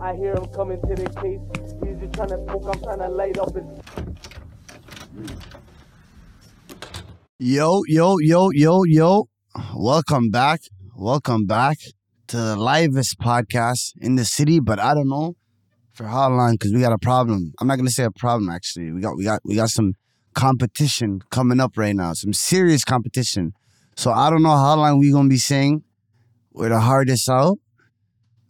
I 0.00 0.14
hear 0.14 0.34
him 0.34 0.46
coming 0.46 0.80
to 0.82 0.94
the 0.94 1.08
case. 1.20 1.40
He's 1.82 1.98
just 1.98 2.12
trying 2.12 2.28
to 2.28 2.44
smoke. 2.44 2.64
I'm 2.66 2.82
trying 2.82 2.98
to 2.98 3.08
light 3.08 3.38
up 3.38 3.54
his. 3.54 3.64
Yo, 7.38 7.82
yo, 7.86 8.18
yo, 8.18 8.50
yo, 8.50 8.82
yo. 8.84 9.28
Welcome 9.74 10.30
back. 10.30 10.60
Welcome 10.94 11.46
back 11.46 11.78
to 12.26 12.36
the 12.36 12.56
livest 12.56 13.18
podcast 13.18 13.92
in 13.98 14.16
the 14.16 14.26
city, 14.26 14.60
but 14.60 14.78
I 14.78 14.92
don't 14.92 15.08
know 15.08 15.34
for 15.92 16.04
how 16.04 16.28
long 16.28 16.52
because 16.52 16.74
we 16.74 16.80
got 16.80 16.92
a 16.92 16.98
problem. 16.98 17.54
I'm 17.58 17.66
not 17.66 17.76
gonna 17.76 17.90
say 17.90 18.04
a 18.04 18.10
problem 18.10 18.50
actually. 18.50 18.92
We 18.92 19.00
got 19.00 19.16
we 19.16 19.24
got 19.24 19.40
we 19.44 19.54
got 19.54 19.70
some 19.70 19.94
competition 20.34 21.22
coming 21.30 21.58
up 21.58 21.78
right 21.78 21.96
now. 21.96 22.12
Some 22.12 22.34
serious 22.34 22.84
competition. 22.84 23.54
So 23.96 24.12
I 24.12 24.28
don't 24.28 24.42
know 24.42 24.56
how 24.56 24.76
long 24.76 24.98
we 24.98 25.10
gonna 25.10 25.30
be 25.30 25.38
saying 25.38 25.84
we're 26.52 26.68
the 26.68 26.80
hardest 26.80 27.30
out. 27.30 27.58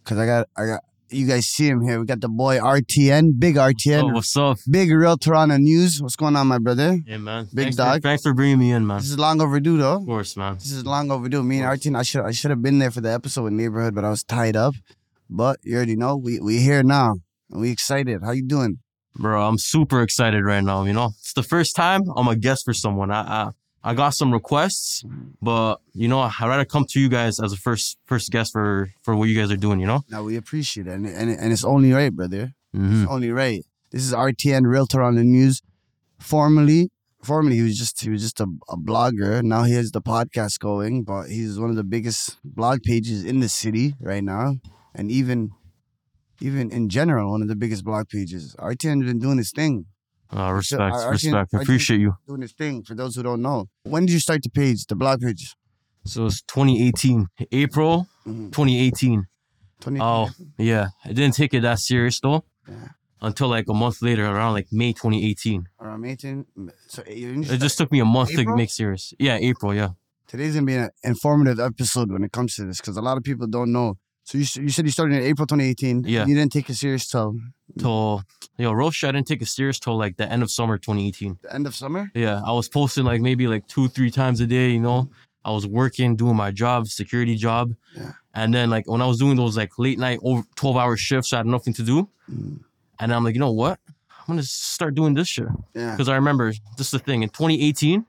Cause 0.02 0.18
I 0.18 0.26
got 0.26 0.48
I 0.56 0.66
got 0.66 0.80
you 1.10 1.26
guys 1.26 1.46
see 1.46 1.68
him 1.68 1.80
here. 1.82 1.98
We 2.00 2.06
got 2.06 2.20
the 2.20 2.28
boy 2.28 2.58
RTN, 2.58 3.38
big 3.38 3.56
RTN, 3.56 4.02
Oh, 4.10 4.14
what's 4.14 4.36
up? 4.36 4.58
big 4.70 4.90
real 4.90 5.16
Toronto 5.16 5.56
news. 5.56 6.02
What's 6.02 6.16
going 6.16 6.36
on, 6.36 6.46
my 6.48 6.58
brother? 6.58 6.98
Yeah, 7.06 7.18
man. 7.18 7.44
Big 7.54 7.64
thanks 7.66 7.76
dog. 7.76 7.96
For, 8.02 8.08
thanks 8.08 8.22
for 8.22 8.34
bringing 8.34 8.58
me 8.58 8.72
in, 8.72 8.86
man. 8.86 8.98
This 8.98 9.10
is 9.10 9.18
long 9.18 9.40
overdue 9.40 9.76
though. 9.78 9.96
Of 9.96 10.06
course, 10.06 10.36
man. 10.36 10.54
This 10.54 10.72
is 10.72 10.84
long 10.84 11.10
overdue. 11.10 11.42
Me 11.42 11.60
and 11.60 11.66
RTN, 11.80 11.96
I 11.98 12.02
should 12.02 12.24
I 12.24 12.30
should 12.32 12.50
have 12.50 12.62
been 12.62 12.78
there 12.78 12.90
for 12.90 13.00
the 13.00 13.12
episode 13.12 13.42
with 13.44 13.52
neighborhood, 13.52 13.94
but 13.94 14.04
I 14.04 14.10
was 14.10 14.22
tied 14.24 14.56
up. 14.56 14.74
But 15.28 15.58
you 15.62 15.76
already 15.76 15.96
know 15.96 16.16
we 16.16 16.40
we 16.40 16.58
here 16.60 16.82
now. 16.82 17.14
And 17.50 17.60
we 17.60 17.70
excited. 17.70 18.22
How 18.24 18.32
you 18.32 18.42
doing? 18.46 18.78
Bro, 19.18 19.46
I'm 19.46 19.56
super 19.58 20.02
excited 20.02 20.44
right 20.44 20.62
now, 20.62 20.84
you 20.84 20.92
know? 20.92 21.12
It's 21.20 21.32
the 21.32 21.42
first 21.42 21.74
time 21.74 22.02
I'm 22.16 22.28
a 22.28 22.36
guest 22.36 22.64
for 22.64 22.74
someone. 22.74 23.10
I 23.10 23.20
I, 23.20 23.50
I 23.88 23.94
got 23.94 24.10
some 24.20 24.32
requests, 24.32 25.04
but 25.40 25.76
you 25.94 26.08
know, 26.08 26.18
I'd 26.20 26.48
rather 26.52 26.64
come 26.64 26.84
to 26.90 26.98
you 27.00 27.08
guys 27.08 27.38
as 27.38 27.52
a 27.52 27.56
first 27.56 27.98
first 28.10 28.32
guest 28.32 28.52
for 28.52 28.90
for 29.04 29.14
what 29.14 29.28
you 29.28 29.36
guys 29.40 29.50
are 29.52 29.56
doing, 29.66 29.78
you 29.80 29.86
know? 29.86 30.00
Now 30.10 30.22
we 30.24 30.34
appreciate 30.36 30.86
it, 30.88 30.94
and 30.94 31.06
and, 31.06 31.30
and 31.30 31.52
it's 31.54 31.64
only 31.64 31.92
right, 31.92 32.12
brother. 32.12 32.52
hmm 32.74 33.02
It's 33.02 33.10
only 33.10 33.30
right. 33.30 33.62
This 33.92 34.02
is 34.02 34.12
RTN 34.12 34.66
Real 34.66 34.86
Toronto 34.86 35.22
News. 35.22 35.62
Formerly, 36.18 36.90
formerly 37.22 37.56
he 37.56 37.62
was 37.62 37.78
just 37.78 38.00
he 38.02 38.10
was 38.10 38.22
just 38.22 38.40
a, 38.40 38.48
a 38.68 38.76
blogger. 38.76 39.42
Now 39.42 39.62
he 39.62 39.74
has 39.74 39.92
the 39.92 40.02
podcast 40.02 40.58
going, 40.58 41.04
but 41.04 41.28
he's 41.28 41.58
one 41.60 41.70
of 41.70 41.76
the 41.76 41.84
biggest 41.84 42.38
blog 42.44 42.82
pages 42.82 43.24
in 43.24 43.38
the 43.38 43.48
city 43.48 43.94
right 44.00 44.24
now, 44.24 44.56
and 44.96 45.12
even 45.12 45.50
even 46.40 46.70
in 46.70 46.88
general, 46.88 47.30
one 47.30 47.42
of 47.42 47.48
the 47.48 47.56
biggest 47.56 47.84
blog 47.84 48.08
pages. 48.08 48.56
RTN 48.58 49.02
has 49.02 49.06
been 49.12 49.18
doing 49.20 49.38
his 49.38 49.52
thing. 49.52 49.86
Uh, 50.34 50.52
respect, 50.52 50.94
I 50.94 51.08
respect. 51.08 51.54
I 51.54 51.60
appreciate 51.62 52.00
you. 52.00 52.14
doing 52.26 52.40
this 52.40 52.52
thing. 52.52 52.82
For 52.82 52.94
those 52.94 53.14
who 53.16 53.22
don't 53.22 53.42
know, 53.42 53.66
when 53.84 54.06
did 54.06 54.12
you 54.12 54.20
start 54.20 54.42
the 54.42 54.50
page, 54.50 54.86
the 54.86 54.96
blog 54.96 55.20
page? 55.20 55.54
So 56.04 56.26
it's 56.26 56.42
2018, 56.42 57.26
April 57.52 58.06
Mhm. 58.26 58.52
2018. 58.52 59.26
20, 59.80 60.00
Oh, 60.00 60.30
yeah. 60.58 60.88
I 61.04 61.08
didn't 61.12 61.34
take 61.34 61.52
it 61.54 61.60
that 61.62 61.78
serious 61.80 62.18
though 62.20 62.44
Yeah. 62.68 62.88
until 63.20 63.48
like 63.48 63.66
a 63.68 63.74
month 63.74 64.02
later, 64.02 64.24
around 64.26 64.54
like 64.54 64.68
May 64.72 64.92
2018. 64.92 65.66
around 65.80 66.00
May 66.00 66.12
18. 66.12 66.46
So 66.88 67.02
It 67.06 67.58
just 67.60 67.76
took 67.78 67.92
me 67.92 68.00
a 68.00 68.04
month 68.04 68.30
April? 68.30 68.54
to 68.54 68.56
make 68.56 68.70
serious. 68.70 69.14
Yeah, 69.18 69.36
April. 69.40 69.74
Yeah. 69.74 69.90
today's 70.28 70.54
gonna 70.54 70.66
be 70.66 70.74
an 70.74 70.90
informative 71.04 71.60
episode 71.60 72.10
when 72.10 72.24
it 72.24 72.32
comes 72.32 72.56
to 72.56 72.64
this 72.64 72.78
because 72.80 72.96
a 72.96 73.00
lot 73.00 73.16
of 73.16 73.22
people 73.22 73.46
don't 73.46 73.70
know. 73.70 73.96
So 74.26 74.38
you, 74.38 74.46
you 74.64 74.70
said 74.70 74.84
you 74.84 74.90
started 74.90 75.14
in 75.18 75.22
April 75.22 75.46
2018. 75.46 76.02
Yeah. 76.04 76.26
You 76.26 76.34
didn't 76.34 76.50
take 76.50 76.68
it 76.68 76.74
serious 76.74 77.06
till 77.08 77.36
till 77.78 78.24
yo 78.58 78.72
Roche, 78.72 79.04
I 79.04 79.12
didn't 79.12 79.28
take 79.28 79.40
it 79.40 79.46
serious 79.46 79.78
till 79.78 79.96
like 79.96 80.16
the 80.16 80.30
end 80.30 80.42
of 80.42 80.50
summer 80.50 80.78
2018. 80.78 81.38
the 81.42 81.54
end 81.54 81.64
of 81.66 81.76
summer. 81.76 82.10
Yeah, 82.12 82.40
I 82.44 82.50
was 82.50 82.68
posting 82.68 83.04
like 83.04 83.20
maybe 83.20 83.46
like 83.46 83.68
two 83.68 83.86
three 83.88 84.10
times 84.10 84.40
a 84.40 84.46
day. 84.46 84.70
You 84.70 84.80
know, 84.80 85.08
I 85.44 85.52
was 85.52 85.64
working, 85.64 86.16
doing 86.16 86.34
my 86.34 86.50
job, 86.50 86.88
security 86.88 87.36
job, 87.36 87.72
Yeah. 87.96 88.12
and 88.34 88.52
then 88.52 88.68
like 88.68 88.90
when 88.90 89.00
I 89.00 89.06
was 89.06 89.18
doing 89.18 89.36
those 89.36 89.56
like 89.56 89.78
late 89.78 89.98
night 89.98 90.18
over 90.24 90.42
12 90.56 90.76
hour 90.76 90.96
shifts, 90.96 91.32
I 91.32 91.36
had 91.38 91.46
nothing 91.46 91.74
to 91.74 91.84
do, 91.84 92.08
Mm. 92.28 92.58
and 92.98 93.14
I'm 93.14 93.22
like, 93.22 93.34
you 93.34 93.40
know 93.40 93.52
what? 93.52 93.78
I'm 94.10 94.26
gonna 94.26 94.42
start 94.42 94.96
doing 94.96 95.14
this 95.14 95.28
shit 95.28 95.46
Yeah. 95.72 95.92
because 95.92 96.08
I 96.08 96.16
remember 96.16 96.52
this 96.76 96.88
is 96.88 96.90
the 96.90 96.98
thing 96.98 97.22
in 97.22 97.28
2018, 97.28 98.04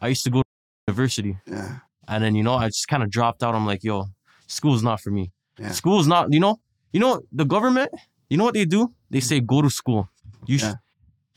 I 0.00 0.08
used 0.08 0.24
to 0.24 0.30
go 0.30 0.42
to 0.42 0.48
university, 0.88 1.38
Yeah. 1.46 1.76
and 2.08 2.24
then 2.24 2.34
you 2.34 2.42
know 2.42 2.54
I 2.54 2.66
just 2.66 2.88
kind 2.88 3.04
of 3.04 3.10
dropped 3.10 3.44
out. 3.44 3.54
I'm 3.54 3.66
like, 3.66 3.84
yo, 3.84 4.06
school's 4.48 4.82
not 4.82 5.00
for 5.00 5.12
me. 5.12 5.30
Yeah. 5.60 5.72
School's 5.72 6.06
not. 6.06 6.32
You 6.32 6.40
know, 6.40 6.58
you 6.92 7.00
know 7.00 7.20
the 7.32 7.44
government. 7.44 7.90
You 8.28 8.36
know 8.38 8.44
what 8.44 8.54
they 8.54 8.64
do? 8.64 8.92
They 9.10 9.20
say 9.20 9.40
go 9.40 9.60
to 9.62 9.70
school. 9.70 10.08
You 10.46 10.56
Yeah. 10.58 10.68
should. 10.70 10.76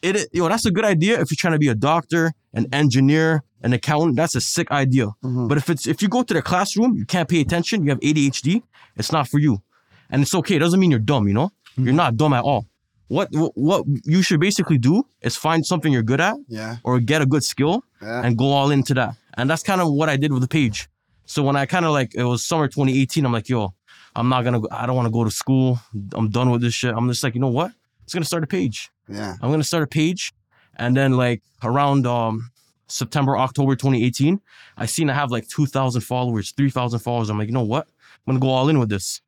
It, 0.02 0.30
yo, 0.34 0.50
that's 0.50 0.66
a 0.66 0.72
good 0.72 0.84
idea 0.86 1.14
if 1.22 1.32
you're 1.32 1.38
trying 1.38 1.54
to 1.54 1.60
be 1.60 1.70
a 1.70 1.76
doctor, 1.76 2.34
an 2.54 2.68
engineer, 2.74 3.44
an 3.62 3.72
accountant. 3.74 4.18
That's 4.18 4.36
a 4.36 4.42
sick 4.42 4.70
idea. 4.72 5.08
Mhm. 5.24 5.48
But 5.48 5.58
if 5.58 5.70
it's 5.70 5.88
if 5.88 6.02
you 6.02 6.10
go 6.10 6.24
to 6.24 6.34
the 6.34 6.42
classroom, 6.42 6.96
you 6.98 7.06
can't 7.06 7.30
pay 7.30 7.40
attention, 7.42 7.84
you 7.84 7.90
have 7.90 8.00
ADHD, 8.02 8.62
it's 8.98 9.12
not 9.14 9.28
for 9.30 9.40
you. 9.40 9.62
And 10.10 10.22
it's 10.22 10.36
okay. 10.36 10.58
It 10.58 10.60
doesn't 10.60 10.80
mean 10.80 10.92
you're 10.92 11.00
dumb, 11.00 11.28
you 11.28 11.34
know? 11.34 11.52
You're 11.78 11.94
not 11.94 12.18
dumb 12.18 12.34
at 12.34 12.44
all. 12.44 12.68
What 13.08 13.30
what 13.32 13.52
what 13.56 13.86
you 14.06 14.22
should 14.22 14.40
basically 14.42 14.78
do 14.78 15.04
is 15.22 15.36
find 15.38 15.66
something 15.66 15.92
you're 15.94 16.04
good 16.14 16.20
at 16.22 16.36
Yeah. 16.48 16.78
or 16.84 17.00
get 17.00 17.22
a 17.22 17.26
good 17.26 17.44
skill 17.44 17.84
Yeah. 18.02 18.22
and 18.26 18.38
go 18.38 18.46
all 18.52 18.72
into 18.72 18.94
that. 18.96 19.16
And 19.36 19.50
that's 19.50 19.64
kind 19.64 19.80
of 19.82 19.88
what 19.92 20.10
I 20.10 20.18
did 20.18 20.32
with 20.34 20.42
the 20.42 20.48
page. 20.48 20.90
So 21.26 21.42
when 21.44 21.56
I 21.56 21.66
kind 21.66 21.86
of 21.86 21.92
like 21.94 22.14
it 22.14 22.24
was 22.26 22.46
summer 22.46 22.68
2018, 22.68 23.26
I'm 23.26 23.32
like, 23.32 23.48
yo, 23.50 23.74
I'm 24.16 24.30
not 24.30 24.44
gonna. 24.44 24.62
I 24.72 24.86
don't 24.86 24.96
want 24.96 25.08
to 25.08 25.12
go 25.12 25.24
to 25.24 25.32
school. 25.32 25.80
I'm 26.14 26.30
done 26.30 26.50
with 26.52 26.62
this 26.62 26.74
shit. 26.74 26.94
I'm 26.96 27.08
just 27.10 27.24
like, 27.24 27.34
you 27.36 27.42
know 27.42 27.48
what? 27.48 27.68
I'm 27.72 28.06
just 28.06 28.14
gonna 28.14 28.26
start 28.26 28.44
a 28.44 28.48
page. 28.48 28.92
yeah. 29.08 29.36
I'm 29.42 29.50
gonna 29.52 29.64
start 29.64 29.84
a 29.84 29.88
page, 29.88 30.34
and 30.76 30.96
then 30.96 31.14
like 31.14 31.42
around 31.64 32.06
um 32.06 32.52
September, 32.88 33.38
October 33.38 33.76
2018, 33.76 34.40
I 34.78 34.86
seen 34.86 35.10
I 35.10 35.14
have 35.14 35.32
like 35.32 35.48
2,000 35.48 36.02
followers, 36.02 36.52
3,000 36.52 37.00
followers. 37.00 37.30
I'm 37.30 37.40
like, 37.40 37.48
you 37.48 37.54
know 37.54 37.64
what? 37.64 37.88
I'm 38.28 38.34
gonna 38.34 38.40
go 38.40 38.50
all 38.50 38.70
in 38.70 38.78
with 38.78 38.90
this. 38.90 39.22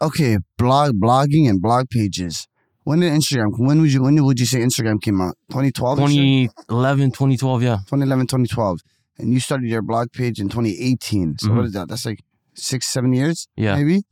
Okay. 0.00 0.38
Blog, 0.58 0.94
blogging, 0.94 1.48
and 1.48 1.62
blog 1.62 1.88
pages. 1.90 2.48
When 2.84 2.98
did 2.98 3.12
Instagram? 3.12 3.52
When 3.58 3.80
would 3.80 3.92
you? 3.92 4.02
When 4.02 4.24
would 4.24 4.40
you 4.40 4.46
say 4.46 4.58
Instagram 4.58 5.00
came 5.00 5.20
out? 5.20 5.36
2012. 5.50 5.98
2011, 5.98 7.10
2012, 7.12 7.62
yeah. 7.62 7.76
2011, 7.86 8.26
2012. 8.26 8.80
And 9.18 9.32
you 9.32 9.38
started 9.38 9.68
your 9.68 9.82
blog 9.82 10.10
page 10.12 10.40
in 10.40 10.48
2018. 10.48 11.38
So 11.38 11.48
Mhm. 11.48 11.56
what 11.56 11.64
is 11.66 11.72
that? 11.74 11.88
That's 11.88 12.04
like 12.04 12.24
six, 12.54 12.86
seven 12.88 13.12
years, 13.12 13.46
Yeah. 13.56 13.76
maybe. 13.76 14.02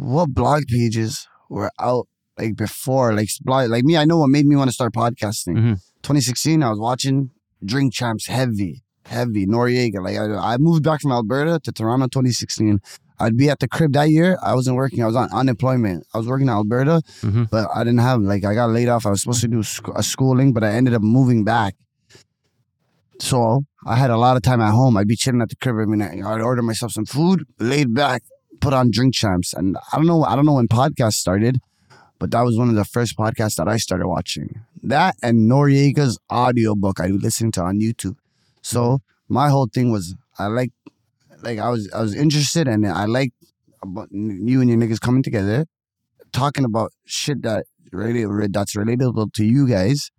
What 0.00 0.30
blog 0.32 0.62
pages 0.68 1.26
were 1.48 1.70
out 1.80 2.06
like 2.38 2.56
before? 2.56 3.12
Like 3.14 3.28
blog, 3.42 3.70
like 3.70 3.84
me, 3.84 3.96
I 3.96 4.04
know 4.04 4.18
what 4.18 4.28
made 4.30 4.46
me 4.46 4.54
want 4.56 4.68
to 4.70 4.74
start 4.74 4.92
podcasting. 4.94 5.56
Mhm. 5.56 5.80
2016, 6.02 6.62
I 6.62 6.70
was 6.70 6.78
watching 6.78 7.30
Drink 7.64 7.92
Champs 7.92 8.26
heavy, 8.28 8.82
heavy 9.06 9.44
Noreaga. 9.46 10.00
Like 10.02 10.16
I, 10.16 10.54
I 10.54 10.56
moved 10.58 10.84
back 10.84 11.00
from 11.00 11.10
Alberta 11.12 11.58
to 11.64 11.72
Toronto 11.72 12.06
2016. 12.06 12.80
I'd 13.18 13.36
be 13.36 13.50
at 13.50 13.58
the 13.58 13.66
crib 13.66 13.92
that 13.94 14.10
year. 14.10 14.38
I 14.40 14.54
wasn't 14.54 14.76
working. 14.76 15.02
I 15.02 15.06
was 15.06 15.16
on 15.16 15.28
unemployment. 15.32 16.06
I 16.14 16.18
was 16.18 16.28
working 16.28 16.46
in 16.46 16.52
Alberta, 16.52 17.02
Mhm. 17.22 17.50
but 17.50 17.68
I 17.74 17.82
didn't 17.82 17.98
have 17.98 18.20
like 18.20 18.44
I 18.44 18.54
got 18.54 18.70
laid 18.70 18.88
off. 18.88 19.04
I 19.06 19.10
was 19.10 19.22
supposed 19.22 19.40
to 19.40 19.48
do 19.48 19.64
sc- 19.64 19.88
a 19.96 20.02
schooling, 20.04 20.52
but 20.52 20.62
I 20.62 20.70
ended 20.74 20.94
up 20.94 21.02
moving 21.02 21.42
back. 21.42 21.74
So 23.20 23.64
I 23.84 23.96
had 23.96 24.10
a 24.10 24.16
lot 24.16 24.36
of 24.36 24.42
time 24.42 24.60
at 24.60 24.70
home. 24.70 24.96
I'd 24.96 25.08
be 25.08 25.16
chilling 25.16 25.42
at 25.42 25.48
the 25.48 25.56
crib 25.56 25.76
every 25.80 25.96
night. 25.96 26.22
I'd 26.24 26.40
order 26.40 26.62
myself 26.62 26.92
some 26.92 27.04
food, 27.06 27.44
laid 27.58 27.92
back, 27.92 28.22
put 28.60 28.72
on 28.72 28.90
Drink 28.90 29.14
Champs, 29.14 29.52
and 29.52 29.76
I 29.92 29.96
don't 29.96 30.06
know. 30.06 30.24
I 30.24 30.36
don't 30.36 30.46
know 30.46 30.54
when 30.54 30.68
podcasts 30.68 31.14
started, 31.14 31.60
but 32.18 32.30
that 32.32 32.42
was 32.42 32.58
one 32.58 32.68
of 32.68 32.74
the 32.74 32.84
first 32.84 33.16
podcasts 33.16 33.56
that 33.56 33.68
I 33.68 33.76
started 33.76 34.06
watching. 34.06 34.60
That 34.82 35.16
and 35.22 35.50
Noreaga's 35.50 36.18
audiobook 36.32 37.00
I 37.00 37.10
would 37.10 37.22
listen 37.22 37.52
to 37.52 37.62
on 37.62 37.80
YouTube. 37.80 38.16
So 38.62 39.00
my 39.28 39.48
whole 39.50 39.68
thing 39.72 39.90
was 39.90 40.14
I 40.38 40.46
like, 40.46 40.70
like 41.42 41.58
I 41.58 41.68
was 41.68 41.90
I 41.92 42.00
was 42.00 42.14
interested 42.14 42.68
and 42.68 42.86
I 42.86 43.04
like 43.06 43.32
you 44.10 44.60
and 44.60 44.68
your 44.68 44.78
niggas 44.78 45.00
coming 45.00 45.22
together, 45.22 45.66
talking 46.32 46.64
about 46.64 46.92
shit 47.04 47.42
that 47.42 47.66
really 47.92 48.24
that's 48.48 48.74
relatable 48.74 49.32
to 49.34 49.44
you 49.44 49.68
guys, 49.68 50.10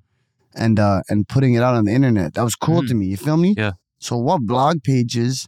and 0.56 0.79
uh 0.79 1.01
and 1.09 1.27
putting 1.27 1.53
it 1.53 1.63
out 1.63 1.75
on 1.75 1.85
the 1.85 1.91
internet. 1.91 2.33
That 2.35 2.44
was 2.44 2.56
cool 2.56 2.85
to 2.85 2.94
me. 2.94 3.07
You 3.07 3.17
feel 3.17 3.38
me? 3.38 3.56
Yeah. 3.57 3.73
So 4.00 4.17
what 4.17 4.41
blog 4.41 4.83
pages? 4.83 5.47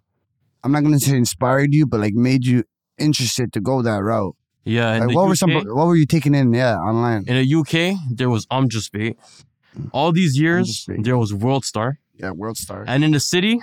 I'm 0.63 0.71
not 0.71 0.83
gonna 0.83 0.99
say 0.99 1.15
inspired 1.15 1.73
you, 1.73 1.87
but 1.87 1.99
like 1.99 2.13
made 2.13 2.45
you 2.45 2.63
interested 3.01 3.51
to 3.53 3.59
go 3.61 3.81
that 3.81 4.01
route. 4.03 4.35
Yeah. 4.63 4.97
Like 4.99 5.15
what 5.15 5.23
UK, 5.23 5.29
were 5.29 5.35
some? 5.35 5.51
What 5.53 5.87
were 5.87 5.95
you 5.95 6.05
taking 6.05 6.35
in? 6.35 6.53
Yeah, 6.53 6.77
online. 6.77 7.23
in 7.27 7.35
the 7.35 7.55
UK, 7.59 7.97
there 8.11 8.29
was 8.29 8.45
I'm 8.51 8.69
Just 8.69 8.91
Bait. 8.91 9.17
All 9.91 10.11
these 10.11 10.37
years, 10.37 10.85
there 10.87 11.17
was 11.17 11.33
World 11.33 11.63
Star. 11.65 11.99
Yeah, 12.15 12.31
World 12.31 12.57
Star. 12.57 12.83
And 12.87 13.03
in 13.03 13.11
the 13.11 13.19
city, 13.19 13.59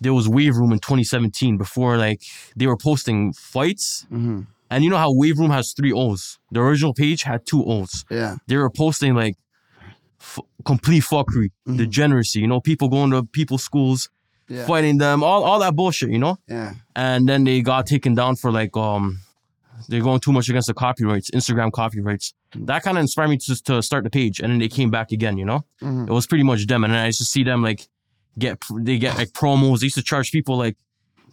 there 0.00 0.14
was 0.14 0.28
Wave 0.28 0.56
Room 0.56 0.72
in 0.72 0.78
2017 0.80 1.56
before 1.58 1.96
like 1.96 2.22
they 2.56 2.66
were 2.66 2.76
posting 2.76 3.32
fights. 3.32 4.06
hmm 4.08 4.40
And 4.70 4.82
you 4.82 4.90
know 4.90 4.96
how 4.98 5.12
Wave 5.14 5.38
Room 5.38 5.50
has 5.50 5.72
three 5.76 5.92
O's? 5.92 6.38
The 6.50 6.60
original 6.60 6.92
page 6.94 7.22
had 7.22 7.46
two 7.46 7.62
O's. 7.64 8.04
Yeah. 8.10 8.36
They 8.48 8.56
were 8.56 8.70
posting 8.70 9.14
like 9.14 9.36
f- 10.20 10.40
complete 10.64 11.04
fuckery, 11.04 11.50
Mhm. 11.68 11.76
degeneracy, 11.78 12.40
you 12.40 12.48
know, 12.48 12.60
people 12.60 12.88
going 12.88 13.10
to 13.12 13.22
people's 13.22 13.62
schools, 13.62 14.08
Yeah. 14.48 14.64
fighting 14.66 14.98
them, 14.98 15.22
all, 15.24 15.42
all 15.44 15.58
that 15.60 15.74
bullshit, 15.74 16.10
you 16.10 16.18
know? 16.18 16.38
Yeah. 16.48 16.74
And 16.94 17.28
then 17.28 17.44
they 17.44 17.62
got 17.62 17.86
taken 17.86 18.14
down 18.14 18.36
for 18.36 18.52
like, 18.52 18.76
um, 18.76 19.18
they're 19.88 20.00
going 20.02 20.20
too 20.20 20.32
much 20.32 20.48
against 20.48 20.68
the 20.68 20.74
copyrights, 20.74 21.30
Instagram 21.32 21.70
copyrights. 21.72 22.32
Mm. 22.54 22.66
That 22.66 22.82
kind 22.82 22.96
of 22.96 23.02
inspired 23.02 23.28
me 23.28 23.36
to, 23.38 23.62
to 23.64 23.82
start 23.82 24.04
the 24.04 24.10
page. 24.10 24.40
And 24.40 24.50
then 24.52 24.58
they 24.58 24.68
came 24.68 24.90
back 24.90 25.12
again, 25.12 25.36
you 25.36 25.44
know? 25.44 25.64
Mhm. 25.82 26.08
It 26.08 26.12
was 26.12 26.26
pretty 26.26 26.44
much 26.44 26.66
them. 26.66 26.84
And 26.84 26.92
then 26.92 27.00
I 27.00 27.06
used 27.06 27.18
to 27.18 27.24
see 27.24 27.42
them 27.44 27.62
like 27.62 27.86
get, 28.38 28.58
they 28.74 28.98
get 28.98 29.16
like 29.16 29.30
promos. 29.32 29.80
They 29.80 29.86
used 29.86 29.96
to 29.96 30.02
charge 30.02 30.30
people 30.32 30.56
like, 30.56 30.76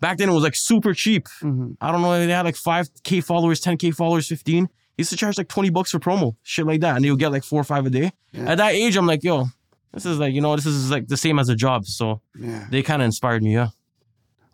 back 0.02 0.18
then 0.18 0.30
it 0.30 0.34
was 0.34 0.44
like 0.44 0.56
super 0.56 0.94
cheap. 0.94 1.28
Mhm. 1.42 1.78
I 1.80 1.92
don't 1.92 2.02
know, 2.02 2.12
they 2.26 2.32
had 2.34 2.46
like 2.46 2.56
5K 2.56 3.24
followers, 3.24 3.62
10K 3.62 3.92
followers, 3.96 4.28
15. 4.28 4.66
He 4.66 5.02
used 5.02 5.12
to 5.12 5.18
charge 5.18 5.38
like 5.38 5.48
20 5.48 5.70
bucks 5.70 5.92
for 5.92 6.00
promo, 6.00 6.36
shit 6.44 6.66
like 6.68 6.82
that. 6.82 6.96
And 6.98 7.06
he'll 7.06 7.16
get 7.16 7.32
like 7.32 7.44
four 7.44 7.62
or 7.62 7.64
five 7.64 7.86
a 7.86 7.90
day. 7.90 8.12
Yeah. 8.32 8.52
At 8.52 8.58
that 8.58 8.74
age, 8.74 8.98
I'm 8.98 9.08
like, 9.08 9.24
yo, 9.24 9.46
this 9.94 10.06
is 10.06 10.18
like, 10.20 10.34
you 10.34 10.42
know, 10.42 10.56
this 10.56 10.66
is 10.66 10.90
like 10.92 11.08
the 11.08 11.18
same 11.18 11.40
as 11.40 11.50
a 11.50 11.56
job. 11.56 11.86
So 11.86 12.22
Yeah. 12.40 12.68
they 12.70 12.82
kind 12.84 13.02
of 13.02 13.06
inspired 13.06 13.44
me, 13.44 13.54
yeah. 13.54 13.70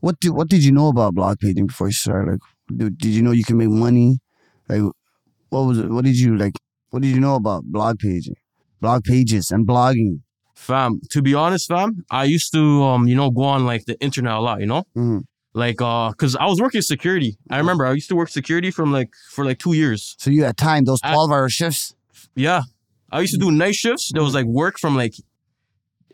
What 0.02 0.20
did 0.20 0.32
what 0.32 0.48
did 0.50 0.64
you 0.64 0.72
know 0.72 0.88
about 0.90 1.14
blog 1.16 1.40
paging 1.40 1.68
before 1.68 1.88
you 1.88 1.94
started? 1.94 2.32
Like, 2.32 2.40
did, 2.78 2.98
did 2.98 3.10
you 3.10 3.22
know 3.22 3.32
you 3.32 3.44
can 3.44 3.58
make 3.58 3.70
money? 3.70 4.20
Like, 4.70 4.82
what 5.50 5.62
was 5.62 5.80
it? 5.80 5.90
What 5.90 6.06
did 6.06 6.18
you 6.18 6.38
like? 6.38 6.54
What 6.92 7.02
did 7.02 7.10
you 7.10 7.20
know 7.20 7.36
about 7.36 7.64
blog 7.66 8.00
paging, 8.00 8.36
blog 8.82 9.04
pages, 9.04 9.52
and 9.52 9.68
blogging? 9.68 10.22
Fam, 10.56 11.00
to 11.12 11.22
be 11.22 11.34
honest, 11.34 11.68
fam, 11.70 12.04
I 12.12 12.26
used 12.26 12.52
to, 12.54 12.84
um, 12.84 13.08
you 13.08 13.16
know, 13.16 13.30
go 13.32 13.44
on 13.44 13.66
like 13.66 13.86
the 13.86 14.00
internet 14.02 14.34
a 14.34 14.40
lot, 14.40 14.60
you 14.60 14.66
know? 14.66 14.84
Mhm. 14.96 15.24
Like, 15.54 15.82
uh, 15.82 16.12
cause 16.14 16.36
I 16.36 16.46
was 16.48 16.60
working 16.62 16.82
security. 16.82 17.38
I 17.50 17.58
remember 17.58 17.86
I 17.86 17.94
used 17.94 18.10
to 18.10 18.16
work 18.16 18.30
security 18.30 18.70
from 18.70 18.92
like, 18.92 19.10
for 19.32 19.46
like 19.46 19.58
two 19.60 19.74
years. 19.74 20.16
So 20.20 20.30
you 20.30 20.44
had 20.44 20.58
time 20.58 20.84
those 20.86 21.00
I- 21.04 21.12
twelve 21.14 21.32
hour 21.32 21.50
shifts. 21.50 21.96
Yeah. 22.36 22.64
I 23.12 23.22
used 23.22 23.34
to 23.34 23.40
do 23.40 23.52
night 23.52 23.76
shifts. 23.76 24.12
There 24.14 24.22
was 24.24 24.34
like 24.36 24.46
work 24.46 24.78
from 24.80 24.96
like 24.96 25.16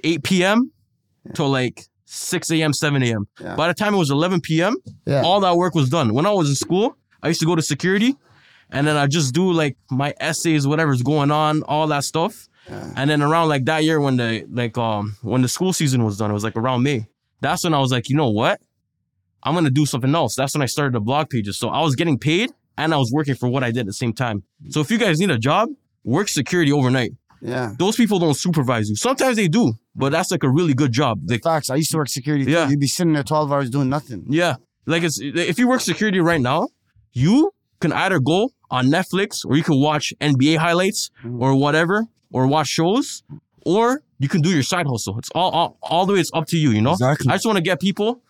8 0.06 0.24
p.m. 0.24 0.72
till 1.34 1.50
like 1.50 1.84
6 2.06 2.52
a.m., 2.52 2.72
7 2.74 3.04
a.m. 3.04 3.28
Yeah. 3.42 3.56
By 3.56 3.68
the 3.68 3.74
time 3.74 3.94
it 3.94 3.98
was 3.98 4.12
11 4.12 4.42
p.m., 4.42 4.78
Yeah. 5.06 5.22
all 5.24 5.40
that 5.42 5.58
work 5.58 5.76
was 5.76 5.90
done. 5.90 6.14
When 6.14 6.26
I 6.26 6.32
was 6.32 6.48
in 6.50 6.56
school, 6.56 6.96
I 7.24 7.28
used 7.30 7.40
to 7.42 7.46
go 7.46 7.56
to 7.56 7.62
security 7.62 8.16
and 8.70 8.86
then 8.88 8.96
I 8.96 9.08
just 9.08 9.34
do 9.34 9.52
like 9.52 9.76
my 9.90 10.14
essays, 10.20 10.66
whatever's 10.68 11.02
going 11.02 11.32
on, 11.32 11.64
all 11.64 11.88
that 11.88 12.04
stuff. 12.04 12.48
Yeah. 12.70 12.94
And 12.96 13.10
then 13.10 13.22
around 13.22 13.50
like 13.50 13.66
that 13.66 13.84
year 13.84 14.00
when 14.00 14.18
the 14.18 14.46
like 14.50 14.78
um 14.78 15.18
when 15.22 15.42
the 15.42 15.48
school 15.48 15.74
season 15.74 16.04
was 16.04 16.18
done, 16.18 16.32
it 16.32 16.34
was 16.34 16.44
like 16.44 16.56
around 16.56 16.84
May. 16.84 17.08
That's 17.42 17.64
when 17.64 17.74
I 17.74 17.80
was 17.80 17.92
like, 17.92 18.10
you 18.10 18.16
know 18.16 18.30
what? 18.30 18.60
I'm 19.44 19.54
gonna 19.54 19.70
do 19.70 19.86
something 19.86 20.14
else. 20.16 20.36
That's 20.36 20.54
when 20.56 20.62
I 20.64 20.66
started 20.68 20.94
the 20.94 21.00
blog 21.00 21.30
pages. 21.30 21.58
So 21.60 21.70
I 21.70 21.82
was 21.82 21.96
getting 21.96 22.18
paid 22.18 22.52
and 22.78 22.94
I 22.94 22.98
was 22.98 23.12
working 23.12 23.36
for 23.36 23.48
what 23.50 23.64
I 23.64 23.70
did 23.72 23.82
at 23.82 23.86
the 23.88 23.94
same 23.94 24.14
time. 24.14 24.44
So 24.70 24.80
if 24.82 24.90
you 24.90 24.98
guys 24.98 25.20
need 25.20 25.30
a 25.32 25.38
job, 25.38 25.70
work 26.04 26.28
security 26.28 26.72
overnight. 26.72 27.12
Yeah. 27.46 27.74
Those 27.78 27.96
people 27.96 28.20
don't 28.20 28.36
supervise 28.36 28.90
you. 28.90 28.96
Sometimes 28.96 29.36
they 29.38 29.48
do, 29.48 29.74
but 29.96 30.12
that's 30.12 30.32
like 30.32 30.44
a 30.44 30.50
really 30.50 30.74
good 30.74 30.92
job. 30.92 31.20
Like 31.26 31.44
Facts. 31.44 31.70
I 31.70 31.76
used 31.76 31.92
to 31.92 31.98
work 31.98 32.10
security. 32.10 32.46
Yeah. 32.46 32.64
Yeah. 32.64 32.70
You'd 32.70 32.80
be 32.80 32.88
sitting 32.88 33.14
there 33.14 33.24
twelve 33.24 33.52
hours 33.52 33.70
doing 33.70 33.90
nothing. 33.90 34.26
Yeah. 34.30 34.56
Like 34.86 35.04
it's 35.04 35.20
if 35.22 35.60
you 35.60 35.68
work 35.68 35.82
security 35.82 36.20
right 36.20 36.42
now, 36.42 36.70
you 37.14 37.52
can 37.80 37.92
either 37.92 38.20
go 38.20 38.50
on 38.72 38.88
Netflix 38.88 39.46
or 39.46 39.56
you 39.56 39.64
can 39.64 39.80
watch 39.80 40.14
NBA 40.20 40.58
highlights 40.58 41.12
mm. 41.24 41.42
or 41.42 41.56
whatever, 41.56 42.06
or 42.32 42.48
watch 42.48 42.68
shows, 42.68 43.24
or 43.66 44.02
you 44.20 44.30
can 44.30 44.42
do 44.42 44.50
your 44.50 44.64
side 44.64 44.88
hustle. 44.88 45.18
It's 45.18 45.30
all 45.36 45.52
all, 45.52 45.78
all 45.82 46.06
the 46.06 46.14
way 46.14 46.20
it's 46.20 46.32
up 46.34 46.48
to 46.48 46.58
you, 46.58 46.72
you 46.72 46.82
know? 46.82 46.94
Exactly. 46.94 47.30
I 47.30 47.36
just 47.36 47.46
want 47.46 47.58
to 47.58 47.64
get 47.64 47.80
people 47.80 48.22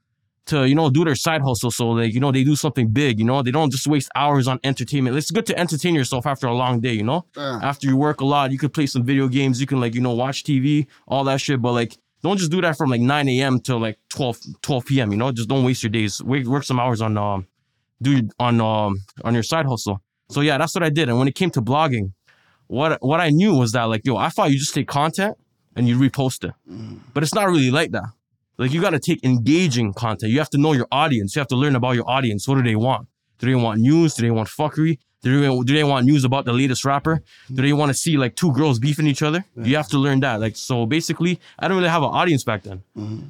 to, 0.47 0.67
you 0.67 0.75
know, 0.75 0.89
do 0.89 1.03
their 1.03 1.15
side 1.15 1.41
hustle 1.41 1.71
so 1.71 1.89
like, 1.89 2.13
you 2.13 2.19
know, 2.19 2.31
they 2.31 2.43
do 2.43 2.55
something 2.55 2.89
big, 2.89 3.19
you 3.19 3.25
know, 3.25 3.41
they 3.41 3.51
don't 3.51 3.71
just 3.71 3.87
waste 3.87 4.09
hours 4.15 4.47
on 4.47 4.59
entertainment. 4.63 5.15
It's 5.17 5.31
good 5.31 5.45
to 5.47 5.57
entertain 5.59 5.95
yourself 5.95 6.25
after 6.25 6.47
a 6.47 6.53
long 6.53 6.79
day, 6.79 6.93
you 6.93 7.03
know? 7.03 7.25
Yeah. 7.35 7.59
After 7.63 7.87
you 7.87 7.97
work 7.97 8.21
a 8.21 8.25
lot, 8.25 8.51
you 8.51 8.57
could 8.57 8.73
play 8.73 8.85
some 8.85 9.03
video 9.03 9.27
games, 9.27 9.59
you 9.59 9.67
can 9.67 9.79
like, 9.79 9.95
you 9.95 10.01
know, 10.01 10.13
watch 10.13 10.43
TV, 10.43 10.87
all 11.07 11.23
that 11.25 11.41
shit, 11.41 11.61
but 11.61 11.71
like 11.73 11.97
don't 12.25 12.37
just 12.37 12.51
do 12.51 12.59
that 12.61 12.75
from 12.75 12.89
like 12.89 13.01
9 13.01 13.29
a.m. 13.29 13.59
to 13.61 13.77
like 13.77 13.99
12, 14.09 14.39
12 14.63 14.85
p.m. 14.87 15.11
You 15.11 15.17
know, 15.17 15.31
just 15.31 15.47
don't 15.47 15.63
waste 15.63 15.83
your 15.83 15.91
days. 15.91 16.23
Work, 16.23 16.45
work 16.45 16.63
some 16.63 16.79
hours 16.79 16.99
on 16.99 17.17
um, 17.17 17.45
do 18.01 18.27
on 18.39 18.59
um 18.61 18.97
on 19.23 19.33
your 19.35 19.43
side 19.43 19.65
hustle. 19.67 20.01
So 20.29 20.41
yeah, 20.41 20.57
that's 20.57 20.73
what 20.73 20.83
I 20.83 20.89
did. 20.89 21.07
And 21.07 21.19
when 21.19 21.27
it 21.27 21.35
came 21.35 21.51
to 21.51 21.61
blogging, 21.61 22.13
what 22.67 22.97
what 23.01 23.19
I 23.19 23.29
knew 23.29 23.55
was 23.55 23.73
that 23.73 23.83
like 23.83 24.01
yo, 24.05 24.17
I 24.17 24.29
thought 24.29 24.49
you 24.51 24.57
just 24.57 24.73
take 24.73 24.87
content 24.87 25.37
and 25.75 25.87
you 25.87 25.97
repost 25.97 26.43
it, 26.47 26.55
but 27.13 27.21
it's 27.21 27.35
not 27.35 27.47
really 27.47 27.69
like 27.69 27.91
that. 27.91 28.05
Like 28.57 28.71
you 28.71 28.81
got 28.81 28.91
to 28.91 28.99
take 28.99 29.23
engaging 29.23 29.93
content. 29.93 30.31
You 30.31 30.39
have 30.39 30.49
to 30.51 30.57
know 30.57 30.73
your 30.73 30.87
audience. 30.91 31.35
You 31.35 31.39
have 31.39 31.47
to 31.49 31.55
learn 31.55 31.75
about 31.75 31.91
your 31.91 32.09
audience. 32.09 32.47
What 32.47 32.55
do 32.55 32.63
they 32.63 32.75
want? 32.75 33.07
Do 33.39 33.47
they 33.47 33.55
want 33.55 33.81
news? 33.81 34.13
Do 34.15 34.21
they 34.21 34.31
want 34.31 34.47
fuckery? 34.47 34.97
Do 35.21 35.41
they, 35.41 35.63
do 35.65 35.73
they 35.73 35.83
want 35.83 36.05
news 36.05 36.23
about 36.23 36.45
the 36.45 36.53
latest 36.53 36.85
rapper? 36.85 37.23
Do 37.53 37.61
they 37.63 37.73
want 37.73 37.89
to 37.89 37.93
see 37.95 38.15
like 38.15 38.35
two 38.35 38.53
girls 38.53 38.77
beefing 38.79 39.07
each 39.07 39.23
other? 39.23 39.43
You 39.55 39.75
have 39.75 39.87
to 39.89 39.97
learn 39.97 40.19
that. 40.19 40.39
Like 40.39 40.55
so, 40.55 40.85
basically, 40.85 41.39
I 41.57 41.67
don't 41.67 41.77
really 41.77 41.89
have 41.89 42.03
an 42.03 42.09
audience 42.09 42.43
back 42.43 42.61
then, 42.63 42.83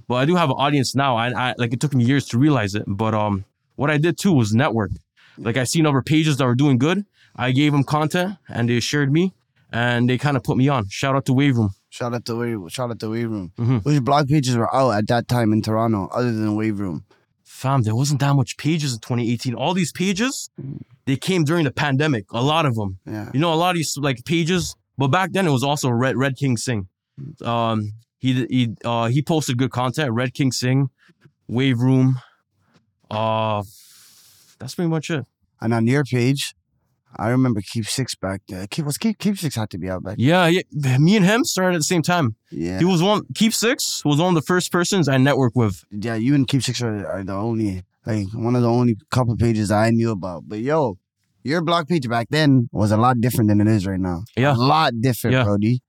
but 0.08 0.16
I 0.16 0.26
do 0.26 0.36
have 0.36 0.50
an 0.50 0.58
audience 0.58 0.94
now. 0.94 1.16
I, 1.16 1.30
I 1.30 1.56
like 1.58 1.72
it 1.74 1.80
took 1.80 1.94
me 1.96 2.04
years 2.04 2.26
to 2.28 2.38
realize 2.38 2.76
it. 2.76 2.84
But 2.86 3.14
um, 3.14 3.46
what 3.78 3.90
I 3.90 3.98
did 3.98 4.18
too 4.18 4.34
was 4.34 4.54
network. 4.54 4.92
Like 5.38 5.58
I 5.58 5.64
seen 5.64 5.86
other 5.86 6.02
pages 6.02 6.38
that 6.38 6.46
were 6.46 6.56
doing 6.56 6.78
good. 6.78 7.06
I 7.36 7.52
gave 7.52 7.72
them 7.72 7.84
content 7.84 8.36
and 8.50 8.70
they 8.70 8.78
assured 8.78 9.12
me, 9.12 9.34
and 9.72 10.10
they 10.10 10.18
kind 10.18 10.36
of 10.38 10.44
put 10.44 10.58
me 10.58 10.68
on. 10.68 10.90
Shout 10.90 11.16
out 11.16 11.26
to 11.28 11.34
Wave 11.34 11.58
Room. 11.58 11.72
Shout 11.96 12.14
out 12.14 12.26
to 12.26 12.36
Wave. 12.36 12.60
Shout 12.74 12.92
out 12.92 13.00
to 13.00 13.10
Wave 13.10 13.30
Room. 13.32 13.54
Mhm. 13.58 13.86
Which 13.86 14.04
blog 14.04 14.28
pages 14.28 14.58
were 14.58 14.74
out 14.76 14.92
at 14.92 15.08
that 15.08 15.30
time 15.30 15.54
in 15.54 15.62
Toronto, 15.62 16.10
other 16.12 16.32
than 16.34 16.56
Wave 16.56 16.80
Room? 16.80 17.06
fam, 17.44 17.84
there 17.84 17.96
wasn't 17.96 18.20
that 18.20 18.36
much 18.36 18.58
pages 18.58 18.92
in 18.96 19.00
2018. 19.00 19.54
All 19.54 19.74
these 19.74 19.94
pages, 19.94 20.50
they 21.06 21.16
came 21.16 21.46
during 21.46 21.64
the 21.64 21.72
pandemic. 21.72 22.26
A 22.34 22.42
lot 22.42 22.66
of 22.66 22.76
them. 22.76 23.00
Yeah. 23.06 23.30
You 23.34 23.40
know, 23.40 23.54
a 23.54 23.56
lot 23.64 23.70
of 23.70 23.76
these 23.78 23.96
like 23.98 24.26
pages. 24.26 24.76
But 24.98 25.08
back 25.08 25.32
then, 25.32 25.48
it 25.48 25.52
was 25.52 25.64
also 25.64 25.90
Red 25.90 26.18
Red 26.18 26.36
King 26.36 26.58
Sing. 26.58 26.90
Um, 27.42 27.94
he 28.18 28.46
he 28.50 28.76
uh 28.84 29.08
he 29.08 29.22
posted 29.22 29.58
good 29.58 29.72
content. 29.72 30.12
Red 30.12 30.34
King 30.34 30.52
Sing, 30.52 30.90
Wave 31.48 31.80
Room. 31.80 32.20
Uh, 33.10 33.64
that's 34.60 34.76
pretty 34.76 34.90
much 34.90 35.10
it. 35.10 35.26
And 35.62 35.74
on 35.74 35.88
your 35.88 36.04
page, 36.04 36.56
I 37.18 37.30
remember 37.30 37.62
Keep 37.62 37.86
Six 37.86 38.16
back 38.16 38.42
there. 38.48 38.68
Keep 38.68 38.86
was 38.86 38.98
Keep 38.98 39.20
Keep 39.20 39.38
Six 39.38 39.56
had 39.56 39.70
to 39.72 39.78
be 39.78 39.90
out 39.90 40.04
back. 40.04 40.16
Yeah, 40.18 40.48
yeah. 40.48 40.98
Me 40.98 41.16
and 41.16 41.26
him 41.26 41.44
started 41.44 41.76
at 41.76 41.80
the 41.80 41.84
same 41.84 42.02
time. 42.02 42.36
Yeah. 42.52 42.80
He 42.80 42.86
was 42.86 43.02
one. 43.02 43.22
Keep 43.36 43.54
Six 43.54 44.04
was 44.06 44.20
one 44.20 44.30
of 44.30 44.36
the 44.36 44.46
first 44.46 44.72
persons 44.72 45.08
I 45.08 45.16
networked 45.18 45.56
with. 45.56 45.84
yeah, 45.92 46.16
you 46.16 46.36
and 46.36 46.48
Keep 46.48 46.64
Six 46.64 46.82
are, 46.82 47.08
are 47.08 47.24
the 47.24 47.34
only 47.34 47.84
like 48.06 48.28
one 48.34 48.56
of 48.56 48.62
the 48.62 48.70
only 48.70 48.96
couple 49.12 49.36
pages 49.38 49.72
I 49.72 49.90
knew 49.92 50.12
about. 50.12 50.44
But 50.48 50.60
yo, 50.60 50.98
your 51.44 51.62
blog 51.62 51.88
page 51.88 52.08
back 52.10 52.28
then 52.30 52.70
was 52.72 52.92
a 52.92 52.98
lot 52.98 53.20
different 53.22 53.50
than 53.50 53.62
it 53.62 53.68
is 53.68 53.86
right 53.88 54.00
now. 54.00 54.24
Yeah. 54.36 54.54
a 54.54 54.58
lot 54.58 54.94
different, 55.00 55.36
Yeah. 55.36 55.44
Brody. 55.44 55.82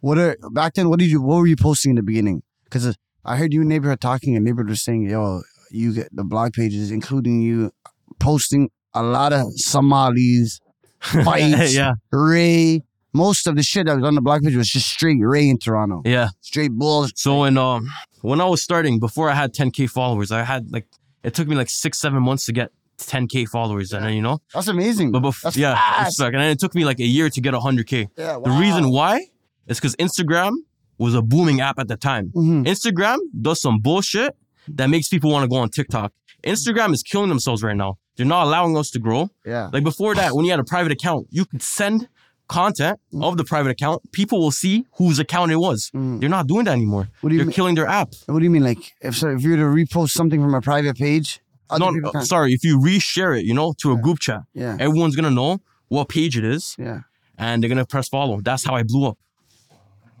What 0.00 0.18
are 0.18 0.36
back 0.52 0.74
then? 0.74 0.88
What 0.88 0.98
did 0.98 1.10
you? 1.10 1.20
What 1.20 1.36
were 1.36 1.46
you 1.46 1.56
posting 1.56 1.90
in 1.90 1.96
the 1.96 2.02
beginning? 2.02 2.42
Because 2.64 2.86
uh, 2.86 2.92
I 3.24 3.36
heard 3.36 3.52
you 3.52 3.60
and 3.60 3.68
neighborhood 3.68 4.00
talking, 4.00 4.34
and 4.36 4.44
neighborhood 4.44 4.70
was 4.70 4.82
saying, 4.82 5.02
"Yo, 5.10 5.42
you 5.70 5.92
get 5.92 6.08
the 6.14 6.24
blog 6.24 6.52
pages, 6.54 6.90
including 6.90 7.42
you 7.42 7.70
posting 8.18 8.70
a 8.94 9.02
lot 9.02 9.32
of 9.32 9.46
Somalis, 9.56 10.60
fights, 11.00 11.74
yeah, 11.74 11.92
Ray." 12.12 12.82
Most 13.12 13.48
of 13.48 13.56
the 13.56 13.62
shit 13.64 13.86
that 13.86 13.96
was 13.96 14.04
on 14.04 14.14
the 14.14 14.20
blog 14.20 14.42
page 14.44 14.54
was 14.54 14.68
just 14.68 14.86
straight 14.88 15.18
Ray 15.20 15.48
in 15.48 15.58
Toronto, 15.58 16.00
yeah. 16.04 16.28
straight 16.42 16.70
bulls. 16.70 17.12
So 17.16 17.40
when 17.40 17.58
um 17.58 17.88
when 18.22 18.40
I 18.40 18.44
was 18.44 18.62
starting, 18.62 19.00
before 19.00 19.28
I 19.28 19.34
had 19.34 19.52
10k 19.52 19.90
followers, 19.90 20.30
I 20.30 20.44
had 20.44 20.70
like 20.70 20.86
it 21.24 21.34
took 21.34 21.48
me 21.48 21.56
like 21.56 21.68
six 21.68 21.98
seven 21.98 22.22
months 22.22 22.44
to 22.46 22.52
get 22.52 22.70
10k 22.98 23.48
followers, 23.48 23.92
and 23.92 24.04
then 24.04 24.12
you 24.14 24.22
know, 24.22 24.38
That's 24.54 24.68
amazing. 24.68 25.10
but 25.10 25.22
bef- 25.22 25.42
That's 25.42 25.56
yeah, 25.56 25.74
fast. 25.74 26.20
and 26.20 26.34
then 26.34 26.50
it 26.52 26.60
took 26.60 26.72
me 26.76 26.84
like 26.84 27.00
a 27.00 27.04
year 27.04 27.28
to 27.30 27.40
get 27.40 27.52
100k. 27.52 28.08
yeah, 28.16 28.38
The 28.44 28.50
reason 28.50 28.90
why 28.90 29.26
is 29.66 29.78
because 29.78 29.96
Instagram 29.96 30.52
was 30.98 31.14
a 31.16 31.22
booming 31.22 31.60
app 31.60 31.78
at 31.80 31.88
the 31.88 31.96
time. 31.96 32.30
Mhm. 32.36 32.64
Instagram 32.66 33.16
does 33.40 33.60
some 33.60 33.80
bullshit 33.80 34.36
that 34.68 34.88
makes 34.88 35.08
people 35.08 35.32
want 35.32 35.42
to 35.42 35.48
go 35.48 35.56
on 35.56 35.68
TikTok. 35.70 36.12
Instagram 36.42 36.92
is 36.92 37.02
killing 37.02 37.28
themselves 37.28 37.62
right 37.62 37.76
now. 37.76 37.98
They're 38.16 38.26
not 38.26 38.44
allowing 38.46 38.76
us 38.76 38.90
to 38.90 38.98
grow. 38.98 39.30
Yeah. 39.46 39.70
Like 39.72 39.84
before 39.84 40.14
that, 40.14 40.34
when 40.34 40.44
you 40.44 40.50
had 40.50 40.60
a 40.60 40.64
private 40.64 40.92
account, 40.92 41.26
you 41.30 41.44
could 41.44 41.62
send 41.62 42.08
content 42.48 42.98
Mm. 43.14 43.24
of 43.24 43.36
the 43.36 43.44
private 43.44 43.70
account. 43.70 44.10
People 44.12 44.40
will 44.40 44.50
see 44.50 44.84
whose 44.98 45.18
account 45.20 45.52
it 45.52 45.56
was. 45.56 45.90
Mm. 45.94 46.20
They're 46.20 46.28
not 46.28 46.46
doing 46.48 46.64
that 46.64 46.72
anymore. 46.72 47.08
What 47.20 47.30
do 47.30 47.34
you 47.36 47.38
They're 47.40 47.46
mean? 47.46 47.54
killing 47.54 47.74
their 47.76 47.86
app. 47.86 48.12
What 48.26 48.38
do 48.40 48.44
you 48.44 48.50
mean? 48.50 48.64
Like, 48.64 48.92
if 49.00 49.16
so, 49.16 49.28
if 49.30 49.42
you 49.44 49.50
were 49.50 49.56
to 49.56 49.62
repost 49.64 50.10
something 50.10 50.40
from 50.40 50.54
a 50.54 50.60
private 50.60 50.96
page, 50.96 51.40
No, 51.78 51.92
uh, 52.12 52.22
sorry. 52.24 52.52
If 52.52 52.64
you 52.64 52.80
reshare 52.80 53.38
it, 53.38 53.44
you 53.44 53.54
know, 53.54 53.72
to 53.82 53.92
a 53.92 53.96
group 53.96 54.18
chat, 54.18 54.42
Yeah, 54.52 54.76
everyone's 54.80 55.14
gonna 55.14 55.30
know 55.30 55.60
what 55.88 56.08
page 56.08 56.36
it 56.36 56.44
is, 56.44 56.74
yeah, 56.76 57.02
and 57.38 57.62
they're 57.62 57.68
gonna 57.68 57.86
press 57.86 58.08
follow. 58.08 58.40
That's 58.40 58.64
how 58.64 58.74
I 58.74 58.82
blew 58.82 59.06
up. 59.06 59.16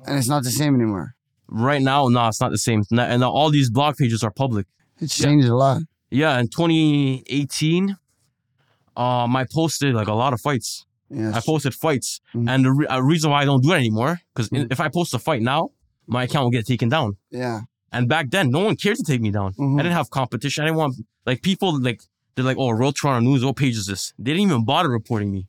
and 0.06 0.16
it's 0.16 0.28
not 0.28 0.44
the 0.44 0.50
same 0.52 0.74
anymore. 0.76 1.14
Right 1.48 1.82
now, 1.82 2.06
no, 2.08 2.28
it's 2.28 2.40
not 2.40 2.52
the 2.52 2.58
same. 2.58 2.84
And 2.92 3.24
all 3.24 3.50
these 3.50 3.68
blog 3.70 3.96
pages 3.96 4.22
are 4.22 4.30
public. 4.30 4.66
It's 5.00 5.18
Yeah. 5.18 5.26
changed 5.26 5.48
a 5.48 5.56
lot. 5.56 5.82
Yeah, 6.10 6.38
in 6.38 6.48
2018, 6.48 7.96
um, 8.96 9.36
I 9.36 9.44
posted 9.52 9.94
like 9.94 10.08
a 10.08 10.14
lot 10.14 10.32
of 10.32 10.40
fights. 10.40 10.86
Yeah, 11.08 11.32
I 11.34 11.40
posted 11.40 11.74
fights, 11.74 12.20
Mhm. 12.34 12.48
and 12.48 12.64
the 12.64 12.72
re- 12.72 12.86
uh, 12.86 13.00
reason 13.00 13.30
why 13.30 13.42
I 13.42 13.44
don't 13.44 13.62
do 13.62 13.72
it 13.72 13.76
anymore, 13.76 14.20
because 14.34 14.48
Mhm. 14.50 14.70
if 14.70 14.78
I 14.80 14.88
post 14.88 15.12
a 15.14 15.18
fight 15.18 15.42
now, 15.42 15.70
my 16.06 16.24
account 16.24 16.44
will 16.44 16.50
get 16.50 16.66
taken 16.66 16.88
down. 16.88 17.16
yeah, 17.30 17.62
And 17.92 18.08
back 18.08 18.30
then, 18.30 18.50
no 18.52 18.60
one 18.60 18.76
cared 18.76 18.96
to 18.98 19.02
take 19.02 19.20
me 19.20 19.30
down. 19.32 19.52
Mhm. 19.54 19.74
I 19.78 19.82
didn't 19.82 19.94
have 19.96 20.10
competition. 20.10 20.62
I 20.62 20.66
didn't 20.68 20.78
want 20.78 20.94
like 21.26 21.42
people 21.42 21.80
like 21.80 22.00
they're 22.36 22.44
like, 22.44 22.56
oh, 22.56 22.70
Real 22.70 22.92
Toronto 22.92 23.28
News, 23.28 23.44
what 23.44 23.56
page 23.56 23.76
is 23.76 23.86
this? 23.86 24.12
They 24.16 24.30
didn't 24.32 24.42
even 24.48 24.64
bother 24.64 24.88
reporting 24.88 25.32
me. 25.32 25.48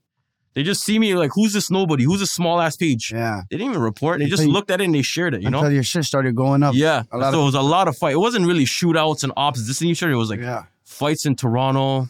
They 0.54 0.64
just 0.64 0.84
see 0.84 1.00
me 1.00 1.16
like, 1.16 1.32
who's 1.34 1.54
this 1.54 1.72
nobody? 1.72 2.04
Who's 2.04 2.20
this 2.20 2.32
small 2.32 2.60
ass 2.60 2.76
page? 2.76 3.12
yeah. 3.14 3.42
They 3.50 3.58
didn't 3.58 3.72
even 3.72 3.82
report. 3.82 4.20
They 4.20 4.26
just 4.26 4.42
Until 4.42 4.54
looked 4.54 4.70
at 4.72 4.82
it 4.82 4.84
and 4.86 4.94
they 4.94 5.02
shared 5.02 5.34
it. 5.34 5.42
You 5.42 5.48
Until 5.48 5.64
know? 5.64 5.70
your 5.70 5.84
shit 5.84 6.04
started 6.04 6.36
going 6.36 6.62
up. 6.62 6.76
Yeah. 6.76 7.04
A 7.12 7.18
lot 7.18 7.32
so 7.32 7.40
of- 7.40 7.44
it 7.44 7.46
was 7.46 7.56
a 7.56 7.62
lot 7.62 7.88
of 7.88 7.96
fight. 7.98 8.14
It 8.14 8.18
wasn't 8.20 8.46
really 8.46 8.66
shootouts 8.66 9.24
and 9.24 9.32
ops 9.38 9.62
dissing 9.62 9.88
each 9.88 10.04
other. 10.04 10.12
It 10.12 10.18
was 10.18 10.30
like 10.30 10.42
yeah. 10.42 10.64
fights 10.84 11.26
in 11.26 11.36
Toronto. 11.38 12.10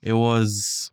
It 0.00 0.14
was, 0.14 0.90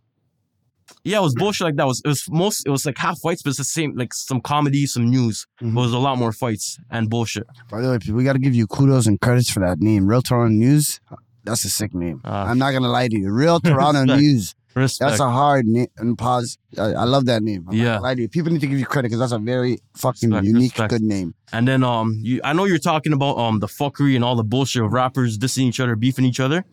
yeah, 1.06 1.20
it 1.20 1.22
was 1.22 1.36
bullshit 1.36 1.66
like 1.66 1.75
that. 1.75 1.84
It 1.84 1.88
was, 1.88 2.02
it 2.04 2.08
was 2.08 2.25
most, 2.30 2.66
it 2.66 2.70
was 2.70 2.86
like 2.86 2.98
half 2.98 3.18
fights, 3.20 3.44
but 3.44 3.50
it's 3.50 3.58
the 3.60 3.63
same, 3.63 3.96
like 3.96 4.13
some 4.13 4.42
comedy, 4.42 4.86
some 4.86 5.10
news. 5.10 5.46
Mhm. 5.62 5.70
It 5.70 5.75
was 5.75 5.94
a 5.94 6.00
lot 6.00 6.18
more 6.18 6.32
fights 6.34 6.80
and 6.90 7.10
bullshit. 7.10 7.46
By 7.70 7.82
the 7.82 7.90
way, 7.92 8.00
we 8.13 8.24
got 8.24 8.34
to 8.34 8.40
give 8.40 8.56
you 8.56 8.68
kudos 8.68 9.06
and 9.08 9.22
credits 9.22 9.50
for 9.50 9.60
that 9.62 9.80
name, 9.80 10.08
Real 10.08 10.22
Toronto 10.22 10.54
News. 10.54 11.00
That's 11.46 11.63
a 11.66 11.70
sick 11.70 11.94
name. 11.94 12.22
Uh, 12.24 12.46
I'm 12.48 12.58
not 12.58 12.72
gonna 12.72 12.88
lie 12.88 13.10
to 13.10 13.18
you, 13.20 13.30
Real 13.32 13.60
Toronto. 13.62 14.06
News. 14.16 14.56
Respect. 14.75 15.10
That's 15.12 15.22
a 15.22 15.30
hard 15.30 15.65
name. 15.68 15.88
And 15.98 16.18
pause. 16.18 16.58
I, 16.77 16.94
I 16.94 17.03
love 17.03 17.25
that 17.27 17.44
name. 17.44 17.65
I'm 17.68 17.75
Yeah. 17.75 17.84
gonna 17.86 18.01
lie 18.01 18.15
to 18.15 18.22
you. 18.24 18.30
People 18.30 18.51
need 18.51 18.62
to 18.62 18.68
give 18.68 18.80
you 18.80 18.86
credit 18.86 19.10
because 19.10 19.20
that's 19.20 19.32
a 19.32 19.38
very 19.39 19.80
fucking 19.96 20.30
Respect, 20.32 20.48
unique, 20.48 20.72
respect. 20.72 20.89
good 20.92 21.01
name. 21.03 21.36
And 21.51 21.68
then 21.68 21.84
um, 21.84 22.18
you, 22.22 22.42
I 22.44 22.53
know 22.53 22.65
you're 22.65 22.80
talking 22.80 23.13
about 23.13 23.38
um 23.38 23.60
the 23.60 23.68
fuckery 23.68 24.15
and 24.15 24.24
all 24.24 24.36
the 24.36 24.44
bullshit 24.44 24.82
of 24.84 24.92
rappers 24.94 25.38
dissing 25.38 25.63
each 25.63 25.80
other, 25.80 25.96
beefing 25.96 26.25
each 26.25 26.39
other. 26.39 26.65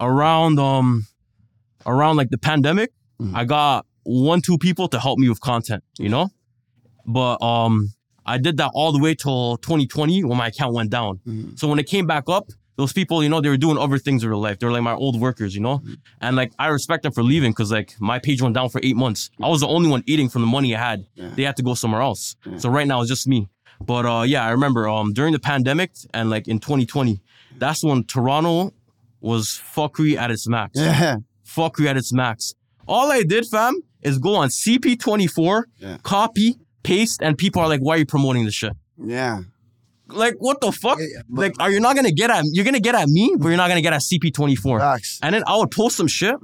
Around 0.00 0.58
um, 0.58 1.06
around 1.86 2.16
like 2.16 2.30
the 2.30 2.38
pandemic, 2.38 2.90
Mhm. 3.20 3.34
I 3.34 3.44
got 3.44 3.86
one 4.02 4.40
two 4.40 4.58
people 4.58 4.88
to 4.88 4.98
help 4.98 5.18
me 5.18 5.28
with 5.28 5.40
content, 5.40 5.84
you 5.98 6.08
know. 6.08 6.30
But 7.06 7.40
um, 7.42 7.92
I 8.26 8.38
did 8.38 8.56
that 8.56 8.70
all 8.74 8.90
the 8.92 8.98
way 8.98 9.14
till 9.14 9.58
2020 9.58 10.24
when 10.24 10.36
my 10.38 10.48
account 10.48 10.74
went 10.74 10.90
down. 10.90 11.20
Mhm. 11.26 11.58
So 11.58 11.68
when 11.68 11.78
it 11.78 11.84
came 11.86 12.06
back 12.06 12.24
up, 12.28 12.48
those 12.76 12.92
people, 12.92 13.22
you 13.22 13.28
know, 13.28 13.40
they 13.40 13.48
were 13.48 13.56
doing 13.56 13.78
other 13.78 13.98
things 13.98 14.22
in 14.24 14.28
their 14.30 14.36
life. 14.36 14.58
They're 14.58 14.72
like 14.72 14.82
my 14.82 14.94
old 14.94 15.20
workers, 15.20 15.54
you 15.54 15.60
know. 15.60 15.82
And 16.20 16.34
like 16.36 16.52
I 16.58 16.66
respect 16.68 17.02
them 17.04 17.12
for 17.12 17.22
leaving 17.22 17.52
because 17.52 17.70
like 17.70 17.94
my 18.00 18.18
page 18.18 18.42
went 18.42 18.54
down 18.54 18.68
for 18.68 18.80
eight 18.82 18.96
months. 18.96 19.30
I 19.42 19.48
was 19.48 19.60
the 19.60 19.68
only 19.68 19.88
one 19.88 20.02
eating 20.06 20.28
from 20.28 20.42
the 20.42 20.48
money 20.48 20.74
I 20.74 20.80
had. 20.80 21.06
Yeah. 21.14 21.30
They 21.36 21.42
had 21.44 21.56
to 21.56 21.62
go 21.62 21.74
somewhere 21.74 22.00
else. 22.02 22.36
Yeah. 22.44 22.58
So 22.58 22.68
right 22.70 22.86
now 22.86 23.00
it's 23.00 23.08
just 23.10 23.28
me. 23.28 23.48
But 23.80 24.06
uh 24.06 24.22
yeah, 24.22 24.44
I 24.44 24.50
remember 24.50 24.88
um 24.88 25.12
during 25.12 25.32
the 25.32 25.38
pandemic 25.38 25.92
and 26.12 26.30
like 26.30 26.48
in 26.48 26.58
2020, 26.58 27.20
that's 27.58 27.84
when 27.84 28.04
Toronto 28.04 28.72
was 29.20 29.60
fuckery 29.74 30.16
at 30.16 30.30
its 30.30 30.48
max. 30.48 30.72
Yeah. 30.80 31.16
Fuckery 31.46 31.86
at 31.86 31.96
its 31.96 32.12
max. 32.12 32.54
All 32.88 33.12
I 33.12 33.22
did, 33.22 33.46
fam, 33.46 33.74
is 34.02 34.18
go 34.18 34.34
on 34.34 34.48
CP24, 34.48 35.62
Yeah. 35.78 35.96
copy, 36.02 36.56
paste, 36.82 37.22
and 37.22 37.36
people 37.38 37.62
are 37.62 37.68
like, 37.68 37.80
why 37.80 37.94
are 37.94 37.98
you 37.98 38.06
promoting 38.06 38.44
this 38.44 38.54
shit? 38.54 38.72
Yeah. 38.98 39.42
Like, 40.14 40.34
what 40.38 40.60
the 40.60 40.72
fuck? 40.72 40.98
Yeah, 40.98 41.06
yeah, 41.14 41.22
but- 41.28 41.40
like, 41.42 41.54
are 41.60 41.70
you 41.70 41.80
not 41.80 41.96
gonna 41.96 42.12
get 42.12 42.30
at 42.30 42.44
you're 42.52 42.64
gonna 42.64 42.80
get 42.80 42.94
at 42.94 43.08
me, 43.08 43.34
but 43.38 43.48
you're 43.48 43.56
not 43.56 43.68
gonna 43.68 43.82
get 43.82 43.92
at 43.92 44.00
CP24. 44.02 44.78
Facts. 44.80 45.18
And 45.22 45.34
then 45.34 45.42
I 45.46 45.56
would 45.56 45.70
post 45.70 45.96
some 45.96 46.06
shit. 46.06 46.36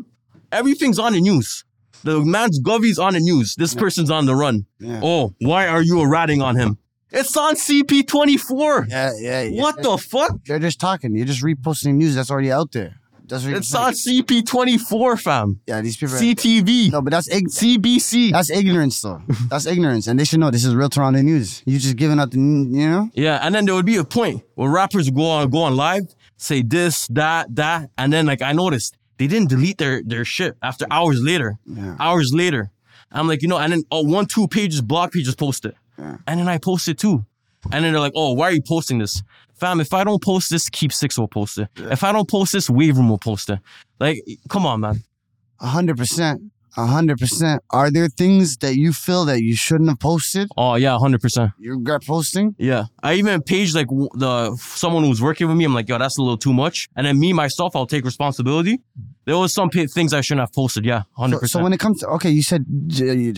Everything's 0.53 0.99
on 0.99 1.13
the 1.13 1.21
news. 1.21 1.65
The 2.03 2.21
man's 2.21 2.59
Govey's 2.61 2.99
on 2.99 3.13
the 3.13 3.21
news. 3.21 3.55
This 3.57 3.75
person's 3.75 4.11
on 4.11 4.27
the 4.27 4.35
run. 4.35 4.67
Yeah. 4.79 5.01
Oh, 5.03 5.35
why 5.41 5.67
are 5.67 5.83
you 5.83 6.05
ratting 6.07 6.41
on 6.43 6.57
him? 6.57 6.79
It's 7.13 7.37
on 7.37 7.57
CP24. 7.57 8.87
Yeah, 8.89 9.11
yeah, 9.19 9.43
yeah. 9.43 9.61
What 9.61 9.83
the 9.83 9.99
fuck? 9.99 10.33
They're 10.47 10.59
just 10.61 10.81
talking. 10.81 11.15
You're 11.17 11.27
just 11.27 11.43
reposting 11.43 11.95
news 11.97 12.15
that's 12.15 12.31
already 12.31 12.53
out 12.53 12.73
there. 12.73 13.00
That's 13.31 13.45
what 13.45 13.55
It's 13.55 13.75
on 13.75 13.93
CP24, 13.93 15.21
fam. 15.21 15.61
Yeah, 15.67 15.81
these 15.81 15.97
people. 15.97 16.17
CTV. 16.17 16.93
no, 16.93 17.01
but 17.03 17.11
that's 17.13 17.29
ig- 17.29 17.49
CBC. 17.49 18.33
that's 18.33 18.51
ignorance, 18.51 19.01
though. 19.01 19.23
That's 19.49 19.67
ignorance, 19.67 20.07
and 20.07 20.19
they 20.19 20.25
should 20.25 20.41
know 20.41 20.51
this 20.51 20.65
is 20.65 20.75
real 20.75 20.89
Toronto 20.89 21.23
news. 21.23 21.63
You 21.67 21.79
just 21.79 21.97
giving 21.97 22.19
out 22.21 22.31
the, 22.33 22.39
n- 22.39 22.75
you 22.75 22.89
know. 22.91 23.11
Yeah, 23.15 23.39
and 23.43 23.55
then 23.55 23.65
there 23.65 23.75
would 23.75 23.87
be 23.87 23.97
a 23.97 24.05
point 24.05 24.43
where 24.55 24.71
rappers 24.71 25.07
would 25.07 25.15
go 25.17 25.25
on 25.31 25.51
go 25.51 25.63
on 25.63 25.77
live, 25.77 26.15
say 26.37 26.63
this, 26.63 27.07
that, 27.09 27.55
that, 27.57 27.91
and 27.97 28.13
then 28.13 28.27
like 28.27 28.43
I 28.43 28.53
noticed 28.53 28.97
they 29.19 29.27
didn't 29.27 29.49
delete 29.49 29.79
their 29.79 30.03
their 30.03 30.25
shit 30.25 30.57
after 30.63 30.87
hours 30.91 31.21
later. 31.23 31.59
Yeah. 31.67 31.97
Hours 32.01 32.33
later, 32.35 32.71
I'm 33.13 33.29
like, 33.29 33.43
you 33.43 33.49
know, 33.49 33.59
and 33.59 33.73
then 33.73 33.83
oh, 33.91 34.03
one 34.03 34.27
two 34.27 34.49
pages, 34.49 34.81
blog 34.81 35.13
pages 35.13 35.35
post 35.35 35.65
it, 35.65 35.75
Yeah. 35.99 36.17
and 36.27 36.41
then 36.41 36.49
I 36.49 36.59
post 36.59 36.89
it 36.89 36.99
too, 36.99 37.25
and 37.73 37.85
then 37.85 37.93
they're 37.93 38.01
like, 38.01 38.13
oh, 38.17 38.33
why 38.33 38.47
are 38.49 38.53
you 38.53 38.63
posting 38.63 38.99
this, 38.99 39.23
fam? 39.61 39.81
If 39.81 39.93
I 39.93 40.05
don't 40.05 40.23
post 40.23 40.51
this, 40.51 40.69
Keep 40.69 40.93
Six 40.93 41.19
will 41.19 41.29
post 41.29 41.59
it. 41.59 41.69
If 41.77 42.03
I 42.03 42.13
don't 42.13 42.29
post 42.29 42.53
this, 42.53 42.69
Wave 42.71 42.97
Room 42.97 43.09
will 43.09 43.19
post 43.19 43.51
it. 43.51 43.59
Like, 43.99 44.23
come 44.49 44.67
on, 44.67 44.81
man. 44.81 45.03
A 45.61 45.67
hundred 45.67 45.99
percent. 45.99 46.41
A 46.77 46.87
hundred 46.87 47.19
percent. 47.19 47.63
Are 47.71 47.91
there 47.91 48.09
things 48.09 48.57
that 48.59 48.77
you 48.77 48.93
feel 48.93 49.25
that 49.25 49.43
you 49.43 49.57
shouldn't 49.57 49.89
have 49.89 49.99
posted? 49.99 50.49
Oh 50.57 50.77
yeah, 50.77 50.97
hundred 50.99 51.21
percent. 51.21 51.51
You 51.59 51.73
regret 51.73 52.03
posting? 52.07 52.55
Yeah, 52.59 52.85
I 53.03 53.15
even 53.15 53.43
paged 53.43 53.75
like 53.75 53.89
the 53.89 54.57
someone 54.57 55.03
who 55.03 55.09
was 55.11 55.21
working 55.21 55.49
with 55.49 55.57
me. 55.57 55.65
I'm 55.65 55.75
like, 55.75 55.89
yo, 55.89 55.99
that's 55.99 56.17
a 56.17 56.23
little 56.23 56.39
too 56.39 56.53
much. 56.53 56.89
And 56.95 57.07
then 57.07 57.19
me 57.19 57.33
myself, 57.33 57.75
I'll 57.75 57.87
take 57.87 58.05
responsibility. 58.05 58.81
There 59.31 59.39
was 59.39 59.55
some 59.55 59.71
p- 59.71 59.87
things 59.87 60.13
I 60.13 60.23
shouldn't 60.23 60.41
have 60.47 60.53
posted. 60.53 60.85
Yeah, 60.85 61.03
hundred 61.17 61.35
So, 61.35 61.39
so 61.39 61.41
percent. 61.43 61.63
when 61.65 61.73
it 61.73 61.79
comes 61.85 62.01
to 62.01 62.07
okay, 62.17 62.31
you 62.39 62.43
said 62.43 62.63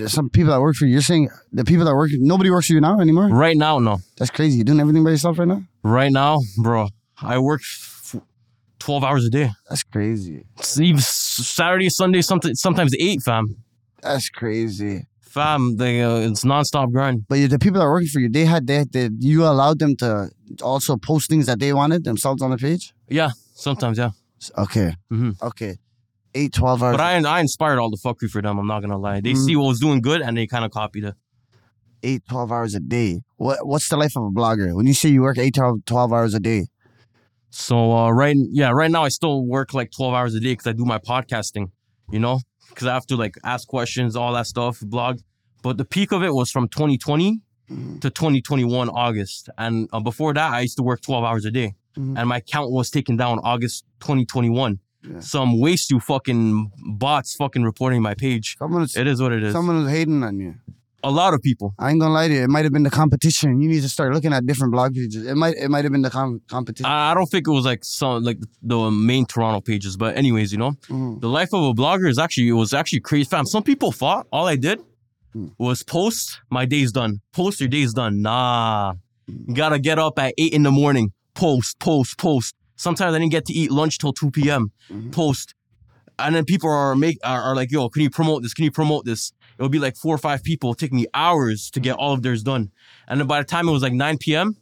some 0.08 0.30
people 0.30 0.50
that 0.52 0.60
work 0.66 0.74
for 0.76 0.86
you. 0.86 0.92
You're 0.94 1.02
saying 1.12 1.28
the 1.52 1.64
people 1.70 1.84
that 1.84 1.94
work 1.94 2.10
nobody 2.14 2.50
works 2.50 2.68
for 2.68 2.72
you 2.76 2.80
now 2.80 2.98
anymore. 3.06 3.28
Right 3.28 3.58
now, 3.66 3.78
no. 3.78 3.98
That's 4.16 4.30
crazy. 4.30 4.56
You're 4.56 4.64
doing 4.70 4.80
everything 4.80 5.04
by 5.04 5.10
yourself 5.10 5.38
right 5.38 5.48
now. 5.54 5.60
Right 5.98 6.10
now, 6.10 6.38
bro, 6.66 6.88
I 7.20 7.36
work 7.50 7.60
f- 7.60 8.16
twelve 8.78 9.04
hours 9.04 9.26
a 9.26 9.30
day. 9.38 9.50
That's 9.68 9.82
crazy. 9.82 10.46
Even 10.80 11.00
Saturday, 11.02 11.90
Sunday, 11.90 12.22
sometimes 12.22 12.58
sometimes 12.66 12.92
eight, 12.98 13.20
fam. 13.22 13.44
That's 14.02 14.30
crazy. 14.30 15.06
Fam, 15.20 15.76
they, 15.76 16.02
uh, 16.02 16.28
it's 16.30 16.42
nonstop 16.44 16.90
grind. 16.92 17.26
But 17.28 17.36
the 17.50 17.58
people 17.58 17.78
that 17.80 17.86
are 17.86 17.92
working 17.92 18.08
for 18.08 18.20
you, 18.20 18.30
they 18.30 18.46
had 18.46 18.66
they, 18.66 18.84
they 18.84 19.10
you 19.18 19.44
allowed 19.44 19.78
them 19.78 19.94
to 19.96 20.30
also 20.62 20.96
post 20.96 21.28
things 21.28 21.44
that 21.50 21.58
they 21.60 21.72
wanted 21.74 22.04
themselves 22.04 22.40
on 22.40 22.50
the 22.50 22.56
page. 22.56 22.94
Yeah, 23.10 23.30
sometimes 23.66 23.98
yeah. 23.98 24.10
Okay. 24.58 24.96
Mhm. 25.12 25.40
Okay. 25.50 25.76
Eight, 26.34 26.52
12 26.54 26.82
hours. 26.82 26.96
But 26.96 27.00
I 27.02 27.16
I 27.36 27.40
inspired 27.40 27.78
all 27.78 27.90
the 27.90 27.98
fuckery 27.98 28.30
for 28.30 28.40
them. 28.40 28.58
I'm 28.58 28.66
not 28.66 28.80
gonna 28.80 28.98
lie. 28.98 29.20
They 29.20 29.32
Mhm. 29.34 29.44
see 29.44 29.56
what 29.56 29.66
was 29.68 29.80
doing 29.80 30.00
good 30.00 30.22
and 30.22 30.36
they 30.36 30.46
kind 30.46 30.64
of 30.64 30.70
copied 30.70 31.04
it. 31.04 31.14
eight, 32.04 32.22
12 32.28 32.50
hours 32.50 32.74
a 32.74 32.80
day. 32.80 33.20
What 33.36 33.64
What's 33.66 33.88
the 33.88 33.96
life 33.96 34.16
of 34.16 34.24
a 34.24 34.30
blogger? 34.30 34.74
When 34.74 34.86
you 34.88 34.94
say 34.94 35.08
you 35.10 35.22
work 35.22 35.38
eight, 35.38 35.54
12, 35.54 35.84
12 35.86 36.12
hours 36.12 36.34
a 36.34 36.40
day. 36.40 36.66
So 37.50 37.92
uh, 37.96 38.10
right, 38.10 38.34
yeah, 38.50 38.70
right 38.70 38.90
now 38.90 39.04
I 39.04 39.08
still 39.08 39.44
work 39.46 39.74
like 39.74 39.90
twelve 39.90 40.14
hours 40.14 40.34
a 40.34 40.40
day 40.40 40.52
because 40.52 40.66
I 40.66 40.72
do 40.72 40.84
my 40.84 40.98
podcasting. 40.98 41.70
You 42.10 42.18
know, 42.18 42.40
because 42.70 42.86
I 42.88 42.94
have 42.94 43.06
to 43.06 43.16
like 43.16 43.36
ask 43.44 43.68
questions, 43.68 44.16
all 44.16 44.32
that 44.32 44.46
stuff, 44.46 44.80
blog. 44.80 45.20
But 45.62 45.76
the 45.78 45.84
peak 45.84 46.12
of 46.12 46.22
it 46.22 46.34
was 46.34 46.50
from 46.50 46.66
2020 46.68 47.40
Mhm. 47.70 48.00
to 48.00 48.10
2021 48.10 48.88
August, 48.88 49.48
and 49.56 49.88
uh, 49.92 50.00
before 50.00 50.34
that 50.34 50.52
I 50.52 50.60
used 50.60 50.76
to 50.78 50.82
work 50.82 51.00
twelve 51.02 51.24
hours 51.24 51.44
a 51.44 51.50
day, 51.50 51.74
Mhm. 51.96 52.18
and 52.18 52.28
my 52.28 52.40
count 52.40 52.70
was 52.72 52.90
taken 52.90 53.16
down 53.16 53.38
August 53.44 53.84
2021. 54.00 54.80
Yeah. 55.08 55.20
Some 55.20 55.58
waste 55.60 55.90
you 55.90 55.98
fucking 56.00 56.70
bots 56.96 57.34
fucking 57.34 57.62
reporting 57.64 58.02
my 58.02 58.14
page. 58.14 58.56
Someone 58.58 58.82
was, 58.82 58.96
It 58.96 59.06
is 59.06 59.20
what 59.20 59.32
it 59.32 59.42
is. 59.42 59.52
someone 59.52 59.82
was 59.82 59.90
hating 59.92 60.22
on 60.22 60.38
you. 60.38 60.54
A 61.04 61.10
lot 61.10 61.34
of 61.34 61.42
people. 61.42 61.74
I 61.80 61.90
ain't 61.90 61.98
gonna 61.98 62.14
lie 62.14 62.28
to 62.28 62.34
you. 62.34 62.42
It 62.44 62.48
might 62.48 62.62
have 62.64 62.72
been 62.72 62.84
the 62.84 62.90
competition. 62.90 63.60
You 63.60 63.68
need 63.68 63.80
to 63.82 63.88
start 63.88 64.14
looking 64.14 64.32
at 64.32 64.46
different 64.46 64.72
blog 64.72 64.94
pages. 64.94 65.26
It 65.26 65.34
might 65.34 65.56
it 65.56 65.68
might 65.68 65.84
have 65.84 65.90
been 65.90 66.02
the 66.02 66.10
com- 66.10 66.40
competition. 66.48 66.86
I 66.86 67.10
I 67.10 67.14
don't 67.14 67.26
think 67.26 67.48
it 67.48 67.50
was 67.50 67.64
like 67.64 67.84
some 67.84 68.22
like 68.22 68.38
the 68.62 68.88
main 68.92 69.26
Toronto 69.26 69.60
pages, 69.60 69.96
but 69.96 70.16
anyways, 70.16 70.52
you 70.52 70.58
know. 70.58 70.72
Mhm. 70.88 71.20
The 71.20 71.28
life 71.28 71.52
of 71.52 71.64
a 71.64 71.74
blogger 71.74 72.08
is 72.08 72.20
actually 72.20 72.46
it 72.48 72.52
was 72.52 72.72
actually 72.72 73.00
crazy. 73.00 73.24
Fam, 73.24 73.44
some 73.46 73.64
people 73.64 73.90
thought 73.90 74.28
all 74.32 74.46
I 74.46 74.54
did 74.54 74.78
Hmm. 75.32 75.48
was 75.58 75.82
post 75.82 76.38
my 76.50 76.64
day's 76.66 76.92
done. 76.92 77.20
Post 77.32 77.58
your 77.58 77.68
day's 77.68 77.92
done. 77.92 78.22
Nah. 78.22 78.94
You 79.26 79.54
gotta 79.56 79.80
get 79.80 79.98
up 79.98 80.20
at 80.20 80.34
eight 80.38 80.52
in 80.52 80.62
the 80.62 80.70
morning. 80.70 81.10
Post, 81.34 81.80
post, 81.80 82.16
post. 82.16 82.54
Sometimes 82.82 83.14
I 83.14 83.18
didn't 83.18 83.30
get 83.32 83.46
to 83.46 83.52
eat 83.52 83.70
lunch 83.70 83.98
till 83.98 84.12
2 84.12 84.30
p.m. 84.32 84.72
Mhm. 84.90 85.12
Post. 85.12 85.54
And 86.18 86.34
then 86.34 86.44
people 86.44 86.68
are 86.70 86.94
make 86.96 87.18
are, 87.24 87.40
are 87.42 87.54
like, 87.56 87.70
yo, 87.70 87.88
can 87.88 88.02
you 88.02 88.10
promote 88.10 88.42
this? 88.42 88.52
Can 88.54 88.64
you 88.64 88.70
promote 88.72 89.04
this? 89.04 89.32
It 89.58 89.62
would 89.62 89.70
be 89.72 89.78
like 89.78 89.96
four 89.96 90.14
or 90.14 90.18
five 90.18 90.42
people. 90.42 90.72
It 90.72 90.78
take 90.78 90.92
me 90.92 91.06
hours 91.14 91.70
to 91.70 91.80
get 91.80 91.94
all 91.96 92.12
of 92.12 92.22
theirs 92.22 92.42
done. 92.42 92.70
And 93.08 93.20
then 93.20 93.26
by 93.28 93.38
the 93.40 93.44
time 93.44 93.68
it 93.68 93.72
was 93.72 93.82
like 93.82 93.92
9 93.92 94.18
p.m., 94.18 94.56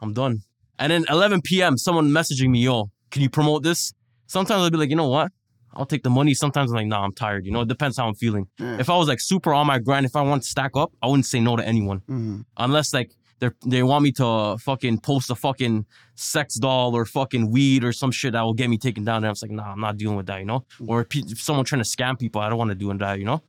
I'm 0.00 0.12
done. 0.12 0.42
And 0.78 0.92
then 0.92 1.04
11 1.08 1.40
p.m., 1.42 1.78
someone 1.78 2.10
messaging 2.10 2.50
me, 2.50 2.60
yo, 2.60 2.90
can 3.10 3.22
you 3.22 3.30
promote 3.30 3.62
this? 3.62 3.94
Sometimes 4.26 4.60
I'll 4.62 4.70
be 4.70 4.76
like, 4.76 4.90
you 4.90 4.96
know 4.96 5.08
what? 5.08 5.32
I'll 5.72 5.86
take 5.86 6.02
the 6.02 6.10
money. 6.10 6.34
Sometimes 6.34 6.70
I'm 6.70 6.76
like, 6.76 6.86
nah, 6.86 7.02
I'm 7.04 7.12
tired. 7.12 7.46
You 7.46 7.52
know, 7.52 7.62
it 7.62 7.68
depends 7.68 7.96
how 7.96 8.06
I'm 8.08 8.14
feeling. 8.14 8.46
Yeah. 8.58 8.78
If 8.78 8.88
I 8.90 8.96
was 8.96 9.08
like 9.08 9.20
super 9.20 9.54
on 9.54 9.66
my 9.66 9.78
grind, 9.78 10.04
if 10.06 10.16
I 10.16 10.22
want 10.22 10.42
to 10.42 10.48
stack 10.48 10.72
up, 10.76 10.92
I 11.02 11.06
wouldn't 11.06 11.26
say 11.26 11.40
no 11.40 11.56
to 11.56 11.66
anyone. 11.66 12.00
Mhm. 12.08 12.44
Unless 12.58 12.92
like 12.92 13.10
they 13.38 13.50
they 13.66 13.82
want 13.82 14.02
me 14.02 14.12
to 14.12 14.56
fucking 14.58 15.00
post 15.00 15.30
a 15.30 15.34
fucking 15.34 15.84
sex 16.14 16.54
doll 16.56 16.94
or 16.96 17.04
fucking 17.04 17.50
weed 17.50 17.84
or 17.84 17.92
some 17.92 18.10
shit 18.10 18.32
that 18.32 18.42
will 18.42 18.54
get 18.54 18.70
me 18.70 18.78
taken 18.78 19.04
down. 19.04 19.18
And 19.18 19.26
I 19.26 19.30
was 19.30 19.42
like, 19.42 19.50
nah, 19.50 19.72
I'm 19.72 19.80
not 19.80 19.96
dealing 19.98 20.16
with 20.16 20.26
that, 20.26 20.38
you 20.38 20.46
know? 20.46 20.64
Or 20.86 21.04
pe- 21.04 21.20
if 21.26 21.40
someone 21.40 21.64
trying 21.66 21.82
to 21.82 21.88
scam 21.88 22.18
people, 22.18 22.40
I 22.40 22.48
don't 22.48 22.58
want 22.58 22.70
to 22.70 22.74
do 22.74 22.92
that, 22.96 23.18
you 23.18 23.24
know? 23.26 23.42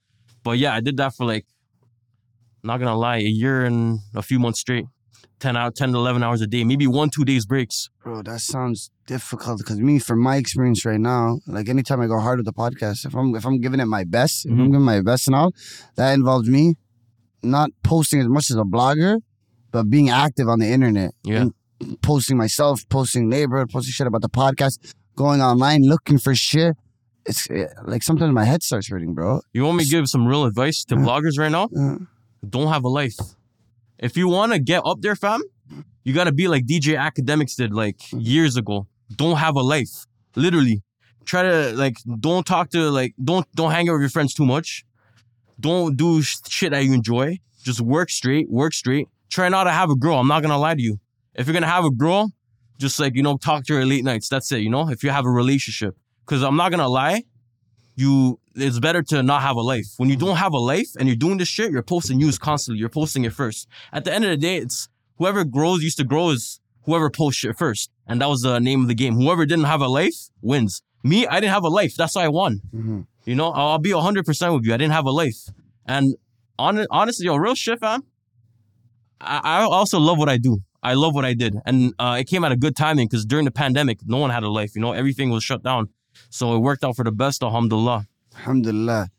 But 0.43 0.57
yeah, 0.57 0.73
I 0.73 0.81
did 0.81 0.97
that 0.97 1.15
for 1.15 1.25
like, 1.25 1.45
not 2.63 2.77
gonna 2.79 2.97
lie, 2.97 3.17
a 3.17 3.21
year 3.21 3.65
and 3.65 3.99
a 4.15 4.21
few 4.21 4.39
months 4.39 4.59
straight. 4.59 4.85
10 5.39 5.55
out 5.55 5.75
10 5.75 5.91
to 5.91 5.97
11 5.99 6.23
hours 6.23 6.41
a 6.41 6.47
day 6.47 6.63
maybe 6.63 6.87
one 6.87 7.11
two 7.11 7.23
days 7.23 7.45
breaks 7.45 7.91
Bro, 8.03 8.23
that 8.23 8.39
sounds 8.41 8.89
difficult 9.05 9.59
because 9.59 9.77
me, 9.79 9.99
from 9.99 10.19
my 10.19 10.37
experience 10.37 10.83
right 10.83 10.99
now, 10.99 11.37
like 11.45 11.69
anytime 11.69 12.01
I 12.01 12.07
go 12.07 12.19
hard 12.19 12.39
with 12.39 12.47
the 12.47 12.53
podcast, 12.53 13.05
if 13.05 13.13
I'm 13.15 13.35
if 13.35 13.45
I'm 13.45 13.61
giving 13.61 13.79
it 13.79 13.85
my 13.85 14.03
best, 14.03 14.47
if 14.47 14.51
I'm 14.51 14.57
Mhm. 14.57 14.65
giving 14.71 14.81
my 14.81 15.01
best 15.01 15.27
and 15.27 15.35
all, 15.35 15.51
that 15.95 16.13
involves 16.15 16.49
me 16.49 16.73
not 17.43 17.69
posting 17.83 18.19
as 18.19 18.27
much 18.27 18.49
as 18.49 18.55
a 18.57 18.63
blogger, 18.63 19.19
but 19.71 19.89
being 19.89 20.09
active 20.09 20.47
on 20.47 20.59
the 20.59 20.67
internet. 20.67 21.11
Yeah. 21.23 21.41
And 21.41 22.01
posting 22.01 22.37
myself, 22.37 22.87
posting 22.89 23.29
neighborhood, 23.29 23.69
posting 23.69 23.91
shit 23.91 24.07
about 24.07 24.21
the 24.21 24.29
podcast, 24.29 24.93
going 25.15 25.41
online 25.41 25.83
looking 25.83 26.17
for 26.17 26.33
shit. 26.33 26.75
It's 27.25 27.49
eh, 27.49 27.67
like 27.83 28.03
sometimes 28.03 28.33
my 28.33 28.45
head 28.45 28.63
starts 28.63 28.89
hurting, 28.89 29.13
bro. 29.13 29.41
you 29.53 29.63
want 29.63 29.77
me 29.77 29.83
to 29.83 29.89
give 29.89 30.07
some 30.07 30.25
real 30.25 30.45
advice 30.45 30.85
to 30.85 30.95
bloggers 30.95 31.37
right 31.37 31.51
now 31.51 31.67
don't 32.47 32.67
have 32.67 32.83
a 32.83 32.89
life. 32.89 33.17
If 33.97 34.17
you 34.17 34.27
want 34.27 34.53
to 34.53 34.59
get 34.59 34.81
up 34.85 35.01
there, 35.01 35.15
fam, 35.15 35.41
you 36.03 36.13
got 36.13 36.25
to 36.25 36.31
be 36.31 36.47
like 36.47 36.65
DJ 36.65 36.97
Akademiks 36.97 37.55
did 37.55 37.73
like 37.73 37.99
years 38.11 38.57
ago. 38.57 38.87
Don't 39.15 39.37
have 39.37 39.55
a 39.55 39.61
life. 39.61 40.05
Literally. 40.35 40.83
Try 41.25 41.41
to 41.43 41.73
like 41.75 41.97
don't 42.19 42.45
talk 42.45 42.69
to 42.69 42.89
like 42.89 43.13
don't 43.21 43.45
don't 43.53 43.71
hang 43.71 43.89
out 43.89 43.93
with 43.93 44.01
your 44.01 44.09
friends 44.09 44.33
too 44.33 44.45
much. 44.45 44.85
Don't 45.59 45.97
do 45.97 46.21
sh- 46.21 46.37
shit 46.47 46.71
that 46.71 46.85
you 46.85 46.93
enjoy. 46.93 47.39
Just 47.63 47.81
work 47.81 48.09
straight, 48.09 48.49
work 48.49 48.73
straight. 48.73 49.09
Try 49.29 49.49
not 49.49 49.65
to 49.65 49.71
have 49.71 49.89
a 49.89 49.95
girl. 49.95 50.17
I'm 50.19 50.27
not 50.27 50.41
going 50.41 50.51
to 50.51 50.57
lie 50.57 50.75
to 50.75 50.81
you. 50.81 50.99
If 51.35 51.47
you're 51.47 51.53
going 51.53 51.63
to 51.63 51.69
have 51.69 51.85
a 51.85 51.91
girl, 51.91 52.31
just 52.77 52.99
like, 52.99 53.15
you 53.15 53.23
know, 53.23 53.37
talk 53.37 53.65
to 53.65 53.73
her 53.75 53.85
late 53.85 54.03
nights. 54.03 54.29
That's 54.29 54.51
it, 54.51 54.59
you 54.59 54.69
know? 54.69 54.89
If 54.89 55.03
you 55.03 55.09
have 55.09 55.25
a 55.25 55.29
relationship. 55.29 55.95
Cuz 56.25 56.43
I'm 56.43 56.55
not 56.57 56.69
going 56.69 56.79
to 56.79 56.87
lie, 56.89 57.23
you 57.95 58.39
it's 58.55 58.79
better 58.79 59.01
to 59.03 59.23
not 59.23 59.41
have 59.41 59.55
a 59.55 59.61
life. 59.61 59.85
When 59.97 60.09
you 60.09 60.15
don't 60.15 60.37
have 60.37 60.53
a 60.53 60.57
life 60.57 60.89
and 60.97 61.07
you're 61.07 61.15
doing 61.15 61.37
this 61.37 61.47
shit, 61.47 61.71
you're 61.71 61.83
posting 61.83 62.17
news 62.17 62.37
constantly. 62.39 62.79
You're 62.79 62.89
posting 62.89 63.23
it 63.23 63.33
first. 63.33 63.67
At 63.93 64.03
the 64.03 64.13
end 64.13 64.25
of 64.25 64.31
the 64.31 64.37
day, 64.37 64.57
it's 64.57 64.89
whoever 65.17 65.43
grows 65.43 65.83
used 65.83 65.97
to 65.97 66.03
grow 66.03 66.29
is 66.31 66.59
whoever 66.85 67.09
posts 67.09 67.39
shit 67.39 67.57
first. 67.57 67.91
And 68.07 68.21
that 68.21 68.29
was 68.29 68.41
the 68.41 68.59
name 68.59 68.81
of 68.81 68.87
the 68.87 68.95
game. 68.95 69.15
Whoever 69.15 69.45
didn't 69.45 69.65
have 69.65 69.81
a 69.81 69.87
life 69.87 70.29
wins. 70.41 70.81
Me, 71.03 71.27
I 71.27 71.39
didn't 71.39 71.53
have 71.53 71.63
a 71.63 71.69
life. 71.69 71.95
That's 71.95 72.15
why 72.15 72.23
I 72.25 72.29
won. 72.29 72.61
Mhm. 72.75 73.05
You 73.25 73.35
know, 73.35 73.51
I'll 73.51 73.79
be 73.79 73.91
100% 73.91 74.53
with 74.55 74.65
you. 74.65 74.73
I 74.73 74.77
didn't 74.77 74.93
have 74.93 75.05
a 75.05 75.11
life. 75.11 75.49
And 75.85 76.15
on, 76.57 76.85
honestly, 76.89 77.25
yo, 77.27 77.35
real 77.35 77.55
shit, 77.55 77.79
fam. 77.79 78.03
I, 79.21 79.39
I 79.43 79.61
also 79.63 79.99
love 79.99 80.17
what 80.17 80.29
I 80.29 80.37
do. 80.37 80.59
I 80.83 80.93
love 80.93 81.13
what 81.13 81.25
I 81.25 81.33
did. 81.33 81.55
And 81.65 81.93
uh, 81.99 82.17
it 82.19 82.25
came 82.25 82.43
at 82.43 82.51
a 82.51 82.55
good 82.55 82.75
timing 82.75 83.07
because 83.07 83.25
during 83.25 83.45
the 83.45 83.51
pandemic, 83.51 83.99
no 84.05 84.17
one 84.17 84.29
had 84.29 84.43
a 84.43 84.49
life. 84.49 84.71
You 84.75 84.81
know, 84.81 84.93
everything 84.93 85.29
was 85.29 85.43
shut 85.43 85.63
down. 85.63 85.89
So 86.29 86.55
it 86.55 86.59
worked 86.59 86.83
out 86.83 86.95
for 86.95 87.03
the 87.03 87.11
best, 87.11 87.43
alhamdulillah. 87.43 88.05
Alhamdulillah. 88.35 89.09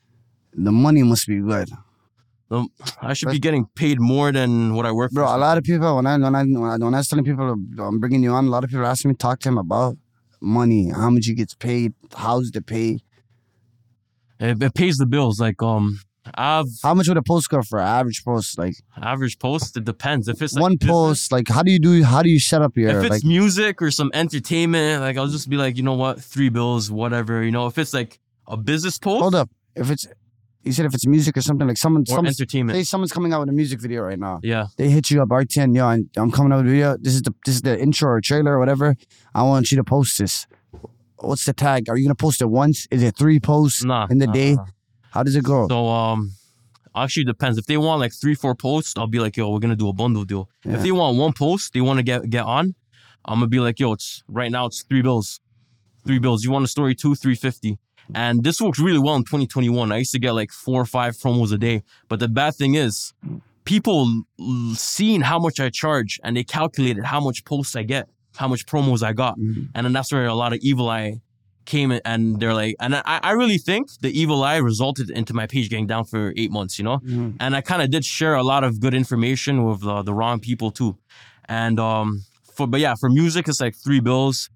The 0.55 0.73
money 0.73 1.03
must 1.03 1.27
be 1.27 1.41
good. 1.41 1.71
Um, 2.51 2.71
I 3.03 3.13
should 3.13 3.31
be 3.31 3.39
getting 3.39 3.67
paid 3.75 4.01
more 4.01 4.33
than 4.33 4.75
what 4.75 4.87
I 4.87 4.93
work 4.93 5.11
Bro, 5.13 5.27
for. 5.27 5.35
a 5.35 5.37
lot 5.37 5.59
of 5.59 5.65
people 5.65 5.97
when 5.97 6.07
I 6.07 6.17
when 6.17 6.35
I 6.35 6.45
when 6.45 6.63
I, 6.65 6.77
when 6.79 6.95
I 6.95 6.99
was 6.99 7.09
telling 7.09 7.25
people 7.25 7.55
I'm 7.79 7.99
bringing 8.01 8.23
you 8.23 8.33
on, 8.33 8.47
a 8.47 8.49
lot 8.49 8.65
of 8.65 8.71
people 8.71 8.87
ask 8.87 9.05
me 9.05 9.13
talk 9.13 9.41
to 9.41 9.51
him 9.51 9.59
about 9.59 9.99
money, 10.41 10.89
how 10.89 11.11
much 11.11 11.27
he 11.27 11.35
gets 11.35 11.55
paid, 11.55 11.93
how's 12.17 12.51
the 12.51 12.63
pay, 12.63 13.01
It, 14.41 14.63
it 14.63 14.75
pays 14.75 14.97
the 14.97 15.07
bills. 15.07 15.41
Like, 15.41 15.63
um, 15.63 16.01
I've 16.35 16.67
how 16.83 16.95
much 16.95 17.09
would 17.09 17.17
a 17.17 17.23
post 17.23 17.49
go 17.49 17.63
for 17.63 17.79
an 17.79 17.87
average 17.87 18.25
post? 18.25 18.59
Like 18.59 18.75
average 19.01 19.39
post. 19.39 19.77
It 19.77 19.85
depends. 19.85 20.29
If 20.29 20.43
it's 20.43 20.55
like 20.55 20.63
one 20.63 20.77
business- 20.77 20.93
post, 20.93 21.33
like 21.33 21.49
how 21.49 21.63
do 21.63 21.71
you 21.71 21.79
do? 21.79 22.03
How 22.05 22.23
do 22.23 22.29
you 22.29 22.41
set 22.41 22.63
up 22.63 22.77
your 22.77 22.91
if 22.91 23.05
it's 23.05 23.11
like? 23.11 23.25
music 23.25 23.81
or 23.83 23.91
some 23.91 24.11
entertainment, 24.15 25.03
like 25.03 25.17
I'll 25.17 25.29
just 25.29 25.49
be 25.49 25.57
like, 25.57 25.77
you 25.77 25.83
know 25.83 25.95
what, 25.95 26.23
three 26.23 26.49
bills, 26.49 26.91
whatever. 26.91 27.43
You 27.43 27.51
know, 27.51 27.67
if 27.67 27.79
it's 27.79 27.95
like 27.95 28.21
a 28.47 28.57
business 28.57 28.99
post 28.99 29.21
Hold 29.21 29.35
up, 29.35 29.51
if 29.75 29.91
it's 29.91 30.07
you 30.63 30.73
said 30.73 30.87
if 30.87 30.95
it's 30.95 31.07
music 31.07 31.37
or 31.37 31.41
something 31.41 31.67
like 31.67 31.79
someone, 31.79 32.03
or 32.03 32.15
some, 32.15 32.27
entertainment, 32.27 32.77
say 32.77 32.83
someone's 32.83 33.13
coming 33.13 33.33
out 33.33 33.41
with 33.41 33.49
a 33.49 33.53
music 33.53 33.81
video 33.81 34.03
right 34.03 34.19
now. 34.19 34.41
yeah, 34.43 34.67
They 34.77 34.91
hit 34.91 35.11
you 35.11 35.23
up, 35.23 35.29
RTN, 35.29 35.75
yo, 35.75 35.87
I'm, 35.87 36.11
I'm 36.17 36.31
coming 36.31 36.53
out 36.53 36.57
with 36.57 36.67
a 36.67 36.71
video. 36.71 36.97
This 37.01 37.15
is 37.15 37.23
the 37.23 37.33
this 37.47 37.55
is 37.55 37.63
the 37.63 37.79
intro 37.79 38.11
or 38.11 38.21
trailer 38.21 38.57
or 38.57 38.59
whatever. 38.59 38.97
I 39.35 39.45
want 39.45 39.71
you 39.71 39.77
to 39.79 39.85
post 39.85 40.19
this. 40.19 40.47
What's 41.21 41.45
the 41.45 41.53
tag? 41.53 41.89
Are 41.89 41.97
you 41.97 42.05
gonna 42.05 42.15
post 42.15 42.43
it 42.43 42.47
once? 42.47 42.87
Is 42.91 43.03
it 43.03 43.17
three 43.17 43.41
posts 43.41 43.83
nah, 43.85 44.07
in 44.11 44.19
the 44.19 44.27
nah, 44.27 44.33
day? 44.33 44.55
nah. 44.55 44.67
How 45.11 45.23
does 45.23 45.37
it 45.37 45.45
go? 45.45 45.67
So 45.69 45.89
um, 45.89 46.33
actually 46.95 47.25
depends. 47.25 47.59
If 47.59 47.67
they 47.67 47.77
want 47.77 48.01
like 48.01 48.13
three, 48.13 48.35
four 48.35 48.55
posts, 48.55 48.95
I'll 48.97 49.07
be 49.07 49.21
like, 49.21 49.37
yo, 49.37 49.51
we're 49.51 49.59
gonna 49.59 49.77
do 49.77 49.89
a 49.89 49.93
bundle 49.93 50.25
deal. 50.25 50.49
Yeah. 50.65 50.75
If 50.77 50.83
they 50.83 50.93
want 50.93 51.17
one 51.17 51.33
post, 51.33 51.73
they 51.73 51.81
want 51.81 51.99
to 51.99 52.03
get 52.03 52.29
get 52.31 52.45
on, 52.45 52.75
I'm 53.25 53.39
gonna 53.39 53.49
be 53.49 53.61
like, 53.61 53.79
yo, 53.81 53.93
it's 53.93 54.23
right 54.29 54.51
now 54.51 54.67
it's 54.67 54.83
three 54.83 55.03
bills, 55.03 55.41
three 56.07 56.19
bills. 56.19 56.45
You 56.45 56.51
want 56.51 56.65
a 56.65 56.69
story 56.69 56.95
two, 56.95 57.15
three 57.15 57.35
fifty. 57.35 57.79
And 58.15 58.43
this 58.43 58.59
works 58.59 58.79
really 58.79 58.99
well 58.99 59.17
in 59.17 59.25
2021. 59.25 59.93
I 59.93 59.99
used 59.99 60.13
to 60.13 60.19
get 60.19 60.33
like 60.33 60.51
four 60.51 60.81
or 60.81 60.87
five 60.87 61.15
promos 61.19 61.53
a 61.53 61.59
day. 61.59 61.83
But 62.09 62.21
the 62.21 62.29
bad 62.29 62.55
thing 62.55 62.75
is, 62.75 63.13
people 63.65 64.11
seeing 64.75 65.21
how 65.21 65.39
much 65.39 65.61
I 65.61 65.69
charge 65.69 66.19
and 66.25 66.35
they 66.35 66.43
calculated 66.43 67.05
how 67.05 67.21
much 67.21 67.45
posts 67.45 67.77
I 67.77 67.83
get, 67.83 68.09
how 68.37 68.49
much 68.49 68.65
promos 68.65 69.03
I 69.03 69.13
got. 69.13 69.39
Mhm. 69.39 69.69
And 69.75 69.85
then 69.85 69.93
that's 69.93 70.11
where 70.11 70.25
a 70.27 70.35
lot 70.35 70.55
of 70.55 70.61
evil 70.63 70.89
eye 70.89 71.21
came 71.75 71.91
and 72.05 72.41
they're 72.41 72.55
like, 72.63 72.75
and 72.81 72.91
I, 72.95 73.21
I 73.31 73.33
really 73.41 73.59
think 73.69 73.83
the 74.01 74.11
evil 74.21 74.43
eye 74.43 74.61
resulted 74.73 75.09
into 75.11 75.33
my 75.41 75.47
page 75.47 75.67
getting 75.71 75.87
down 75.87 76.05
for 76.13 76.23
eight 76.41 76.51
months, 76.59 76.79
you 76.79 76.85
know? 76.89 76.99
Mhm. 76.99 77.37
And 77.39 77.51
I 77.55 77.61
kind 77.71 77.83
of 77.83 77.89
did 77.91 78.05
share 78.05 78.35
a 78.35 78.43
lot 78.53 78.63
of 78.65 78.81
good 78.85 78.95
information 79.03 79.55
with 79.67 79.87
uh, 79.87 80.03
the 80.09 80.15
wrong 80.19 80.41
people 80.41 80.71
too. 80.81 80.93
And 81.63 81.79
um, 81.79 82.07
for, 82.55 82.67
but 82.67 82.81
yeah, 82.81 82.95
for 83.03 83.09
music, 83.09 83.49
it's 83.49 83.61
like 83.61 83.77
three 83.77 84.01
bills. 84.01 84.51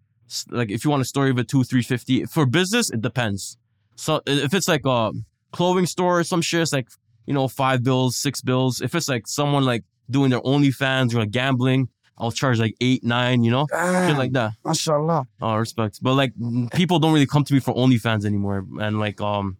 Like 0.50 0.70
if 0.70 0.84
you 0.84 0.90
want 0.90 1.02
a 1.02 1.10
story 1.14 1.30
of 1.30 1.38
a 1.38 1.44
two, 1.44 1.62
three 1.70 1.82
fifty. 1.82 2.24
For 2.24 2.44
business, 2.46 2.90
it 2.90 3.00
depends. 3.02 3.58
So 3.96 4.22
if 4.26 4.52
it's 4.54 4.68
like 4.74 4.84
a 4.86 5.12
clothing 5.52 5.86
store 5.86 6.20
or 6.20 6.24
some 6.24 6.42
shit, 6.42 6.62
it's 6.62 6.72
like, 6.72 6.88
you 7.26 7.34
know, 7.34 7.46
five 7.48 7.78
bills, 7.88 8.16
six 8.16 8.40
bills. 8.40 8.80
If 8.80 8.94
it's 8.94 9.08
like 9.14 9.24
someone 9.26 9.64
like 9.72 9.84
doing 10.10 10.30
their 10.30 10.40
OnlyFans 10.40 11.14
or 11.14 11.18
like 11.20 11.30
gambling, 11.30 11.88
I'll 12.22 12.30
charge 12.30 12.60
like 12.60 12.76
eight, 12.80 13.02
nine, 13.02 13.42
you 13.42 13.50
know? 13.50 13.66
Shit 13.68 13.78
Ah, 13.80 14.14
like 14.16 14.30
that. 14.32 14.52
mashallah. 14.64 15.26
Oh, 15.40 15.56
respect. 15.56 15.98
But 16.00 16.14
like 16.14 16.32
people 16.72 17.00
don't 17.00 17.12
really 17.12 17.26
come 17.26 17.42
to 17.44 17.52
me 17.52 17.58
for 17.60 17.74
OnlyFans 17.74 18.24
anymore, 18.24 18.64
and 18.80 19.00
like 19.00 19.20
um, 19.20 19.58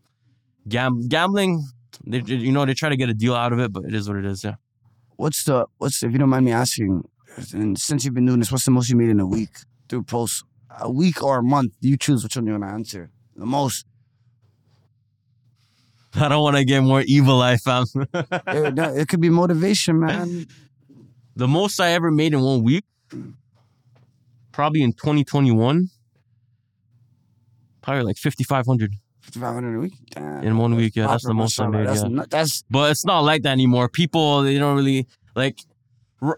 gam- 0.69 1.09
gambling, 1.09 1.67
they 2.07 2.21
you 2.21 2.53
know 2.53 2.65
they 2.65 2.75
try 2.75 2.89
to 2.89 2.97
get 2.97 3.09
a 3.11 3.15
deal 3.15 3.35
out 3.35 3.53
of 3.53 3.59
it, 3.59 3.73
but 3.73 3.85
it 3.85 3.95
is 3.95 4.09
what 4.09 4.17
it 4.17 4.25
is. 4.25 4.45
Yeah. 4.45 4.55
What's 5.17 5.43
the 5.45 5.67
what's 5.79 6.03
if 6.05 6.13
you 6.13 6.19
don't 6.19 6.29
mind 6.31 6.45
me 6.45 6.53
asking? 6.53 7.03
And 7.53 7.77
since 7.79 8.05
you've 8.05 8.15
been 8.15 8.27
doing 8.27 8.39
this, 8.41 8.53
what's 8.53 8.65
the 8.65 8.71
most 8.71 8.89
you 8.91 8.97
made 8.97 9.09
in 9.11 9.19
a 9.19 9.27
week 9.27 9.51
through 9.89 10.05
posts? 10.05 10.45
A 10.81 10.91
week 10.91 11.21
or 11.23 11.39
a 11.39 11.43
month? 11.43 11.73
You 11.81 11.97
choose 11.97 12.23
which 12.23 12.37
one 12.37 12.47
you 12.47 12.53
want 12.53 12.65
to 12.65 12.71
answer. 12.71 13.11
The 13.37 13.47
most. 13.47 13.87
I 16.15 16.29
don't 16.29 16.43
want 16.43 16.57
to 16.57 16.65
get 16.65 16.83
more 16.83 17.01
evil 17.03 17.41
eye, 17.41 17.57
fam. 17.57 17.85
it, 18.15 18.79
it 18.79 19.09
could 19.09 19.21
be 19.21 19.31
motivation, 19.31 20.01
man. 20.01 20.47
The 21.37 21.49
most 21.49 21.81
I 21.81 21.91
ever 21.91 22.11
made 22.11 22.35
in 22.35 22.41
one 22.41 22.63
week, 22.63 22.85
probably 24.53 24.83
in 24.83 24.93
2021, 24.93 25.89
probably 27.83 28.03
like 28.05 28.17
5,500 28.19 28.95
Five 29.35 29.55
hundred 29.55 29.77
a 29.77 29.81
week. 29.81 29.95
Damn, 30.11 30.43
in 30.43 30.57
one 30.59 30.75
week. 30.75 30.97
Yeah, 30.97 31.07
that's 31.07 31.25
the 31.25 31.33
most 31.33 31.59
I 31.61 31.69
made. 31.69 31.87
That's 31.87 32.03
Yeah. 32.03 32.09
not- 32.09 32.29
that's 32.31 32.65
but 32.69 32.91
it's 32.91 33.05
not 33.07 33.21
like 33.21 33.43
that 33.45 33.53
anymore. 33.53 33.89
People 33.89 34.43
they 34.43 34.59
don't 34.59 34.77
really 34.77 35.07
like. 35.37 35.61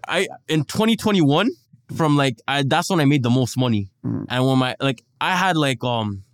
I 0.06 0.28
in 0.48 0.64
2021 0.64 1.48
from 1.96 2.16
like 2.18 2.36
I 2.46 2.62
that's 2.62 2.90
when 2.90 3.00
I 3.00 3.06
made 3.06 3.22
the 3.22 3.30
most 3.30 3.56
money, 3.56 3.88
Mm. 4.04 4.26
and 4.28 4.46
when 4.46 4.58
my 4.58 4.76
like 4.80 5.02
I 5.18 5.34
had 5.34 5.56
like 5.56 5.82
um 5.82 6.24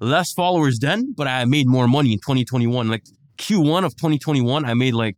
less 0.00 0.32
followers 0.32 0.80
then, 0.80 1.12
but 1.16 1.28
I 1.28 1.44
made 1.44 1.68
more 1.68 1.86
money 1.86 2.12
in 2.12 2.18
2021. 2.18 2.88
Like 2.88 3.04
Q1 3.38 3.84
of 3.84 3.94
2021, 3.96 4.64
I 4.64 4.74
made 4.74 4.94
like 4.94 5.16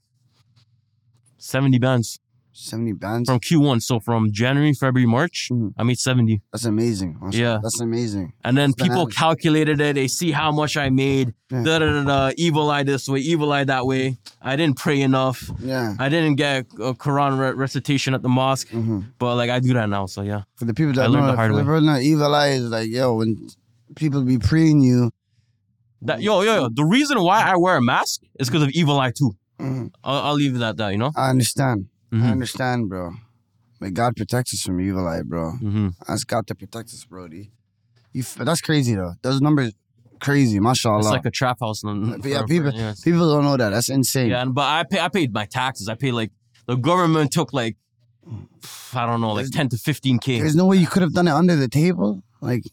70 1.39 1.79
bands 1.79 2.21
seventy 2.57 2.93
bands. 2.93 3.29
from 3.29 3.39
Q1. 3.41 3.83
So 3.83 4.01
from 4.01 4.33
January, 4.33 4.73
February, 4.73 5.07
March, 5.07 5.49
Mhm. 5.53 5.73
I 5.79 5.83
made 5.83 5.99
70. 5.99 6.41
That's 6.53 6.65
amazing. 6.65 7.19
Yeah. 7.33 7.59
that's 7.63 7.81
amazing. 7.81 8.33
And 8.45 8.57
then 8.57 8.71
That's 8.71 8.83
people 8.83 9.05
bananas. 9.05 9.15
calculated 9.17 9.81
it. 9.81 9.95
They 9.95 10.09
see 10.09 10.31
how 10.33 10.51
much 10.53 10.77
I 10.77 10.89
made. 10.91 11.35
Yeah. 11.51 11.63
Da, 11.63 11.79
da, 11.79 11.87
da, 11.93 12.03
da, 12.05 12.33
evil 12.37 12.71
eye 12.71 12.83
this 12.83 13.09
way, 13.09 13.21
evil 13.21 13.53
eye 13.53 13.65
that 13.65 13.87
way. 13.87 14.17
I 14.43 14.57
didn't 14.57 14.79
pray 14.79 15.01
enough. 15.01 15.51
Yeah. 15.61 15.95
I 15.99 16.09
didn't 16.09 16.37
get 16.37 16.67
a 16.81 16.95
Quran 16.95 17.39
re- 17.39 17.53
recitation 17.53 18.15
at 18.15 18.23
the 18.23 18.29
mosque, 18.29 18.69
hmm 18.71 19.01
but 19.19 19.37
like 19.37 19.51
I 19.51 19.61
do 19.61 19.73
that 19.75 19.89
now. 19.89 20.07
So 20.07 20.23
yeah, 20.23 20.43
For 20.57 20.65
the 20.65 20.75
people 20.75 20.93
that 20.95 21.03
I 21.05 21.07
learned 21.07 21.27
know, 21.27 21.33
the 21.33 21.37
hard 21.37 21.51
for 21.53 21.63
the 21.63 21.71
way. 21.73 21.87
that 21.87 22.03
evil 22.03 22.35
eye 22.35 22.49
is 22.49 22.65
like, 22.71 22.89
yo, 22.89 23.15
when 23.15 23.49
people 23.95 24.23
be 24.23 24.39
preying 24.39 24.81
you, 24.81 25.11
that 26.03 26.21
yo 26.23 26.43
yo 26.43 26.55
yo. 26.63 26.69
The 26.73 26.85
reason 26.85 27.21
why 27.23 27.43
I 27.43 27.57
wear 27.57 27.77
a 27.77 27.83
mask 27.83 28.23
is 28.41 28.49
because 28.49 28.63
of 28.63 28.71
evil 28.71 28.99
eye 28.99 29.13
too. 29.13 29.33
mhm, 29.61 29.91
I'll, 30.05 30.23
I'll 30.27 30.35
leave 30.35 30.55
it 30.57 30.63
at 30.63 30.77
that. 30.79 30.91
You 30.91 30.99
know. 30.99 31.13
I 31.17 31.31
understand. 31.31 31.87
I 32.23 32.27
Mhm. 32.29 32.31
understand, 32.33 32.89
bro. 32.89 33.13
May 33.81 33.91
God 33.91 34.17
protect 34.17 34.49
us 34.55 34.63
from 34.63 34.81
evil 34.81 35.07
eye, 35.07 35.23
bro. 35.23 35.53
Mhm. 35.63 35.95
Ask 36.09 36.27
God 36.27 36.47
to 36.49 36.55
protect 36.55 36.89
us, 36.91 37.05
Brody. 37.05 37.51
You, 38.13 38.23
f- 38.23 38.37
that's 38.37 38.61
crazy 38.63 38.95
though. 38.95 39.15
Those 39.23 39.41
numbers, 39.43 39.73
crazy, 40.21 40.59
mashallah. 40.61 41.01
It's 41.01 41.09
like 41.09 41.27
a 41.27 41.31
trap 41.31 41.59
house. 41.61 41.83
But 41.83 42.25
yeah, 42.25 42.43
people- 42.45 42.73
people 43.05 43.31
don't 43.33 43.45
know 43.45 43.57
that. 43.59 43.71
That's 43.71 43.91
insane. 43.91 44.31
Yeah, 44.31 44.45
but 44.47 44.63
I 44.65 44.85
pay. 44.85 45.01
I 45.01 45.09
paid 45.09 45.33
my 45.35 45.45
taxes. 45.45 45.89
I 45.89 45.95
paid 45.95 46.13
like 46.13 46.33
the 46.67 46.77
government 46.77 47.33
took 47.33 47.53
like 47.53 47.77
I 48.95 49.07
don't 49.07 49.21
know, 49.21 49.29
like 49.35 49.45
There's- 49.45 49.51
ten 49.51 49.69
to 49.69 49.77
fifteen 49.79 50.19
k. 50.19 50.41
There's 50.41 50.57
no 50.57 50.67
way 50.67 50.77
you 50.79 50.87
could 50.87 51.03
have 51.03 51.13
done 51.13 51.29
it 51.29 51.33
under 51.33 51.55
the 51.57 51.69
table. 51.69 52.23
Like, 52.41 52.65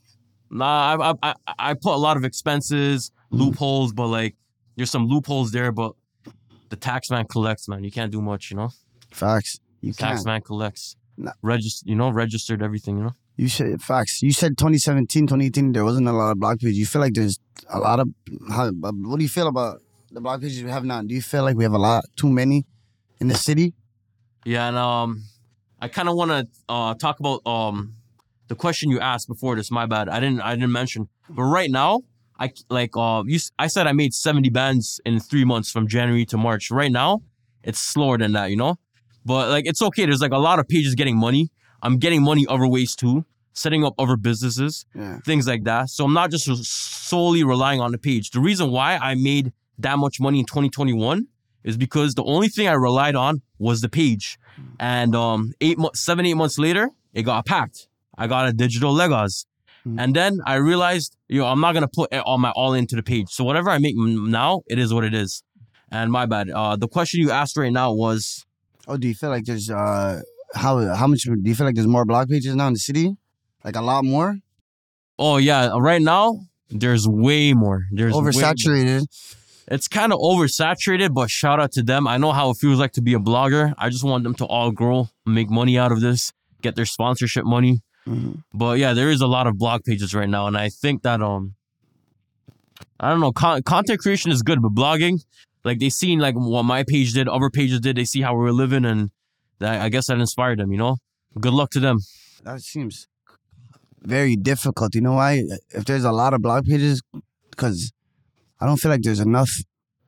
Nah, 0.50 0.66
I, 0.96 1.10
I 1.12 1.16
I 1.24 1.34
I 1.70 1.74
put 1.74 1.94
a 1.96 1.98
lot 2.08 2.16
of 2.16 2.24
expenses, 2.24 3.12
Mm. 3.32 3.40
loopholes, 3.40 3.92
but 3.94 4.08
like 4.08 4.36
there's 4.76 4.90
some 4.92 5.08
loopholes 5.08 5.52
there, 5.52 5.72
but 5.72 5.94
the 6.70 6.76
tax 6.76 7.10
man 7.12 7.26
collects, 7.26 7.68
man. 7.68 7.84
You 7.84 7.92
can't 7.92 8.12
do 8.12 8.22
much, 8.22 8.50
you 8.52 8.58
know. 8.58 8.70
Facts. 9.14 9.60
You 9.82 9.94
Tax 9.94 10.26
man 10.26 10.42
collects. 10.42 10.96
Register, 11.42 11.88
you 11.88 11.96
know, 11.96 12.10
registered 12.10 12.64
everything, 12.64 12.98
you 12.98 13.04
know. 13.04 13.16
You 13.36 13.48
said 13.48 13.82
facts. 13.82 14.22
You 14.22 14.32
said 14.32 14.58
2017, 14.58 15.24
2018, 15.28 15.72
there 15.72 15.84
wasn't 15.84 16.08
a 16.08 16.12
lot 16.12 16.32
of 16.32 16.40
blog 16.40 16.60
pages. 16.60 16.78
You 16.78 16.86
feel 16.86 17.02
like 17.02 17.14
there's 17.14 17.40
a 17.70 17.80
lot 17.80 18.00
of. 18.00 18.10
How, 18.50 18.72
what 18.72 19.18
do 19.18 19.24
you 19.24 19.30
feel 19.30 19.48
about 19.48 19.82
the 20.12 20.22
blog 20.22 20.42
pages 20.42 20.64
we 20.64 20.70
have 20.70 20.86
now? 20.86 21.02
Do 21.02 21.14
you 21.14 21.22
feel 21.22 21.44
like 21.44 21.56
we 21.56 21.64
have 21.64 21.74
a 21.74 21.78
lot, 21.80 22.06
too 22.16 22.30
many, 22.30 22.66
in 23.20 23.28
the 23.28 23.36
city? 23.36 23.74
Yeah, 24.46 24.68
and 24.68 24.78
um, 24.78 25.24
I 25.80 25.88
kind 25.88 26.10
of 26.10 26.16
want 26.16 26.32
to 26.32 26.48
uh 26.70 26.94
talk 26.96 27.20
about 27.20 27.46
um 27.46 27.94
the 28.48 28.56
question 28.56 28.90
you 28.90 29.00
asked 29.00 29.28
before 29.28 29.56
this. 29.56 29.72
My 29.72 29.86
bad, 29.86 30.10
I 30.10 30.20
didn't 30.20 30.42
I 30.42 30.56
didn't 30.56 30.72
mention. 30.72 31.10
But 31.30 31.44
right 31.44 31.72
now, 31.72 32.02
I 32.40 32.52
like 32.70 32.92
uh 32.96 33.24
you 33.26 33.40
I 33.58 33.68
said 33.68 33.88
I 33.88 33.92
made 33.92 34.14
seventy 34.14 34.50
bands 34.50 35.02
in 35.06 35.20
three 35.20 35.46
months 35.46 35.72
from 35.72 35.88
January 35.88 36.26
to 36.28 36.38
March. 36.38 36.72
Right 36.72 36.92
now, 36.92 37.22
it's 37.64 37.80
slower 37.80 38.18
than 38.18 38.34
that, 38.34 38.50
you 38.50 38.58
know. 38.58 38.78
But 39.26 39.50
like 39.50 39.66
it's 39.68 39.82
okay. 39.82 40.06
There's 40.06 40.22
like 40.22 40.32
a 40.32 40.38
lot 40.38 40.60
of 40.60 40.68
pages 40.68 40.96
getting 40.96 41.18
money. 41.18 41.50
I'm 41.82 41.98
getting 41.98 42.24
money 42.24 42.46
other 42.50 42.68
ways 42.68 42.96
too, 42.96 43.26
setting 43.54 43.84
up 43.84 43.94
other 43.98 44.16
businesses, 44.18 44.86
Yeah. 44.96 45.20
things 45.26 45.48
like 45.48 45.64
that. 45.66 45.90
So 45.90 46.06
I'm 46.06 46.14
not 46.14 46.32
just 46.32 46.46
solely 46.66 47.44
relying 47.44 47.82
on 47.82 47.92
the 47.92 47.98
page. 47.98 48.32
The 48.32 48.40
reason 48.40 48.72
why 48.72 48.98
I 48.98 49.16
made 49.16 49.52
that 49.80 49.98
much 50.00 50.20
money 50.20 50.40
in 50.40 50.46
2021 50.46 51.28
is 51.64 51.78
because 51.78 52.16
the 52.16 52.24
only 52.24 52.48
thing 52.50 52.68
I 52.68 52.74
relied 52.74 53.16
on 53.16 53.42
was 53.60 53.82
the 53.82 53.90
page. 53.90 54.38
And 54.80 55.16
um, 55.16 55.54
eight 55.62 55.78
months, 55.78 56.00
seven, 56.02 56.26
eight 56.26 56.36
months 56.36 56.58
later, 56.60 56.90
it 57.14 57.24
got 57.24 57.46
packed. 57.46 57.88
I 58.18 58.28
got 58.28 58.48
a 58.48 58.54
digital 58.54 58.94
Legos, 58.94 59.46
Mhm. 59.86 60.00
And 60.02 60.16
then 60.16 60.40
I 60.46 60.56
realized, 60.56 61.18
you 61.28 61.40
know, 61.40 61.48
I'm 61.48 61.60
not 61.60 61.74
gonna 61.74 61.90
put 61.90 62.14
all 62.14 62.38
my 62.38 62.52
all 62.52 62.74
into 62.74 62.96
the 62.96 63.04
page. 63.04 63.28
So 63.30 63.44
whatever 63.44 63.70
I 63.70 63.80
make 63.80 63.96
now, 63.98 64.62
it 64.68 64.80
is 64.80 64.94
what 64.94 65.04
it 65.04 65.14
is. 65.14 65.44
And 65.92 66.10
my 66.10 66.26
bad. 66.26 66.50
Uh, 66.50 66.78
the 66.78 66.88
question 66.88 67.20
you 67.20 67.32
asked 67.32 67.58
right 67.58 67.72
now 67.74 67.92
was, 67.92 68.46
Oh, 68.88 68.98
do 68.98 69.08
you 69.08 69.16
feel 69.16 69.30
like 69.30 69.46
there's 69.46 69.70
uh 69.70 70.22
how 70.56 70.94
how 70.96 71.08
much 71.08 71.22
do 71.22 71.36
you 71.44 71.56
feel 71.56 71.66
like 71.66 71.76
there's 71.76 71.88
more 71.88 72.06
blog 72.06 72.30
pages 72.30 72.56
now 72.56 72.68
in 72.68 72.74
the 72.74 72.80
city? 72.80 73.16
Like 73.64 73.76
a 73.76 73.82
lot 73.82 74.04
more? 74.06 74.38
oh 75.20 75.38
yeah, 75.38 75.70
right 75.78 76.02
now 76.02 76.40
there's 76.70 77.08
way 77.08 77.54
more. 77.54 77.86
There's 77.92 78.14
way 78.14 78.22
more. 78.22 78.32
Oversaturated. 78.32 79.06
it's 79.68 79.88
kind 79.88 80.12
of 80.12 80.20
oversaturated, 80.20 81.14
but 81.14 81.30
shout 81.30 81.60
out 81.62 81.72
to 81.74 81.84
them. 81.84 82.08
I 82.08 82.18
know 82.18 82.32
how 82.32 82.50
it 82.50 82.58
feels 82.58 82.80
like 82.80 82.92
to 82.94 83.02
be 83.02 83.14
a 83.14 83.20
blogger. 83.20 83.74
I 83.78 83.90
just 83.90 84.04
want 84.04 84.24
them 84.24 84.34
to 84.36 84.46
all 84.46 84.72
grow, 84.72 85.10
make 85.26 85.50
money 85.50 85.78
out 85.78 85.92
of 85.92 86.02
this, 86.02 86.34
get 86.62 86.76
their 86.76 86.86
sponsorship 86.86 87.46
money. 87.46 87.82
Mhm. 88.08 88.44
But 88.54 88.80
yeah, 88.80 88.94
there 88.94 89.10
is 89.12 89.22
a 89.22 89.28
lot 89.28 89.48
of 89.48 89.58
blog 89.58 89.84
pages 89.86 90.14
right 90.14 90.28
now, 90.28 90.48
and 90.48 90.58
I 90.58 90.70
think 90.70 91.04
that 91.04 91.22
um, 91.22 91.56
I 93.00 93.10
don't 93.10 93.20
know, 93.22 93.32
con- 93.32 93.64
content 93.64 94.00
creation 94.00 94.32
is 94.32 94.42
good, 94.42 94.62
but 94.62 94.74
blogging, 94.74 95.24
like 95.64 95.80
they 95.80 95.90
seen 95.90 96.20
like 96.20 96.36
what 96.36 96.64
my 96.64 96.84
page 96.84 97.14
did, 97.14 97.28
other 97.28 97.50
pages 97.50 97.80
did. 97.80 97.96
They 97.96 98.06
see 98.06 98.22
how 98.22 98.36
we 98.36 98.44
were 98.44 98.52
living, 98.52 98.86
and 98.86 99.12
that 99.60 99.82
I 99.82 99.90
guess 99.90 100.08
that 100.08 100.20
inspired 100.20 100.60
them. 100.60 100.72
You 100.72 100.78
know, 100.78 100.98
good 101.40 101.54
luck 101.54 101.70
to 101.72 101.80
them. 101.80 102.00
That 102.44 102.62
seems 102.62 103.08
very 104.02 104.36
difficult. 104.36 104.96
You 104.96 105.02
know 105.02 105.14
why? 105.14 105.44
If 105.70 105.86
there's 105.86 106.04
a 106.04 106.12
lot 106.12 106.34
of 106.34 106.42
blog 106.42 106.66
pages, 106.66 107.02
because 107.50 107.94
I 108.60 108.66
don't 108.66 108.78
feel 108.78 108.92
like 108.92 109.02
there's 109.02 109.20
enough 109.20 109.52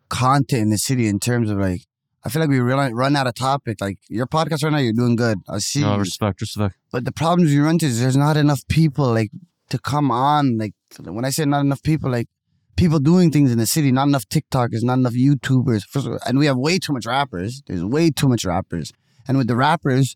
content 0.09 0.61
in 0.63 0.69
the 0.69 0.77
city 0.77 1.07
in 1.07 1.19
terms 1.19 1.49
of 1.49 1.57
like. 1.57 1.81
I 2.23 2.29
feel 2.29 2.39
like 2.39 2.49
we 2.49 2.59
run 2.59 2.91
run 2.95 3.15
out 3.15 3.27
of 3.27 3.35
topic. 3.35 3.79
Like 3.79 3.99
your 4.09 4.25
podcast 4.25 4.63
right 4.63 4.71
now, 4.71 4.79
you're 4.79 4.93
doing 4.93 5.15
good. 5.15 5.37
I 5.47 5.59
see. 5.59 5.81
No, 5.81 5.99
respect, 5.99 6.41
respect. 6.41 6.75
But 6.91 7.05
the 7.05 7.11
problems 7.11 7.53
you 7.53 7.63
run 7.63 7.75
into 7.75 7.85
is 7.85 8.01
there's 8.01 8.17
not 8.17 8.35
enough 8.35 8.67
people 8.67 9.13
like 9.13 9.29
to 9.69 9.77
come 9.77 10.09
on. 10.09 10.57
Like 10.57 10.73
when 10.99 11.23
I 11.23 11.29
say 11.29 11.45
not 11.45 11.59
enough 11.59 11.83
people, 11.83 12.09
like 12.09 12.27
people 12.75 12.99
doing 12.99 13.31
things 13.31 13.51
in 13.51 13.57
the 13.57 13.65
city, 13.65 13.91
not 13.91 14.07
enough 14.07 14.27
TikTokers, 14.27 14.83
not 14.83 14.97
enough 14.97 15.13
YouTubers. 15.13 15.83
First 15.83 16.07
of 16.07 16.13
all, 16.13 16.19
and 16.25 16.37
we 16.37 16.45
have 16.45 16.57
way 16.57 16.79
too 16.79 16.93
much 16.93 17.05
rappers. 17.05 17.61
There's 17.67 17.83
way 17.83 18.11
too 18.11 18.27
much 18.27 18.45
rappers. 18.45 18.91
And 19.27 19.37
with 19.37 19.47
the 19.47 19.55
rappers, 19.55 20.15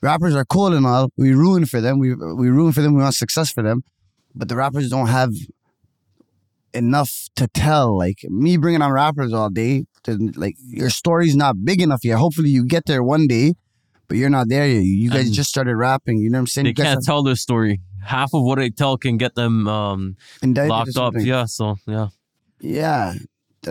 rappers 0.00 0.34
are 0.34 0.44
cool 0.44 0.72
and 0.72 0.86
all. 0.86 1.10
We 1.16 1.32
ruin 1.34 1.66
for 1.66 1.80
them. 1.80 1.98
We 1.98 2.14
we 2.14 2.48
ruin 2.48 2.72
for 2.72 2.80
them. 2.80 2.94
We 2.94 3.02
want 3.02 3.14
success 3.14 3.50
for 3.50 3.62
them. 3.62 3.82
But 4.34 4.48
the 4.48 4.56
rappers 4.56 4.88
don't 4.90 5.08
have 5.08 5.32
enough 6.72 7.28
to 7.36 7.48
tell. 7.48 7.96
Like 7.96 8.18
me 8.24 8.56
bringing 8.56 8.82
on 8.82 8.92
rappers 8.92 9.32
all 9.32 9.50
day, 9.50 9.84
then, 10.04 10.32
like 10.36 10.56
your 10.66 10.90
story's 10.90 11.36
not 11.36 11.64
big 11.64 11.82
enough 11.82 12.04
yet. 12.04 12.18
Hopefully 12.18 12.50
you 12.50 12.64
get 12.64 12.86
there 12.86 13.02
one 13.02 13.26
day, 13.26 13.54
but 14.08 14.16
you're 14.16 14.30
not 14.30 14.48
there 14.48 14.66
yet. 14.66 14.82
You 14.82 15.10
guys 15.10 15.26
And 15.26 15.34
just 15.34 15.50
started 15.50 15.76
rapping. 15.76 16.18
You 16.18 16.30
know 16.30 16.38
what 16.38 16.42
I'm 16.42 16.46
saying? 16.46 16.64
They 16.64 16.70
You 16.70 16.74
can't 16.74 17.04
tell 17.04 17.22
their 17.22 17.36
story. 17.36 17.80
Half 18.04 18.34
of 18.34 18.42
what 18.42 18.58
they 18.58 18.70
tell 18.70 18.96
can 18.96 19.16
get 19.18 19.34
them 19.34 19.66
um, 19.68 20.16
locked 20.42 20.96
up. 20.96 21.14
Yeah, 21.18 21.44
so 21.46 21.76
yeah. 21.86 22.08
Yeah. 22.60 23.14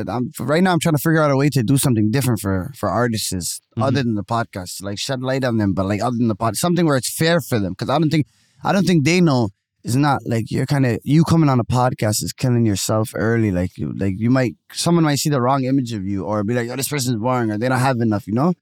I'm 0.08 0.32
right 0.40 0.62
now. 0.62 0.74
I'm 0.74 0.80
trying 0.80 0.96
to 0.96 1.02
figure 1.02 1.22
out 1.22 1.32
a 1.32 1.36
way 1.36 1.50
to 1.50 1.64
do 1.64 1.78
something 1.78 2.12
different 2.12 2.40
for 2.40 2.72
for 2.76 2.90
artists 2.90 3.34
Mhm. 3.76 3.84
other 3.84 4.04
than 4.04 4.14
the 4.16 4.24
podcast, 4.24 4.84
like 4.84 5.00
shed 5.00 5.22
light 5.24 5.44
on 5.44 5.58
them, 5.58 5.74
but 5.74 5.86
like 5.88 6.02
other 6.02 6.16
than 6.18 6.28
the 6.28 6.36
pod, 6.36 6.56
something 6.58 6.86
where 6.86 6.96
it's 6.98 7.12
fair 7.12 7.42
for 7.42 7.58
them. 7.60 7.72
Because 7.74 7.90
I 7.90 7.98
don't 7.98 8.12
think 8.12 8.28
I 8.64 8.72
don't 8.72 8.86
think 8.86 9.04
they 9.04 9.20
know. 9.20 9.50
It's 9.84 9.96
not 9.96 10.20
like 10.28 10.52
you're 10.52 10.68
kind 10.68 10.86
of 10.86 11.00
you 11.04 11.24
coming 11.24 11.50
on 11.50 11.60
a 11.60 11.64
podcast 11.64 12.22
is 12.22 12.34
killing 12.34 12.66
yourself 12.68 13.14
early. 13.16 13.50
Like 13.50 13.78
you, 13.80 13.92
like 13.98 14.16
you 14.20 14.30
might 14.30 14.58
someone 14.74 15.06
might 15.06 15.16
see 15.20 15.30
the 15.30 15.42
wrong 15.42 15.64
image 15.64 15.92
of 15.94 16.04
you 16.06 16.24
or 16.24 16.44
be 16.44 16.54
like, 16.54 16.70
"Oh, 16.70 16.76
this 16.76 16.90
person's 16.90 17.16
boring," 17.18 17.50
or 17.50 17.58
they 17.58 17.68
don't 17.70 17.80
have 17.80 18.00
enough. 18.00 18.28
You 18.28 18.34
know, 18.34 18.54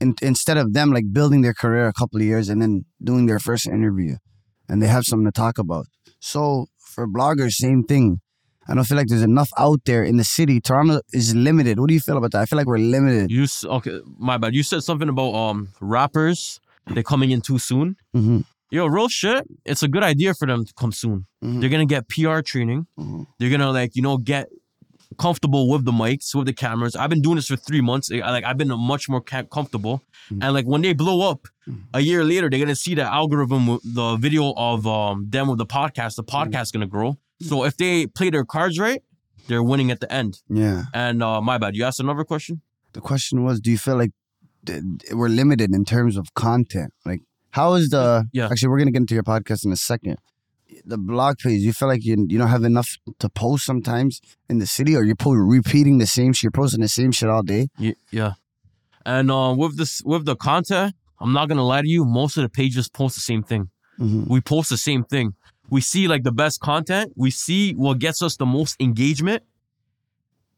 In, 0.00 0.14
instead 0.22 0.56
of 0.56 0.72
them 0.72 0.90
like 0.90 1.12
building 1.12 1.42
their 1.42 1.54
career 1.54 1.86
a 1.86 1.92
couple 1.92 2.18
of 2.18 2.26
years 2.26 2.48
and 2.48 2.60
then 2.60 2.84
doing 3.02 3.26
their 3.26 3.38
first 3.38 3.66
interview, 3.68 4.16
and 4.68 4.82
they 4.82 4.86
have 4.86 5.04
something 5.04 5.26
to 5.26 5.32
talk 5.32 5.58
about. 5.58 5.86
So 6.20 6.66
for 6.78 7.06
bloggers, 7.06 7.52
same 7.52 7.84
thing. 7.84 8.20
I 8.66 8.74
don't 8.74 8.84
feel 8.84 8.96
like 8.96 9.08
there's 9.08 9.22
enough 9.22 9.50
out 9.58 9.80
there 9.84 10.02
in 10.04 10.16
the 10.16 10.24
city. 10.24 10.58
Toronto 10.60 11.00
is 11.12 11.34
limited. 11.34 11.78
What 11.78 11.88
do 11.88 11.94
you 11.94 12.00
feel 12.00 12.16
about 12.16 12.32
that? 12.32 12.40
I 12.40 12.46
feel 12.46 12.56
like 12.56 12.66
we're 12.66 12.78
limited. 12.78 13.30
You 13.30 13.46
okay? 13.64 14.00
My 14.18 14.38
bad. 14.38 14.54
You 14.54 14.62
said 14.62 14.82
something 14.82 15.08
about 15.08 15.34
um 15.34 15.68
rappers. 15.80 16.60
They're 16.86 17.02
coming 17.02 17.30
in 17.30 17.40
too 17.42 17.58
soon. 17.58 17.96
Mm-hmm. 18.16 18.40
Yo, 18.70 18.86
real 18.86 19.08
shit. 19.08 19.46
It's 19.64 19.82
a 19.82 19.88
good 19.88 20.02
idea 20.02 20.32
for 20.34 20.46
them 20.46 20.64
to 20.64 20.72
come 20.74 20.92
soon. 20.92 21.26
Mhm. 21.44 21.60
They're 21.60 21.68
gonna 21.70 21.84
get 21.86 22.08
PR 22.08 22.40
training. 22.40 22.86
Mhm. 22.98 23.26
They're 23.38 23.50
gonna 23.50 23.70
like 23.70 23.94
you 23.96 24.02
know 24.02 24.16
get 24.16 24.48
comfortable 25.14 25.68
with 25.70 25.84
the 25.84 25.92
mics, 25.92 26.34
with 26.34 26.46
the 26.46 26.52
cameras. 26.52 26.94
I've 26.96 27.10
been 27.10 27.22
doing 27.22 27.36
this 27.36 27.46
for 27.48 27.56
three 27.56 27.80
months. 27.80 28.10
I- 28.12 28.30
Like 28.30 28.44
I've 28.44 28.58
been 28.58 28.68
much 28.78 29.08
more 29.08 29.20
comfortable. 29.22 30.02
Mhm. 30.30 30.38
And 30.42 30.54
like 30.54 30.66
when 30.66 30.82
they 30.82 30.92
blow 30.94 31.28
up, 31.30 31.48
a 31.94 32.00
year 32.00 32.22
later, 32.24 32.48
they're 32.50 32.58
gonna 32.60 32.74
see 32.76 32.94
the 32.94 33.04
algorithm, 33.20 33.78
the 33.84 34.16
video 34.16 34.52
of 34.56 34.86
um 34.86 35.26
them 35.30 35.48
with 35.48 35.58
the 35.58 35.66
podcast. 35.66 36.16
The 36.16 36.24
podcast 36.24 36.72
gonna 36.72 36.86
grow. 36.86 37.16
So 37.40 37.64
if 37.64 37.76
they 37.76 38.06
play 38.06 38.30
their 38.30 38.44
cards 38.44 38.78
right, 38.78 39.02
they're 39.48 39.62
winning 39.62 39.90
at 39.90 40.00
the 40.00 40.10
end. 40.12 40.40
Yeah. 40.48 40.84
And 40.92 41.22
uh 41.22 41.40
my 41.40 41.56
bad. 41.58 41.74
You 41.76 41.84
asked 41.84 42.00
another 42.00 42.24
question. 42.24 42.60
The 42.92 43.00
question 43.00 43.42
was, 43.44 43.60
do 43.60 43.70
you 43.70 43.78
feel 43.78 43.96
like 43.96 44.12
th- 44.66 44.82
we're 45.12 45.28
limited 45.28 45.74
in 45.74 45.84
terms 45.84 46.16
of 46.16 46.32
content? 46.34 46.92
Like, 47.04 47.22
how 47.50 47.74
is 47.74 47.88
the? 47.90 48.28
Yeah. 48.32 48.48
Actually, 48.50 48.68
we're 48.70 48.78
gonna 48.78 48.90
get 48.92 49.00
into 49.00 49.14
your 49.14 49.22
podcast 49.34 49.64
in 49.64 49.72
a 49.72 49.76
second. 49.76 50.16
The 50.86 50.98
blog 50.98 51.38
page. 51.38 51.62
You 51.62 51.72
feel 51.72 51.88
like 51.88 52.04
you 52.04 52.26
you 52.28 52.38
don't 52.38 52.48
have 52.48 52.64
enough 52.64 52.96
to 53.18 53.28
post 53.28 53.64
sometimes 53.64 54.20
in 54.50 54.58
the 54.58 54.66
city, 54.66 54.94
or 54.96 55.02
you're 55.02 55.16
po- 55.16 55.32
repeating 55.32 55.98
the 55.98 56.06
same 56.06 56.32
shit. 56.32 56.42
You're 56.44 56.50
posting 56.50 56.80
the 56.82 56.88
same 56.88 57.10
shit 57.12 57.28
all 57.30 57.42
day. 57.42 57.68
Yeah, 57.78 57.92
yeah. 58.10 58.32
And 59.06 59.30
uh, 59.30 59.54
with 59.56 59.76
this, 59.78 60.02
with 60.04 60.24
the 60.24 60.36
content, 60.36 60.94
I'm 61.20 61.32
not 61.32 61.48
gonna 61.48 61.64
lie 61.64 61.82
to 61.82 61.88
you. 61.88 62.04
Most 62.04 62.36
of 62.36 62.42
the 62.42 62.48
pages 62.48 62.88
post 62.88 63.14
the 63.14 63.20
same 63.22 63.42
thing. 63.42 63.70
Mm-hmm. 63.98 64.32
We 64.32 64.40
post 64.40 64.68
the 64.70 64.76
same 64.76 65.04
thing. 65.04 65.34
We 65.70 65.80
see 65.80 66.06
like 66.08 66.22
the 66.24 66.32
best 66.32 66.60
content. 66.60 67.12
We 67.16 67.30
see 67.30 67.72
what 67.72 67.98
gets 67.98 68.20
us 68.22 68.36
the 68.36 68.46
most 68.46 68.76
engagement. 68.80 69.42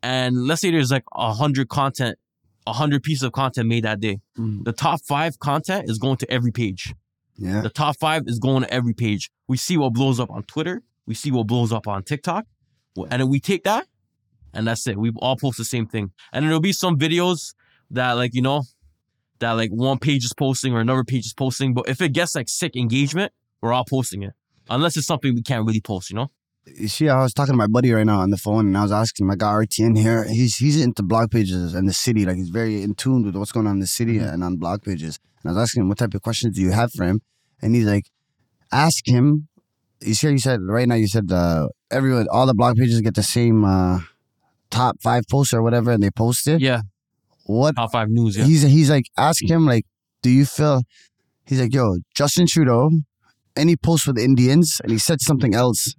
And 0.03 0.47
let's 0.47 0.61
say 0.61 0.71
there's 0.71 0.91
like 0.91 1.05
a 1.15 1.33
hundred 1.33 1.69
content, 1.69 2.19
a 2.67 2.73
hundred 2.73 3.03
pieces 3.03 3.23
of 3.23 3.33
content 3.33 3.69
made 3.69 3.85
that 3.85 4.01
day. 4.01 4.21
Mhm. 4.39 4.65
The 4.65 4.73
top 4.73 5.01
five 5.03 5.39
content 5.39 5.89
is 5.89 5.99
going 5.99 6.17
to 6.19 6.31
every 6.31 6.53
page. 6.53 6.95
Yeah. 7.39 7.61
The 7.61 7.71
top 7.71 7.99
five 7.99 8.23
is 8.27 8.39
going 8.39 8.63
to 8.63 8.73
every 8.73 8.95
page. 8.95 9.31
We 9.49 9.57
see 9.57 9.77
what 9.77 9.93
blows 9.93 10.19
up 10.21 10.31
on 10.31 10.43
Twitter. 10.45 10.83
We 11.07 11.15
see 11.15 11.31
what 11.31 11.47
blows 11.47 11.73
up 11.73 11.87
on 11.87 12.03
TikTok. 12.03 12.47
And 12.97 13.21
then 13.21 13.29
we 13.29 13.41
take 13.41 13.65
that 13.65 13.87
and 14.55 14.67
that's 14.67 14.87
it. 14.87 14.99
We 14.99 15.13
all 15.19 15.37
post 15.37 15.59
the 15.59 15.65
same 15.65 15.87
thing. 15.87 16.13
And 16.33 16.43
then 16.43 16.49
there'll 16.49 16.61
be 16.61 16.73
some 16.73 16.99
videos 16.99 17.55
that 17.91 18.13
like, 18.13 18.35
you 18.35 18.43
know, 18.43 18.63
that 19.39 19.53
like 19.53 19.71
one 19.71 19.99
page 19.99 20.25
is 20.25 20.33
posting 20.33 20.73
or 20.73 20.81
another 20.81 21.05
page 21.05 21.27
is 21.27 21.35
posting. 21.35 21.75
But 21.75 21.89
if 21.89 22.01
it 22.01 22.13
gets 22.13 22.35
like 22.35 22.49
sick 22.49 22.75
engagement, 22.75 23.33
we're 23.61 23.73
all 23.73 23.85
posting 23.85 24.23
it. 24.23 24.33
Unless 24.69 24.97
it's 24.97 25.07
something 25.07 25.35
we 25.35 25.43
can't 25.43 25.67
really 25.67 25.81
post, 25.81 26.11
you 26.11 26.17
know? 26.17 26.31
You 26.67 26.89
see, 26.89 27.09
I 27.09 27.23
was 27.23 27.33
talking 27.33 27.53
to 27.53 27.57
my 27.57 27.69
buddy 27.69 27.93
right 27.93 28.05
now 28.05 28.21
on 28.21 28.31
the 28.31 28.37
phone, 28.37 28.67
and 28.67 28.77
I 28.77 28.83
was 28.83 28.93
asking 28.93 29.27
my 29.27 29.37
guy 29.37 29.53
RTN 29.53 29.97
here. 29.97 30.25
He's 30.25 30.57
he's 30.57 30.81
into 30.81 31.03
blog 31.03 31.31
pages 31.31 31.75
and 31.75 31.89
the 31.89 31.93
city. 31.93 32.27
Like 32.27 32.37
he's 32.37 32.49
very 32.49 32.83
in 32.83 32.95
tune 32.95 33.25
with 33.25 33.37
what's 33.37 33.53
going 33.53 33.67
on 33.67 33.75
in 33.75 33.81
the 33.81 33.87
city 33.87 34.19
and 34.19 34.43
on 34.43 34.57
blog 34.57 34.83
pages. 34.83 35.19
And 35.43 35.51
I 35.51 35.55
was 35.55 35.63
asking 35.63 35.83
him 35.83 35.89
what 35.89 35.99
type 35.99 36.15
of 36.15 36.23
questions 36.23 36.57
do 36.57 36.63
you 36.63 36.73
have 36.73 36.91
for 36.93 37.05
him, 37.05 37.21
and 37.63 37.75
he's 37.75 37.87
like, 37.87 38.11
ask 38.73 39.07
him. 39.07 39.49
You 40.01 40.15
see, 40.15 40.31
you 40.31 40.39
said 40.39 40.61
right 40.63 40.89
now. 40.89 40.97
You 40.97 41.09
said 41.09 41.31
uh, 41.31 41.69
everyone, 41.91 42.27
all 42.31 42.47
the 42.47 42.55
blog 42.55 42.77
pages 42.77 43.01
get 43.01 43.15
the 43.15 43.23
same 43.23 43.65
uh, 43.65 44.01
top 44.71 44.97
five 45.01 45.23
posts 45.31 45.55
or 45.55 45.63
whatever, 45.63 45.93
and 45.93 46.03
they 46.03 46.11
post 46.11 46.49
it. 46.49 46.61
Yeah. 46.61 46.83
What 47.45 47.77
Top 47.77 47.93
five 47.93 48.09
news, 48.11 48.37
yeah. 48.37 48.45
he's 48.45 48.63
he's 48.63 48.91
like 48.91 49.07
ask 49.17 49.43
him 49.49 49.67
like, 49.67 49.87
do 50.23 50.31
you 50.31 50.45
feel? 50.45 50.83
He's 51.47 51.61
like, 51.61 51.73
yo, 51.73 51.99
Justin 52.15 52.47
Trudeau, 52.49 52.91
any 53.57 53.77
post 53.77 54.09
with 54.09 54.19
Indians, 54.19 54.81
and 54.83 54.91
he 54.91 54.99
said 54.99 55.21
something 55.21 55.55
else. 55.55 55.95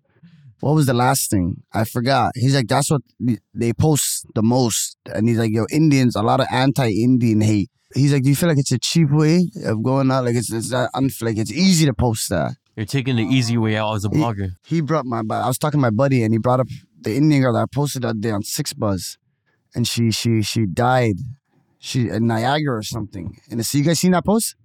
What 0.59 0.73
was 0.73 0.85
the 0.87 0.93
last 0.93 1.29
thing? 1.29 1.61
I 1.73 1.83
forgot. 1.83 2.31
He's 2.35 2.55
like, 2.55 2.67
that's 2.67 2.89
what 2.89 3.01
they 3.53 3.73
post 3.73 4.25
the 4.33 4.41
most, 4.41 4.97
and 5.05 5.27
he's 5.29 5.37
like, 5.37 5.51
yo, 5.51 5.65
Indians, 5.71 6.15
a 6.15 6.21
lot 6.23 6.39
of 6.39 6.47
anti-Indian 6.51 7.41
hate. 7.41 7.69
He's 7.95 8.11
like, 8.11 8.23
do 8.23 8.29
you 8.29 8.35
feel 8.35 8.49
like 8.49 8.57
it's 8.57 8.71
a 8.71 8.79
cheap 8.79 9.09
way 9.11 9.49
of 9.65 9.81
going 9.83 10.11
out? 10.11 10.25
Like 10.25 10.35
it's 10.35 10.51
it's 10.51 10.71
not 10.71 10.89
unf- 10.93 11.21
like 11.21 11.37
it's 11.37 11.51
easy 11.51 11.85
to 11.85 11.93
post 11.93 12.29
that. 12.29 12.53
You're 12.75 12.85
taking 12.85 13.15
the 13.15 13.23
easy 13.23 13.57
way 13.57 13.75
out 13.77 13.95
as 13.95 14.05
a 14.05 14.09
He- 14.09 14.17
blogger. 14.17 14.49
He 14.65 14.81
brought 14.81 15.05
my, 15.05 15.19
I 15.19 15.47
was 15.47 15.57
talking 15.57 15.79
to 15.79 15.81
my 15.81 15.89
buddy, 15.89 16.21
and 16.23 16.33
he 16.33 16.37
brought 16.37 16.59
up 16.59 16.67
the 16.99 17.15
Indian 17.15 17.41
girl 17.41 17.53
that 17.53 17.61
I 17.61 17.65
posted 17.73 18.01
that 18.03 18.19
day 18.19 18.31
on 18.31 18.41
6ixBuzz, 18.43 19.17
and 19.75 19.87
she 19.87 20.11
she 20.11 20.41
she 20.41 20.65
died, 20.65 21.15
she 21.79 22.09
in 22.09 22.27
Niagara 22.27 22.77
or 22.77 22.83
something. 22.83 23.37
And 23.49 23.65
so 23.65 23.77
you 23.77 23.83
guys 23.83 23.99
seen 23.99 24.11
that 24.11 24.25
post? 24.25 24.55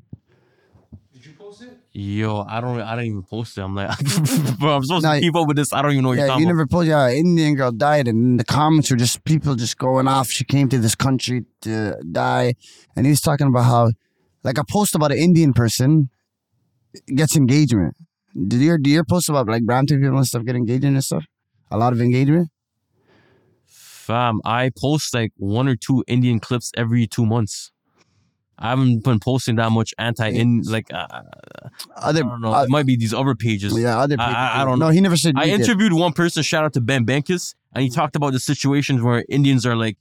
Yo, 1.95 2.43
I 2.49 2.63
don't 2.63 2.81
I 2.81 2.97
don't 2.97 3.05
even 3.05 3.23
post 3.23 3.59
it. 3.59 3.61
I'm 3.61 3.75
like, 3.75 3.91
bro, 4.59 4.77
I'm 4.77 4.83
supposed 4.83 5.05
to 5.05 5.21
keep 5.21 5.37
up 5.37 5.47
with 5.47 5.59
this. 5.59 5.75
I 5.75 5.83
don't 5.83 5.93
even 5.93 6.05
know 6.05 6.09
what 6.11 6.19
you're 6.19 6.27
Yeah, 6.27 6.39
you 6.39 6.47
never 6.47 6.67
posted. 6.67 6.89
Yeah, 6.89 7.11
Indian 7.11 7.55
girl 7.55 7.71
died, 7.71 8.09
and 8.09 8.41
the 8.41 8.45
comments 8.45 8.91
were 8.91 8.97
just 8.97 9.23
people 9.25 9.55
just 9.57 9.77
going 9.77 10.09
off. 10.09 10.29
She 10.31 10.45
came 10.45 10.71
to 10.71 10.79
this 10.79 10.95
country 10.95 11.45
to 11.63 11.97
die, 12.11 12.55
and 12.97 13.05
he's 13.05 13.21
talking 13.21 13.47
about 13.47 13.65
how, 13.65 13.91
like, 14.43 14.57
a 14.57 14.65
post 14.65 14.95
about 14.95 15.13
an 15.13 15.19
Indian 15.19 15.53
person 15.53 16.09
gets 17.15 17.37
engagement. 17.37 17.95
Did 18.35 18.63
your 18.63 18.79
do 18.79 18.89
your 18.89 19.05
post 19.05 19.29
about 19.29 19.47
like 19.47 19.65
brown 19.65 19.85
people 19.85 20.17
and 20.17 20.27
stuff 20.27 20.45
get 20.45 20.57
engagement 20.57 20.95
and 20.95 21.05
stuff? 21.05 21.27
A 21.71 21.77
lot 21.77 21.93
of 21.93 22.01
engagement. 22.01 22.49
Fam, 23.67 24.41
I 24.45 24.71
post 24.81 25.15
like 25.15 25.33
one 25.37 25.69
or 25.69 25.77
two 25.77 26.03
Indian 26.09 26.41
clips 26.41 26.73
every 26.75 27.07
two 27.07 27.27
months. 27.27 27.71
I 28.63 28.71
haven't 28.71 29.03
been 29.05 29.19
posting 29.19 29.57
that 29.57 29.71
much 29.73 29.93
anti 29.99 30.29
in 30.29 30.63
like 30.67 30.87
uh, 30.95 31.07
Other, 31.97 32.21
I 32.25 32.29
don't 32.29 32.41
know. 32.41 32.55
uh, 32.55 32.63
it 32.65 32.71
might 32.71 32.87
be 32.87 32.97
these 32.97 33.13
other 33.13 33.35
pages. 33.35 33.77
yeah, 33.79 33.99
other 33.99 34.17
people. 34.17 34.25
I- 34.35 34.63
I 34.63 34.65
don't 34.65 34.79
No, 34.79 34.87
know. 34.87 34.93
he 34.93 35.01
never 35.01 35.17
said. 35.17 35.35
I 35.37 35.45
you 35.45 35.57
did. 35.59 35.61
interviewed 35.69 35.93
one 35.93 36.13
person. 36.13 36.43
Shout 36.43 36.65
out 36.65 36.73
to 36.75 36.81
Ben 36.81 37.05
Benkis, 37.05 37.55
and 37.75 37.83
he 37.83 37.91
talked 37.91 38.15
about 38.17 38.33
the 38.33 38.41
situations 38.41 39.03
where 39.03 39.25
Indians 39.29 39.67
are 39.67 39.75
like, 39.77 39.97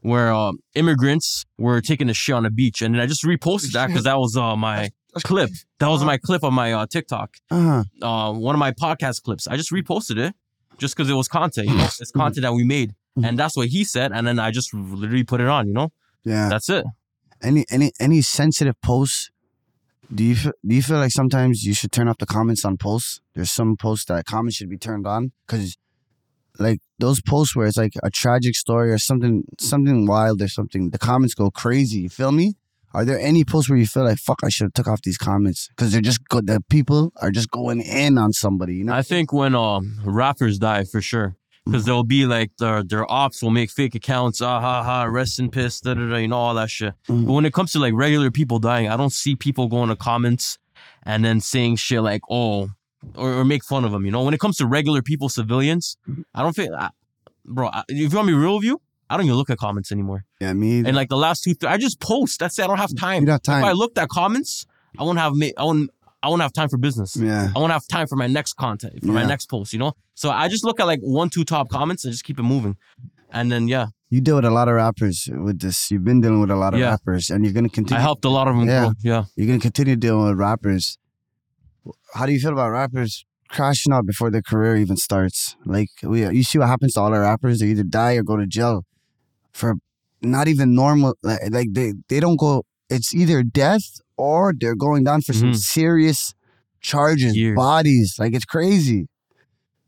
where 0.00 0.32
uh, 0.32 0.52
immigrants 0.74 1.44
were 1.58 1.80
taking 1.80 2.08
a 2.08 2.14
shit 2.14 2.34
on 2.34 2.46
a 2.46 2.50
beach, 2.50 2.82
and 2.82 2.94
then 2.94 3.00
I 3.02 3.06
just 3.06 3.24
reposted 3.24 3.72
that 3.72 3.88
because 3.88 4.04
that 4.04 4.18
was 4.18 4.36
uh, 4.36 4.56
my 4.56 4.90
clip. 5.24 5.50
That 5.80 5.88
was 5.88 6.02
my 6.04 6.16
clip 6.16 6.44
on 6.44 6.54
my 6.54 6.72
uh, 6.72 6.86
TikTok. 6.86 7.34
Uh-huh. 7.50 7.84
Uh, 8.00 8.32
one 8.32 8.54
of 8.54 8.58
my 8.58 8.72
podcast 8.72 9.22
clips. 9.22 9.46
I 9.46 9.56
just 9.56 9.70
reposted 9.72 10.18
it 10.18 10.34
just 10.78 10.96
because 10.96 11.10
it 11.10 11.14
was 11.14 11.28
content. 11.28 11.68
You 11.68 11.74
know, 11.76 11.84
it's 12.00 12.10
content 12.12 12.42
that 12.42 12.52
we 12.54 12.64
made, 12.64 12.94
and 13.22 13.38
that's 13.38 13.56
what 13.56 13.68
he 13.68 13.84
said, 13.84 14.12
and 14.12 14.26
then 14.26 14.38
I 14.38 14.50
just 14.50 14.72
literally 14.72 15.24
put 15.24 15.40
it 15.40 15.48
on. 15.48 15.66
You 15.68 15.74
know, 15.74 15.92
Yeah. 16.24 16.48
that's 16.48 16.68
it. 16.70 16.84
Any 17.42 17.64
any 17.70 17.92
any 18.00 18.22
sensitive 18.22 18.80
posts? 18.82 19.30
Do 20.12 20.24
you 20.24 20.34
do 20.34 20.52
you 20.74 20.82
feel 20.82 20.98
like 20.98 21.12
sometimes 21.12 21.64
you 21.64 21.74
should 21.74 21.92
turn 21.92 22.08
off 22.08 22.18
the 22.18 22.26
comments 22.26 22.64
on 22.64 22.76
posts? 22.76 23.20
There's 23.34 23.50
some 23.50 23.76
posts 23.76 24.06
that 24.06 24.24
comments 24.24 24.56
should 24.56 24.70
be 24.70 24.78
turned 24.78 25.06
on 25.06 25.32
because, 25.46 25.76
like 26.58 26.80
those 26.98 27.20
posts 27.20 27.54
where 27.54 27.66
it's 27.66 27.76
like 27.76 27.92
a 28.02 28.10
tragic 28.10 28.56
story 28.56 28.90
or 28.90 28.98
something 28.98 29.44
something 29.58 30.06
wild 30.06 30.42
or 30.42 30.48
something, 30.48 30.90
the 30.90 30.98
comments 30.98 31.34
go 31.34 31.50
crazy. 31.50 32.00
You 32.00 32.08
feel 32.08 32.32
me? 32.32 32.54
Are 32.94 33.04
there 33.04 33.20
any 33.20 33.44
posts 33.44 33.68
where 33.68 33.78
you 33.78 33.86
feel 33.86 34.04
like 34.04 34.18
fuck? 34.18 34.40
I 34.42 34.48
should 34.48 34.64
have 34.64 34.72
took 34.72 34.88
off 34.88 35.02
these 35.02 35.18
comments 35.18 35.68
because 35.68 35.92
they're 35.92 36.00
just 36.00 36.26
good. 36.28 36.46
The 36.46 36.62
people 36.70 37.12
are 37.16 37.30
just 37.30 37.50
going 37.50 37.82
in 37.82 38.16
on 38.16 38.32
somebody. 38.32 38.76
You 38.76 38.84
know? 38.84 38.94
I 38.94 39.02
think 39.02 39.32
when 39.32 39.54
um 39.54 40.00
rappers 40.04 40.58
die 40.58 40.84
for 40.84 41.00
sure. 41.00 41.36
Because 41.70 41.84
they'll 41.84 42.02
be 42.02 42.24
like 42.24 42.50
their 42.58 42.82
their 42.82 43.10
ops 43.10 43.42
will 43.42 43.50
make 43.50 43.70
fake 43.70 43.94
accounts, 43.94 44.40
ah 44.40 44.60
ha 44.60 44.82
ha, 44.82 45.04
rest 45.04 45.38
in 45.38 45.50
piss, 45.50 45.80
da 45.80 45.92
da 45.94 46.08
da, 46.08 46.16
you 46.16 46.28
know 46.28 46.36
all 46.38 46.54
that 46.54 46.70
shit. 46.70 46.94
Mhm. 47.08 47.26
But 47.26 47.32
when 47.34 47.44
it 47.44 47.52
comes 47.52 47.72
to 47.72 47.78
like 47.78 47.92
regular 47.94 48.30
people 48.30 48.58
dying, 48.58 48.88
I 48.88 48.96
don't 48.96 49.12
see 49.12 49.36
people 49.36 49.68
going 49.68 49.90
to 49.90 49.96
comments 49.96 50.58
and 51.02 51.24
then 51.24 51.40
saying 51.40 51.76
shit 51.76 52.02
like 52.02 52.22
oh, 52.30 52.70
or, 53.14 53.32
or 53.34 53.44
make 53.44 53.64
fun 53.64 53.84
of 53.84 53.92
them. 53.92 54.04
You 54.06 54.10
know, 54.12 54.22
when 54.22 54.34
it 54.34 54.40
comes 54.40 54.56
to 54.58 54.66
regular 54.66 55.02
people, 55.02 55.28
civilians, 55.28 55.96
I 56.34 56.42
don't 56.42 56.54
feel, 56.56 56.74
I, 56.74 56.90
bro. 57.44 57.68
I, 57.68 57.82
if 57.88 58.12
you 58.12 58.16
want 58.16 58.28
me 58.28 58.34
real 58.34 58.56
with 58.56 58.64
you, 58.64 58.80
I 59.10 59.16
don't 59.16 59.26
even 59.26 59.36
look 59.36 59.50
at 59.50 59.58
comments 59.58 59.92
anymore. 59.92 60.24
yeah, 60.40 60.52
me. 60.52 60.78
And 60.80 60.94
like 60.96 61.08
the 61.08 61.16
last 61.16 61.44
two, 61.44 61.54
th- 61.54 61.70
I 61.70 61.76
just 61.76 62.00
post. 62.00 62.40
That's 62.40 62.58
it. 62.58 62.64
I 62.64 62.66
don't 62.66 62.78
have 62.78 62.94
time. 62.96 63.22
You 63.22 63.26
don't 63.26 63.46
have 63.46 63.58
If 63.60 63.64
I 63.64 63.72
looked 63.72 63.98
at 63.98 64.08
comments, 64.08 64.66
I 64.98 65.02
won't 65.04 65.18
have 65.18 65.32
I 65.56 65.64
won't 65.64 65.90
I 66.22 66.28
won't 66.28 66.42
have 66.42 66.52
time 66.52 66.68
for 66.68 66.78
business. 66.78 67.16
Yeah. 67.16 67.48
I 67.54 67.58
won't 67.58 67.72
have 67.72 67.86
time 67.88 68.06
for 68.08 68.16
my 68.16 68.26
next 68.26 68.54
content, 68.54 69.00
for 69.04 69.12
my 69.12 69.24
next 69.24 69.46
post, 69.46 69.72
you 69.72 69.78
know? 69.78 69.92
So 70.14 70.30
I 70.30 70.48
just 70.48 70.64
look 70.64 70.80
at 70.80 70.86
like 70.86 70.98
one, 71.00 71.30
two 71.30 71.44
top 71.44 71.68
comments 71.68 72.04
and 72.04 72.12
just 72.12 72.24
keep 72.24 72.38
it 72.38 72.42
moving. 72.42 72.76
And 73.30 73.52
then, 73.52 73.68
yeah, 73.68 73.86
You 74.10 74.20
deal 74.22 74.36
with 74.36 74.46
a 74.46 74.50
lot 74.50 74.68
of 74.68 74.74
rappers 74.74 75.28
with 75.30 75.60
this. 75.60 75.90
You've 75.90 76.02
been 76.04 76.20
dealing 76.22 76.40
with 76.40 76.50
a 76.50 76.56
lot 76.56 76.72
of 76.74 76.80
Yeah. 76.80 76.90
rappers, 76.90 77.28
and 77.30 77.44
you're 77.44 77.52
gonna 77.52 77.68
continue. 77.68 77.98
I 77.98 78.02
helped 78.02 78.24
a 78.24 78.30
lot 78.30 78.48
of 78.48 78.56
them 78.56 78.66
Yeah. 78.66 78.84
grow. 78.86 78.92
Yeah. 79.02 79.24
You're 79.36 79.46
gonna 79.46 79.60
continue 79.60 79.96
dealing 79.96 80.24
with 80.28 80.38
rappers. 80.38 80.96
How 82.14 82.24
do 82.26 82.32
you 82.32 82.40
feel 82.40 82.52
about 82.52 82.70
rappers 82.70 83.24
crashing 83.48 83.92
out 83.92 84.06
before 84.06 84.30
their 84.30 84.42
career 84.42 84.76
even 84.76 84.96
starts? 84.96 85.56
Like 85.66 85.90
we, 86.02 86.26
you 86.26 86.42
see 86.42 86.58
what 86.58 86.68
happens 86.68 86.94
to 86.94 87.00
all 87.00 87.12
our 87.14 87.20
rappers. 87.20 87.60
They 87.60 87.66
either 87.68 87.82
die 87.84 88.14
or 88.14 88.22
go 88.22 88.36
to 88.36 88.46
jail 88.46 88.84
for 89.52 89.74
not 90.22 90.48
even 90.48 90.74
normal. 90.74 91.14
Like, 91.22 91.40
like 91.50 91.68
they 91.74 91.92
they 92.08 92.18
don't 92.18 92.36
go. 92.38 92.64
It's 92.90 93.14
either 93.14 93.42
death 93.42 94.00
or 94.16 94.52
they're 94.58 94.74
going 94.74 95.04
down 95.04 95.22
for 95.22 95.32
some 95.32 95.52
Mhm. 95.52 95.56
serious 95.56 96.34
charges, 96.80 97.36
Years. 97.36 97.56
bodies. 97.56 98.16
Like 98.18 98.34
it's 98.34 98.44
crazy. 98.44 99.08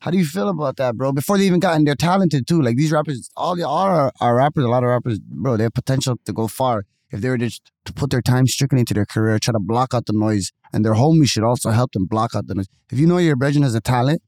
How 0.00 0.10
do 0.10 0.16
you 0.18 0.24
feel 0.24 0.48
about 0.48 0.76
that, 0.76 0.96
bro? 0.96 1.12
Before 1.12 1.36
they 1.36 1.44
even 1.46 1.60
got 1.60 1.76
in, 1.76 1.84
they're 1.84 1.94
talented 1.94 2.46
too. 2.46 2.60
Like 2.62 2.76
these 2.76 2.90
rappers, 2.92 3.30
all 3.36 3.54
the 3.56 3.66
all 3.66 3.86
our, 3.86 4.12
our 4.20 4.34
rappers, 4.36 4.64
a 4.64 4.68
lot 4.68 4.82
of 4.82 4.88
rappers, 4.88 5.18
bro, 5.18 5.56
they 5.56 5.64
have 5.64 5.74
potential 5.74 6.16
to 6.24 6.32
go 6.32 6.46
far 6.48 6.84
if 7.10 7.20
they 7.20 7.28
were 7.28 7.36
just 7.38 7.70
to 7.84 7.92
put 7.92 8.10
their 8.10 8.22
time 8.22 8.46
strictly 8.46 8.78
into 8.80 8.94
their 8.94 9.04
career, 9.04 9.38
try 9.38 9.52
to 9.52 9.58
block 9.60 9.92
out 9.94 10.06
the 10.06 10.12
noise, 10.14 10.52
and 10.72 10.84
their 10.84 10.94
homies 10.94 11.26
should 11.28 11.42
also 11.44 11.70
help 11.70 11.92
them 11.92 12.06
block 12.06 12.34
out 12.34 12.46
the 12.46 12.54
noise. 12.54 12.66
If 12.90 12.98
you 12.98 13.06
know 13.06 13.18
your 13.18 13.36
brethren 13.36 13.62
has 13.62 13.74
a 13.74 13.80
talent, 13.80 14.22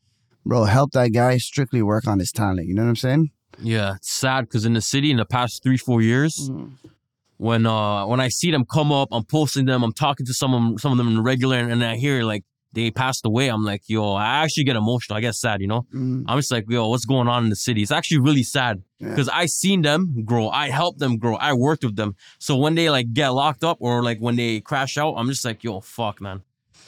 bro, 0.45 0.65
help 0.65 0.93
that 0.93 1.13
guy 1.13 1.39
strictly 1.39 1.81
work 1.83 2.07
on 2.07 2.19
his 2.19 2.33
talent. 2.33 2.67
You 2.69 2.75
know 2.75 2.83
what 2.83 2.89
I'm 2.89 2.97
saying? 2.97 3.31
Yeah. 3.59 3.95
It's 3.97 4.11
sad 4.13 4.43
because 4.43 4.67
in 4.67 4.75
the 4.75 4.81
city 4.83 5.11
in 5.11 5.17
the 5.17 5.25
past 5.25 5.63
three, 5.63 5.77
four 5.79 6.03
years, 6.03 6.51
when 7.49 7.67
uh 7.67 8.07
when 8.07 8.21
I 8.21 8.29
see 8.29 8.51
them 8.53 8.65
come 8.65 8.91
up, 8.93 9.09
I'm 9.11 9.25
posting 9.25 9.67
them, 9.67 9.83
I'm 9.83 9.93
talking 9.93 10.25
to 10.27 10.35
some 10.35 10.55
of 10.55 10.61
them, 10.63 10.79
some 10.79 10.93
of 10.93 10.99
them 10.99 11.09
in 11.09 11.23
regular, 11.23 11.57
and, 11.59 11.73
and 11.73 11.85
I 11.85 11.97
hear 11.97 12.23
like 12.33 12.45
they 12.75 12.91
passed 12.91 13.27
away. 13.27 13.49
I'm 13.49 13.65
like, 13.65 13.83
yo, 13.87 14.15
I 14.15 14.43
actually 14.45 14.65
get 14.65 14.77
emotional. 14.77 15.19
I 15.19 15.21
get 15.21 15.35
sad, 15.35 15.61
you 15.61 15.67
know? 15.67 15.83
Mm. 15.93 16.25
I'm 16.27 16.39
just 16.39 16.51
like, 16.51 16.65
yo, 16.71 16.89
what's 16.89 17.05
going 17.05 17.29
on 17.29 17.45
in 17.45 17.51
the 17.51 17.57
city? 17.57 17.83
It's 17.83 17.91
actually 17.91 18.21
really 18.21 18.43
sad 18.43 18.75
Yeah. 18.99 19.11
because 19.11 19.29
I 19.29 19.45
seen 19.45 19.83
them 19.83 20.25
grow. 20.25 20.49
I 20.49 20.71
helped 20.71 20.99
them 20.99 21.19
grow. 21.19 21.35
I 21.37 21.53
worked 21.53 21.85
with 21.85 21.97
them. 21.97 22.15
So 22.39 22.57
when 22.57 22.75
they 22.75 22.89
like 22.89 23.13
get 23.13 23.29
locked 23.31 23.63
up 23.63 23.77
or 23.81 24.03
like 24.03 24.19
when 24.21 24.37
they 24.37 24.61
crash 24.61 24.97
out, 24.97 25.13
I'm 25.19 25.29
just 25.29 25.45
like, 25.45 25.63
yo, 25.63 25.81
fuck, 25.83 26.21
man. 26.23 26.41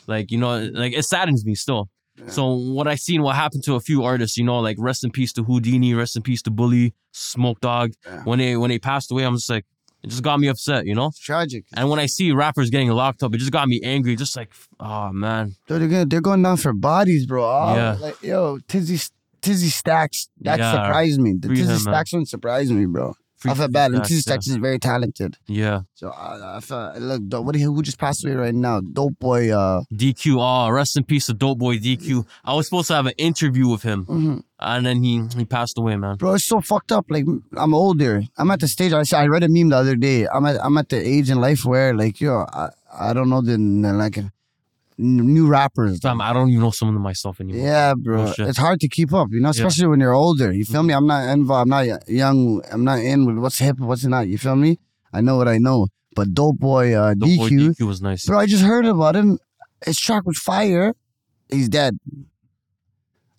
Like, 0.06 0.30
you 0.32 0.38
know, 0.38 0.52
like 0.72 0.94
it 0.94 1.04
saddens 1.04 1.44
me 1.44 1.54
still. 1.54 1.90
So 2.28 2.54
what 2.54 2.86
I 2.86 2.94
seen, 2.94 3.20
what 3.22 3.34
happened 3.36 3.64
to 3.64 3.74
a 3.74 3.80
few 3.80 4.04
artists, 4.04 4.38
you 4.38 4.44
know, 4.44 4.60
like 4.60 4.76
rest 4.78 5.04
in 5.04 5.10
peace 5.10 5.32
to 5.34 5.42
Houdini, 5.42 5.92
rest 5.94 6.16
in 6.16 6.22
peace 6.22 6.42
to 6.42 6.50
Bully, 6.50 6.94
Smoke 7.12 7.60
Dawg. 7.60 7.90
Yeah. 8.06 8.22
When 8.22 8.38
they 8.38 8.56
when 8.56 8.70
they 8.70 8.78
passed 8.78 9.10
away, 9.12 9.24
I'm 9.24 9.34
just 9.34 9.50
like, 9.50 9.66
it 10.04 10.10
just 10.10 10.22
got 10.22 10.38
me 10.38 10.48
upset, 10.48 10.86
you 10.86 10.94
know. 10.94 11.06
It's 11.06 11.18
tragic. 11.18 11.64
And 11.74 11.88
when 11.90 11.98
I 11.98 12.06
see 12.06 12.30
rappers 12.32 12.70
getting 12.70 12.90
locked 12.90 13.22
up, 13.22 13.34
it 13.34 13.38
just 13.38 13.50
got 13.52 13.66
me 13.68 13.80
angry. 13.82 14.14
Just 14.16 14.36
like, 14.36 14.52
oh 14.78 15.10
man, 15.12 15.56
Dude, 15.66 15.80
they're, 15.80 15.88
going, 15.88 16.08
they're 16.08 16.20
going 16.20 16.42
down 16.42 16.58
for 16.58 16.72
bodies, 16.72 17.26
bro. 17.26 17.42
Oh, 17.44 17.74
Yeah. 17.74 17.96
Like, 18.00 18.22
yo, 18.22 18.58
Tizzy, 18.68 19.00
Tizzy 19.40 19.68
Stacks, 19.70 20.28
that 20.42 20.58
Yeah. 20.58 20.70
surprised 20.72 21.20
me. 21.20 21.34
The 21.38 21.48
Tizzy 21.48 21.62
him, 21.62 21.68
man. 21.68 21.78
Stacks 21.78 22.12
one 22.12 22.26
surprised 22.26 22.70
me, 22.70 22.84
bro. 22.86 23.14
I 23.50 23.54
felt 23.54 23.72
bad. 23.72 23.92
And 23.92 24.04
Tizzy 24.04 24.30
yeah. 24.30 24.36
Is 24.36 24.56
very 24.56 24.78
talented. 24.78 25.36
yeah. 25.46 25.80
So 25.94 26.10
I, 26.10 26.56
I 26.56 26.60
felt, 26.60 26.98
look, 26.98 27.44
what 27.44 27.56
who 27.56 27.82
just 27.82 27.98
passed 27.98 28.24
away 28.24 28.34
right 28.34 28.54
now? 28.54 28.80
Dope 28.80 29.18
boy, 29.18 29.50
uh, 29.50 29.82
DQ, 29.92 30.36
oh, 30.38 30.70
rest 30.70 30.96
in 30.96 31.04
peace 31.04 31.26
to 31.26 31.34
Dope 31.34 31.58
Boy 31.58 31.76
DQ. 31.78 32.26
I 32.44 32.54
was 32.54 32.66
supposed 32.66 32.88
to 32.88 32.94
have 32.94 33.06
an 33.06 33.14
interview 33.18 33.68
with 33.68 33.82
him, 33.82 34.06
mhm. 34.06 34.42
and 34.60 34.86
then 34.86 35.02
he 35.02 35.22
he 35.36 35.44
passed 35.44 35.78
away, 35.78 35.96
man. 35.96 36.16
bro, 36.16 36.34
it's 36.34 36.44
so 36.44 36.60
fucked 36.60 36.92
up. 36.92 37.06
Like, 37.08 37.24
I'm 37.56 37.74
older. 37.74 38.22
I'm 38.36 38.50
at 38.50 38.60
the 38.60 38.68
stage, 38.68 38.92
I, 38.92 39.02
I 39.16 39.26
read 39.26 39.42
a 39.42 39.48
meme 39.48 39.70
the 39.70 39.76
other 39.76 39.96
day. 39.96 40.26
I'm 40.26 40.44
at, 40.46 40.62
I'm 40.64 40.76
at 40.78 40.88
the 40.88 40.96
age 40.96 41.30
in 41.30 41.40
life 41.40 41.64
where, 41.64 41.94
like, 41.94 42.20
yo, 42.20 42.44
I, 42.52 42.70
I 42.92 43.12
don't 43.12 43.28
know 43.30 43.40
the, 43.40 43.56
like, 43.58 44.18
new 44.98 45.46
rappers. 45.46 46.00
Fam, 46.00 46.20
I 46.20 46.32
don't 46.32 46.48
even 46.50 46.62
know 46.62 46.70
some 46.70 46.88
of 46.88 46.94
them 46.94 47.02
myself 47.02 47.40
anymore. 47.40 47.64
Yeah, 47.64 47.94
bro. 47.94 48.32
It's 48.38 48.58
hard 48.58 48.80
to 48.80 48.88
keep 48.88 49.12
up, 49.12 49.28
you 49.30 49.40
know, 49.40 49.50
especially 49.50 49.88
when 49.88 50.00
you're 50.00 50.12
older. 50.12 50.52
You 50.52 50.64
feel 50.64 50.82
me? 50.82 50.94
I'm 50.94 51.06
not 51.06 51.28
involved. 51.28 51.72
I'm 51.72 51.86
not 51.88 52.08
young. 52.08 52.62
I'm 52.70 52.84
not 52.84 53.00
in 53.00 53.26
with 53.26 53.38
what's 53.38 53.58
hip, 53.58 53.78
what's 53.78 54.04
not. 54.04 54.28
You 54.28 54.38
feel 54.38 54.56
me? 54.56 54.78
I 55.12 55.20
know 55.20 55.36
what 55.36 55.48
I 55.48 55.58
know. 55.58 55.88
But 56.14 56.32
Dope 56.32 56.58
Boy 56.58 56.94
uh, 56.94 57.14
Dope 57.14 57.36
Boy 57.36 57.48
DQ, 57.48 57.76
DQ 57.76 57.86
was 57.86 58.00
nice. 58.00 58.26
bro, 58.26 58.38
I 58.38 58.46
just 58.46 58.62
heard 58.62 58.86
about 58.86 59.16
him. 59.16 59.38
His 59.84 59.98
track 59.98 60.24
was 60.26 60.38
fire. 60.38 60.94
He's 61.50 61.68
dead. 61.68 61.98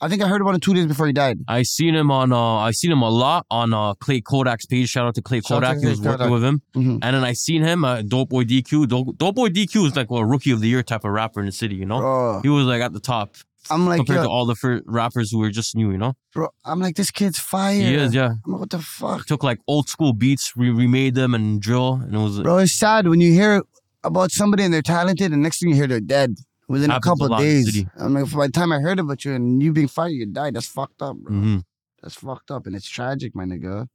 I 0.01 0.10
think 0.10 0.21
I 0.21 0.27
heard 0.27 0.41
about 0.41 0.53
him 0.55 0.60
two 0.60 0.73
days 0.73 0.86
before 0.88 1.08
he 1.08 1.13
died. 1.13 1.39
I 1.47 1.63
seen 1.63 1.95
him 1.95 2.12
on 2.12 2.31
uh 2.34 2.38
I 2.58 2.71
seen 2.71 2.91
him 2.91 3.01
a 3.01 3.10
lot 3.10 3.45
on 3.49 3.73
uh 3.73 3.93
Clay 3.95 4.21
Kodak's 4.21 4.65
page. 4.65 4.89
Shout 4.89 5.08
out 5.08 5.15
to 5.15 5.21
Clay 5.21 5.39
Shout 5.41 5.62
Kodak. 5.63 5.75
to 5.77 5.81
he 5.81 5.88
was 5.88 5.99
Clay 5.99 6.10
working 6.12 6.17
Kodak. 6.27 6.31
with 6.34 6.43
him. 6.43 6.62
Mhm. 6.75 6.99
And 7.01 7.15
then 7.15 7.23
I 7.23 7.34
seen 7.34 7.62
him 7.63 7.86
uh, 7.86 8.01
Dope 8.01 8.29
Boy 8.29 8.43
DQ. 8.43 8.88
Dope, 8.88 9.17
Dope 9.17 9.36
Boy 9.36 9.49
DQ 9.49 9.88
is 9.88 9.95
like 9.95 10.12
a 10.12 10.25
rookie 10.25 10.51
of 10.51 10.60
the 10.62 10.67
year 10.67 10.84
type 10.84 11.05
of 11.05 11.12
rapper 11.12 11.39
in 11.39 11.45
the 11.45 11.51
city, 11.51 11.75
you 11.75 11.86
know? 11.86 11.99
Bro, 11.99 12.41
He 12.43 12.49
was 12.49 12.65
like 12.65 12.81
at 12.81 12.93
the 12.93 12.99
top 12.99 13.36
I'm 13.71 13.88
like, 13.88 13.97
compared 13.97 14.17
yo, 14.17 14.23
to 14.25 14.29
all 14.29 14.45
the 14.45 14.53
fir- 14.53 14.84
rappers 14.86 15.31
who 15.31 15.39
were 15.39 15.49
just 15.49 15.75
new, 15.75 15.91
you 15.91 15.97
know? 15.97 16.13
bro, 16.34 16.49
I'm 16.65 16.79
like, 16.79 16.95
this 16.97 17.10
kid's 17.10 17.39
fire. 17.39 17.73
He 17.73 17.95
is, 17.95 18.13
yeah. 18.13 18.34
I'm 18.45 18.51
like, 18.51 18.60
what 18.60 18.69
the 18.69 18.79
fuck? 18.79 19.25
Took 19.25 19.43
like 19.43 19.60
old 19.67 19.89
school 19.89 20.13
beats, 20.13 20.55
re- 20.55 20.69
remade 20.69 21.15
them 21.15 21.34
and 21.34 21.60
drill, 21.60 21.93
and 21.95 22.13
it 22.13 22.17
was 22.19 22.39
Bro, 22.41 22.58
it's 22.60 22.73
sad 22.73 23.08
when 23.08 23.21
you 23.21 23.31
hear 23.34 23.63
about 24.03 24.29
somebody 24.31 24.63
and 24.63 24.71
they're 24.71 24.84
talented, 24.84 25.31
and 25.31 25.41
next 25.41 25.60
thing 25.62 25.69
you 25.69 25.75
hear 25.75 25.88
they're 25.88 25.99
dead 25.99 26.36
within 26.67 26.91
a 26.91 26.99
couple 26.99 27.25
of 27.25 27.32
lot 27.32 27.41
in 27.43 27.47
the 27.63 27.71
days. 27.71 27.86
I'm 27.97 28.13
like, 28.13 28.32
by 28.32 28.47
the 28.47 28.51
time 28.54 28.71
I 28.71 28.80
heard 28.80 28.99
about 28.99 29.23
you 29.25 29.34
and 29.34 29.62
you 29.62 29.71
being 29.73 29.88
fired, 29.88 30.10
you 30.12 30.25
died. 30.25 30.56
That's 30.56 30.67
fucked 30.67 31.01
up, 31.01 31.17
bro. 31.17 31.34
hmm 31.34 31.58
That's 32.01 32.15
fucked 32.15 32.51
up, 32.51 32.65
and 32.67 32.75
it's 32.75 32.88
tragic, 32.89 33.36
my 33.36 33.45
nigga. 33.45 33.88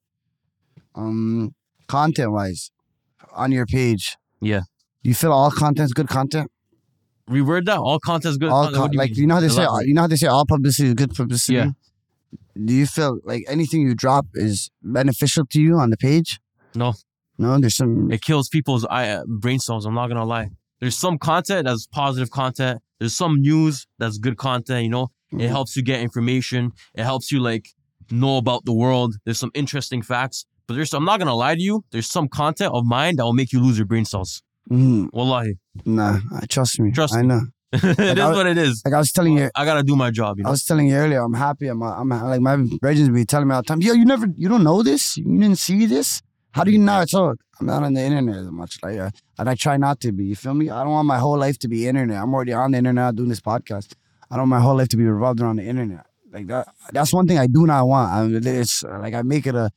Um, 0.95 1.55
content 1.89 2.33
wise, 2.33 2.71
on 3.33 3.53
your 3.53 3.67
page, 3.67 4.17
Yeah. 4.41 4.63
you 5.03 5.15
feel 5.15 5.33
all 5.33 5.51
content's 5.51 5.93
good 5.93 6.09
content. 6.09 6.51
reword 7.29 7.65
that. 7.67 7.79
All 7.79 8.01
content's 8.01 8.39
good. 8.39 8.51
All 8.51 8.65
content? 8.65 8.81
con- 8.83 8.91
do 8.91 8.99
like 8.99 9.11
mean? 9.13 9.21
you 9.21 9.27
know 9.29 9.35
how 9.35 9.41
they 9.41 9.49
say, 9.49 9.67
you 9.85 9.95
know 9.95 10.01
how 10.03 10.07
they 10.09 10.17
say 10.17 10.27
all 10.27 10.45
publicity 10.47 10.89
is 10.89 10.95
good 10.95 11.15
publicity. 11.15 11.55
Yeah. 11.59 11.71
Do 12.65 12.75
you 12.75 12.87
feel 12.87 13.21
like 13.25 13.45
anything 13.47 13.83
you 13.83 13.95
drop 13.95 14.27
is 14.35 14.71
beneficial 14.83 15.47
to 15.47 15.61
you 15.61 15.77
on 15.79 15.91
the 15.91 15.97
page? 15.97 16.41
No. 16.75 16.95
No, 17.39 17.59
there's 17.59 17.77
some. 17.77 18.11
It 18.11 18.21
kills 18.21 18.49
people's 18.49 18.85
eye, 18.87 19.09
uh, 19.11 19.23
brain 19.27 19.61
cells. 19.61 19.87
I'm 19.87 19.95
not 19.95 20.09
gonna 20.09 20.25
lie. 20.25 20.51
There's 20.81 20.97
some 20.97 21.19
content 21.19 21.66
that's 21.66 21.87
positive 21.87 22.31
content. 22.31 22.81
There's 22.99 23.14
some 23.14 23.40
news 23.40 23.87
that's 23.99 24.19
good 24.19 24.37
content. 24.37 24.85
You 24.85 24.90
know, 24.90 25.09
it 25.33 25.37
Mhm. 25.37 25.49
helps 25.49 25.77
you 25.77 25.83
get 25.83 26.01
information. 26.01 26.73
It 26.95 27.05
helps 27.05 27.31
you 27.33 27.40
like 27.40 27.69
know 28.11 28.37
about 28.38 28.64
the 28.64 28.73
world. 28.73 29.16
There's 29.25 29.38
some 29.38 29.51
interesting 29.55 30.03
facts. 30.03 30.47
But 30.66 30.75
there's, 30.75 30.93
I'm 30.95 31.05
not 31.05 31.19
gonna 31.19 31.35
lie 31.35 31.55
to 31.57 31.61
you. 31.61 31.85
There's 31.90 32.07
some 32.11 32.29
content 32.29 32.73
of 32.73 32.85
mine 32.85 33.16
that 33.16 33.25
will 33.25 33.33
make 33.33 33.53
you 33.53 33.61
lose 33.61 33.77
your 33.79 33.87
brain 33.87 34.05
cells. 34.05 34.43
Mhm. 34.71 35.09
Wallahi, 35.12 35.55
Nah, 35.85 36.19
trust 36.49 36.79
me. 36.81 36.93
Trust 36.93 37.14
me. 37.14 37.21
I 37.23 37.23
know. 37.23 37.40
it 37.73 38.19
is 38.19 38.31
what 38.37 38.47
it 38.47 38.59
is. 38.59 38.83
Like 38.85 38.95
I 38.95 38.99
was 38.99 39.11
telling 39.12 39.37
you, 39.38 39.51
I 39.55 39.64
gotta 39.64 39.83
do 39.83 39.97
my 39.97 40.11
job. 40.11 40.38
You 40.38 40.45
know? 40.45 40.49
I 40.49 40.53
was 40.53 40.64
telling 40.64 40.87
you 40.88 40.95
earlier, 40.95 41.21
I'm 41.23 41.35
happy. 41.35 41.66
I'm, 41.69 41.83
I'm 41.83 42.09
like 42.09 42.40
my 42.40 42.55
regents 42.83 43.11
be 43.11 43.25
telling 43.25 43.49
me 43.49 43.55
all 43.55 43.62
the 43.62 43.66
time, 43.66 43.81
yo, 43.81 43.93
you 43.95 44.05
never, 44.05 44.27
you 44.37 44.49
don't 44.49 44.62
know 44.64 44.83
this, 44.83 45.16
you 45.16 45.25
didn't 45.38 45.59
see 45.59 45.87
this. 45.87 46.21
How 46.53 46.65
do 46.65 46.71
you 46.71 46.79
not? 46.79 47.09
So 47.09 47.35
I'm 47.61 47.67
not 47.67 47.83
on 47.83 47.95
the 47.95 48.01
internet 48.01 48.37
as 48.37 48.51
much, 48.51 48.79
like, 48.83 48.99
uh, 48.99 49.11
and 49.39 49.49
I 49.49 49.55
try 49.55 49.77
not 49.77 50.01
to 50.01 50.13
be. 50.13 50.25
You 50.27 50.37
feel 50.37 50.55
me? 50.55 50.71
I 50.71 50.83
don't 50.83 50.93
want 50.93 51.07
my 51.07 51.19
whole 51.19 51.39
life 51.39 51.59
to 51.61 51.69
be 51.69 51.87
internet. 51.87 52.21
I'm 52.21 52.33
already 52.35 52.53
on 52.53 52.73
the 52.73 52.79
internet 52.79 53.15
doing 53.17 53.29
this 53.29 53.41
podcast. 53.41 53.93
I 54.31 54.37
don't 54.37 54.49
want 54.49 54.51
my 54.51 54.61
whole 54.61 54.77
life 54.77 54.89
to 54.89 54.97
be 54.97 55.05
revolved 55.05 55.41
around 55.41 55.57
the 55.57 55.65
internet. 55.65 56.07
Like 56.33 56.47
that. 56.49 56.69
That's 56.93 57.13
one 57.13 57.27
thing 57.27 57.39
I 57.39 57.47
do 57.47 57.67
not 57.67 57.87
want. 57.87 58.11
I 58.13 58.25
mean, 58.27 58.47
it's 58.47 58.83
like 58.85 59.15
I 59.15 59.23
make 59.23 59.47
it 59.47 59.55
a 59.55 59.71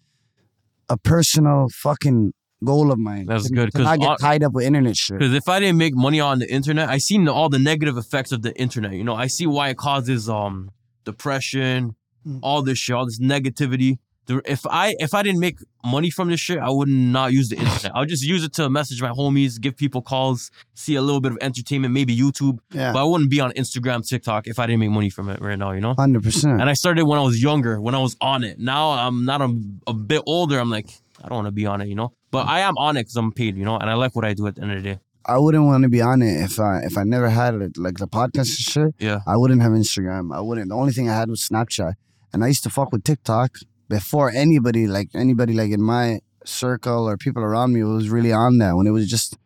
a 0.89 0.97
personal 0.97 1.69
fucking 1.69 2.33
goal 2.63 2.91
of 2.91 2.99
mine. 2.99 3.25
That's 3.25 3.47
to, 3.47 3.53
good, 3.53 3.71
Because 3.71 3.87
I 3.87 3.97
get 3.97 4.19
tied 4.19 4.43
up 4.43 4.53
with 4.53 4.65
internet 4.65 4.95
shit. 4.95 5.17
Because 5.19 5.33
if 5.33 5.47
I 5.49 5.59
didn't 5.59 5.77
make 5.77 5.95
money 5.95 6.19
on 6.19 6.39
the 6.39 6.51
internet, 6.51 6.89
I 6.89 6.97
seen 6.97 7.27
all 7.27 7.49
the 7.49 7.59
negative 7.59 7.97
effects 7.97 8.31
of 8.31 8.41
the 8.41 8.53
internet. 8.59 8.93
You 8.93 9.03
know, 9.03 9.15
I 9.15 9.27
see 9.27 9.47
why 9.47 9.69
it 9.69 9.77
causes 9.77 10.29
um 10.29 10.69
depression, 11.05 11.95
Mm. 12.25 12.39
all 12.41 12.61
this 12.61 12.77
shit, 12.77 12.95
all 12.95 13.05
this 13.05 13.19
negativity. 13.19 13.97
The- 14.25 14.41
If 14.45 14.65
I 14.65 14.95
if 14.99 15.13
I 15.13 15.21
didn't 15.23 15.39
make 15.41 15.57
money 15.83 16.09
from 16.09 16.29
this 16.29 16.39
shit, 16.39 16.59
I 16.59 16.69
would 16.69 16.87
not 16.87 17.33
use 17.33 17.49
the 17.49 17.57
internet. 17.57 17.91
I 17.95 17.99
would 17.99 18.09
just 18.09 18.23
use 18.23 18.43
it 18.43 18.53
to 18.53 18.69
message 18.69 19.01
my 19.01 19.09
homies, 19.09 19.59
give 19.59 19.75
people 19.75 20.01
calls, 20.01 20.49
see 20.75 20.95
a 20.95 21.01
little 21.01 21.19
bit 21.19 21.33
of 21.33 21.37
entertainment, 21.41 21.93
maybe 21.93 22.15
YouTube. 22.17 22.59
Yeah, 22.71 22.93
But 22.93 23.01
I 23.01 23.03
wouldn't 23.03 23.29
be 23.29 23.41
on 23.41 23.51
Instagram, 23.51 24.07
TikTok 24.07 24.47
if 24.47 24.59
I 24.59 24.65
didn't 24.67 24.79
make 24.79 24.91
money 24.91 25.09
from 25.09 25.29
it 25.29 25.41
right 25.41 25.59
now. 25.59 25.71
You 25.71 25.81
know. 25.81 25.93
hundred 25.97 26.23
percent. 26.23 26.61
And 26.61 26.69
I 26.69 26.73
started 26.73 27.03
when 27.05 27.19
I 27.19 27.23
was 27.23 27.41
younger, 27.43 27.81
when 27.81 27.95
I 27.95 27.99
was 27.99 28.15
on 28.21 28.43
it. 28.45 28.59
Now 28.59 28.91
I'm 28.91 29.25
not 29.25 29.41
a, 29.41 29.49
a 29.87 29.93
bit 29.93 30.21
older. 30.25 30.57
I'm 30.59 30.69
like, 30.69 30.89
I 31.23 31.27
don't 31.27 31.35
want 31.35 31.47
to 31.47 31.51
be 31.51 31.65
on 31.65 31.81
it, 31.81 31.87
you 31.89 31.95
know. 31.95 32.13
But 32.31 32.47
I 32.47 32.61
am 32.61 32.77
on 32.77 32.97
it 32.97 33.01
because 33.03 33.17
I'm 33.17 33.31
paid, 33.31 33.57
you 33.57 33.65
know, 33.65 33.77
and 33.77 33.89
I 33.89 33.93
like 33.95 34.15
what 34.15 34.25
I 34.25 34.33
do 34.33 34.47
at 34.47 34.55
the 34.55 34.61
end 34.63 34.71
of 34.71 34.81
the 34.83 34.89
day. 34.93 34.99
I 35.25 35.37
wouldn't 35.37 35.63
want 35.65 35.83
to 35.83 35.89
be 35.89 36.01
on 36.01 36.21
it 36.21 36.41
if 36.41 36.59
I 36.59 36.79
if 36.79 36.97
I 36.97 37.03
never 37.03 37.29
had 37.29 37.53
it, 37.55 37.77
like 37.77 37.97
the 37.97 38.07
podcast 38.07 38.37
and 38.37 38.47
shit. 38.73 38.95
Yeah. 38.99 39.19
I 39.27 39.35
wouldn't 39.37 39.61
have 39.61 39.71
Instagram. 39.73 40.33
I 40.35 40.41
wouldn't. 40.41 40.69
The 40.69 40.75
only 40.75 40.91
thing 40.93 41.09
I 41.09 41.13
had 41.15 41.29
was 41.29 41.41
Snapchat, 41.47 41.93
and 42.33 42.43
I 42.43 42.47
used 42.47 42.63
to 42.63 42.69
fuck 42.69 42.91
with 42.93 43.03
TikTok 43.03 43.57
before 43.89 44.29
anybody, 44.31 44.87
like 44.87 45.09
anybody, 45.13 45.53
like 45.53 45.71
in 45.71 45.81
my 45.81 46.19
circle 46.45 47.07
or 47.07 47.17
people 47.17 47.43
around 47.43 47.73
me 47.73 47.83
was 47.83 48.09
really 48.09 48.31
on 48.33 48.57
that. 48.59 48.75
When 48.75 48.87
it 48.87 48.91
was 48.91 49.07
just 49.09 49.37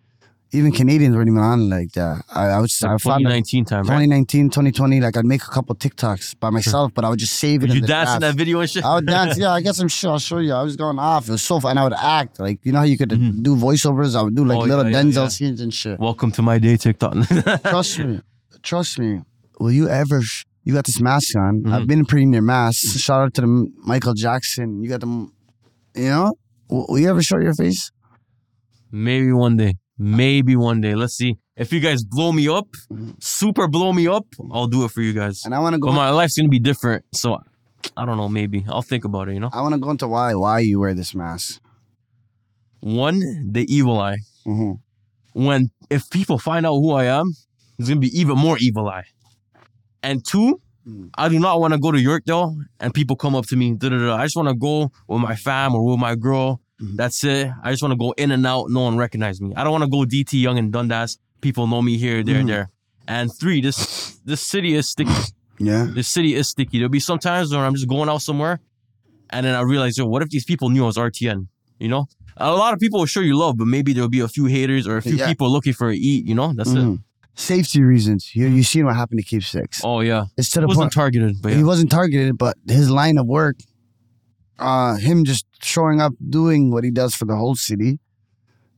even 0.54 0.72
Canadians 0.72 1.14
weren't 1.14 1.28
even 1.28 1.42
on 1.42 1.70
like 1.70 1.92
that. 1.92 2.24
I, 2.34 2.46
I 2.48 2.60
was 2.60 2.82
I 2.82 2.94
Like 2.94 3.02
found 3.02 3.24
like 3.26 3.44
2019 3.44 3.66
time, 3.66 3.84
right? 3.84 4.28
2020, 4.30 5.02
like 5.02 5.18
I'd 5.18 5.26
make 5.26 5.44
a 5.44 5.48
couple 5.48 5.76
TikToks 5.76 6.40
by 6.40 6.50
myself, 6.50 6.94
but 6.94 7.04
I 7.04 7.10
would 7.10 7.20
just 7.20 7.34
save 7.34 7.64
it. 7.66 7.70
In 7.70 7.76
you 7.76 7.82
dance 7.82 8.12
in 8.16 8.22
that 8.22 8.36
video 8.36 8.62
and 8.62 8.70
shit? 8.70 8.86
I 8.86 8.96
would 8.96 9.06
dance. 9.06 9.38
Yeah, 9.44 9.52
I 9.52 9.60
guess 9.62 9.78
I'm 9.80 9.90
sure. 9.90 10.12
I'll 10.12 10.20
show 10.20 10.38
you. 10.38 10.54
I 10.54 10.64
was 10.64 10.78
going 10.78 11.00
off. 11.00 11.28
It 11.28 11.32
was 11.32 11.42
so 11.42 11.60
fun. 11.60 11.72
And 11.72 11.80
I 11.80 11.84
would 11.84 11.94
act. 11.94 12.40
Like, 12.40 12.60
you 12.64 12.72
know 12.72 12.80
how 12.80 12.86
you 12.86 12.98
could 12.98 13.10
Mhm. 13.10 13.44
do 13.44 13.58
voiceovers? 13.58 14.16
I 14.16 14.22
would 14.22 14.36
do 14.36 14.46
like 14.46 14.58
Oh, 14.58 14.62
little 14.62 14.90
yeah, 14.90 15.02
Denzel 15.02 15.24
yeah. 15.24 15.28
scenes 15.28 15.60
and 15.60 15.74
shit. 15.74 16.00
Welcome 16.00 16.32
to 16.32 16.42
my 16.42 16.58
day, 16.60 16.78
TikTok. 16.78 17.14
Trust 17.64 18.00
me. 18.00 18.22
Trust 18.64 19.00
me. 19.00 19.24
Will 19.60 19.72
you 19.74 19.90
ever? 19.90 20.22
Sh- 20.22 20.46
you 20.68 20.74
got 20.74 20.86
this 20.86 21.00
mask 21.00 21.36
on. 21.38 21.54
Mhm. 21.64 21.72
I've 21.74 21.88
been 21.88 22.04
pretty 22.06 22.26
near 22.26 22.42
masks. 22.42 23.00
Shout 23.00 23.22
out 23.22 23.34
to 23.36 23.42
the 23.42 23.52
Michael 23.92 24.14
Jackson. 24.14 24.84
You 24.84 24.90
got 24.90 25.00
the, 25.00 25.08
you 25.96 26.10
know. 26.14 26.34
Will, 26.70 27.00
you 27.00 27.10
ever 27.10 27.24
show 27.24 27.40
your 27.40 27.54
face? 27.54 27.92
Maybe 28.92 29.32
one 29.32 29.56
day. 29.56 29.74
Maybe 29.98 30.56
one 30.58 30.82
day. 30.82 30.94
Let's 30.96 31.16
see. 31.16 31.38
If 31.56 31.72
you 31.74 31.80
guys 31.80 32.04
blow 32.04 32.32
me 32.34 32.50
up, 32.50 32.68
super 33.20 33.68
blow 33.70 33.94
me 33.94 34.06
up, 34.08 34.26
I'll 34.52 34.68
do 34.68 34.84
it 34.86 34.92
for 34.92 35.02
you 35.02 35.14
guys. 35.14 35.44
And 35.46 35.56
I 35.56 35.60
want 35.60 35.74
to 35.76 35.80
go. 35.80 35.88
But 35.88 35.96
my 35.96 36.10
life's 36.10 36.36
gonna 36.38 36.50
be 36.50 36.60
different. 36.60 37.06
So 37.14 37.38
I 37.96 38.06
don't 38.06 38.18
know, 38.18 38.28
maybe. 38.30 38.66
I'll 38.68 38.82
think 38.92 39.06
about 39.06 39.30
it, 39.30 39.34
you 39.36 39.40
know? 39.40 39.50
I 39.54 39.62
want 39.62 39.74
to 39.74 39.80
go 39.80 39.90
into 39.90 40.08
why 40.10 40.36
why 40.36 40.60
you 40.60 40.80
wear 40.82 40.94
this 40.94 41.16
mask. 41.16 41.62
One, 42.82 43.20
the 43.56 43.64
evil 43.74 43.98
eye. 44.00 44.18
hmm 44.46 44.74
when 45.34 45.70
if 45.90 46.10
people 46.10 46.40
find 46.40 46.66
out 46.66 46.74
who 46.82 46.92
I 46.94 47.06
am, 47.20 47.28
it's 47.80 47.88
gonna 47.90 48.00
be 48.02 48.20
even 48.20 48.38
more 48.38 48.58
evil 48.60 48.88
eye. 48.90 49.06
And 50.08 50.26
two, 50.26 50.62
Mm. 50.88 51.10
I 51.18 51.28
do 51.28 51.38
not 51.38 51.60
want 51.60 51.74
to 51.74 51.80
go 51.86 51.92
to 51.92 51.98
Yorkdale 51.98 52.56
and 52.80 52.94
people 52.94 53.18
come 53.18 53.36
up 53.36 53.46
to 53.48 53.58
me. 53.58 53.76
I 53.84 54.24
just 54.24 54.38
want 54.38 54.48
to 54.48 54.56
go 54.56 54.90
with 55.10 55.20
my 55.20 55.36
fam 55.36 55.76
or 55.76 55.84
with 55.84 56.00
my 56.00 56.16
girl. 56.16 56.62
Mhm. 56.82 56.96
That's 56.96 57.26
it. 57.26 57.52
I 57.62 57.72
just 57.72 57.84
want 57.84 57.92
to 57.92 57.98
go 57.98 58.14
in 58.18 58.32
and 58.32 58.48
out. 58.48 58.70
No 58.70 58.84
one 58.84 58.96
recognize 58.96 59.42
me. 59.42 59.54
I 59.58 59.64
don't 59.66 59.74
want 59.74 59.84
to 59.84 59.90
go 59.90 60.06
DT 60.06 60.40
Young 60.40 60.58
and 60.58 60.72
Dundas. 60.72 61.18
People 61.42 61.68
know 61.68 61.82
me 61.82 61.98
here, 61.98 62.24
there, 62.24 62.42
Mhm. 62.42 62.48
there. 62.48 62.70
And 63.06 63.30
three, 63.38 63.60
this 63.60 63.78
this 64.24 64.40
city 64.40 64.76
is 64.76 64.88
sticky. 64.88 65.12
Yeah. 65.60 65.88
This 65.94 66.08
city 66.08 66.36
is 66.36 66.48
sticky. 66.48 66.78
There'll 66.78 66.90
be 66.90 67.02
some 67.02 67.20
times 67.20 67.52
where 67.52 67.66
I'm 67.66 67.76
just 67.76 67.90
going 67.90 68.08
out 68.08 68.22
somewhere, 68.22 68.62
and 69.32 69.46
then 69.46 69.56
I 69.56 69.62
realize, 69.74 69.98
yo, 69.98 70.06
what 70.06 70.22
if 70.24 70.30
these 70.30 70.46
people 70.46 70.70
knew 70.70 70.84
I 70.84 70.88
was 70.88 70.98
RTN? 70.98 71.48
You 71.82 71.90
know, 71.90 72.08
a 72.38 72.52
lot 72.64 72.74
of 72.74 72.80
people 72.80 73.00
will 73.00 73.08
show 73.16 73.20
you 73.30 73.36
love, 73.38 73.58
but 73.58 73.68
maybe 73.68 73.92
there'll 73.92 74.08
be 74.20 74.22
a 74.22 74.28
few 74.30 74.46
haters 74.46 74.88
or 74.88 74.96
a 74.96 75.02
few 75.02 75.18
Yeah. 75.18 75.28
people 75.28 75.52
looking 75.52 75.74
for 75.74 75.90
a 75.90 75.96
eat. 75.96 76.26
You 76.26 76.36
know, 76.36 76.54
that's 76.56 76.72
it. 76.72 77.00
Safety 77.40 77.84
reasons. 77.84 78.32
You 78.36 78.48
you 78.48 78.64
seen 78.64 78.86
what 78.86 78.96
happened 78.96 79.20
to 79.20 79.26
Keep 79.26 79.44
Six? 79.44 79.82
Oh 79.84 80.00
yeah, 80.02 80.26
It's 80.38 80.50
to 80.52 80.60
it 80.60 80.62
the 80.62 80.68
wasn't 80.68 80.84
point. 80.86 80.94
targeted, 80.94 81.42
but 81.42 81.54
He 81.54 81.64
wasn't 81.64 81.92
targeted, 81.92 82.36
but 82.38 82.58
his 82.68 82.90
line 82.90 83.18
of 83.20 83.28
work, 83.28 83.58
uh, 84.58 84.96
him 84.96 85.24
just 85.24 85.46
showing 85.62 86.02
up, 86.02 86.14
doing 86.30 86.72
what 86.72 86.84
he 86.84 86.90
does 86.92 87.14
for 87.14 87.26
the 87.26 87.36
whole 87.36 87.54
city, 87.56 88.00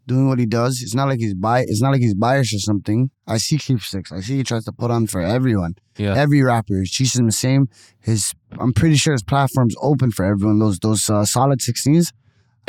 doing 0.07 0.27
what 0.27 0.39
he 0.39 0.45
does. 0.45 0.81
It's 0.81 0.93
not 0.93 1.07
like 1.07 1.19
he's 1.19 1.33
bi. 1.35 1.61
It's 1.61 1.81
not 1.81 1.91
like 1.91 2.01
he's 2.01 2.15
biased 2.15 2.53
or 2.53 2.59
something. 2.59 3.11
I 3.25 3.37
see 3.37 3.57
Keep 3.57 3.81
Six. 3.81 4.11
I 4.11 4.19
see 4.19 4.35
he 4.37 4.43
tries 4.43 4.65
to 4.65 4.73
put 4.73 4.91
on 4.91 5.07
for 5.07 5.21
everyone. 5.21 5.75
Yeah. 5.97 6.15
Every 6.15 6.41
rapper 6.41 6.79
He's 6.79 6.91
treats 6.91 7.13
the 7.13 7.31
same. 7.31 7.69
His, 8.01 8.33
I'm 8.59 8.73
pretty 8.73 8.95
sure 8.95 9.13
his 9.13 9.23
platform's 9.23 9.75
open 9.81 10.11
for 10.11 10.25
everyone. 10.25 10.59
Those 10.59 10.79
those 10.79 11.09
uh, 11.09 11.23
solid 11.25 11.59
16s. 11.59 12.11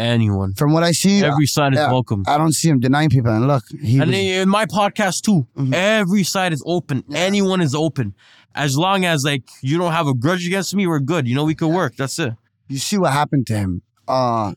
Anyone. 0.01 0.55
From 0.55 0.73
what 0.73 0.83
I 0.83 0.93
see, 0.93 1.23
Every 1.23 1.47
side 1.47 1.73
is 1.75 1.79
yeah. 1.79 1.93
welcome. 1.93 2.25
I 2.27 2.39
don't 2.39 2.53
see 2.55 2.69
him 2.69 2.81
denying 2.81 3.11
people. 3.11 3.31
And 3.33 3.47
look, 3.47 3.65
he 3.83 3.99
And 3.99 4.11
was- 4.11 4.19
in 4.19 4.49
my 4.49 4.65
podcast 4.67 5.23
too, 5.23 5.47
Mhm. 5.57 5.73
every 5.75 6.25
side 6.25 6.53
is 6.53 6.63
open. 6.67 7.05
Yeah. 7.09 7.19
Anyone 7.19 7.61
is 7.61 7.75
open. 7.75 8.15
As 8.55 8.77
long 8.77 9.05
as 9.05 9.23
like 9.25 9.45
you 9.63 9.79
don't 9.79 9.93
have 9.93 10.07
a 10.07 10.15
grudge 10.15 10.47
against 10.47 10.75
me, 10.75 10.87
we're 10.87 11.01
good. 11.01 11.29
You 11.29 11.35
know, 11.37 11.45
we 11.45 11.55
could 11.55 11.69
work. 11.83 11.97
That's 11.97 12.19
it. 12.19 12.35
you 12.69 12.79
see 12.79 12.97
what 12.99 13.13
happened 13.13 13.47
to 13.49 13.55
him. 13.59 13.83
Uh, 14.07 14.53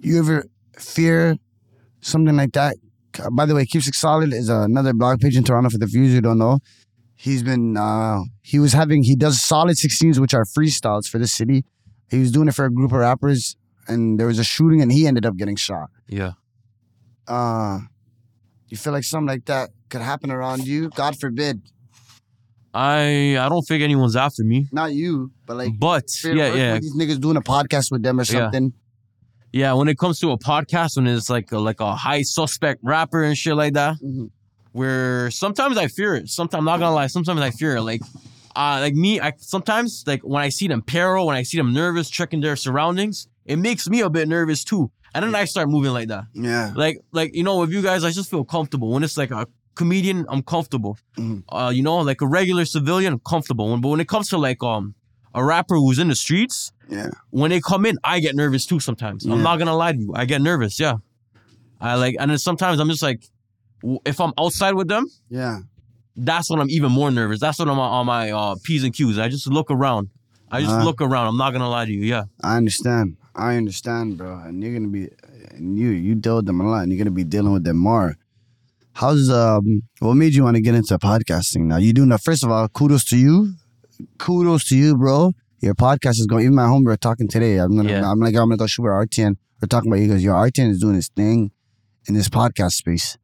you 0.00 0.18
ever 0.18 0.44
fear 0.76 1.36
something 2.00 2.36
like 2.36 2.52
that? 2.52 2.76
Uh, 3.22 3.30
By 3.30 3.46
the 3.46 3.54
way, 3.54 3.64
Keeps 3.64 3.86
It 3.86 3.94
Solid 3.94 4.32
is 4.32 4.48
another 4.48 4.92
blog 4.92 5.20
page 5.20 5.36
in 5.36 5.44
Toronto 5.44 5.70
for 5.70 5.78
the 5.78 5.86
viewers 5.86 6.12
who 6.14 6.20
don't 6.20 6.38
know. 6.38 6.58
He's 7.14 7.44
been, 7.44 7.76
uh, 7.76 8.20
he 8.42 8.58
was 8.58 8.72
having, 8.72 9.04
he 9.04 9.14
does 9.14 9.40
solid 9.40 9.76
16s, 9.78 10.18
which 10.18 10.34
are 10.34 10.44
freestyles 10.44 11.06
for 11.06 11.18
the 11.18 11.28
city. 11.28 11.64
He 12.10 12.18
was 12.18 12.32
doing 12.32 12.48
it 12.48 12.54
for 12.56 12.64
a 12.64 12.72
group 12.72 12.90
of 12.90 12.98
rappers, 12.98 13.56
and 13.88 14.18
there 14.18 14.26
was 14.26 14.38
a 14.38 14.44
shooting, 14.44 14.80
and 14.82 14.90
he 14.92 15.06
ended 15.06 15.24
up 15.26 15.36
getting 15.36 15.56
shot. 15.56 15.90
Yeah. 16.08 16.32
Uh, 17.26 17.80
you 18.68 18.76
feel 18.76 18.92
like 18.92 19.04
something 19.04 19.28
like 19.28 19.44
that 19.46 19.70
could 19.88 20.00
happen 20.02 20.30
around 20.30 20.66
you? 20.66 20.90
God 20.90 21.18
forbid. 21.18 21.62
I 22.72 23.36
I 23.38 23.48
don't 23.48 23.62
think 23.62 23.82
anyone's 23.82 24.16
after 24.16 24.42
me. 24.42 24.66
Not 24.72 24.92
you, 24.92 25.30
but 25.46 25.56
like, 25.56 25.78
But 25.78 26.04
yeah, 26.24 26.52
yeah, 26.54 26.78
These 26.78 26.96
niggas 26.96 27.20
doing 27.20 27.36
a 27.36 27.40
podcast 27.42 27.92
with 27.92 28.02
them 28.02 28.18
or 28.18 28.24
something. 28.24 28.72
yeah. 29.52 29.72
When 29.74 29.86
it 29.88 29.96
comes 29.98 30.18
to 30.20 30.32
a 30.32 30.38
podcast, 30.38 30.96
when 30.96 31.06
it's 31.06 31.30
like 31.30 31.52
a, 31.52 31.58
like 31.58 31.80
a 31.80 31.94
high 31.94 32.22
suspect 32.22 32.80
rapper 32.82 33.22
and 33.22 33.36
shit 33.38 33.54
like 33.54 33.74
that, 33.74 33.96
Mhm. 34.02 34.30
where 34.72 35.30
sometimes 35.30 35.78
I 35.78 35.86
fear 35.86 36.14
it. 36.16 36.28
Sometimes 36.28 36.58
I'm 36.60 36.64
not 36.64 36.80
gonna 36.80 36.94
lie. 36.94 37.06
Sometimes 37.06 37.40
I 37.40 37.50
fear 37.52 37.76
it. 37.76 37.82
Like, 37.82 38.02
uh, 38.56 38.78
like 38.80 38.94
me. 38.94 39.20
I 39.20 39.32
sometimes 39.38 40.02
like 40.06 40.22
when 40.22 40.42
I 40.42 40.48
see 40.48 40.66
them 40.66 40.82
peril, 40.82 41.26
when 41.28 41.36
I 41.36 41.44
see 41.44 41.56
them 41.58 41.72
nervous, 41.72 42.10
checking 42.10 42.40
their 42.40 42.56
surroundings, 42.56 43.28
it 43.46 43.56
makes 43.56 43.88
me 43.88 44.00
a 44.00 44.10
bit 44.10 44.28
nervous 44.28 44.64
too. 44.64 44.90
And 45.14 45.24
then 45.24 45.34
I 45.34 45.44
start 45.44 45.68
moving 45.68 45.92
like 45.92 46.08
that. 46.08 46.24
Yeah. 46.34 46.72
Like, 46.74 46.98
like 47.12 47.34
you 47.36 47.44
know, 47.44 47.58
with 47.60 47.70
you 47.70 47.82
guys, 47.82 48.02
I 48.04 48.10
just 48.10 48.30
feel 48.30 48.44
comfortable. 48.44 48.90
When 48.90 49.04
it's 49.04 49.16
like 49.16 49.30
a 49.30 49.46
comedian, 49.76 50.26
I'm 50.28 50.42
comfortable. 50.42 50.98
Mhm. 51.16 51.44
Uh, 51.48 51.70
you 51.74 51.82
know, 51.82 51.98
like 51.98 52.20
a 52.20 52.26
regular 52.26 52.64
civilian, 52.64 53.12
I'm 53.14 53.20
comfortable. 53.20 53.70
When, 53.70 53.80
but 53.80 53.88
when 53.90 54.00
it 54.00 54.08
comes 54.08 54.28
to 54.30 54.38
like 54.38 54.62
um 54.62 54.94
a 55.34 55.44
rapper 55.44 55.76
who's 55.76 55.98
in 55.98 56.08
the 56.08 56.14
streets, 56.14 56.72
Yeah. 56.88 57.10
when 57.30 57.50
they 57.50 57.60
come 57.60 57.86
in, 57.86 57.98
I 58.04 58.20
get 58.20 58.34
nervous 58.36 58.66
too. 58.66 58.80
Sometimes 58.80 59.24
Yeah. 59.24 59.34
I'm 59.34 59.42
not 59.42 59.58
gonna 59.58 59.76
lie 59.76 59.92
to 59.92 59.98
you, 59.98 60.12
I 60.14 60.24
get 60.24 60.40
nervous. 60.42 60.78
Yeah, 60.80 60.94
I 61.80 61.94
like, 61.96 62.16
and 62.18 62.30
then 62.30 62.38
sometimes 62.38 62.80
I'm 62.80 62.88
just 62.88 63.02
like, 63.02 63.24
if 64.04 64.20
I'm 64.20 64.32
outside 64.38 64.74
with 64.74 64.88
them, 64.88 65.06
Yeah. 65.28 65.58
that's 66.16 66.50
when 66.50 66.60
I'm 66.60 66.70
even 66.70 66.90
more 66.92 67.10
nervous. 67.10 67.40
That's 67.40 67.58
when 67.58 67.68
I'm 67.68 67.78
on 67.78 67.90
on 67.92 68.06
my 68.06 68.30
uh, 68.30 68.54
p's 68.64 68.82
and 68.84 68.92
q's. 68.94 69.18
I 69.18 69.28
just 69.28 69.46
look 69.48 69.70
around. 69.70 70.08
I 70.50 70.60
just 70.60 70.72
Uh. 70.74 70.84
look 70.84 71.00
around. 71.00 71.26
I'm 71.28 71.36
not 71.36 71.52
gonna 71.52 71.68
lie 71.68 71.84
to 71.84 71.92
you. 71.92 72.02
Yeah. 72.04 72.24
I 72.42 72.56
understand. 72.56 73.16
I 73.36 73.56
understand, 73.56 74.18
bro. 74.18 74.38
And 74.38 74.62
you're 74.62 74.72
gonna 74.72 74.88
be, 74.88 75.08
and 75.50 75.78
you 75.78 75.88
you 75.88 76.14
deal 76.14 76.36
with 76.36 76.46
them 76.46 76.60
a 76.60 76.68
lot, 76.68 76.82
and 76.82 76.92
you're 76.92 76.98
gonna 76.98 77.10
be 77.10 77.24
dealing 77.24 77.52
with 77.52 77.64
them 77.64 77.78
more. 77.78 78.16
How's 78.92 79.28
um? 79.28 79.82
What 79.98 80.14
made 80.14 80.34
you 80.34 80.44
want 80.44 80.56
to 80.56 80.62
get 80.62 80.74
into 80.74 80.96
podcasting 80.98 81.62
now? 81.62 81.78
You 81.78 81.92
doing 81.92 82.10
that? 82.10 82.22
First 82.22 82.44
of 82.44 82.50
all, 82.50 82.68
kudos 82.68 83.04
to 83.06 83.16
you. 83.16 83.54
Kudos 84.18 84.68
to 84.68 84.76
you, 84.76 84.96
bro. 84.96 85.32
Your 85.60 85.74
podcast 85.74 86.20
is 86.20 86.26
going. 86.26 86.44
Even 86.44 86.54
my 86.54 86.64
homie 86.66 86.86
were 86.86 86.96
talking 86.96 87.26
today. 87.26 87.56
I'm 87.56 87.76
gonna. 87.76 87.90
Yeah. 87.90 88.10
I'm 88.10 88.20
like, 88.20 88.34
I'm 88.36 88.48
gonna 88.48 88.56
go 88.56 88.66
shoot 88.66 88.82
with 88.82 88.92
RTN. 88.92 89.36
We're 89.60 89.68
talking 89.68 89.90
about 89.90 90.00
you 90.00 90.08
because 90.08 90.22
your 90.22 90.34
RTN 90.34 90.70
is 90.70 90.80
doing 90.80 90.94
his 90.94 91.08
thing 91.08 91.50
in 92.06 92.14
this 92.14 92.28
podcast 92.28 92.72
space. 92.72 93.18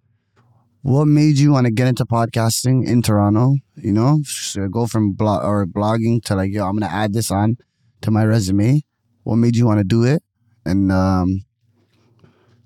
What 0.83 1.05
made 1.07 1.39
you 1.39 1.53
want 1.53 1.67
to 1.67 1.73
get 1.73 1.87
into 1.87 2.07
podcasting 2.07 2.87
in 2.89 3.03
Toronto? 3.03 3.57
You 3.77 3.93
know, 3.93 4.21
so 4.25 4.67
go 4.69 4.87
from 4.87 5.13
blog 5.13 5.45
or 5.45 5.67
blogging 5.67 6.23
to 6.25 6.35
like, 6.35 6.53
yo, 6.53 6.67
I'm 6.67 6.79
gonna 6.79 6.91
add 6.91 7.13
this 7.13 7.31
on 7.31 7.59
to 8.01 8.11
my 8.11 8.25
resume. 8.25 8.83
What 9.31 9.37
made 9.37 9.55
you 9.55 9.65
want 9.65 9.79
to 9.79 9.85
do 9.85 10.03
it? 10.03 10.25
And 10.67 10.91
um, 10.91 11.45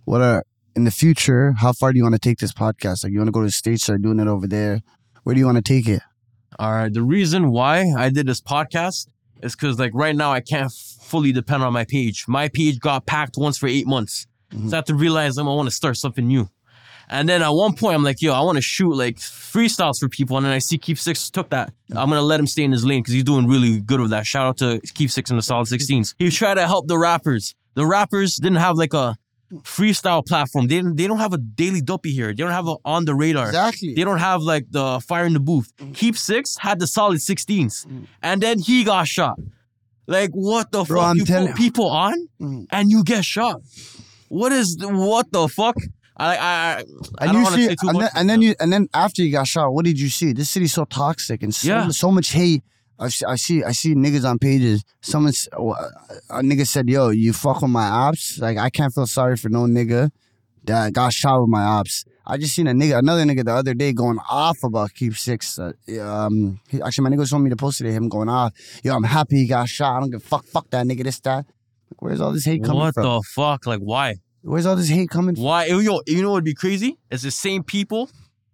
what 0.07 0.23
are 0.23 0.45
in 0.75 0.85
the 0.85 0.91
future? 0.91 1.53
How 1.59 1.75
far 1.75 1.93
do 1.93 1.99
you 1.99 2.03
want 2.05 2.15
to 2.15 2.19
take 2.19 2.39
this 2.39 2.55
podcast? 2.55 3.05
Like, 3.05 3.13
you 3.13 3.19
want 3.19 3.29
to 3.29 3.33
go 3.33 3.41
to 3.41 3.49
the 3.49 3.53
states, 3.53 3.83
start 3.83 4.01
doing 4.01 4.19
it 4.19 4.27
over 4.27 4.47
there? 4.47 4.81
Where 5.25 5.35
do 5.35 5.41
you 5.41 5.45
want 5.45 5.59
to 5.59 5.63
take 5.63 5.87
it? 5.87 6.01
All 6.59 6.73
right. 6.73 6.91
The 6.91 7.03
reason 7.03 7.51
why 7.51 7.93
I 7.95 8.09
did 8.09 8.27
this 8.27 8.41
podcast 8.41 9.09
is 9.43 9.55
because 9.55 9.79
like 9.79 9.91
right 9.93 10.17
now 10.17 10.33
I 10.33 10.41
can't 10.41 10.73
fully 10.73 11.33
depend 11.33 11.63
on 11.63 11.75
my 11.75 11.85
page. 11.85 12.25
My 12.29 12.49
page 12.49 12.81
got 12.81 13.05
packed 13.05 13.37
once 13.37 13.59
for 13.59 13.67
eight 13.67 13.87
months. 13.87 14.27
Mhm. 14.51 14.71
So 14.71 14.77
I 14.77 14.79
have 14.79 14.87
to 14.87 14.95
realize 14.95 15.37
I'm, 15.37 15.47
I 15.47 15.53
want 15.53 15.69
to 15.69 15.75
start 15.75 15.99
something 15.99 16.27
new. 16.27 16.49
And 17.09 17.29
then 17.29 17.43
at 17.43 17.51
one 17.51 17.75
point, 17.75 17.95
I'm 17.97 18.03
like, 18.03 18.23
yo, 18.23 18.33
I 18.33 18.41
want 18.41 18.57
to 18.57 18.63
shoot 18.63 18.95
like 18.95 19.17
freestyles 19.17 19.99
for 20.01 20.09
people. 20.09 20.37
And 20.37 20.47
then 20.47 20.53
I 20.53 20.59
see 20.59 20.79
Keep 20.79 20.99
Six 20.99 21.31
took 21.31 21.51
that. 21.51 21.73
I'm 21.91 22.09
going 22.09 22.19
to 22.21 22.23
let 22.23 22.41
him 22.41 22.47
stay 22.47 22.65
in 22.65 22.73
his 22.73 22.85
lane 22.85 23.03
because 23.03 23.15
he's 23.15 23.25
doing 23.25 23.47
really 23.47 23.81
good 23.81 24.01
with 24.01 24.11
that. 24.11 24.27
Shout 24.27 24.47
out 24.47 24.57
to 24.59 24.81
Keep 24.95 25.11
Six 25.11 25.31
and 25.31 25.39
the 25.39 25.43
Solid 25.43 25.67
16s. 25.69 26.15
He 26.19 26.31
tried 26.31 26.55
to 26.55 26.67
help 26.67 26.87
the 26.89 26.99
rappers. 26.99 27.55
The 27.75 27.87
rappers 27.87 28.37
didn't 28.37 28.59
have 28.59 28.77
like 28.77 28.95
a 28.95 29.17
freestyle 29.63 30.25
platform. 30.27 30.67
They, 30.67 30.77
didn't, 30.77 30.97
they 30.97 31.07
don't 31.07 31.19
have 31.19 31.33
a 31.33 31.39
Daily 31.39 31.81
Duppy 31.81 32.13
here. 32.13 32.29
They 32.29 32.43
don't 32.43 32.51
have 32.51 32.67
a 32.67 32.77
on 32.85 33.05
the 33.05 33.15
radar. 33.15 33.47
Exactly. 33.49 33.95
They 33.95 34.03
don't 34.05 34.19
have 34.19 34.43
like 34.43 34.67
the 34.71 35.01
fire 35.01 35.27
in 35.27 35.33
the 35.35 35.41
booth. 35.41 35.73
Keep 35.95 36.17
Six 36.17 36.57
had 36.57 36.79
the 36.81 36.87
solid 36.87 37.19
16s. 37.19 37.87
And 38.23 38.41
then 38.43 38.59
he 38.59 38.85
got 38.85 39.07
shot. 39.09 39.39
Like, 40.07 40.31
what 40.31 40.71
the 40.73 40.85
Bro, 40.85 41.01
fuck? 41.01 41.11
I'm 41.11 41.17
you 41.17 41.25
put 41.25 41.57
people 41.57 41.89
on 41.89 42.29
Mhm. 42.41 42.67
and 42.71 42.91
you 42.91 43.05
get 43.05 43.25
shot. 43.25 43.61
What 44.29 44.53
is, 44.53 44.77
what 44.81 45.31
the 45.33 45.49
fuck? 45.49 45.77
I, 46.17 46.37
I, 46.37 46.37
I, 46.37 46.75
I 46.77 47.25
And 47.27 47.33
don't 47.33 47.59
you 47.59 47.69
see, 47.69 47.77
and 47.89 48.01
then, 48.01 48.09
and 48.15 48.31
then 48.31 48.43
you, 48.43 48.55
and 48.61 48.73
then 48.73 48.89
after 48.95 49.23
you 49.23 49.33
got 49.33 49.47
shot, 49.49 49.73
what 49.75 49.85
did 49.85 49.99
you 49.99 50.09
see? 50.09 50.33
This 50.33 50.49
city's 50.51 50.73
so 50.73 50.85
toxic 50.85 51.43
and 51.43 51.55
so, 51.55 51.69
Yeah. 51.69 51.89
so 51.89 52.11
much 52.11 52.31
hate. 52.33 52.63
I 52.99 53.09
see, 53.09 53.25
I 53.27 53.35
see, 53.35 53.65
I 53.65 53.73
see 53.73 53.95
niggas 53.97 54.25
on 54.29 54.39
pages. 54.39 54.85
Someone, 55.03 55.33
a 56.31 56.41
nigga 56.43 56.65
said, 56.67 56.89
"Yo, 56.89 57.09
you 57.09 57.33
fuck 57.33 57.61
with 57.63 57.71
my 57.73 57.89
ops. 57.89 58.39
Like 58.39 58.57
I 58.57 58.71
can't 58.71 58.95
feel 58.95 59.07
sorry 59.09 59.37
for 59.37 59.49
no 59.49 59.65
nigga 59.65 60.13
that 60.65 60.93
got 60.93 61.13
shot 61.13 61.41
with 61.41 61.51
my 61.51 61.65
ops." 61.65 62.05
I 62.27 62.39
just 62.39 62.55
seen 62.55 62.69
a 62.69 62.73
nigga, 62.73 62.99
another 62.99 63.25
nigga 63.25 63.45
the 63.45 63.53
other 63.53 63.75
day 63.75 63.93
going 63.93 64.19
off 64.31 64.59
about 64.63 64.95
Keep 64.95 65.17
Six. 65.17 65.59
Uh, 65.59 65.73
um, 66.01 66.61
he, 66.69 66.81
actually, 66.81 67.11
my 67.11 67.17
nigga 67.17 67.29
told 67.29 67.43
me 67.43 67.51
to 67.51 67.57
post 67.57 67.79
today 67.79 67.91
him 67.91 68.09
going 68.09 68.29
off. 68.29 68.53
Yo, 68.85 68.95
I'm 68.95 69.03
happy 69.03 69.39
he 69.39 69.47
got 69.49 69.69
shot. 69.69 69.97
I 69.97 70.01
don't 70.01 70.11
give 70.11 70.23
a 70.23 70.25
fuck. 70.25 70.45
Fuck 70.47 70.71
that 70.71 70.87
nigga. 70.87 71.03
This 71.03 71.19
that. 71.21 71.39
Like, 71.91 72.01
where's 72.01 72.21
all 72.21 72.33
this 72.33 72.45
hate 72.45 72.63
coming 72.63 72.79
what 72.79 72.95
from? 72.95 73.05
What 73.07 73.17
the 73.17 73.23
fuck? 73.35 73.67
Like, 73.67 73.81
why? 73.81 74.15
Where's 74.45 74.67
all 74.67 74.77
this 74.77 74.91
hate 74.91 75.09
coming 75.09 75.35
from? 75.35 75.45
Why? 75.45 75.65
Yo, 75.65 75.79
you 75.79 76.23
know 76.23 76.29
what 76.29 76.35
would 76.35 76.45
be 76.45 76.55
crazy? 76.55 76.99
It's 77.11 77.23
the 77.23 77.31
same 77.31 77.63
people 77.63 78.11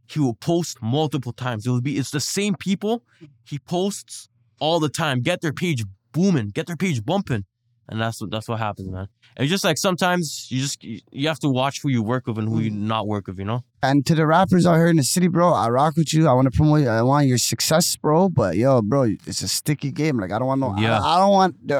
he 0.07 0.20
will 0.20 0.34
post 0.34 0.80
multiple 0.80 1.32
times. 1.32 1.66
It 1.66 1.70
will 1.70 1.80
be, 1.80 1.99
it's 1.99 2.12
the 2.12 2.20
same 2.20 2.55
people 2.55 3.03
he 3.45 3.59
posts 3.59 4.28
all 4.61 4.78
the 4.78 4.88
time. 4.88 5.20
Get 5.20 5.41
their 5.41 5.53
page 5.53 5.84
booming, 6.12 6.51
get 6.51 6.66
their 6.68 6.76
page 6.76 7.05
bumping. 7.05 7.45
And 7.91 8.01
that's 8.01 8.20
what 8.20 8.30
that's 8.30 8.49
what 8.49 8.59
happens, 8.61 8.88
man. 8.88 9.09
And 9.36 9.49
just 9.49 9.64
like 9.64 9.76
sometimes 9.78 10.47
you 10.51 10.61
just 10.61 10.82
you 10.84 11.26
have 11.28 11.41
to 11.41 11.49
watch 11.49 11.82
who 11.82 11.88
you 11.88 12.03
work 12.03 12.26
with 12.28 12.38
and 12.38 12.49
who 12.49 12.61
Mm. 12.61 12.64
you 12.64 12.70
not 12.70 13.07
work 13.09 13.26
with, 13.26 13.38
you 13.38 13.45
know? 13.45 13.64
And 13.82 14.07
to 14.07 14.14
the 14.14 14.26
rappers 14.26 14.64
out 14.66 14.76
here 14.76 14.86
in 14.86 14.97
the 14.97 15.03
city, 15.03 15.26
bro, 15.28 15.53
I 15.53 15.68
rock 15.70 15.97
with 15.97 16.12
you. 16.14 16.28
I 16.28 16.32
want 16.34 16.47
to 16.53 16.57
promote 16.57 16.80
you. 16.82 16.88
I 16.88 17.03
want 17.03 17.26
your 17.26 17.38
success, 17.38 17.97
bro. 17.97 18.28
But 18.28 18.57
yo, 18.57 18.80
bro, 18.82 19.03
it's 19.26 19.43
a 19.43 19.49
sticky 19.49 19.91
game. 19.91 20.18
Like 20.18 20.30
I 20.32 20.38
don't 20.38 20.47
want 20.47 20.61
no. 20.61 20.74
Yeah. 20.78 21.01
I, 21.01 21.16
I 21.16 21.18
don't 21.18 21.32
want 21.32 21.66
the. 21.66 21.78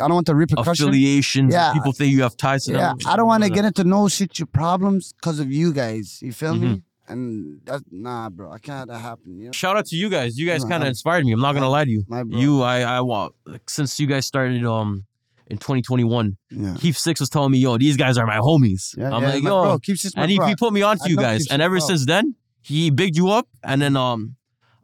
I 0.00 0.06
don't 0.08 0.14
want 0.14 0.26
the 0.26 0.34
repercussions. 0.34 0.80
Affiliations, 0.80 1.52
Yeah. 1.54 1.72
people 1.72 1.92
think 1.92 2.12
you 2.12 2.22
have 2.22 2.36
ties 2.36 2.64
to 2.66 2.72
Yeah, 2.72 2.88
them. 2.88 2.98
I 3.06 3.16
don't 3.16 3.26
want 3.26 3.44
to 3.44 3.50
get 3.50 3.64
into 3.64 3.84
no 3.84 4.08
shit 4.08 4.38
your 4.38 4.46
problems 4.48 5.12
because 5.14 5.38
of 5.40 5.50
you 5.50 5.72
guys. 5.72 6.20
You 6.22 6.32
feel 6.32 6.54
Mm-hmm. 6.54 6.72
me? 6.72 6.82
And 7.08 7.60
that's 7.64 7.84
nah, 7.90 8.28
bro. 8.30 8.50
I 8.50 8.58
can't 8.58 8.78
have 8.80 8.88
that 8.88 8.98
happen. 8.98 9.38
You 9.38 9.46
know, 9.46 9.52
Shout 9.52 9.76
out 9.76 9.86
to 9.86 9.96
you 9.96 10.08
guys. 10.10 10.36
You 10.36 10.44
guys 10.46 10.64
kind 10.64 10.82
of 10.82 10.88
inspired 10.88 11.24
me. 11.24 11.32
I'm 11.32 11.40
not 11.40 11.54
gonna 11.54 11.70
lie 11.70 11.84
to 11.84 11.90
you. 11.90 12.04
my 12.08 12.24
bro. 12.24 12.36
You, 12.38 12.62
I, 12.62 12.80
I 12.80 13.00
want 13.00 13.32
like, 13.46 13.70
since 13.70 13.98
you 14.00 14.06
guys 14.08 14.26
started 14.26 14.64
um 14.64 15.06
in 15.48 15.58
2021. 15.58 16.36
yeah. 16.50 16.74
Keep 16.78 16.96
Six 16.96 17.20
was 17.20 17.28
telling 17.30 17.52
me, 17.52 17.58
yo, 17.58 17.76
these 17.78 17.96
guys 17.96 18.18
are 18.18 18.26
my 18.26 18.38
homies. 18.38 18.96
Yeah, 18.96 19.10
I'm 19.14 19.22
yeah, 19.22 19.28
like, 19.34 19.42
yo, 19.42 19.62
bro, 19.62 19.78
this 19.86 20.16
my 20.16 20.22
and 20.22 20.30
he, 20.30 20.38
he 20.46 20.56
put 20.56 20.72
me 20.72 20.82
on 20.82 20.98
to 20.98 21.08
you 21.08 21.16
guys. 21.16 21.42
Keith 21.44 21.52
And 21.52 21.62
ever 21.62 21.78
bro. 21.78 21.86
since 21.86 22.04
then, 22.06 22.34
he 22.62 22.90
bigged 22.90 23.16
you 23.16 23.28
up. 23.30 23.48
And 23.62 23.80
then 23.80 23.96
um, 23.96 24.36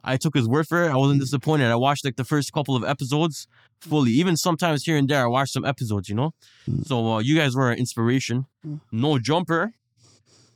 I 0.03 0.17
took 0.17 0.35
his 0.35 0.47
word 0.47 0.67
for 0.67 0.83
it. 0.85 0.89
I 0.91 0.95
wasn't 0.95 1.19
disappointed. 1.21 1.69
I 1.71 1.75
watched 1.75 2.05
like 2.05 2.15
the 2.15 2.23
first 2.23 2.53
couple 2.53 2.75
of 2.75 2.83
episodes 2.83 3.47
fully. 3.81 4.11
Even 4.11 4.37
sometimes 4.37 4.83
here 4.85 4.95
and 4.97 5.09
there, 5.09 5.23
I 5.23 5.27
watched 5.27 5.51
some 5.53 5.65
episodes. 5.65 6.07
You 6.09 6.15
know, 6.15 6.33
Mm. 6.69 6.85
so 6.87 7.13
uh, 7.13 7.19
you 7.19 7.35
guys 7.37 7.55
were 7.55 7.71
an 7.71 7.77
inspiration. 7.79 8.45
Mm. 8.65 8.79
No 8.91 9.19
jumper, 9.19 9.73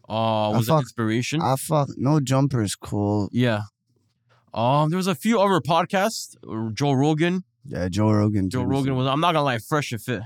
uh, 0.07 0.51
was 0.55 0.69
an 0.69 0.75
fuck- 0.75 0.83
inspiration. 0.83 1.41
I 1.41 1.55
fuck 1.57 1.89
no 1.97 2.19
jumper 2.21 2.61
is 2.61 2.75
cool. 2.75 3.29
yeah. 3.33 3.63
Um, 4.53 4.89
there 4.89 4.97
was 4.97 5.07
a 5.07 5.13
few 5.15 5.39
other 5.39 5.59
podcasts. 5.59 6.35
Joe 6.73 6.93
Rogan. 6.93 7.43
Yeah, 7.67 7.87
Joe 7.89 8.11
Rogan. 8.11 8.49
Joe 8.49 8.63
too. 8.63 8.67
Rogan 8.69 8.95
was. 8.95 9.07
I'm 9.07 9.19
not 9.19 9.33
gonna 9.33 9.43
lie, 9.43 9.59
fresh 9.59 9.91
and 9.91 10.01
fit. 10.01 10.21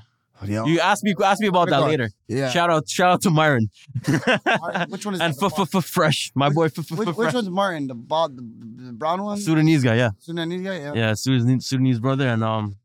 Yo, 0.45 0.65
You 0.65 0.79
ask 0.79 1.03
me, 1.03 1.13
ask 1.23 1.39
me 1.39 1.47
about 1.47 1.69
that 1.69 1.81
later. 1.83 2.09
yeah. 2.27 2.49
Shout 2.49 2.71
out, 2.71 2.89
shout 2.89 3.11
out 3.11 3.21
to 3.21 3.29
Myron. 3.29 3.69
Which 4.89 5.05
one 5.05 5.13
is 5.13 5.21
and 5.21 5.35
that? 5.35 5.43
f- 5.43 5.59
f- 5.59 5.75
f- 5.75 5.85
fresh, 5.85 6.31
my 6.33 6.49
boy. 6.49 6.65
F- 6.65 6.79
f- 6.79 6.91
Which, 6.97 7.09
f- 7.09 7.15
which 7.15 7.33
one's 7.35 7.49
Martin? 7.51 7.85
The, 7.85 7.93
bald, 7.93 8.35
the, 8.37 8.41
the 8.87 8.91
brown 8.93 9.21
one? 9.23 9.37
Sudanese 9.39 9.83
guy, 9.83 9.95
yeah, 9.97 10.09
Sudanese 10.17 10.61
guy? 10.63 10.79
Yeah. 10.79 10.93
yeah, 10.95 11.13
Sudanese, 11.13 11.67
Sudanese 11.67 11.99
brother, 11.99 12.27
and 12.27 12.43
um, 12.43 12.75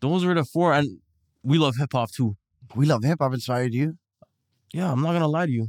those 0.00 0.24
were 0.24 0.34
the 0.34 0.44
four, 0.44 0.72
and 0.72 0.98
we 1.44 1.58
love 1.58 1.76
hip 1.78 1.90
hop 1.92 2.10
too. 2.10 2.36
We 2.74 2.86
love 2.86 3.04
hip 3.04 3.18
hop. 3.20 3.32
Inspired 3.32 3.72
you. 3.72 3.96
Yeah, 4.72 4.90
I'm 4.90 5.02
not 5.02 5.12
gonna 5.12 5.28
lie 5.28 5.46
to 5.46 5.52
you, 5.52 5.68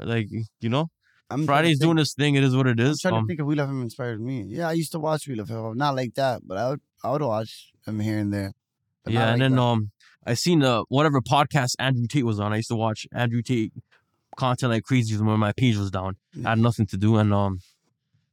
like 0.00 0.26
you 0.60 0.68
know, 0.68 0.90
I'm 1.30 1.46
Friday's 1.46 1.78
doing 1.80 1.96
this 1.96 2.14
thing. 2.14 2.34
It 2.34 2.44
is 2.44 2.54
what 2.54 2.66
it 2.66 2.78
is. 2.78 3.02
I'm 3.04 3.10
trying 3.10 3.18
Um, 3.20 3.24
to 3.24 3.28
think 3.28 3.40
if 3.40 3.46
We 3.46 3.54
Love 3.54 3.68
Him 3.70 3.82
inspired 3.82 4.20
me. 4.20 4.42
Yeah, 4.42 4.68
I 4.68 4.72
used 4.72 4.92
to 4.92 4.98
watch 4.98 5.26
We 5.26 5.34
Love 5.34 5.48
Hip 5.48 5.56
Hop. 5.58 5.74
Not 5.74 5.96
like 5.96 6.14
that, 6.14 6.42
but 6.46 6.58
I 6.58 6.70
would 6.70 6.80
I 7.02 7.10
would 7.12 7.22
watch 7.22 7.72
him 7.86 8.00
here 8.00 8.18
and 8.18 8.32
there. 8.32 8.52
Yeah, 9.06 9.32
and 9.32 9.40
then 9.42 9.52
that. 9.56 9.60
um, 9.62 9.90
I 10.26 10.34
seen 10.34 10.60
the 10.60 10.84
whatever 10.88 11.20
podcast 11.20 11.72
Andrew 11.78 12.06
Tate 12.06 12.24
was 12.24 12.40
on. 12.40 12.52
I 12.52 12.56
used 12.56 12.68
to 12.68 12.76
watch 12.76 13.06
Andrew 13.12 13.42
Tate 13.42 13.72
content 14.36 14.70
like 14.72 14.84
crazy 14.84 15.16
when 15.16 15.38
my 15.40 15.52
page 15.52 15.76
was 15.76 15.90
down. 15.90 16.16
I 16.44 16.50
had 16.50 16.58
nothing 16.58 16.86
to 16.86 16.96
do, 16.96 17.16
and 17.16 17.32
um, 17.34 17.60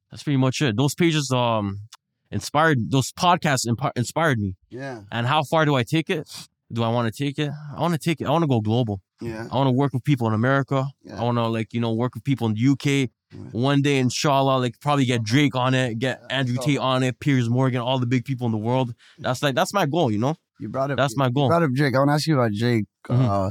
that's 0.10 0.24
pretty 0.24 0.38
much 0.38 0.62
it. 0.62 0.76
Those 0.78 0.94
pages 0.96 1.32
um 1.32 1.82
inspired. 2.30 2.92
Those 2.92 3.12
podcasts 3.12 3.68
impi- 3.68 3.92
inspired 3.96 4.40
me. 4.40 4.56
yeah, 4.70 5.02
And 5.12 5.28
how 5.28 5.44
far 5.44 5.66
do 5.66 5.76
I 5.76 5.84
take 5.84 6.10
it? 6.10 6.30
Do 6.72 6.84
I 6.84 6.90
want 6.90 7.14
to 7.14 7.24
take 7.24 7.38
it? 7.40 7.52
I 7.76 7.80
want 7.82 7.94
to 7.94 8.00
take 8.00 8.22
it. 8.22 8.28
I 8.28 8.30
want 8.32 8.44
to 8.44 8.48
go 8.48 8.62
global. 8.62 9.02
yeah. 9.22 9.48
I 9.52 9.56
want 9.56 9.68
to 9.68 9.72
work 9.72 9.94
with 9.94 10.04
people 10.04 10.28
in 10.28 10.34
America. 10.34 10.86
Yeah. 11.04 11.20
I 11.20 11.24
want 11.24 11.38
to 11.38 11.48
like 11.48 11.74
you 11.74 11.82
know 11.82 11.94
work 11.94 12.16
with 12.16 12.24
people 12.24 12.48
in 12.48 12.54
the 12.56 12.68
UK. 12.74 13.10
One 13.54 13.82
day, 13.82 13.98
inshallah, 14.00 14.58
like 14.60 14.80
probably 14.82 15.06
get 15.06 15.24
Drake 15.24 15.56
on 15.56 15.74
it, 15.74 16.00
get 16.00 16.22
Andrew 16.30 16.58
Tate 16.62 16.80
on 16.80 17.02
it, 17.04 17.20
Piers 17.22 17.50
Morgan, 17.50 17.80
all 17.80 17.98
the 17.98 18.06
big 18.06 18.26
people 18.26 18.46
in 18.46 18.52
the 18.52 18.58
world. 18.58 18.94
That's 19.20 19.42
like 19.42 19.56
that's 19.56 19.74
my 19.74 19.86
goal, 19.86 20.12
you 20.12 20.18
know. 20.18 20.36
You 20.60 20.68
brought 20.70 20.92
up 20.92 20.98
That's 20.98 21.16
my 21.18 21.28
You 21.28 21.32
goal. 21.34 21.48
brought 21.48 21.64
up 21.64 21.72
Drake. 21.74 21.96
I 21.96 22.00
want 22.00 22.10
to 22.10 22.14
ask 22.14 22.28
you 22.28 22.36
about 22.40 22.52
Drake. 22.54 22.86
Mhm. 23.10 23.30
Uh, 23.48 23.50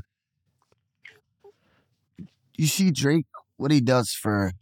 you 2.56 2.66
see 2.66 2.90
Drake, 2.90 3.26
what 3.56 3.70
he 3.70 3.80
does 3.80 4.12
for 4.12 4.52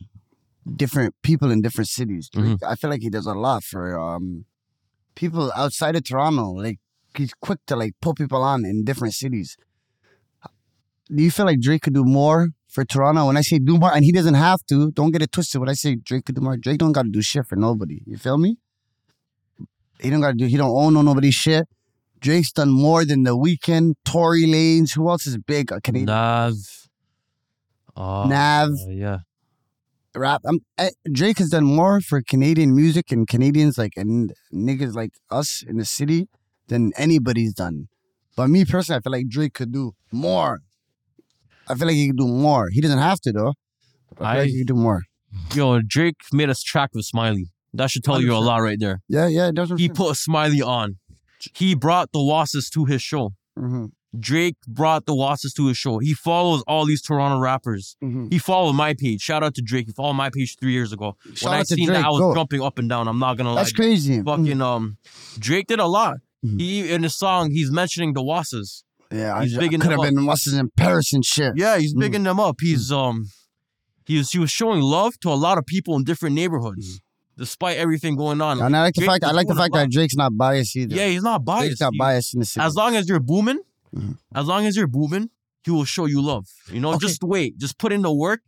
different 0.77 1.15
people 1.23 1.51
in 1.51 1.63
different 1.63 1.89
cities. 1.89 2.29
Drake, 2.29 2.47
Mm-hmm. 2.59 2.65
I 2.65 2.75
feel 2.77 2.91
like 2.91 3.01
he 3.03 3.11
does 3.11 3.27
a 3.27 3.35
lot 3.35 3.65
for 3.65 3.99
um 3.99 4.45
people 5.15 5.51
outside 5.57 5.97
of 5.97 6.05
Toronto. 6.05 6.53
Like 6.53 6.79
he's 7.19 7.35
quick 7.35 7.59
to 7.67 7.77
like 7.77 7.95
put 8.01 8.17
people 8.17 8.43
on 8.43 8.65
in 8.65 8.85
different 8.85 9.15
cities. 9.15 9.57
Do 11.11 11.23
you 11.23 11.31
feel 11.31 11.47
like 11.47 11.61
Drake 11.61 11.83
could 11.83 11.95
do 11.95 12.05
more 12.05 12.49
for 12.69 12.85
Toronto? 12.85 13.27
When 13.27 13.37
I 13.37 13.41
say 13.41 13.59
do 13.59 13.79
more, 13.79 13.95
and 13.95 14.05
he 14.05 14.13
doesn't 14.13 14.35
have 14.35 14.65
to, 14.67 14.91
don't 14.91 15.11
get 15.11 15.23
it 15.23 15.33
twisted. 15.33 15.61
When 15.61 15.69
I 15.69 15.73
say 15.73 15.97
Drake 15.97 16.27
could 16.27 16.35
do 16.35 16.43
more, 16.43 16.57
Drake 16.57 16.79
don't 16.79 16.93
got 16.93 17.03
to 17.03 17.11
do 17.11 17.23
shit 17.23 17.47
for 17.47 17.57
nobody. 17.57 18.03
You 18.07 18.19
feel 18.19 18.37
me? 18.37 18.59
He 20.01 20.11
don't 20.11 20.21
got 20.21 20.31
to 20.31 20.37
do. 20.37 20.47
He 20.47 20.57
don't 20.57 20.71
own 20.71 20.95
no 20.95 21.03
nobody's 21.03 21.35
shit. 21.35 21.67
Drake's 22.21 22.53
done 22.53 22.71
more 22.71 23.05
than 23.05 23.23
The 23.23 23.37
Weeknd. 23.37 23.95
Tory 24.05 24.45
Lanez. 24.45 24.95
Who 24.95 25.09
else 25.09 25.27
is 25.27 25.39
big? 25.39 25.73
Uh, 25.73 25.81
Canadian 25.83 26.07
Nav. 26.07 26.55
Uh, 27.97 28.27
Nav. 28.29 28.71
yeah. 28.89 29.19
rap. 30.15 30.43
Um, 30.45 30.61
eh, 30.77 30.91
Drake 31.11 31.39
has 31.39 31.51
done 31.51 31.65
more 31.65 32.01
for 32.01 32.21
Canadian 32.23 32.75
music 32.75 33.11
and 33.11 33.27
Canadians 33.27 33.79
like 33.79 33.93
and 33.97 34.33
niggas 34.53 34.95
like 34.95 35.13
us 35.31 35.65
in 35.67 35.79
the 35.79 35.85
city 35.85 36.29
than 36.69 36.93
anybody's 36.97 37.55
done. 37.55 37.89
But 38.37 38.49
me 38.49 38.65
personally, 38.65 38.99
I 38.99 39.01
feel 39.03 39.13
like 39.13 39.29
Drake 39.29 39.55
could 39.55 39.73
do 39.73 39.93
more. 40.13 40.61
I 41.69 41.75
feel 41.75 41.87
like 41.87 41.97
he 41.97 42.07
could 42.09 42.17
do 42.19 42.27
more. 42.29 42.69
He 42.71 42.81
doesn't 42.81 42.99
have 42.99 43.21
to 43.23 43.33
though. 43.33 43.55
But 44.17 44.25
I, 44.25 44.33
feel 44.33 44.39
I- 44.41 44.43
like 44.45 44.51
he 44.51 44.59
could 44.59 44.69
do 44.69 44.75
more. 44.75 45.03
Yo, 45.55 45.81
Drake 45.87 46.17
made 46.33 46.49
us 46.49 46.63
track 46.63 46.91
with 46.95 47.05
Smiley. 47.05 47.51
That 47.75 47.91
should 47.91 48.03
tell 48.03 48.19
you 48.21 48.35
a 48.35 48.39
lot 48.39 48.63
right 48.63 48.79
there. 48.81 49.01
Yeah, 49.09 49.27
yeah, 49.27 49.51
that's 49.55 49.71
He 49.77 49.91
put 49.91 50.13
a 50.13 50.15
Smiley 50.15 50.63
on. 50.63 50.97
He 51.55 51.75
brought 51.75 52.13
the 52.13 52.23
Wasses 52.23 52.71
to 52.71 52.87
his 52.87 53.03
show. 53.03 53.33
hmm 53.57 53.87
Drake 54.19 54.57
brought 54.67 55.05
the 55.05 55.15
Wasses 55.15 55.53
to 55.53 55.67
his 55.69 55.77
show. 55.77 55.99
He 55.99 56.15
follows 56.15 56.65
all 56.67 56.87
these 56.87 57.03
Toronto 57.03 57.39
rappers. 57.39 57.95
hmm 58.01 58.29
He 58.31 58.39
followed 58.39 58.73
my 58.73 58.95
page. 58.95 59.21
Shout 59.21 59.45
out 59.45 59.55
to 59.57 59.63
Drake. 59.63 59.87
He 59.87 59.93
followed 59.93 60.15
my 60.15 60.31
page 60.31 60.57
three 60.59 60.73
years 60.73 60.95
ago. 60.95 61.15
Shout 61.35 61.51
when 61.51 61.61
I 61.61 61.63
seen 61.65 61.85
Drake. 61.87 61.99
that, 61.99 62.07
I 62.07 62.09
was 62.09 62.21
go. 62.21 62.35
jumping 62.35 62.63
up 62.63 62.79
and 62.79 62.89
down. 62.89 63.07
I'm 63.07 63.19
not 63.19 63.37
gonna 63.37 63.53
lie. 63.53 63.61
That's 63.61 63.73
crazy. 63.73 64.23
Fucking 64.23 64.63
um, 64.63 64.97
Drake 65.39 65.67
did 65.67 65.79
a 65.79 65.87
lot. 65.87 66.17
Mhm. 66.45 66.61
He 66.61 66.91
in 66.91 67.03
his 67.03 67.17
song, 67.17 67.51
he's 67.51 67.71
mentioning 67.71 68.13
the 68.15 68.23
Wasses. 68.23 68.85
Yeah, 69.13 69.41
He's 69.43 69.53
just- 69.53 69.61
big 69.61 69.73
I 69.73 69.75
in 69.77 69.81
could 69.81 69.91
the 69.91 70.03
have 70.03 70.15
been 70.15 70.27
what's 70.27 70.47
in 70.53 70.71
Paris 70.77 71.13
and 71.13 71.25
shit. 71.25 71.55
Yeah, 71.57 71.79
he's 71.79 71.95
Mhm. 71.95 72.01
bigging 72.01 72.23
them 72.25 72.39
up. 72.39 72.57
He's 72.61 72.93
um, 72.93 73.27
he 74.07 74.19
was 74.19 74.31
he 74.31 74.39
was 74.39 74.51
showing 74.51 74.81
love 74.83 75.19
to 75.21 75.31
a 75.31 75.35
lot 75.35 75.59
of 75.59 75.67
people 75.67 75.97
in 75.97 76.05
different 76.05 76.35
neighborhoods, 76.37 77.01
despite 77.37 77.79
everything 77.79 78.17
going 78.17 78.41
on. 78.41 78.61
And 78.61 78.77
I 78.77 78.83
like 78.83 78.95
the 78.95 79.07
fact 79.07 79.25
I 79.25 79.33
like 79.33 79.49
the 79.49 79.55
fact 79.55 79.73
that 79.75 79.91
Drake's 79.91 80.15
not 80.15 80.37
biased 80.37 80.77
either. 80.77 80.95
Yeah, 80.95 81.09
he's 81.09 81.23
not 81.23 81.45
biased. 81.45 81.69
Drake's 81.69 81.81
not 81.81 81.93
He- 81.95 81.99
biased 81.99 82.35
in 82.35 82.41
the 82.41 82.47
city. 82.47 82.65
As 82.65 82.75
long 82.75 82.95
as 82.97 83.09
you're 83.09 83.21
booming, 83.21 83.61
as 84.35 84.47
long 84.47 84.67
as 84.67 84.77
you're 84.77 84.87
booming, 84.87 85.31
he 85.65 85.71
will 85.71 85.85
show 85.87 86.05
you 86.05 86.21
love. 86.23 86.47
You 86.73 86.81
know, 86.81 86.91
Okay. 86.95 87.07
just 87.07 87.23
wait, 87.25 87.59
just 87.59 87.79
put 87.79 87.93
in 87.93 88.03
the 88.03 88.13
work. 88.13 88.41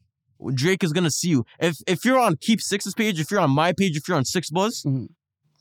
Drake 0.55 0.82
is 0.84 0.93
gonna 0.93 1.11
see 1.11 1.28
you. 1.28 1.45
If 1.59 1.76
if 1.86 2.05
you're 2.05 2.18
on 2.18 2.36
Keep 2.41 2.61
Six's 2.62 2.95
page, 2.95 3.18
if 3.18 3.30
you're 3.30 3.41
on 3.41 3.51
my 3.51 3.72
page, 3.72 3.97
if 3.97 4.09
you're 4.09 4.16
on 4.16 4.24
6ixBuzz, 4.24 4.84
Mhm. 4.86 5.09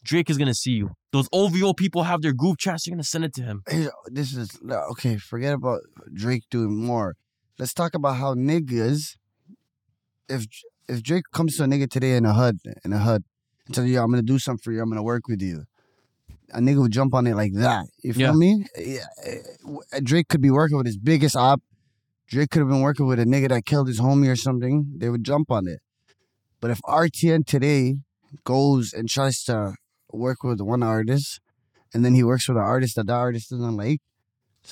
Drake 0.10 0.28
is 0.32 0.40
gonna 0.40 0.56
see 0.56 0.72
you. 0.72 0.90
Those 1.12 1.28
OVO 1.32 1.74
people 1.74 2.02
have 2.04 2.24
their 2.24 2.34
group 2.34 2.58
chats. 2.58 2.88
You're 2.88 2.96
gonna 2.96 3.04
send 3.04 3.26
it 3.26 3.34
to 3.36 3.44
him. 3.44 3.62
This 4.08 4.36
is 4.36 4.50
okay. 4.92 5.18
Forget 5.18 5.54
about 5.54 5.82
Drake 6.12 6.46
doing 6.50 6.76
more. 6.84 7.16
Let's 7.60 7.76
talk 7.76 7.94
about 7.94 8.16
how 8.16 8.34
niggas. 8.34 9.18
If 10.28 10.48
if 10.88 11.04
Drake 11.04 11.26
comes 11.32 11.58
to 11.58 11.64
a 11.66 11.68
nigga 11.68 11.88
today 11.88 12.16
in 12.16 12.26
a 12.26 12.34
HUD 12.34 12.58
in 12.84 12.92
a 12.92 12.98
HUD 12.98 13.24
and 13.68 13.76
tells 13.76 13.88
you, 13.88 14.00
I'm 14.00 14.10
gonna 14.10 14.24
do 14.24 14.40
something 14.40 14.64
for 14.64 14.72
you. 14.72 14.82
I'm 14.82 14.90
gonna 14.90 15.04
work 15.04 15.28
with 15.28 15.44
you," 15.44 15.66
a 16.52 16.60
nigga 16.60 16.82
would 16.82 16.92
jump 16.92 17.14
on 17.14 17.28
it 17.28 17.36
like 17.36 17.54
that. 17.54 17.86
You 18.04 18.14
feel 18.14 18.32
Yeah. 18.32 18.34
me? 18.34 18.66
Yeah. 18.76 19.06
eh, 19.24 20.00
Drake 20.02 20.28
could 20.28 20.42
be 20.42 20.50
working 20.50 20.78
with 20.78 20.88
his 20.88 20.98
biggest 20.98 21.36
op. 21.36 21.62
Drake 22.28 22.50
could 22.50 22.62
have 22.62 22.70
been 22.70 22.82
working 22.82 23.06
with 23.06 23.20
a 23.20 23.26
nigga 23.26 23.50
that 23.50 23.66
killed 23.66 23.88
his 23.88 24.00
homie 24.00 24.28
or 24.28 24.36
something. 24.36 24.94
They 24.98 25.10
would 25.10 25.24
jump 25.24 25.52
on 25.52 25.68
it. 25.68 25.82
But 26.62 26.72
if 26.72 26.80
RTN 26.84 27.44
today 27.46 28.00
goes 28.44 28.92
and 28.92 29.08
tries 29.08 29.44
to 29.44 29.76
work 30.12 30.44
with 30.44 30.62
one 30.62 30.84
artist, 30.84 31.40
and 31.94 32.04
then 32.06 32.14
he 32.14 32.24
works 32.24 32.48
with 32.48 32.58
an 32.58 32.64
artist 32.64 32.96
that 32.96 33.08
that 33.08 33.14
artist 33.14 33.50
doesn't 33.50 33.78
like, 33.78 34.02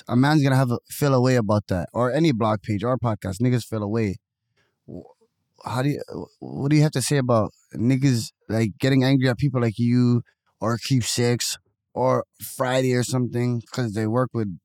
a 0.07 0.15
man's 0.15 0.43
gonna 0.43 0.55
have 0.55 0.71
a 0.71 0.79
feel 0.89 1.13
away 1.13 1.35
about 1.35 1.67
that, 1.67 1.89
or 1.93 2.11
any 2.11 2.31
blog 2.31 2.61
page 2.61 2.83
or 2.83 2.97
podcast. 2.97 3.39
Niggas 3.41 3.63
feel 3.63 3.83
away. 3.83 4.15
How 5.65 5.81
do 5.81 5.89
you? 5.89 6.01
What 6.39 6.69
do 6.69 6.75
you 6.75 6.83
have 6.83 6.91
to 6.91 7.01
say 7.01 7.17
about 7.17 7.51
niggas 7.75 8.31
like 8.47 8.71
getting 8.79 9.03
angry 9.03 9.27
at 9.29 9.37
people 9.37 9.61
like 9.61 9.77
you, 9.77 10.21
or 10.61 10.77
Keep 10.77 11.03
Six, 11.03 11.57
or 11.93 12.25
Friday 12.41 12.93
or 12.93 13.03
something 13.03 13.59
because 13.59 13.93
they 13.93 14.07
work 14.07 14.29
with 14.33 14.59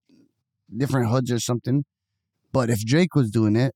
different 0.76 1.08
hoods 1.08 1.30
or 1.30 1.38
something? 1.38 1.84
But 2.52 2.68
if 2.68 2.80
Drake 2.84 3.14
was 3.14 3.30
doing 3.30 3.56
it, 3.56 3.74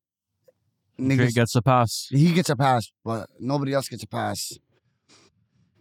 niggas 1.00 1.16
Drake 1.16 1.34
gets 1.34 1.54
a 1.56 1.62
pass. 1.62 2.08
he 2.10 2.32
gets 2.32 2.50
a 2.50 2.56
pass, 2.56 2.90
but 3.04 3.30
nobody 3.40 3.72
else 3.72 3.88
gets 3.88 4.02
a 4.02 4.08
pass. 4.08 4.52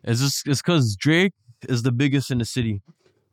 It's 0.06 0.22
just 0.22 0.48
it's 0.48 0.62
because 0.62 0.96
Drake 0.96 1.34
is 1.68 1.84
the 1.84 1.92
biggest 1.92 2.32
in 2.32 2.38
the 2.38 2.46
city. 2.46 2.82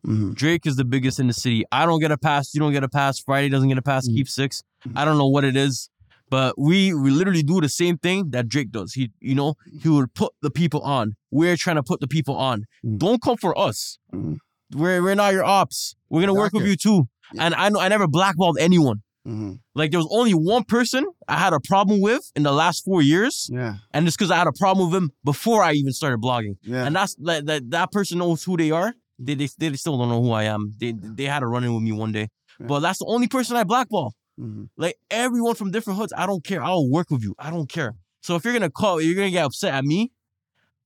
Mhm. 0.07 0.35
Drake 0.35 0.67
is 0.67 0.77
the 0.77 0.85
biggest 0.85 1.21
in 1.21 1.27
the 1.29 1.33
city. 1.33 1.65
I 1.71 1.87
don't 1.87 2.01
get 2.01 2.11
a 2.11 2.19
pass. 2.19 2.53
You 2.55 2.61
don't 2.61 2.73
get 2.73 2.83
a 2.83 2.89
pass. 2.89 3.19
Friday 3.21 3.49
doesn't 3.49 3.69
get 3.69 3.79
a 3.79 3.83
pass. 3.83 4.09
Mhm. 4.09 4.15
Keep 4.17 4.29
six. 4.29 4.63
I 4.97 5.05
don't 5.05 5.17
know 5.19 5.29
what 5.29 5.45
it 5.45 5.55
is, 5.57 5.91
but 6.29 6.59
we 6.59 6.93
we 6.95 7.11
literally 7.11 7.43
do 7.45 7.61
the 7.61 7.69
same 7.69 7.99
thing 7.99 8.31
that 8.31 8.49
Drake 8.49 8.71
does. 8.73 8.95
He 8.95 9.11
you 9.21 9.35
know 9.35 9.55
he 9.83 9.89
would 9.89 10.13
put 10.15 10.33
the 10.43 10.51
people 10.51 10.81
on. 10.81 11.15
We're 11.31 11.57
trying 11.57 11.77
to 11.77 11.83
put 11.85 12.01
the 12.01 12.09
people 12.09 12.37
on. 12.37 12.65
Mhm. 12.85 12.99
Don't 12.99 13.23
come 13.23 13.37
for 13.37 13.57
us. 13.57 13.99
Mhm. 14.13 14.39
We're 14.75 15.03
we're 15.03 15.15
not 15.15 15.33
your 15.35 15.45
ops. 15.45 15.95
We're 16.09 16.21
gonna 16.23 16.35
work 16.35 16.53
with 16.55 16.67
you 16.67 16.77
too. 16.77 17.09
Yeah. 17.35 17.45
And 17.47 17.55
I 17.55 17.69
know 17.69 17.79
I 17.81 17.89
never 17.89 18.09
blackballed 18.09 18.57
anyone. 18.59 19.03
Mhm. 19.27 19.61
Like 19.75 19.91
there 19.93 20.01
was 20.01 20.09
only 20.11 20.33
one 20.35 20.65
person 20.65 21.07
I 21.29 21.39
had 21.39 21.53
a 21.53 21.61
problem 21.61 22.01
with 22.01 22.31
in 22.35 22.43
the 22.43 22.53
last 22.53 22.85
four 22.85 23.03
years, 23.03 23.49
Yeah, 23.53 23.77
and 23.93 24.07
it's 24.07 24.17
because 24.17 24.31
I 24.33 24.37
had 24.37 24.49
a 24.49 24.53
problem 24.53 24.91
with 24.91 24.97
him 25.01 25.13
before 25.25 25.63
I 25.63 25.73
even 25.75 25.93
started 25.93 26.21
blogging. 26.21 26.57
yeah. 26.63 26.85
And 26.85 26.97
that's 26.97 27.15
like 27.21 27.45
that 27.45 27.71
that 27.71 27.93
person 27.93 28.19
knows 28.19 28.43
who 28.43 28.57
they 28.57 28.71
are. 28.73 28.95
They, 29.19 29.35
they 29.37 29.49
they 29.59 29.73
still 29.75 29.97
don't 29.99 30.09
know 30.09 30.21
who 30.23 30.33
I 30.33 30.45
am. 30.45 30.73
They 30.81 30.93
they 30.99 31.25
had 31.25 31.43
a 31.45 31.47
run 31.47 31.63
in 31.63 31.73
with 31.73 31.85
me 31.85 31.93
one 31.93 32.11
day, 32.13 32.29
Yeah. 32.59 32.67
but 32.67 32.81
that's 32.81 32.99
the 32.99 33.07
only 33.07 33.29
person 33.29 33.57
I 33.57 33.63
blackball. 33.65 34.15
Mhm. 34.41 34.71
Like 34.77 34.97
everyone 35.11 35.55
from 35.55 35.71
different 35.71 35.99
hoods, 36.01 36.13
I 36.17 36.27
don't 36.27 36.43
care. 36.43 36.61
I'll 36.63 36.89
work 36.91 37.09
with 37.11 37.23
you. 37.23 37.35
I 37.39 37.51
don't 37.51 37.69
care. 37.69 37.95
So 38.23 38.35
if 38.35 38.45
you're 38.45 38.55
gonna 38.55 38.71
call, 38.71 39.01
you're 39.01 39.15
gonna 39.15 39.31
get 39.31 39.45
upset 39.45 39.73
at 39.75 39.85
me 39.85 40.11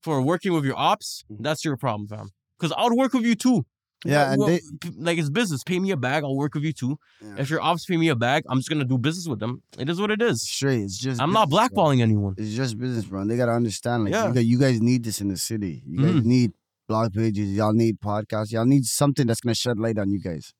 for 0.03 0.21
working 0.21 0.53
with 0.53 0.63
your 0.65 0.77
ops. 0.77 1.23
That's 1.29 1.65
your 1.65 1.75
problem, 1.77 2.07
fam. 2.07 2.29
Because 2.59 2.71
I'll 2.77 2.95
work 2.95 3.13
with 3.13 3.23
you 3.25 3.35
too. 3.35 3.65
Yeah, 4.05 4.31
and 4.31 4.39
Well, 4.39 4.47
they, 4.49 4.61
like 4.97 5.17
it's 5.17 5.29
business. 5.29 5.63
Pay 5.63 5.79
me 5.79 5.91
a 5.91 5.97
bag. 5.97 6.23
I'll 6.23 6.35
work 6.35 6.53
with 6.53 6.63
you 6.63 6.71
too. 6.73 6.99
Yeah. 7.21 7.35
If 7.39 7.49
your 7.49 7.61
ops 7.61 7.85
pay 7.85 7.97
me 7.97 8.09
a 8.09 8.15
bag, 8.15 8.43
I'm 8.47 8.57
just 8.59 8.69
gonna 8.69 8.85
do 8.85 8.97
business 8.97 9.27
with 9.27 9.39
them. 9.39 9.63
It 9.79 9.89
is 9.89 9.99
what 9.99 10.11
it 10.11 10.21
is. 10.21 10.43
straight. 10.43 10.81
It's 10.81 10.97
just 10.97 11.19
I'm 11.21 11.31
not 11.33 11.49
business, 11.49 11.69
bro. 11.69 11.83
blackballing 11.85 12.01
anyone. 12.01 12.35
It's 12.37 12.53
just 12.55 12.77
business, 12.77 13.05
bro. 13.05 13.21
And 13.21 13.29
they 13.31 13.37
gotta 13.37 13.53
understand, 13.53 14.03
like, 14.05 14.13
Yeah. 14.13 14.27
you, 14.27 14.33
guys, 14.33 14.45
you 14.45 14.59
guys 14.59 14.81
need 14.81 15.03
this 15.03 15.19
in 15.19 15.29
the 15.29 15.37
city. 15.37 15.83
You 15.87 15.99
guys 16.01 16.11
Mhm. 16.21 16.25
need 16.25 16.51
blog 16.87 17.13
pages. 17.13 17.51
Y'all 17.53 17.73
need 17.73 17.99
podcasts. 17.99 18.51
Y'all 18.51 18.65
need 18.65 18.85
something 18.85 19.25
that's 19.25 19.41
gonna 19.41 19.55
shed 19.55 19.79
light 19.79 19.97
on 19.97 20.11
you 20.11 20.19
guys 20.21 20.53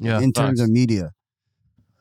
Yeah. 0.00 0.20
in 0.20 0.32
terms 0.32 0.58
of 0.60 0.70
media. 0.70 1.12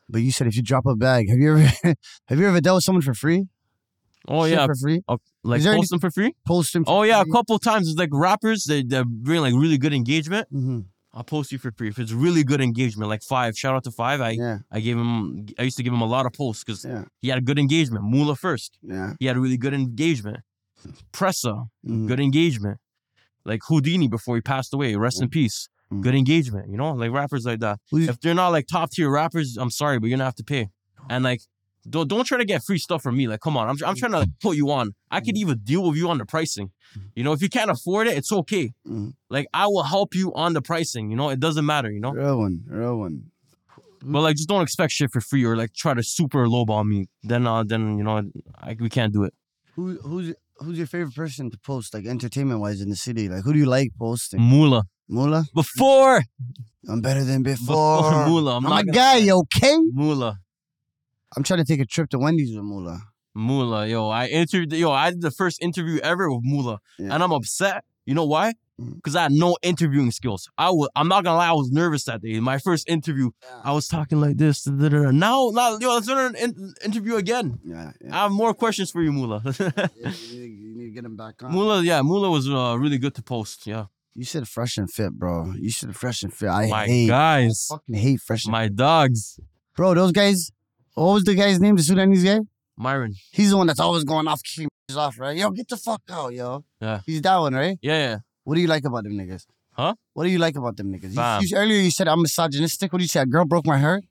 But 0.10 0.22
you 0.22 0.32
said 0.32 0.48
if 0.48 0.56
you 0.56 0.64
drop 0.64 0.86
a 0.86 0.96
bag, 0.96 1.30
have 1.30 1.38
you 1.38 1.52
ever 1.58 1.60
have 2.28 2.40
you 2.40 2.48
ever 2.48 2.62
dealt 2.62 2.78
with 2.78 2.86
someone 2.86 3.02
for 3.02 3.14
free? 3.14 3.48
Oh 4.28 4.46
Shit 4.46 4.58
yeah, 4.58 4.66
for 4.66 4.76
free. 4.76 5.02
like 5.44 5.60
Is 5.60 5.68
any- 5.68 5.78
post 5.78 5.90
them 5.92 6.00
for 6.00 6.12
free. 6.12 6.36
Post 6.46 6.74
them. 6.74 6.84
Oh 6.88 7.04
yeah, 7.04 7.22
a 7.22 7.26
couple 7.26 7.58
times. 7.60 7.88
It's 7.90 7.98
like 8.00 8.10
rappers. 8.12 8.66
They 8.66 8.84
they 8.84 9.04
bring 9.06 9.42
like 9.42 9.54
really 9.54 9.78
good 9.78 9.94
engagement. 9.94 10.48
hmm 10.52 10.80
I'll 11.14 11.24
post 11.24 11.52
you 11.52 11.58
for 11.58 11.72
free 11.72 11.88
if 11.88 11.98
it's 11.98 12.12
really 12.12 12.44
good 12.44 12.62
engagement. 12.62 13.10
Like 13.10 13.24
five. 13.24 13.58
Shout 13.58 13.74
out 13.74 13.84
to 13.86 13.92
five. 13.92 14.22
I 14.22 14.32
Yeah, 14.32 14.60
I 14.72 14.80
gave 14.82 14.98
him. 14.98 15.48
I 15.58 15.64
used 15.64 15.78
to 15.78 15.84
give 15.84 15.92
him 15.94 16.02
a 16.02 16.06
lot 16.06 16.28
of 16.28 16.34
posts 16.34 16.64
because 16.64 16.86
yeah, 16.86 17.06
he 17.22 17.30
had 17.30 17.40
a 17.40 17.42
good 17.42 17.58
engagement. 17.58 18.04
Mula 18.06 18.36
first. 18.36 18.78
yeah. 18.84 19.14
He 19.20 19.26
had 19.26 19.36
a 19.36 19.40
really 19.40 19.58
good 19.58 19.74
engagement. 19.74 20.42
Pressa, 21.12 21.70
Mhm. 21.88 22.08
good 22.08 22.20
engagement. 22.20 22.80
Like 23.46 23.62
Houdini 23.68 24.08
before 24.08 24.36
he 24.36 24.42
passed 24.42 24.74
away. 24.74 24.96
Rest 24.96 25.22
in 25.22 25.30
peace. 25.30 25.70
Good 26.02 26.16
engagement. 26.16 26.70
You 26.70 26.78
know, 26.78 26.92
like 26.92 27.12
rappers 27.12 27.46
like 27.46 27.62
that. 27.62 27.80
Who's- 27.92 28.10
If 28.10 28.20
they're 28.20 28.36
not 28.36 28.50
like 28.50 28.68
top 28.68 28.92
tier 28.92 29.10
rappers, 29.10 29.58
I'm 29.58 29.72
sorry, 29.72 30.00
but 30.00 30.08
you're 30.08 30.18
gonna 30.18 30.26
have 30.26 30.36
to 30.36 30.44
pay. 30.44 30.70
And 31.10 31.24
like, 31.24 31.42
don't 31.90 32.08
don't 32.08 32.26
try 32.26 32.38
to 32.38 32.46
get 32.46 32.64
free 32.64 32.78
stuff 32.78 33.02
from 33.04 33.16
me. 33.18 33.28
Like, 33.28 33.40
come 33.42 33.56
on, 33.58 33.68
I'm 33.70 33.78
I'm 33.86 33.96
trying 33.96 34.12
to 34.14 34.20
like, 34.20 34.30
put 34.42 34.56
you 34.58 34.72
on. 34.72 34.94
I 35.12 35.20
could 35.22 35.38
even 35.38 35.60
deal 35.64 35.84
with 35.88 35.98
you 35.98 36.10
on 36.10 36.18
the 36.18 36.26
pricing. 36.26 36.72
You 37.16 37.24
know, 37.24 37.34
if 37.34 37.42
you 37.42 37.50
can't 37.50 37.70
afford 37.72 38.08
it, 38.08 38.18
it's 38.18 38.32
okay. 38.32 38.72
Mhm. 38.88 39.14
Like, 39.30 39.48
I 39.54 39.68
will 39.68 39.84
help 39.84 40.16
you 40.16 40.34
on 40.34 40.54
the 40.54 40.62
pricing. 40.62 41.10
You 41.12 41.18
know, 41.18 41.30
it 41.30 41.40
doesn't 41.40 41.66
matter. 41.66 41.92
You 41.92 42.00
know, 42.00 42.12
Real 42.12 42.40
one, 42.40 42.64
real 42.68 42.98
one. 42.98 43.32
but 44.04 44.22
like, 44.22 44.36
just 44.36 44.48
don't 44.50 44.62
expect 44.62 44.92
shit 44.94 45.12
for 45.12 45.22
free 45.22 45.44
or 45.46 45.56
like 45.56 45.74
try 45.74 45.94
to 45.94 46.04
super 46.04 46.46
lowball 46.48 46.86
me. 46.86 47.08
Then 47.24 47.46
uh, 47.48 47.64
then 47.64 47.98
you 47.98 48.04
know, 48.04 48.22
I, 48.62 48.76
we 48.80 48.90
can't 48.90 49.14
do 49.14 49.24
it. 49.24 49.34
Who 49.76 49.98
who's 50.02 50.34
who's 50.60 50.78
your 50.78 50.88
favorite 50.88 51.16
person 51.16 51.52
to 51.52 51.58
post 51.60 51.94
like 51.94 52.06
entertainment 52.06 52.60
wise 52.60 52.82
in 52.82 52.90
the 52.90 52.96
city? 52.96 53.30
Like 53.30 53.44
who 53.44 53.54
do 53.54 53.60
you 53.60 53.66
like 53.66 53.92
posting? 54.00 54.42
Mula 54.42 54.84
Mula. 55.08 55.46
before 55.54 56.24
I'm 56.90 57.02
better 57.02 57.24
than 57.24 57.44
before 57.44 58.02
before. 58.02 58.26
Mula. 58.28 58.58
I'm, 58.58 58.66
I'm 58.66 58.70
not 58.72 58.82
a 58.84 58.86
gonna- 58.86 59.26
guy, 59.26 59.30
okay? 59.32 59.78
Mula. 59.94 60.40
I'm 61.36 61.44
trying 61.44 61.60
to 61.60 61.66
take 61.66 61.80
a 61.80 61.86
trip 61.86 62.10
to 62.12 62.20
Wendy's 62.20 62.56
with 62.56 62.64
Mula. 62.64 63.00
Mula, 63.36 63.88
yo, 63.88 64.10
I 64.10 64.28
interviewed, 64.28 64.74
yo, 64.74 64.92
I 64.92 65.12
did 65.12 65.22
the 65.22 65.32
first 65.32 65.62
interview 65.62 66.00
ever 66.02 66.32
with 66.32 66.42
Mula, 66.44 66.80
Yeah. 66.98 67.14
and 67.14 67.22
I'm 67.24 67.32
upset. 67.32 67.84
You 68.06 68.16
know 68.16 68.26
why? 68.26 68.54
Because 68.80 69.16
I 69.16 69.24
had 69.24 69.32
no 69.32 69.58
interviewing 69.62 70.12
skills. 70.12 70.50
I 70.58 70.70
was, 70.70 70.90
I'm 70.96 71.08
not 71.08 71.24
gonna 71.24 71.38
lie, 71.38 71.50
I 71.50 71.54
was 71.54 71.70
nervous 71.72 72.04
that 72.06 72.22
day. 72.22 72.40
My 72.40 72.58
first 72.58 72.88
interview, 72.90 73.32
I 73.64 73.74
was 73.74 73.88
talking 73.88 74.22
like 74.22 74.38
this. 74.38 74.64
da, 74.64 74.72
da, 74.72 74.90
da. 74.90 75.12
Now, 75.12 75.50
now, 75.54 75.78
yo, 75.80 75.94
let's 75.96 76.08
do 76.08 76.18
an 76.18 76.36
in- 76.36 76.74
interview 76.84 77.16
again. 77.16 77.60
Yeah, 77.66 77.92
yeah, 78.04 78.16
I 78.16 78.24
have 78.24 78.32
more 78.32 78.54
questions 78.54 78.90
for 78.92 79.02
you, 79.02 79.12
Mula. 79.12 79.42
Yeah, 79.46 80.12
you, 80.32 80.40
need, 80.40 80.60
you 80.60 80.76
need 80.78 80.86
to 80.86 80.92
get 80.92 81.06
him 81.06 81.16
back 81.18 81.44
on. 81.44 81.52
Mula, 81.52 81.82
yeah, 81.84 82.02
Mula 82.02 82.30
was 82.32 82.48
uh, 82.50 82.76
really 82.80 82.98
good 82.98 83.14
to 83.16 83.22
post. 83.24 83.68
Yeah, 83.68 83.86
You 84.16 84.26
said 84.26 84.48
fresh 84.48 84.78
and 84.78 84.90
fit, 84.92 85.14
bro. 85.14 85.54
You 85.60 85.72
said 85.72 85.96
fresh 85.96 86.24
and 86.24 86.34
fit. 86.34 86.50
I 86.50 86.68
my 86.68 86.86
hate, 86.86 87.08
guys, 87.08 87.68
fucking 87.70 87.96
hate 87.96 88.22
fresh 88.22 88.46
and 88.46 88.52
my 88.52 88.68
dogs, 88.70 89.40
Bro, 89.76 89.94
those 89.96 90.12
guys, 90.12 90.52
what 91.06 91.14
was 91.14 91.24
the 91.24 91.36
guy's 91.36 91.60
name, 91.60 91.76
the 91.76 91.84
Sudanese 91.84 92.24
guy? 92.24 92.40
Myron. 92.78 93.14
He's 93.32 93.50
the 93.52 93.58
one 93.58 93.68
that's 93.68 93.80
always 93.80 94.04
going 94.04 94.28
off, 94.28 94.42
kicking 94.44 94.70
his 94.88 94.98
off, 94.98 95.20
right? 95.20 95.36
Yo, 95.38 95.50
get 95.52 95.68
the 95.68 95.78
fuck 95.78 96.02
out, 96.12 96.34
yo. 96.34 96.64
Yeah. 96.82 97.02
He's 97.06 97.22
that 97.24 97.38
one, 97.38 97.54
right? 97.56 97.78
Yeah, 97.82 97.98
yeah. 97.98 98.18
What 98.44 98.56
do 98.56 98.62
you 98.62 98.68
like 98.68 98.86
about 98.86 99.04
them 99.04 99.14
niggas? 99.14 99.46
Huh? 99.74 99.94
What 100.14 100.24
do 100.24 100.30
you 100.30 100.40
like 100.40 100.56
about 100.56 100.78
them 100.78 100.92
niggas? 100.94 101.14
You- 101.42 101.48
You, 101.50 101.58
earlier 101.58 101.82
you 101.82 101.92
said 101.92 102.08
I'm 102.08 102.22
misogynistic. 102.22 102.92
What 102.92 103.00
did 103.00 103.06
you 103.06 103.10
say? 103.10 103.22
A 103.22 103.26
girl 103.26 103.46
broke 103.46 103.66
my 103.66 103.78
heart? 103.80 104.04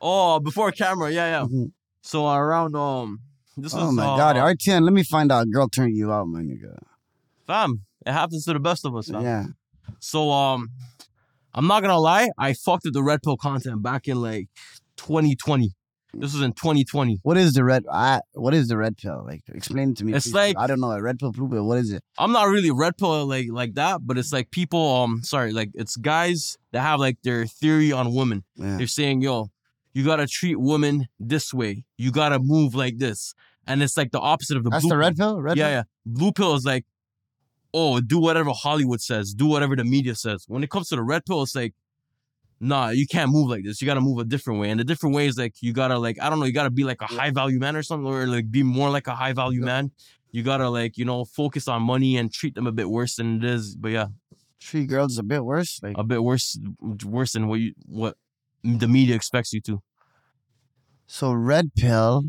Oh, 0.00 0.38
before 0.40 0.70
camera, 0.72 1.10
yeah, 1.10 1.26
yeah. 1.40 1.46
Mhm. 1.46 1.72
So 2.02 2.28
around 2.28 2.76
um, 2.76 3.20
this 3.56 3.74
Oh 3.74 3.86
was 3.86 3.94
my 3.94 4.04
uh, 4.06 4.16
god, 4.16 4.36
RTN, 4.36 4.82
let 4.82 4.92
me 4.92 5.02
find 5.04 5.32
out 5.32 5.44
a 5.44 5.46
girl 5.46 5.68
turned 5.68 5.96
you 5.96 6.12
out, 6.12 6.26
my 6.26 6.42
nigga. 6.42 6.76
fam. 7.46 7.82
It 8.06 8.12
happens 8.12 8.44
to 8.44 8.52
the 8.52 8.60
best 8.60 8.84
of 8.84 8.94
us, 8.96 9.08
fam. 9.08 9.22
Yeah. 9.22 9.44
So 10.00 10.30
um, 10.30 10.68
I'm 11.54 11.66
not 11.66 11.80
gonna 11.82 11.98
lie, 11.98 12.28
I 12.36 12.52
fucked 12.52 12.84
with 12.84 12.92
the 12.94 13.02
red 13.02 13.22
pill 13.22 13.36
content 13.38 13.82
back 13.82 14.06
in 14.08 14.20
like 14.20 14.48
2020. 14.96 15.72
This 16.20 16.32
was 16.32 16.42
in 16.42 16.52
2020. 16.52 17.18
What 17.22 17.36
is 17.36 17.52
the 17.54 17.64
red? 17.64 17.84
I, 17.90 18.20
what 18.32 18.54
is 18.54 18.68
the 18.68 18.76
red 18.76 18.96
pill? 18.96 19.24
Like, 19.26 19.42
explain 19.48 19.90
it 19.90 19.96
to 19.98 20.04
me. 20.04 20.14
It's 20.14 20.26
please. 20.26 20.34
like- 20.34 20.58
I 20.58 20.66
don't 20.66 20.80
know. 20.80 20.90
A 20.92 21.02
red 21.02 21.18
pill, 21.18 21.32
blue 21.32 21.48
pill. 21.48 21.66
What 21.66 21.78
is 21.78 21.92
it? 21.92 22.02
I'm 22.18 22.32
not 22.32 22.44
really 22.48 22.70
red 22.70 22.96
pill 22.96 23.26
like 23.26 23.46
like 23.50 23.74
that, 23.74 24.00
but 24.06 24.18
it's 24.18 24.32
like 24.32 24.50
people 24.50 24.80
um 25.02 25.22
sorry, 25.22 25.52
like 25.52 25.70
it's 25.74 25.96
guys 25.96 26.56
that 26.72 26.80
have 26.82 27.00
like 27.00 27.18
their 27.22 27.46
theory 27.46 27.92
on 27.92 28.14
women. 28.14 28.44
Yeah. 28.56 28.76
They're 28.78 28.86
saying, 28.86 29.22
yo, 29.22 29.50
you 29.92 30.04
gotta 30.04 30.26
treat 30.26 30.58
women 30.58 31.06
this 31.20 31.52
way. 31.54 31.84
You 31.98 32.10
gotta 32.12 32.38
move 32.40 32.74
like 32.74 32.98
this. 32.98 33.34
And 33.66 33.82
it's 33.82 33.96
like 33.96 34.10
the 34.12 34.20
opposite 34.20 34.56
of 34.56 34.64
the 34.64 34.70
That's 34.70 34.82
blue 34.82 34.90
the 34.90 34.94
pill. 34.94 35.00
red 35.00 35.16
pill. 35.16 35.40
Red 35.40 35.56
yeah, 35.56 35.64
pill? 35.66 35.72
yeah. 35.72 35.82
Blue 36.04 36.32
pill 36.32 36.54
is 36.54 36.64
like, 36.64 36.84
oh, 37.72 38.00
do 38.00 38.18
whatever 38.18 38.50
Hollywood 38.50 39.00
says, 39.00 39.32
do 39.34 39.46
whatever 39.46 39.74
the 39.74 39.84
media 39.84 40.14
says. 40.14 40.44
When 40.48 40.62
it 40.62 40.70
comes 40.70 40.88
to 40.90 40.96
the 40.96 41.02
red 41.02 41.24
pill, 41.24 41.42
it's 41.42 41.56
like, 41.56 41.74
nah, 42.72 42.88
you 43.00 43.06
can't 43.06 43.30
move 43.30 43.48
like 43.50 43.64
this. 43.64 43.80
You 43.80 43.86
gotta 43.86 44.00
move 44.00 44.18
a 44.18 44.24
different 44.24 44.58
way. 44.60 44.70
And 44.70 44.78
the 44.80 44.84
different 44.84 45.14
way 45.14 45.26
is 45.26 45.36
like 45.38 45.54
you 45.60 45.72
gotta 45.72 45.98
like, 45.98 46.16
I 46.22 46.28
don't 46.30 46.38
know, 46.40 46.46
you 46.46 46.52
gotta 46.52 46.70
be 46.70 46.84
like 46.84 47.00
a 47.02 47.06
high 47.06 47.30
value 47.30 47.58
man 47.58 47.76
or 47.76 47.82
something, 47.82 48.06
or 48.06 48.26
like 48.26 48.50
be 48.50 48.62
more 48.62 48.90
like 48.90 49.06
a 49.06 49.14
high 49.14 49.32
value 49.32 49.60
Yeah. 49.60 49.66
man. 49.72 49.90
You 50.32 50.42
gotta 50.42 50.68
like, 50.68 50.98
you 50.98 51.04
know, 51.04 51.24
focus 51.24 51.68
on 51.68 51.82
money 51.82 52.16
and 52.16 52.32
treat 52.32 52.54
them 52.56 52.66
a 52.66 52.72
bit 52.72 52.88
worse 52.90 53.16
than 53.16 53.36
it 53.36 53.44
is. 53.44 53.76
But 53.76 53.92
yeah, 53.92 54.06
Treat 54.60 54.86
girls 54.88 55.18
a 55.18 55.22
bit 55.22 55.44
worse. 55.44 55.78
Like, 55.82 55.96
a 55.98 56.04
bit 56.04 56.22
worse 56.24 56.58
worse 57.04 57.32
than 57.34 57.48
what 57.48 57.60
you 57.60 57.74
what 57.86 58.16
the 58.64 58.88
media 58.88 59.14
expects 59.14 59.52
you 59.52 59.60
to. 59.68 59.82
so 61.06 61.32
red 61.32 61.74
pill. 61.76 62.24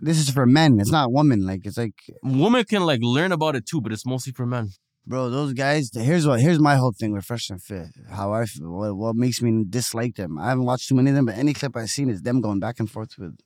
This 0.00 0.18
is 0.18 0.28
for 0.30 0.46
men. 0.46 0.80
It's 0.80 0.90
not 0.90 1.12
women. 1.12 1.46
Like, 1.46 1.64
it's 1.64 1.78
like 1.78 1.94
Women 2.22 2.64
can 2.64 2.82
like 2.84 3.00
learn 3.02 3.32
about 3.32 3.54
it 3.56 3.64
too, 3.66 3.80
but 3.80 3.92
it's 3.92 4.04
mostly 4.06 4.32
for 4.32 4.46
men. 4.46 4.70
Bro, 5.06 5.30
those 5.30 5.52
guys. 5.52 5.90
Here's 5.94 6.26
what. 6.26 6.40
Here's 6.40 6.58
my 6.58 6.76
whole 6.76 6.92
thing 6.92 7.12
with 7.12 7.24
Fresh 7.26 7.50
and 7.50 7.62
Fit. 7.62 7.88
How 8.10 8.32
I 8.32 8.46
feel, 8.46 8.70
what, 8.70 8.96
what 8.96 9.16
makes 9.16 9.42
me 9.42 9.64
dislike 9.68 10.16
them. 10.16 10.38
I 10.38 10.48
haven't 10.48 10.64
watched 10.64 10.88
too 10.88 10.94
many 10.94 11.10
of 11.10 11.16
them, 11.16 11.26
but 11.26 11.36
any 11.36 11.52
clip 11.52 11.76
I've 11.76 11.90
seen 11.90 12.08
is 12.08 12.22
them 12.22 12.40
going 12.40 12.58
back 12.58 12.80
and 12.80 12.90
forth 12.90 13.18
with 13.18 13.36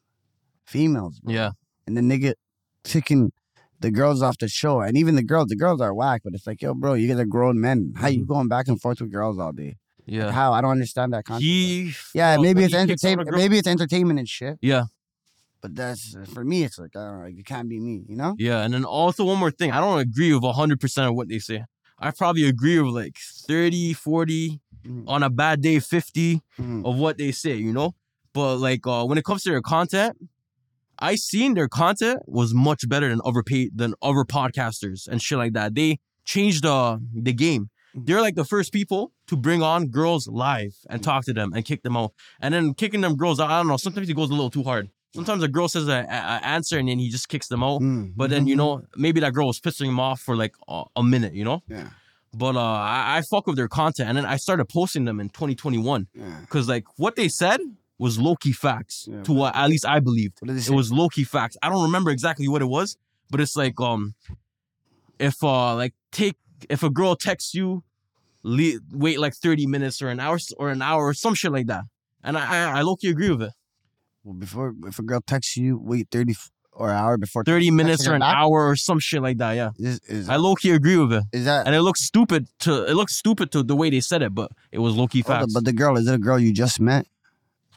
females. 0.66 1.20
Bro. 1.20 1.34
Yeah. 1.34 1.50
and 1.86 1.96
the 1.96 2.00
nigga 2.02 2.34
taking 2.84 3.32
the 3.80 3.90
girls 3.90 4.22
off 4.22 4.38
the 4.38 4.48
show, 4.48 4.80
and 4.80 4.96
even 4.96 5.14
the 5.16 5.22
girls. 5.22 5.46
The 5.48 5.56
girls 5.56 5.80
are 5.80 5.94
whack, 5.94 6.22
but 6.24 6.34
it's 6.34 6.46
like, 6.46 6.60
yo, 6.62 6.74
bro, 6.74 6.94
you 6.94 7.08
guys 7.08 7.18
are 7.18 7.24
grown 7.26 7.60
men. 7.60 7.92
How 7.96 8.08
you 8.08 8.22
Mhm. 8.24 8.26
going 8.28 8.48
back 8.48 8.68
and 8.68 8.80
forth 8.80 9.00
with 9.00 9.10
girls 9.12 9.38
all 9.38 9.52
day? 9.52 9.76
Yeah. 10.06 10.30
How? 10.32 10.52
I 10.52 10.60
don't 10.60 10.70
understand 10.72 11.12
that 11.12 11.24
concept. 11.24 11.44
He. 11.44 11.92
yeah, 12.14 12.36
maybe 12.38 12.64
it's 12.64 12.74
he 12.74 12.86
kicks 12.86 13.04
out 13.04 13.08
a 13.08 13.12
entertainment. 13.12 13.36
Maybe 13.36 13.58
it's 13.58 13.68
entertainment 13.68 14.18
and 14.18 14.28
shit. 14.28 14.58
Yeah. 14.62 14.84
But 15.60 15.74
that's 15.74 16.16
for 16.32 16.44
me. 16.44 16.62
It's 16.64 16.78
like 16.78 16.94
I 16.96 17.04
don't 17.06 17.18
know. 17.20 17.26
It 17.26 17.44
can't 17.46 17.68
be 17.68 17.80
me. 17.80 18.04
You 18.08 18.16
know. 18.16 18.34
Yeah, 18.38 18.62
and 18.62 18.72
then 18.74 18.84
also 18.84 19.24
one 19.24 19.38
more 19.38 19.50
thing. 19.50 19.72
I 19.72 19.80
don't 19.80 19.98
agree 19.98 20.32
with 20.32 20.42
100% 20.44 21.08
of 21.08 21.14
what 21.14 21.28
they 21.28 21.38
say. 21.40 21.64
I 21.98 22.12
probably 22.12 22.44
agree 22.48 22.78
with 22.80 22.94
like 22.94 23.16
30, 23.48 23.92
40, 23.92 24.60
Mhm. 24.86 25.04
on 25.08 25.24
a 25.24 25.30
bad 25.30 25.60
day 25.60 25.80
50 25.80 26.42
Mhm. 26.60 26.84
of 26.86 26.96
what 26.96 27.18
they 27.18 27.32
say, 27.32 27.56
you 27.56 27.72
know? 27.72 27.94
But 28.32 28.56
like 28.58 28.86
uh 28.86 29.04
when 29.04 29.18
it 29.18 29.24
comes 29.24 29.42
to 29.42 29.50
their 29.50 29.62
content, 29.62 30.16
I 31.00 31.16
seen 31.16 31.54
their 31.54 31.68
content 31.68 32.20
was 32.26 32.54
much 32.54 32.88
better 32.88 33.08
than 33.08 33.20
other 33.24 33.42
pay 33.42 33.70
than 33.74 33.94
other 34.02 34.24
podcasters 34.24 35.06
and 35.08 35.20
shit 35.20 35.38
like 35.38 35.52
that. 35.54 35.74
They 35.74 35.98
changed 36.24 36.64
uh, 36.66 36.98
the 37.14 37.32
game. 37.32 37.70
They're 37.94 38.20
like 38.20 38.34
the 38.36 38.44
first 38.44 38.72
people 38.72 39.12
to 39.28 39.36
bring 39.36 39.62
on 39.62 39.88
girls 39.88 40.28
live 40.28 40.74
and 40.90 41.02
talk 41.02 41.24
to 41.24 41.32
them 41.32 41.52
and 41.54 41.64
kick 41.64 41.82
them 41.82 41.96
out. 41.96 42.12
And 42.40 42.52
then 42.54 42.74
kicking 42.74 43.00
them 43.00 43.16
girls 43.16 43.40
out, 43.40 43.50
I 43.50 43.58
don't 43.58 43.66
know, 43.68 43.76
sometimes 43.76 44.08
it 44.08 44.14
goes 44.14 44.28
a 44.30 44.34
little 44.34 44.50
too 44.50 44.62
hard. 44.62 44.90
Sometimes 45.14 45.42
a 45.42 45.48
girl 45.48 45.68
says 45.68 45.88
an 45.88 46.04
answer 46.06 46.78
and 46.78 46.88
then 46.88 46.98
he 46.98 47.08
just 47.08 47.28
kicks 47.28 47.48
them 47.48 47.62
out. 47.62 47.80
Mm. 47.80 48.12
But 48.14 48.30
then 48.30 48.46
you 48.46 48.54
know 48.56 48.82
maybe 48.96 49.20
that 49.20 49.32
girl 49.32 49.46
was 49.46 49.58
pissing 49.60 49.86
him 49.88 49.98
off 49.98 50.20
for 50.20 50.36
like 50.36 50.54
a, 50.68 50.84
a 50.96 51.02
minute, 51.02 51.34
you 51.34 51.44
know. 51.44 51.62
Yeah. 51.68 51.88
But 52.34 52.56
uh, 52.56 52.60
I, 52.60 53.16
I 53.16 53.22
fuck 53.22 53.46
with 53.46 53.56
their 53.56 53.68
content, 53.68 54.08
and 54.10 54.18
then 54.18 54.26
I 54.26 54.36
started 54.36 54.66
posting 54.68 55.06
them 55.06 55.18
in 55.18 55.30
2021 55.30 56.08
Yeah. 56.14 56.40
because 56.42 56.68
like 56.68 56.84
what 56.96 57.16
they 57.16 57.28
said 57.28 57.58
was 57.98 58.18
low 58.18 58.36
key 58.36 58.52
facts 58.52 59.08
Yeah. 59.10 59.22
to 59.22 59.32
what 59.32 59.56
at 59.56 59.68
least 59.70 59.86
I 59.86 59.98
believed. 60.00 60.34
What 60.40 60.48
did 60.48 60.56
they 60.58 60.72
It 60.72 60.76
was 60.76 60.92
low 60.92 61.08
key 61.08 61.24
facts. 61.24 61.56
I 61.62 61.70
don't 61.70 61.82
remember 61.82 62.10
exactly 62.10 62.46
what 62.46 62.60
it 62.60 62.66
was, 62.68 62.96
but 63.30 63.40
it's 63.40 63.56
like 63.56 63.80
um, 63.80 64.14
if 65.18 65.42
uh 65.42 65.74
like 65.74 65.94
take 66.12 66.36
if 66.68 66.82
a 66.82 66.90
girl 66.90 67.16
texts 67.16 67.54
you, 67.54 67.82
le- 68.42 68.80
wait 68.92 69.18
like 69.18 69.34
30 69.34 69.66
minutes 69.66 70.02
or 70.02 70.08
an 70.08 70.20
hour 70.20 70.38
or 70.58 70.68
an 70.70 70.82
hour 70.82 71.06
or 71.06 71.14
some 71.14 71.34
shit 71.34 71.50
like 71.52 71.66
that, 71.66 71.84
and 72.22 72.36
I 72.36 72.44
I, 72.72 72.78
I 72.78 72.82
low 72.82 72.96
key 72.96 73.08
agree 73.08 73.30
with 73.30 73.42
it. 73.42 73.52
Well, 74.28 74.36
before 74.36 74.74
if 74.86 74.98
a 74.98 75.02
girl 75.02 75.20
texts 75.26 75.56
you, 75.56 75.78
wait 75.82 76.08
thirty 76.10 76.34
or 76.72 76.90
an 76.90 76.96
hour 76.96 77.16
before 77.16 77.42
30 77.44 77.70
minutes 77.72 78.06
or 78.06 78.12
an 78.14 78.20
back? 78.20 78.36
hour 78.36 78.68
or 78.68 78.76
some 78.76 78.98
shit 79.00 79.20
like 79.22 79.38
that. 79.38 79.52
Yeah, 79.54 79.70
Is, 79.78 80.00
is, 80.06 80.28
I 80.28 80.36
low 80.36 80.54
key 80.54 80.70
agree 80.70 80.96
with 80.98 81.12
it. 81.14 81.24
is 81.32 81.44
that 81.46 81.66
and 81.66 81.74
it 81.74 81.80
looks 81.82 82.02
stupid 82.02 82.46
to 82.60 82.84
it 82.84 82.94
looks 82.94 83.16
stupid 83.16 83.50
to 83.52 83.62
the 83.64 83.74
way 83.74 83.88
they 83.90 84.00
said 84.00 84.20
it, 84.22 84.34
but 84.34 84.50
it 84.70 84.78
was 84.80 84.94
low 84.94 85.06
key 85.08 85.22
oh, 85.26 85.28
facts. 85.28 85.54
but 85.54 85.64
the 85.64 85.72
girl 85.72 85.96
is 85.96 86.06
it 86.06 86.14
a 86.14 86.18
girl 86.18 86.38
you 86.38 86.52
just 86.52 86.78
met? 86.78 87.06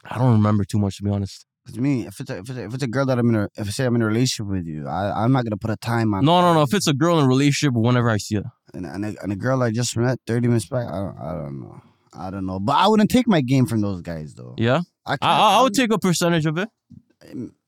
I 0.04 0.18
don't 0.18 0.32
remember 0.32 0.64
too 0.64 0.78
much 0.78 0.98
to 0.98 1.02
be 1.04 1.10
honest. 1.10 1.46
Cause 1.66 1.78
me, 1.78 2.06
if 2.06 2.20
it's 2.20 2.28
a, 2.30 2.38
if 2.38 2.50
it's 2.50 2.58
a, 2.58 2.64
if 2.66 2.74
it's 2.74 2.82
a 2.82 2.88
girl 2.88 3.06
that 3.06 3.18
I'm 3.18 3.28
in 3.30 3.36
a 3.36 3.48
if 3.56 3.66
I 3.68 3.70
say 3.70 3.84
I'm 3.86 3.96
in 3.96 4.02
a 4.02 4.06
relationship 4.06 4.46
with 4.52 4.66
you, 4.66 4.86
I 4.86 5.24
I'm 5.24 5.32
not 5.32 5.44
gonna 5.44 5.56
put 5.56 5.70
a 5.70 5.76
time 5.76 6.12
on. 6.14 6.24
No, 6.24 6.40
no, 6.42 6.52
no. 6.54 6.62
If 6.62 6.74
it's 6.74 6.86
a 6.88 6.92
girl 6.94 7.18
in 7.18 7.24
a 7.24 7.28
relationship, 7.28 7.72
whenever 7.74 8.10
I 8.10 8.18
see 8.18 8.36
it, 8.36 8.44
And 8.74 8.84
and 8.84 9.04
a, 9.04 9.14
and 9.22 9.32
a 9.32 9.36
girl 9.36 9.62
I 9.62 9.70
just 9.70 9.96
met 9.96 10.18
thirty 10.26 10.48
minutes 10.48 10.66
back, 10.66 10.86
I 10.88 10.96
don't 10.96 11.18
I 11.18 11.32
don't 11.32 11.60
know. 11.60 11.80
I 12.14 12.30
don't 12.30 12.44
know, 12.46 12.60
but 12.60 12.74
I 12.76 12.86
wouldn't 12.88 13.10
take 13.10 13.26
my 13.26 13.40
game 13.40 13.64
from 13.66 13.80
those 13.80 14.02
guys 14.02 14.34
though. 14.34 14.54
yeah, 14.58 14.80
I, 15.06 15.12
I, 15.14 15.16
can't- 15.16 15.32
I, 15.32 15.58
I 15.58 15.62
would 15.62 15.74
take 15.74 15.92
a 15.92 15.98
percentage 15.98 16.46
of 16.46 16.58
it. 16.58 16.68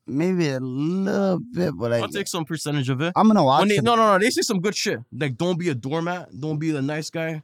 maybe 0.07 0.49
a 0.49 0.59
little 0.59 1.39
bit, 1.53 1.73
but 1.77 1.93
I, 1.93 1.99
I'll 1.99 2.07
take 2.09 2.27
some 2.27 2.45
percentage 2.45 2.89
of 2.89 3.01
it. 3.01 3.13
I'm 3.15 3.27
gonna 3.27 3.43
watch 3.43 3.61
When 3.61 3.69
they, 3.69 3.75
it. 3.75 3.83
no, 3.83 3.95
no, 3.95 4.13
no. 4.13 4.19
They 4.19 4.29
say 4.29 4.41
some 4.41 4.59
good 4.59 4.75
shit. 4.75 4.99
Like, 5.11 5.37
don't 5.37 5.57
be 5.59 5.69
a 5.69 5.75
doormat. 5.75 6.29
Don't 6.39 6.59
be 6.59 6.71
the 6.71 6.81
nice 6.81 7.09
guy. 7.09 7.41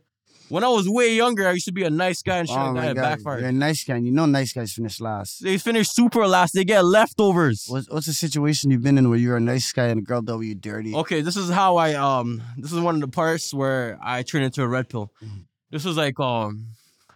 When 0.49 0.65
I 0.65 0.67
was 0.67 0.87
way 0.89 1.15
younger, 1.15 1.47
I 1.47 1.53
used 1.53 1.65
to 1.67 1.71
be 1.71 1.83
a 1.83 1.89
nice 1.89 2.21
guy 2.21 2.39
and 2.39 2.47
shit 2.49 2.57
Oh 2.57 2.73
like 2.73 2.73
my. 2.73 2.93
God, 2.93 2.95
backfired. 3.01 3.39
you're 3.39 3.49
a 3.49 3.53
nice 3.53 3.85
guy. 3.85 3.95
and 3.95 4.05
You 4.05 4.11
know, 4.11 4.25
nice 4.25 4.51
guys 4.51 4.73
finish 4.73 4.99
last. 4.99 5.41
They 5.41 5.57
finish 5.57 5.87
super 5.89 6.27
last. 6.27 6.53
They 6.53 6.65
get 6.65 6.83
leftovers. 6.83 7.67
What's 7.69 7.89
what's 7.89 8.05
the 8.07 8.13
situation 8.13 8.69
you've 8.69 8.83
been 8.83 8.97
in 8.97 9.09
where 9.09 9.17
you're 9.17 9.37
a 9.37 9.41
nice 9.41 9.71
guy 9.71 9.85
and 9.87 9.99
a 9.99 10.03
girl 10.03 10.21
you 10.43 10.53
dirty? 10.55 10.93
Okay, 10.93 11.21
this 11.21 11.37
is 11.37 11.49
how 11.49 11.77
I 11.77 11.93
um. 11.93 12.41
This 12.57 12.73
is 12.73 12.79
one 12.81 12.95
of 12.95 13.01
the 13.01 13.07
parts 13.07 13.53
where 13.53 13.97
I 14.03 14.23
turn 14.23 14.43
into 14.43 14.61
a 14.61 14.67
red 14.67 14.89
pill. 14.89 15.13
Mhm. 15.23 15.45
This 15.71 15.85
is 15.85 15.95
like 15.95 16.19
um. 16.19 16.67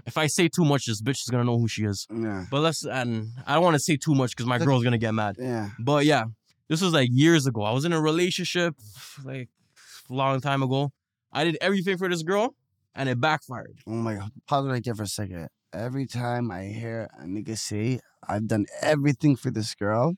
If 0.06 0.18
I 0.18 0.28
say 0.28 0.48
too 0.48 0.64
much, 0.66 0.86
this 0.86 1.02
bitch 1.02 1.22
is 1.24 1.30
gonna 1.32 1.44
know 1.44 1.58
who 1.58 1.68
she 1.68 1.84
is. 1.86 2.06
Yeah, 2.14 2.46
But 2.52 2.62
let's 2.62 2.84
and 2.86 3.30
I 3.48 3.56
don't 3.56 3.64
want 3.64 3.76
to 3.76 3.80
say 3.80 3.98
too 3.98 4.14
much 4.16 4.32
because 4.36 4.46
my 4.46 4.60
girl's 4.60 4.84
gonna 4.84 4.98
get 5.00 5.14
mad. 5.14 5.36
yeah. 5.40 5.70
But 5.80 6.06
yeah, 6.06 6.26
this 6.70 6.82
was 6.82 6.94
like 6.94 7.10
years 7.12 7.48
ago. 7.48 7.64
I 7.64 7.72
was 7.72 7.86
in 7.86 7.94
a 7.94 8.00
relationship 8.02 8.76
like 9.24 9.50
a 10.10 10.14
long 10.14 10.42
time 10.42 10.62
ago. 10.64 10.92
I 11.32 11.44
did 11.44 11.58
everything 11.62 11.98
for 11.98 12.08
this 12.08 12.24
girl 12.24 12.56
and 12.94 13.10
it 13.10 13.20
backfired. 13.20 13.80
Oh 13.88 13.92
my 13.92 14.16
god. 14.16 14.32
Pause 14.48 14.68
right 14.68 14.84
there 14.84 14.96
for 14.96 15.04
a 15.04 15.08
second. 15.08 15.50
Every 15.74 16.06
time 16.06 16.52
I 16.52 16.66
hear 16.66 17.10
a 17.20 17.24
nigga 17.26 17.58
say, 17.58 18.00
I've 18.28 18.48
done 18.48 18.66
everything 18.82 19.36
for 19.36 19.52
this 19.52 19.76
girl, 19.76 20.14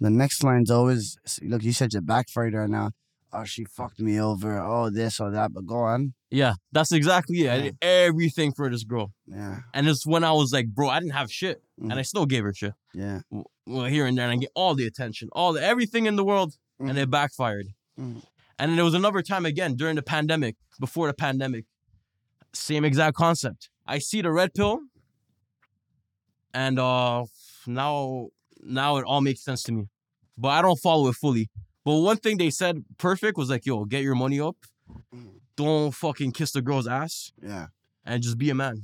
the 0.00 0.10
next 0.10 0.42
line's 0.42 0.70
always, 0.70 1.16
look, 1.42 1.62
you 1.62 1.72
said 1.72 1.92
you 1.92 2.00
backfired 2.00 2.54
right 2.54 2.68
now. 2.68 2.90
Oh, 3.32 3.44
she 3.44 3.64
fucked 3.66 4.00
me 4.00 4.18
over. 4.20 4.58
Oh, 4.58 4.88
this 4.90 5.20
or 5.20 5.30
that. 5.30 5.52
But 5.52 5.66
go 5.66 5.76
on. 5.76 6.14
Yeah, 6.30 6.54
that's 6.72 6.92
exactly 6.92 7.42
it. 7.42 7.50
I 7.50 7.60
did 7.60 7.76
everything 7.82 8.52
for 8.52 8.70
this 8.70 8.84
girl. 8.84 9.12
Yeah, 9.26 9.58
And 9.74 9.86
it's 9.88 10.06
when 10.06 10.24
I 10.24 10.32
was 10.32 10.52
like, 10.52 10.68
bro, 10.68 10.88
I 10.88 10.98
didn't 11.00 11.12
have 11.14 11.30
shit. 11.30 11.62
And 11.80 11.92
I 11.94 12.02
still 12.02 12.26
gave 12.26 12.42
her 12.44 12.52
shit. 12.54 12.72
yeah. 12.94 13.20
Well, 13.66 13.84
here 13.84 14.06
and 14.06 14.16
there, 14.16 14.24
and 14.24 14.32
I 14.32 14.36
get 14.40 14.50
all 14.54 14.74
the 14.74 14.86
attention, 14.86 15.28
all 15.32 15.52
the 15.52 15.62
everything 15.62 16.06
in 16.06 16.16
the 16.16 16.24
world, 16.24 16.54
and 16.80 16.96
it 16.98 17.10
backfired. 17.10 17.66
Mhm. 18.00 18.22
And 18.58 18.70
then 18.70 18.76
there 18.76 18.84
was 18.84 18.94
another 18.94 19.20
time 19.22 19.44
again 19.46 19.74
during 19.76 19.94
the 19.96 20.02
pandemic, 20.02 20.56
before 20.80 21.06
the 21.06 21.12
pandemic, 21.14 21.66
same 22.54 22.84
exact 22.84 23.14
concept. 23.16 23.68
I 23.86 23.98
see 23.98 24.22
the 24.22 24.32
red 24.32 24.54
pill, 24.54 24.80
and 26.54 26.78
uh 26.78 27.24
now 27.66 28.28
now 28.62 28.96
it 28.96 29.04
all 29.04 29.20
makes 29.20 29.42
sense 29.44 29.62
to 29.64 29.72
me. 29.72 29.88
But 30.36 30.48
I 30.48 30.62
don't 30.62 30.78
follow 30.78 31.08
it 31.08 31.14
fully. 31.16 31.50
But 31.88 32.00
one 32.00 32.18
thing 32.18 32.36
they 32.36 32.50
said 32.50 32.84
perfect 32.98 33.38
was 33.38 33.48
like, 33.48 33.64
yo, 33.64 33.86
get 33.86 34.02
your 34.02 34.14
money 34.14 34.38
up. 34.38 34.56
Don't 35.56 35.90
fucking 35.90 36.32
kiss 36.32 36.52
the 36.52 36.60
girl's 36.60 36.86
ass 36.86 37.32
Yeah. 37.42 37.68
and 38.04 38.22
just 38.22 38.36
be 38.36 38.50
a 38.50 38.54
man. 38.54 38.82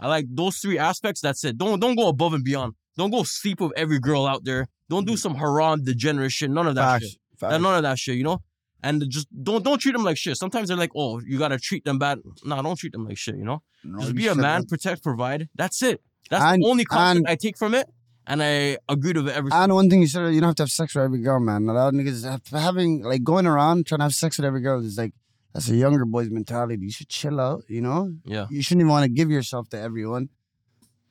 I 0.00 0.08
like 0.08 0.24
those 0.30 0.56
three 0.56 0.78
aspects. 0.78 1.20
That's 1.20 1.44
it. 1.44 1.58
Don't 1.58 1.78
don't 1.78 1.94
go 1.94 2.08
above 2.08 2.32
and 2.32 2.42
beyond. 2.42 2.72
Don't 2.96 3.10
go 3.10 3.22
sleep 3.22 3.60
with 3.60 3.72
every 3.76 3.98
girl 4.00 4.24
out 4.26 4.44
there. 4.44 4.66
Don't 4.88 5.06
do 5.06 5.12
mm-hmm. 5.12 5.18
some 5.18 5.34
haram 5.34 5.84
degenerate 5.84 6.32
shit. 6.32 6.50
None 6.50 6.66
of 6.66 6.74
that 6.76 6.92
Facts. 6.92 7.10
shit. 7.10 7.20
Facts. 7.38 7.62
None 7.62 7.76
of 7.76 7.82
that 7.82 7.98
shit. 7.98 8.16
You 8.16 8.24
know. 8.24 8.38
And 8.82 9.04
just 9.10 9.28
don't 9.42 9.62
don't 9.62 9.78
treat 9.78 9.92
them 9.92 10.04
like 10.04 10.16
shit. 10.16 10.38
Sometimes 10.38 10.68
they're 10.68 10.76
like, 10.78 10.92
oh, 10.96 11.20
you 11.20 11.38
gotta 11.38 11.58
treat 11.58 11.84
them 11.84 11.98
bad. 11.98 12.20
No, 12.46 12.62
don't 12.62 12.78
treat 12.78 12.92
them 12.92 13.04
like 13.06 13.18
shit. 13.18 13.36
You 13.36 13.44
know. 13.44 13.62
No, 13.84 13.98
just 13.98 14.08
you 14.08 14.14
be 14.14 14.28
a 14.28 14.34
man, 14.34 14.64
protect, 14.64 15.02
provide. 15.02 15.50
That's 15.54 15.82
it. 15.82 16.00
That's 16.30 16.42
And- 16.42 16.62
the 16.62 16.66
only 16.68 16.86
concept 16.86 17.18
and- 17.18 17.28
I 17.28 17.34
take 17.34 17.58
from 17.58 17.74
it, 17.74 17.86
and 18.28 18.42
I 18.42 18.76
agreed 18.88 19.16
with 19.16 19.28
it 19.28 19.34
every. 19.34 19.50
And 19.52 19.74
one 19.74 19.88
thing 19.88 20.02
you 20.02 20.06
said, 20.06 20.32
you 20.34 20.40
don't 20.40 20.50
have 20.50 20.56
to 20.56 20.62
have 20.64 20.70
sex 20.70 20.94
with 20.94 21.02
every 21.04 21.20
girl, 21.20 21.40
man. 21.40 21.68
A 21.68 21.72
lot 21.72 21.88
of 21.88 21.94
niggas 21.94 22.22
having 22.52 23.02
like 23.02 23.24
going 23.24 23.46
around 23.46 23.86
trying 23.86 24.00
to 24.00 24.04
have 24.04 24.14
sex 24.14 24.38
with 24.38 24.44
every 24.44 24.60
girl 24.60 24.84
is 24.84 24.98
like 24.98 25.14
that's 25.54 25.68
a 25.70 25.74
younger 25.74 26.04
boy's 26.04 26.30
mentality. 26.30 26.84
You 26.84 26.90
should 26.92 27.08
chill 27.08 27.40
out, 27.40 27.64
you 27.68 27.80
know. 27.80 28.12
yeah, 28.24 28.46
You 28.50 28.62
shouldn't 28.62 28.82
even 28.82 28.90
want 28.90 29.04
to 29.04 29.10
give 29.10 29.30
yourself 29.30 29.70
to 29.70 29.80
everyone. 29.80 30.28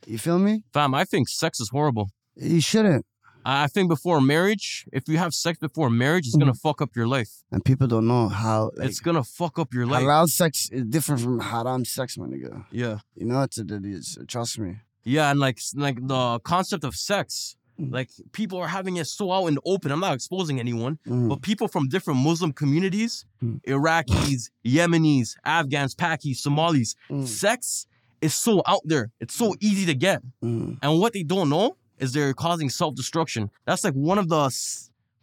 You 0.05 0.19
feel 0.19 0.39
me? 0.39 0.63
fam. 0.71 0.93
I 0.93 1.03
think 1.03 1.27
sex 1.27 1.59
is 1.59 1.69
horrible. 1.69 2.11
You 2.35 2.61
shouldn't. 2.61 3.05
I 3.43 3.63
I 3.63 3.67
think 3.67 3.89
before 3.89 4.21
marriage, 4.21 4.85
if 4.93 5.03
you 5.07 5.17
have 5.17 5.33
sex 5.33 5.57
before 5.57 5.89
marriage, 5.89 6.27
it's 6.27 6.35
gonna 6.35 6.53
mm. 6.53 6.61
fuck 6.61 6.81
up 6.83 6.95
your 6.95 7.07
life. 7.07 7.31
And 7.51 7.65
people 7.65 7.87
don't 7.87 8.07
know 8.07 8.27
how 8.27 8.71
like, 8.77 8.89
it's 8.89 8.99
gonna 8.99 9.23
fuck 9.23 9.57
up 9.57 9.73
your 9.73 9.87
life. 9.87 10.03
halal 10.03 10.27
sex 10.27 10.69
is 10.69 10.85
different 10.85 11.21
from 11.21 11.39
haram 11.39 11.83
sex, 11.83 12.17
my 12.17 12.27
nigga. 12.27 12.65
Yeah. 12.71 12.99
You 13.15 13.25
know, 13.25 13.41
it's, 13.41 13.57
it 13.57 13.71
is. 13.71 14.19
Trust 14.27 14.59
me. 14.59 14.81
Yeah, 15.15 15.31
and 15.31 15.39
like 15.39 15.59
like 15.85 15.97
the 16.13 16.39
concept 16.53 16.83
of 16.83 16.93
sex, 16.95 17.55
Mm. 17.79 17.91
like 17.93 18.09
people 18.39 18.57
are 18.63 18.67
having 18.79 18.95
it 18.97 19.05
so 19.05 19.31
out 19.31 19.45
in 19.49 19.53
the 19.57 19.61
open. 19.73 19.91
I'm 19.91 19.99
not 20.07 20.15
exposing 20.19 20.59
anyone, 20.59 20.97
Mhm. 21.07 21.29
but 21.29 21.37
people 21.43 21.67
from 21.67 21.83
different 21.95 22.19
Muslim 22.29 22.51
communities, 22.61 23.13
Mm. 23.43 23.61
Iraqis, 23.75 24.41
Yemenis, 24.75 25.27
Afghans, 25.45 25.93
Pakis, 26.03 26.37
Somalis, 26.45 26.95
Mm. 27.09 27.27
sex 27.27 27.85
is 28.19 28.33
so 28.33 28.63
out 28.65 28.81
there. 28.91 29.05
It's 29.23 29.35
so 29.43 29.47
easy 29.69 29.85
to 29.85 29.93
get, 30.07 30.19
Mhm. 30.43 30.79
and 30.81 30.99
what 31.01 31.13
they 31.13 31.23
don't 31.33 31.49
know 31.49 31.77
is 31.99 32.07
they're 32.13 32.33
causing 32.33 32.69
self 32.81 32.95
destruction. 32.95 33.43
That's 33.67 33.83
like 33.83 33.93
one 33.93 34.17
of 34.23 34.27
the 34.33 34.43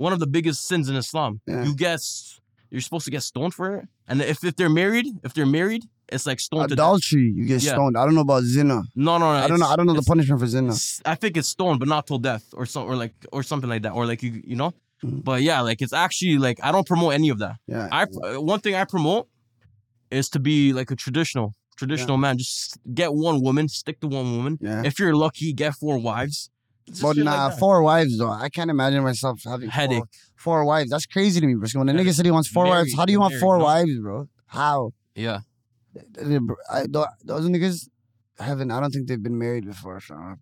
one 0.07 0.13
of 0.13 0.21
the 0.21 0.27
biggest 0.37 0.61
sins 0.71 0.89
in 0.89 0.95
Islam. 0.97 1.41
Yeah. 1.47 1.65
You 1.67 1.75
get 1.75 2.01
you're 2.71 2.81
supposed 2.89 3.05
to 3.05 3.11
get 3.17 3.23
stoned 3.23 3.55
for 3.55 3.67
it, 3.79 3.89
and 4.09 4.21
if 4.23 4.39
if 4.45 4.55
they're 4.59 4.77
married, 4.85 5.07
if 5.27 5.35
they're 5.35 5.55
married, 5.61 5.83
it's 6.11 6.27
like 6.27 6.41
stoned. 6.41 6.71
Adultery, 6.73 7.33
you 7.37 7.45
get 7.47 7.63
Yeah. 7.63 7.73
stoned. 7.73 7.97
I 7.97 8.05
don't 8.05 8.15
know 8.15 8.21
about 8.23 8.43
zina. 8.45 8.83
No, 8.95 9.19
no, 9.19 9.19
no. 9.19 9.27
I 9.31 9.49
don't 9.49 9.59
know. 9.59 9.65
it's- 9.67 9.71
I 9.73 9.77
don't 9.77 9.87
know 9.87 9.93
the 9.95 9.99
it's- 10.01 10.09
punishment 10.09 10.41
for 10.41 10.47
zina. 10.47 10.73
s- 10.73 11.01
I 11.05 11.15
think 11.15 11.37
it's 11.37 11.49
stoned, 11.49 11.79
but 11.81 11.89
not 11.89 12.07
till 12.07 12.19
death, 12.19 12.45
or 12.53 12.67
so, 12.67 12.83
or 12.85 12.95
like, 12.97 13.15
or 13.33 13.43
something 13.43 13.69
like 13.71 13.83
that, 13.83 13.93
or 13.93 14.07
like 14.07 14.23
you, 14.23 14.43
you 14.47 14.57
know. 14.57 14.73
Mhm. 15.03 15.25
But 15.25 15.43
yeah, 15.43 15.61
like 15.61 15.83
it's 15.83 15.93
actually 15.93 16.39
like 16.39 16.59
I 16.63 16.71
don't 16.73 16.87
promote 16.87 17.15
any 17.15 17.29
of 17.31 17.39
that. 17.39 17.57
Yeah. 17.67 17.89
I 17.91 18.03
uh, 18.05 18.41
one 18.41 18.61
thing 18.61 18.75
I 18.75 18.85
promote 18.85 19.29
is 20.11 20.29
to 20.31 20.39
be 20.39 20.73
like 20.73 20.91
a 20.91 20.97
traditional, 20.97 21.55
traditional 21.77 22.17
man. 22.17 22.39
Just 22.39 22.79
get 22.95 23.13
one 23.15 23.41
woman, 23.43 23.69
stick 23.69 24.01
to 24.01 24.07
one 24.07 24.37
woman. 24.37 24.59
yeah. 24.61 24.83
If 24.85 24.99
you're 24.99 25.15
lucky, 25.17 25.53
get 25.53 25.75
four 25.75 25.99
wives. 25.99 26.51
Just 26.87 27.01
But 27.03 27.17
shit 27.17 27.25
like 27.25 27.35
nah, 27.37 27.49
that. 27.49 27.59
four 27.59 27.83
wives 27.83 28.19
though. 28.19 28.31
I 28.31 28.49
can't 28.51 28.71
imagine 28.71 29.03
myself 29.03 29.41
having 29.45 29.71
Headache. 29.71 30.05
Four, 30.37 30.59
four 30.61 30.65
wives. 30.67 30.91
That's 30.91 31.07
crazy 31.07 31.41
to 31.41 31.47
me, 31.47 31.55
bro. 31.55 31.67
When 31.75 31.89
a 31.89 31.95
nigga 31.95 32.13
said 32.15 32.27
he 32.27 32.31
wants 32.31 32.49
four 32.49 32.65
Married, 32.65 32.79
wives, 32.81 32.95
how 32.95 33.05
do 33.07 33.13
you 33.13 33.21
want 33.21 33.33
married, 33.33 33.41
four 33.41 33.59
no. 33.59 33.65
wives, 33.65 33.99
bro? 34.01 34.29
How? 34.47 34.91
Yeah. 35.15 35.41
I, 36.73 36.87
those 37.25 37.49
niggas 37.49 37.89
haven't. 38.39 38.71
I 38.71 38.81
don't 38.81 38.91
think 38.91 39.09
they've 39.09 39.23
been 39.23 39.39
married 39.39 39.65
before. 39.67 40.01
fam. 40.01 40.41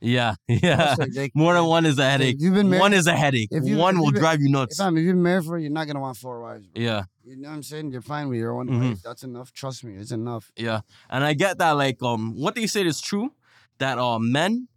Yeah. 0.00 0.34
Yeah. 0.48 0.94
Like 0.98 1.12
they- 1.12 1.30
More 1.34 1.54
than 1.54 1.64
one 1.64 1.84
is 1.86 1.98
a 1.98 2.08
headache. 2.08 2.36
you've 2.38 2.54
been 2.54 2.68
married, 2.70 2.80
One 2.80 2.92
is 2.94 3.06
a 3.08 3.16
headache. 3.16 3.48
if 3.50 3.64
you- 3.64 3.76
one 3.76 3.96
if 3.96 4.00
will 4.02 4.12
been- 4.12 4.20
drive 4.20 4.40
you 4.40 4.46
if, 4.46 4.52
nuts. 4.52 4.80
I'm, 4.80 4.96
if 4.96 5.02
you've 5.02 5.14
been 5.16 5.22
married 5.22 5.44
for, 5.44 5.58
you're 5.58 5.70
not 5.72 5.86
gonna 5.88 6.00
want 6.00 6.16
four 6.16 6.40
wives. 6.40 6.66
Bro. 6.68 6.82
Yeah. 6.82 7.02
You 7.24 7.36
know 7.36 7.48
what 7.48 7.54
I'm 7.56 7.62
saying? 7.62 7.90
You're 7.92 8.00
fine 8.02 8.28
with 8.28 8.38
your 8.38 8.54
one 8.54 8.68
Mhm. 8.68 8.88
wife. 8.90 9.02
That's 9.02 9.22
enough. 9.24 9.52
Trust 9.52 9.82
me, 9.84 9.94
it's 9.96 10.12
enough. 10.12 10.50
Yeah. 10.56 10.80
And 11.10 11.24
I 11.24 11.32
get 11.34 11.58
that 11.58 11.72
like 11.72 12.00
um 12.02 12.34
what 12.36 12.54
they 12.54 12.66
said 12.66 12.86
is 12.86 13.00
true 13.00 13.32
that 13.78 13.98
uh 13.98 14.18
men 14.20 14.68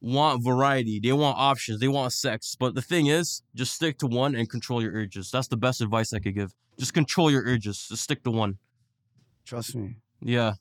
want 0.00 0.42
variety. 0.44 1.00
They 1.00 1.12
want 1.12 1.38
options. 1.38 1.80
They 1.80 1.88
want 1.88 2.12
sex. 2.12 2.56
But 2.58 2.74
the 2.74 2.82
thing 2.82 3.06
is, 3.06 3.42
just 3.54 3.74
stick 3.74 3.98
to 3.98 4.06
one 4.06 4.34
and 4.34 4.48
control 4.48 4.82
your 4.82 4.92
urges. 4.92 5.30
That's 5.30 5.48
the 5.48 5.56
best 5.56 5.80
advice 5.80 6.12
I 6.12 6.18
could 6.18 6.34
give. 6.34 6.54
Just 6.78 6.94
control 6.94 7.30
your 7.30 7.42
urges. 7.42 7.86
Just 7.88 8.02
stick 8.04 8.22
to 8.24 8.30
one. 8.30 8.58
Trust 9.46 9.74
me. 9.76 9.96
Yeah. 10.20 10.52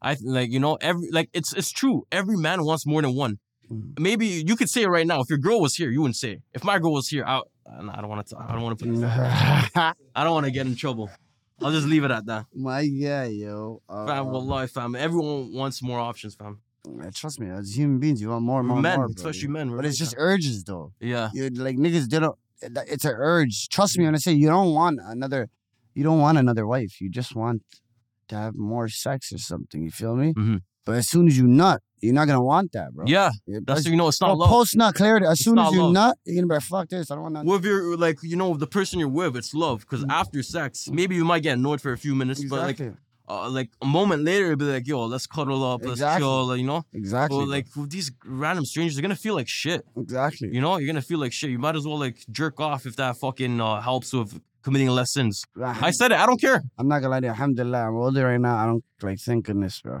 I 0.00 0.16
like 0.22 0.50
you 0.50 0.60
know 0.60 0.76
every 0.80 1.10
like 1.10 1.28
it's 1.32 1.52
it's 1.54 1.70
true. 1.72 2.04
Every 2.12 2.36
man 2.36 2.64
wants 2.64 2.86
more 2.86 3.02
than 3.02 3.14
one. 3.14 3.38
Mhm. 3.70 3.98
Maybe 3.98 4.26
you 4.26 4.54
could 4.56 4.70
say 4.70 4.82
it 4.82 4.88
right 4.88 5.06
now. 5.06 5.20
If 5.20 5.28
your 5.28 5.38
girl 5.38 5.60
was 5.60 5.74
here, 5.74 5.90
you 5.90 6.00
wouldn't 6.00 6.16
say. 6.16 6.32
it. 6.32 6.42
If 6.54 6.62
my 6.64 6.78
girl 6.78 6.92
was 6.92 7.08
here, 7.08 7.24
I 7.26 7.42
I 7.66 8.00
don't 8.00 8.08
want 8.08 8.26
to. 8.28 8.36
I 8.38 8.52
don't 8.52 8.62
want 8.62 8.78
to 8.78 8.84
put. 8.84 9.04
I 9.04 10.22
don't 10.24 10.32
want 10.34 10.46
to 10.46 10.52
get 10.58 10.66
in 10.66 10.76
trouble. 10.76 11.10
I'll 11.60 11.72
just 11.72 11.88
leave 11.88 12.04
it 12.04 12.12
at 12.12 12.24
that. 12.26 12.46
My 12.54 12.80
yeah, 12.80 13.24
yo. 13.24 13.82
Uh, 13.88 14.06
Fam, 14.06 14.26
wallahi, 14.30 14.68
fam. 14.68 14.94
Everyone 14.94 15.52
wants 15.52 15.82
more 15.82 15.98
options, 15.98 16.36
fam. 16.36 16.60
man, 16.88 17.10
trust 17.12 17.40
me, 17.40 17.50
as 17.50 17.76
human 17.76 17.98
beings, 17.98 18.20
you 18.22 18.28
want 18.28 18.44
more, 18.44 18.60
and 18.60 18.68
more, 18.68 18.80
men, 18.80 18.96
more, 18.98 19.06
especially 19.14 19.48
men. 19.48 19.74
But 19.74 19.84
it's 19.84 19.98
just 19.98 20.14
urges, 20.16 20.62
though. 20.62 20.92
yeah, 21.00 21.30
You 21.34 21.50
like 21.50 21.76
niggas. 21.76 22.08
They 22.08 22.20
don't. 22.20 22.38
It's 22.62 23.04
an 23.04 23.14
urge. 23.16 23.68
Trust 23.70 23.98
me 23.98 24.04
when 24.04 24.14
I 24.14 24.18
say 24.18 24.32
you 24.32 24.46
don't 24.46 24.72
want 24.72 25.00
another. 25.04 25.50
You 25.94 26.04
don't 26.04 26.20
want 26.20 26.38
another 26.38 26.64
wife. 26.64 27.00
You 27.00 27.10
just 27.10 27.34
want 27.34 27.62
to 28.28 28.36
have 28.36 28.56
more 28.56 28.88
sex 28.88 29.32
or 29.32 29.38
something. 29.38 29.82
You 29.82 29.90
feel 29.90 30.16
me? 30.16 30.32
Mhm. 30.34 30.60
But 30.84 30.96
as 30.96 31.08
soon 31.08 31.26
as 31.28 31.36
you 31.36 31.46
nut, 31.46 31.82
you're 32.00 32.14
not 32.14 32.26
gonna 32.26 32.42
want 32.42 32.72
that, 32.72 32.94
bro. 32.94 33.04
yeah. 33.06 33.30
Yeah, 33.46 33.58
That's 33.66 33.84
you 33.86 33.96
know, 33.96 34.08
it's 34.08 34.20
not 34.20 34.38
love. 34.38 34.48
Post 34.48 34.76
nut 34.76 34.94
clarity. 34.94 35.26
As 35.26 35.32
It's 35.32 35.44
soon 35.44 35.58
as 35.58 35.72
you 35.72 35.82
love. 35.82 35.92
nut, 35.92 36.18
you're 36.24 36.36
gonna 36.36 36.46
be 36.46 36.54
like, 36.54 36.62
fuck 36.62 36.88
this. 36.88 37.10
I 37.10 37.14
don't 37.14 37.22
want 37.24 37.34
nothing. 37.34 37.50
With 37.50 37.64
your 37.64 37.96
like, 37.96 38.18
you 38.22 38.36
know, 38.36 38.54
the 38.54 38.66
person 38.66 38.98
you're 38.98 39.08
with, 39.08 39.36
it's 39.36 39.52
love. 39.52 39.80
Because 39.80 40.04
after 40.08 40.42
sex, 40.42 40.88
maybe 40.90 41.14
you 41.16 41.24
might 41.24 41.42
get 41.42 41.58
annoyed 41.58 41.80
for 41.80 41.92
a 41.92 41.98
few 41.98 42.14
minutes, 42.14 42.42
but 42.44 42.60
like, 42.62 42.80
uh, 43.28 43.50
like 43.50 43.68
a 43.82 43.86
moment 43.86 44.22
later, 44.24 44.46
it'll 44.46 44.56
be 44.56 44.64
like, 44.64 44.86
yo, 44.86 45.04
let's 45.04 45.26
cuddle 45.26 45.62
up, 45.62 45.80
let's 45.82 45.92
Exactly. 46.00 46.20
chill, 46.24 46.56
you 46.56 46.64
know. 46.64 46.82
exactly. 46.94 47.38
But 47.40 47.48
like 47.48 47.66
with 47.76 47.90
these 47.90 48.10
random 48.24 48.64
strangers, 48.64 48.94
they're 48.96 49.02
gonna 49.02 49.14
feel 49.16 49.34
like 49.34 49.48
shit. 49.48 49.84
exactly. 49.98 50.48
You 50.50 50.62
know, 50.62 50.78
you're 50.78 50.86
gonna 50.86 51.02
feel 51.02 51.18
like 51.18 51.32
shit. 51.34 51.50
You 51.50 51.58
might 51.58 51.76
as 51.76 51.86
well 51.86 51.98
like 51.98 52.24
jerk 52.30 52.60
off 52.60 52.86
if 52.86 52.96
that 52.96 53.18
fucking 53.18 53.60
uh, 53.60 53.82
helps 53.82 54.12
with 54.14 54.40
committing 54.62 54.88
less 54.88 55.12
sins. 55.12 55.44
I 55.62 55.90
said 55.90 56.12
it. 56.12 56.18
I 56.18 56.26
don't 56.26 56.40
care. 56.40 56.62
I'm 56.78 56.88
not 56.88 57.00
gonna 57.00 57.10
lie 57.10 57.20
to 57.20 57.26
you. 57.26 57.30
Alhamdulillah, 57.30 57.88
I'm 57.88 57.96
older 57.96 58.24
right 58.26 58.40
now. 58.40 58.56
I 58.56 58.66
don't 58.66 58.84
like 59.02 59.18
thank 59.20 59.46
goodness, 59.46 59.80
bro. 59.80 59.94
I'm 59.94 60.00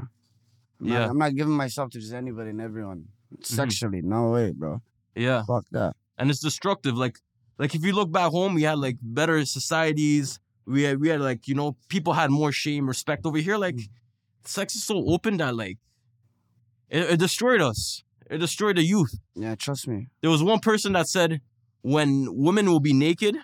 not- 0.80 0.88
Yeah. 0.92 0.98
Mm-hmm. 1.00 1.10
I'm 1.10 1.18
not 1.18 1.34
giving 1.34 1.52
myself 1.54 1.90
to 1.92 2.00
just 2.00 2.12
anybody 2.12 2.50
and 2.50 2.60
everyone 2.60 3.08
sexually. 3.42 4.02
No 4.02 4.30
way, 4.30 4.52
bro. 4.52 4.80
Yeah. 5.14 5.42
Fuck 5.44 5.66
that. 5.72 5.94
and 6.18 6.30
it's 6.30 6.40
destructive. 6.40 6.96
Like, 6.96 7.16
like 7.58 7.74
if 7.74 7.84
you 7.84 7.92
look 7.92 8.10
back 8.12 8.30
home, 8.30 8.54
we 8.54 8.62
had 8.62 8.78
like 8.78 8.96
better 9.02 9.44
societies. 9.44 10.38
We 10.66 10.82
had, 10.82 11.00
we 11.00 11.08
had 11.08 11.20
like 11.20 11.48
you 11.48 11.54
know 11.54 11.76
people 11.88 12.12
had 12.12 12.30
more 12.30 12.52
shame, 12.52 12.86
respect. 12.88 13.24
Over 13.26 13.38
here, 13.38 13.56
like 13.56 13.78
sex 14.44 14.74
is 14.76 14.84
so 14.84 14.96
open 15.08 15.36
that 15.38 15.54
like 15.56 15.78
it, 16.90 17.10
it 17.10 17.18
destroyed 17.18 17.60
us. 17.60 18.02
It 18.30 18.38
destroyed 18.38 18.76
the 18.76 18.82
youth. 18.82 19.14
Yeah, 19.34 19.54
trust 19.54 19.88
me. 19.88 20.08
There 20.20 20.30
was 20.30 20.42
one 20.42 20.58
person 20.60 20.92
that 20.92 21.08
said, 21.08 21.40
when 21.82 22.26
women 22.30 22.66
will 22.66 22.80
be 22.80 22.92
naked, 22.92 23.36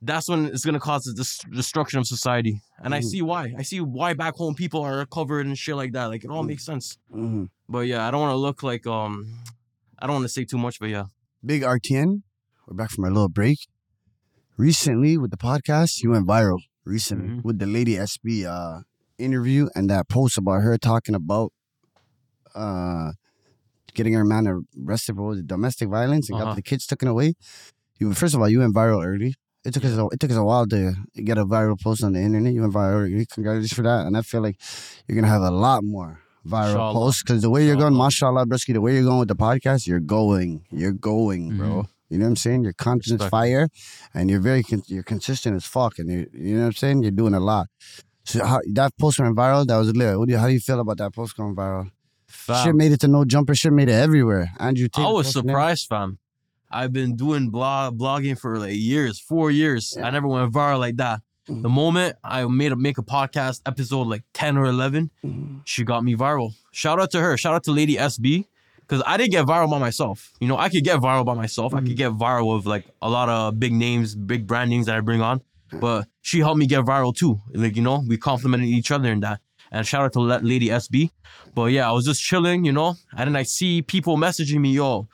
that's 0.00 0.28
when 0.28 0.46
it's 0.46 0.64
gonna 0.64 0.78
cause 0.80 1.02
the 1.04 1.14
dis- 1.14 1.40
destruction 1.52 1.98
of 1.98 2.06
society. 2.06 2.60
And 2.78 2.94
I 2.94 3.00
Mhm. 3.00 3.04
see 3.04 3.22
why. 3.22 3.54
I 3.58 3.62
see 3.62 3.80
why 3.80 4.14
back 4.14 4.34
home 4.36 4.54
people 4.54 4.80
are 4.82 5.04
covered 5.06 5.46
and 5.46 5.56
shit 5.58 5.74
like 5.76 5.92
that. 5.92 6.06
Like 6.06 6.24
it 6.24 6.30
all 6.30 6.42
Mhm. 6.44 6.48
makes 6.48 6.64
sense. 6.64 6.96
hmm 7.10 7.44
But 7.68 7.86
yeah, 7.86 8.06
I 8.06 8.10
don't 8.10 8.20
want 8.20 8.32
to 8.32 8.36
look 8.36 8.62
like 8.62 8.86
um, 8.86 9.40
I 9.98 10.06
don't 10.06 10.14
want 10.16 10.24
to 10.24 10.28
say 10.28 10.44
too 10.44 10.58
much. 10.58 10.78
But 10.80 10.90
yeah, 10.90 11.06
Big 11.44 11.62
RTN. 11.62 12.22
We're 12.66 12.74
back 12.76 12.90
from 12.90 13.04
our 13.04 13.10
little 13.10 13.28
break. 13.28 13.58
Recently, 14.56 15.16
with 15.16 15.30
the 15.30 15.36
podcast, 15.36 16.02
you 16.02 16.10
went 16.10 16.26
viral. 16.26 16.58
Recently, 16.84 17.28
Mhm. 17.28 17.44
with 17.44 17.58
the 17.58 17.66
Lady 17.66 17.96
SB 17.96 18.44
uh, 18.44 18.80
interview 19.18 19.68
and 19.74 19.88
that 19.90 20.08
post 20.08 20.36
about 20.38 20.62
her 20.62 20.76
talking 20.78 21.14
about 21.14 21.52
uh, 22.54 23.12
getting 23.94 24.14
her 24.14 24.24
man 24.24 24.46
arrested 24.48 25.14
for 25.16 25.22
what 25.22 25.28
was 25.30 25.38
it, 25.40 25.46
domestic 25.46 25.88
violence 25.88 26.28
and 26.28 26.36
Uh-huh. 26.36 26.46
got 26.50 26.56
the 26.56 26.62
kids 26.62 26.86
taken 26.86 27.06
away. 27.08 27.34
You 27.98 28.12
first 28.14 28.34
of 28.34 28.40
all, 28.40 28.48
you 28.48 28.60
went 28.60 28.74
viral 28.74 29.04
early. 29.04 29.34
It 29.64 29.74
took 29.74 29.84
us 29.84 29.96
a, 29.96 30.06
it 30.06 30.20
took 30.20 30.30
us 30.30 30.36
a 30.36 30.44
while 30.44 30.66
to 30.66 30.94
get 31.24 31.36
a 31.36 31.44
viral 31.44 31.80
post 31.80 32.04
on 32.04 32.12
the 32.12 32.20
internet. 32.20 32.52
You 32.52 32.62
went 32.62 32.74
viral. 32.74 33.28
Congratulations 33.30 33.72
for 33.72 33.82
that. 33.82 34.06
And 34.06 34.16
I 34.16 34.22
feel 34.22 34.40
like 34.40 34.56
you're 35.06 35.16
gonna 35.16 35.32
have 35.32 35.42
a 35.42 35.50
lot 35.50 35.82
more 35.84 36.20
viral 36.46 36.92
posts 36.92 37.22
because 37.22 37.42
the 37.42 37.50
way 37.50 37.66
you're 37.66 37.76
going, 37.76 37.96
mashallah, 37.96 38.46
Brisky, 38.46 38.72
the 38.72 38.80
way 38.80 38.94
you're 38.94 39.04
going 39.04 39.18
with 39.18 39.28
the 39.28 39.36
podcast, 39.36 39.86
you're 39.86 40.00
going, 40.00 40.64
you're 40.70 40.92
going, 40.92 41.50
mm-hmm. 41.50 41.58
bro. 41.58 41.88
You 42.08 42.16
know 42.16 42.24
what 42.24 42.30
I'm 42.30 42.36
saying? 42.36 42.64
Your 42.64 42.72
content's 42.72 43.10
Respect. 43.10 43.30
fire, 43.30 43.68
and 44.14 44.30
you're 44.30 44.40
very 44.40 44.62
con- 44.62 44.82
you're 44.86 45.02
consistent 45.02 45.56
as 45.56 45.66
fuck, 45.66 45.98
and 45.98 46.10
you 46.10 46.30
you 46.32 46.54
know 46.54 46.62
what 46.62 46.66
I'm 46.68 46.72
saying. 46.72 47.02
You're 47.02 47.10
doing 47.10 47.34
a 47.34 47.40
lot. 47.40 47.66
So 48.24 48.44
how, 48.44 48.60
that 48.72 48.96
post 48.98 49.18
went 49.18 49.36
viral. 49.36 49.66
That 49.66 49.76
was 49.76 49.94
lit. 49.94 50.18
What 50.18 50.28
do 50.28 50.32
you, 50.32 50.38
how 50.38 50.46
do 50.46 50.52
you 50.54 50.60
feel 50.60 50.80
about 50.80 50.96
that 50.98 51.14
post 51.14 51.36
going 51.36 51.54
viral? 51.54 51.90
Fam. 52.26 52.64
Shit 52.64 52.74
made 52.74 52.92
it 52.92 53.00
to 53.00 53.08
no 53.08 53.24
jumper. 53.24 53.54
Shit 53.54 53.72
made 53.72 53.88
it 53.88 53.92
everywhere. 53.92 54.52
Andrew, 54.58 54.88
Tate 54.88 55.04
I 55.04 55.10
was 55.10 55.32
surprised, 55.32 55.86
fam. 55.88 56.18
I've 56.70 56.92
been 56.92 57.16
doing 57.16 57.50
blog 57.50 57.98
blogging 57.98 58.38
for 58.38 58.58
like 58.58 58.74
years, 58.76 59.18
four 59.18 59.50
years. 59.50 59.96
I 60.02 60.10
never 60.10 60.28
went 60.28 60.52
viral 60.52 60.78
like 60.78 60.96
that. 60.98 61.20
Mhm. 61.48 61.62
The 61.62 61.68
moment 61.68 62.16
I 62.22 62.44
made 62.46 62.72
a 62.72 62.76
make 62.76 62.98
a 62.98 63.02
podcast 63.02 63.62
episode 63.66 64.06
like 64.06 64.22
ten 64.34 64.56
or 64.58 64.66
eleven, 64.66 65.10
Mhm. 65.24 65.60
she 65.64 65.82
got 65.84 66.04
me 66.04 66.14
viral. 66.14 66.52
Shout 66.72 67.00
out 67.00 67.10
to 67.12 67.20
her. 67.20 67.36
Shout 67.36 67.54
out 67.54 67.64
to 67.64 67.72
Lady 67.72 67.96
SB. 67.96 68.46
Cause 68.86 69.02
I 69.06 69.18
didn't 69.18 69.32
get 69.32 69.44
viral 69.44 69.70
by 69.70 69.78
myself. 69.78 70.32
You 70.40 70.48
know, 70.48 70.56
I 70.56 70.70
could 70.70 70.82
get 70.82 70.98
viral 71.00 71.24
by 71.24 71.34
myself. 71.34 71.74
I 71.74 71.80
could 71.80 71.94
get 71.96 72.12
viral 72.12 72.56
with 72.56 72.64
like 72.64 72.86
a 73.02 73.10
lot 73.10 73.28
of 73.28 73.60
big 73.60 73.72
names, 73.74 74.14
big 74.14 74.46
brand 74.46 74.70
names 74.70 74.86
that 74.86 74.96
I 74.96 75.00
bring 75.00 75.20
on. 75.20 75.42
But 75.78 76.06
she 76.22 76.38
helped 76.40 76.58
me 76.58 76.66
get 76.66 76.86
viral 76.86 77.14
too. 77.14 77.38
Like, 77.52 77.76
you 77.76 77.82
know, 77.82 78.02
we 78.08 78.16
complimented 78.16 78.68
each 78.68 78.90
other 78.90 79.10
in 79.12 79.20
that. 79.20 79.40
And 79.70 79.86
shout 79.86 80.02
out 80.04 80.14
to 80.14 80.20
La- 80.20 80.40
Lady 80.42 80.68
SB. 80.70 81.10
But 81.54 81.66
yeah, 81.72 81.86
I 81.86 81.92
was 81.92 82.06
just 82.06 82.22
chilling, 82.22 82.64
you 82.64 82.72
know, 82.72 82.96
and 83.14 83.28
then 83.28 83.36
I 83.36 83.42
see 83.42 83.82
people 83.82 84.16
messaging 84.16 84.60
me, 84.60 84.72
yo, 84.72 85.06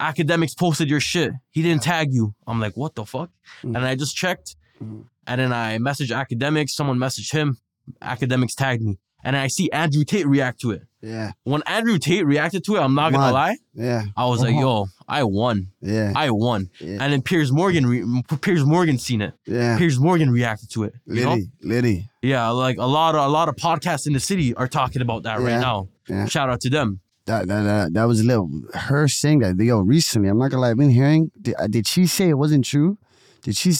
Akademiks 0.00 0.56
posted 0.56 0.88
your 0.88 1.00
shit. 1.00 1.32
He 1.50 1.62
didn't 1.62 1.82
tag 1.82 2.12
you. 2.12 2.34
I'm 2.46 2.58
like, 2.60 2.76
what 2.76 2.94
the 2.94 3.04
fuck? 3.04 3.30
Mhm. 3.62 3.76
And 3.76 3.78
I 3.78 3.94
just 3.94 4.16
checked. 4.16 4.56
Mhm. 4.82 5.04
And 5.26 5.40
then 5.40 5.52
I 5.52 5.78
messaged 5.78 6.10
Akademiks. 6.10 6.70
Someone 6.70 6.98
messaged 6.98 7.32
him. 7.32 7.58
Akademiks 8.02 8.54
tagged 8.56 8.82
me. 8.82 8.98
And 9.22 9.36
I 9.36 9.48
see 9.48 9.70
Andrew 9.70 10.02
Tate 10.04 10.26
react 10.26 10.60
to 10.62 10.70
it. 10.70 10.82
Yeah, 11.02 11.32
When 11.44 11.62
Andrew 11.66 11.98
Tate 11.98 12.26
reacted 12.26 12.62
to 12.64 12.76
it, 12.76 12.80
I'm 12.80 12.94
not 12.94 13.12
gonna 13.12 13.32
lie. 13.32 13.56
yeah, 13.74 14.02
I 14.16 14.26
was 14.26 14.40
like, 14.40 14.50
Uh-huh. 14.54 14.60
yo, 14.60 14.86
I 15.08 15.22
won. 15.24 15.68
yeah, 15.80 16.12
I 16.14 16.30
won. 16.30 16.68
yeah, 16.78 16.98
And 17.02 17.10
then 17.12 17.22
Piers 17.22 17.50
Morgan, 17.50 17.86
re- 17.86 18.22
Piers 18.42 18.64
Morgan 18.66 18.98
seen 18.98 19.22
it. 19.22 19.32
yeah. 19.46 19.78
Piers 19.78 19.98
Morgan 19.98 20.30
reacted 20.30 20.70
to 20.72 20.84
it. 20.84 20.94
Know? 21.06 21.30
Liddy, 21.34 21.50
Liddy. 21.62 22.08
Yeah, 22.22 22.48
like 22.50 22.76
a 22.78 22.84
lot 22.86 23.14
of 23.14 23.24
a 23.24 23.28
lot 23.28 23.48
of 23.48 23.56
podcasts 23.56 24.06
in 24.06 24.12
the 24.12 24.20
city 24.20 24.52
are 24.54 24.68
talking 24.68 25.00
about 25.00 25.22
that 25.22 25.40
Yeah. 25.40 25.46
right 25.46 25.60
now. 25.60 25.88
Yeah. 26.08 26.26
Shout 26.26 26.50
out 26.50 26.60
to 26.62 26.70
them. 26.70 27.00
That, 27.30 27.46
that 27.48 27.62
that 27.62 27.92
that 27.94 28.04
was 28.04 28.20
a 28.20 28.24
little 28.24 28.50
her 28.74 29.06
saying 29.06 29.38
that 29.40 29.56
yo 29.58 29.80
recently. 29.80 30.28
I'm 30.28 30.38
not 30.38 30.50
gonna 30.50 30.62
lie. 30.62 30.70
I've 30.70 30.76
been 30.76 30.90
hearing. 30.90 31.30
Did, 31.40 31.54
uh, 31.58 31.68
did 31.68 31.86
she 31.86 32.06
say 32.06 32.28
it 32.28 32.38
wasn't 32.44 32.64
true? 32.64 32.98
Did 33.42 33.56
she? 33.56 33.70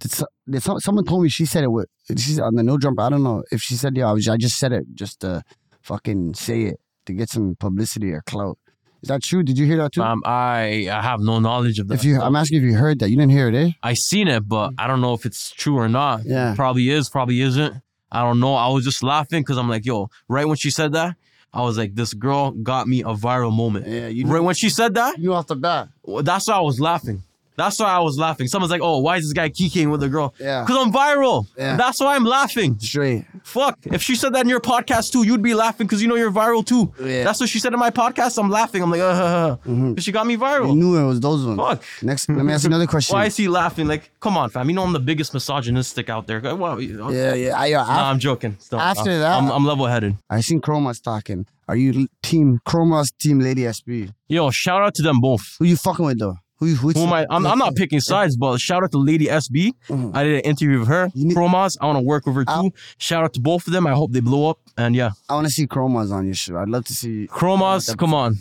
Did, 0.00 0.10
so- 0.10 0.26
did 0.48 0.62
some, 0.62 0.78
someone 0.80 1.04
told 1.04 1.22
me 1.22 1.28
she 1.28 1.46
said 1.46 1.64
it? 1.64 1.72
With 1.72 1.88
she's 2.16 2.38
on 2.38 2.54
the 2.54 2.62
no 2.62 2.76
jump. 2.76 3.00
I 3.00 3.08
don't 3.08 3.22
know 3.22 3.44
if 3.50 3.62
she 3.62 3.74
said 3.74 3.96
yeah. 3.96 4.10
I, 4.10 4.12
was, 4.12 4.28
I 4.28 4.36
just 4.36 4.58
said 4.58 4.72
it 4.72 4.84
just 4.94 5.20
to 5.20 5.42
fucking 5.80 6.34
say 6.34 6.64
it 6.64 6.80
to 7.06 7.14
get 7.14 7.30
some 7.30 7.56
publicity 7.58 8.12
or 8.12 8.22
clout. 8.26 8.58
Is 9.02 9.08
that 9.08 9.22
true? 9.22 9.42
Did 9.42 9.58
you 9.58 9.64
hear 9.64 9.78
that 9.78 9.92
too? 9.92 10.02
Um, 10.02 10.22
I 10.26 10.88
I 10.92 11.00
have 11.02 11.20
no 11.20 11.38
knowledge 11.40 11.78
of 11.78 11.88
that. 11.88 11.94
if 11.94 12.04
you, 12.04 12.20
I'm 12.20 12.36
asking 12.36 12.58
if 12.58 12.64
you 12.64 12.74
heard 12.74 12.98
that. 12.98 13.10
You 13.10 13.16
didn't 13.16 13.32
hear 13.32 13.48
it, 13.48 13.54
eh? 13.54 13.70
I 13.82 13.94
seen 13.94 14.28
it, 14.28 14.46
but 14.46 14.74
I 14.76 14.86
don't 14.86 15.00
know 15.00 15.14
if 15.14 15.24
it's 15.24 15.50
true 15.50 15.76
or 15.76 15.88
not. 15.88 16.24
Yeah. 16.24 16.54
Probably 16.54 16.90
is, 16.90 17.08
probably 17.08 17.40
isn't. 17.40 17.74
I 18.10 18.22
don't 18.22 18.40
know. 18.40 18.54
I 18.54 18.68
was 18.68 18.84
just 18.84 19.02
laughing 19.02 19.42
because 19.42 19.56
I'm 19.56 19.68
like, 19.68 19.86
yo, 19.86 20.10
right 20.28 20.46
when 20.46 20.56
she 20.56 20.70
said 20.70 20.92
that, 20.92 21.16
I 21.52 21.62
was 21.62 21.78
like, 21.78 21.94
this 21.94 22.12
girl 22.14 22.50
got 22.50 22.86
me 22.86 23.00
a 23.00 23.14
viral 23.14 23.54
moment. 23.54 23.86
Yeah, 23.86 24.08
you 24.08 24.26
Right 24.26 24.42
when 24.42 24.54
she 24.54 24.68
said 24.68 24.94
that, 24.94 25.18
you 25.18 25.32
off 25.34 25.46
the 25.46 25.56
bat. 25.56 25.88
well, 26.02 26.22
that's 26.22 26.46
why 26.48 26.54
I 26.56 26.60
was 26.60 26.78
laughing. 26.80 27.22
That's 27.56 27.80
why 27.80 27.86
I 27.88 27.98
was 27.98 28.16
laughing. 28.16 28.46
Someone's 28.46 28.70
like, 28.70 28.82
oh, 28.82 28.98
why 28.98 29.16
is 29.16 29.24
this 29.24 29.32
guy 29.32 29.48
kicking 29.48 29.90
with 29.90 30.00
a 30.04 30.08
girl? 30.08 30.32
Yeah. 30.38 30.62
Because 30.62 30.76
I'm 30.80 30.92
viral. 30.92 31.46
Yeah. 31.56 31.76
That's 31.76 31.98
why 31.98 32.14
I'm 32.14 32.24
laughing. 32.24 32.78
Straight. 32.78 33.24
Fuck. 33.48 33.78
If 33.84 34.02
she 34.02 34.14
said 34.14 34.34
that 34.34 34.42
in 34.42 34.48
your 34.50 34.60
podcast 34.60 35.12
too, 35.12 35.22
you'd 35.24 35.42
be 35.42 35.54
laughing 35.54 35.86
because 35.86 36.02
you 36.02 36.08
know 36.08 36.16
you're 36.16 36.30
viral 36.30 36.64
too. 36.64 36.92
Yeah. 37.00 37.24
That's 37.24 37.40
what 37.40 37.48
she 37.48 37.58
said 37.58 37.72
in 37.72 37.78
my 37.78 37.90
podcast. 37.90 38.38
I'm 38.38 38.50
laughing. 38.50 38.82
I'm 38.82 38.90
like, 38.90 39.00
uh, 39.00 39.56
Mhm. 39.66 39.98
she 40.00 40.12
got 40.12 40.26
me 40.26 40.36
viral. 40.36 40.66
You 40.68 40.72
viral. 40.74 40.76
knew 40.76 40.96
it 40.98 41.06
was 41.06 41.20
those 41.20 41.46
ones. 41.46 41.58
Fuck. 41.58 41.82
Next, 42.02 42.28
let 42.28 42.44
me 42.44 42.52
ask 42.52 42.64
you 42.64 42.68
another 42.68 42.86
question. 42.86 43.14
Why 43.16 43.24
is 43.26 43.36
he 43.36 43.48
laughing? 43.48 43.86
Like, 43.88 44.10
come 44.20 44.36
on, 44.36 44.50
fam. 44.50 44.68
You 44.68 44.74
know 44.76 44.82
I'm 44.84 44.92
the 44.92 45.00
biggest 45.00 45.32
misogynistic 45.32 46.10
out 46.10 46.26
there. 46.26 46.40
Well, 46.54 46.80
Yeah, 46.80 47.34
yeah. 47.34 47.58
I, 47.58 47.72
uh, 47.72 47.84
I, 47.84 48.10
I'm 48.10 48.18
joking. 48.18 48.56
Still, 48.60 48.80
after 48.80 49.10
uh, 49.10 49.18
that- 49.18 49.38
I'm, 49.42 49.50
I'm 49.50 49.64
level-headed. 49.64 50.16
I 50.28 50.40
seen 50.42 50.60
Chroma's 50.60 51.00
talking. 51.00 51.46
Are 51.68 51.76
you 51.76 52.06
team 52.22 52.60
Chroma's 52.64 53.10
team 53.18 53.40
Lady 53.40 53.62
SB? 53.62 54.12
Yo, 54.28 54.50
shout 54.50 54.82
out 54.82 54.94
to 54.96 55.02
them 55.02 55.20
both. 55.20 55.56
Who 55.58 55.64
you 55.66 55.76
fucking 55.76 56.04
with 56.04 56.18
though? 56.18 56.36
Who, 56.60 56.66
Who 56.74 56.90
am 57.02 57.12
I? 57.12 57.24
I'm, 57.30 57.46
I'm 57.46 57.58
not 57.58 57.76
picking 57.76 58.00
sides, 58.00 58.36
but 58.36 58.58
shout 58.60 58.82
out 58.82 58.90
to 58.90 58.98
Lady 58.98 59.26
SB. 59.26 59.74
Mhm. 59.88 60.14
I 60.16 60.24
did 60.24 60.34
an 60.34 60.40
interview 60.40 60.80
with 60.80 60.88
her. 60.88 61.08
Need- 61.14 61.36
Chromas, 61.36 61.76
I 61.80 61.86
want 61.86 61.98
to 61.98 62.02
work 62.04 62.26
with 62.26 62.34
her 62.34 62.44
I'll- 62.48 62.64
too. 62.64 62.76
Shout 62.98 63.22
out 63.24 63.32
to 63.34 63.40
both 63.40 63.66
of 63.68 63.72
them. 63.72 63.86
I 63.86 63.92
hope 63.92 64.10
they 64.12 64.20
blow 64.20 64.50
up. 64.50 64.58
And 64.76 64.94
yeah, 64.96 65.10
I 65.28 65.34
want 65.34 65.46
to 65.46 65.52
see 65.52 65.66
Chromas 65.68 66.10
on 66.12 66.24
your 66.26 66.34
show. 66.34 66.56
I'd 66.56 66.68
love 66.68 66.84
to 66.86 66.92
see. 66.94 67.28
Chromas, 67.28 67.96
come 67.96 68.12
on. 68.12 68.36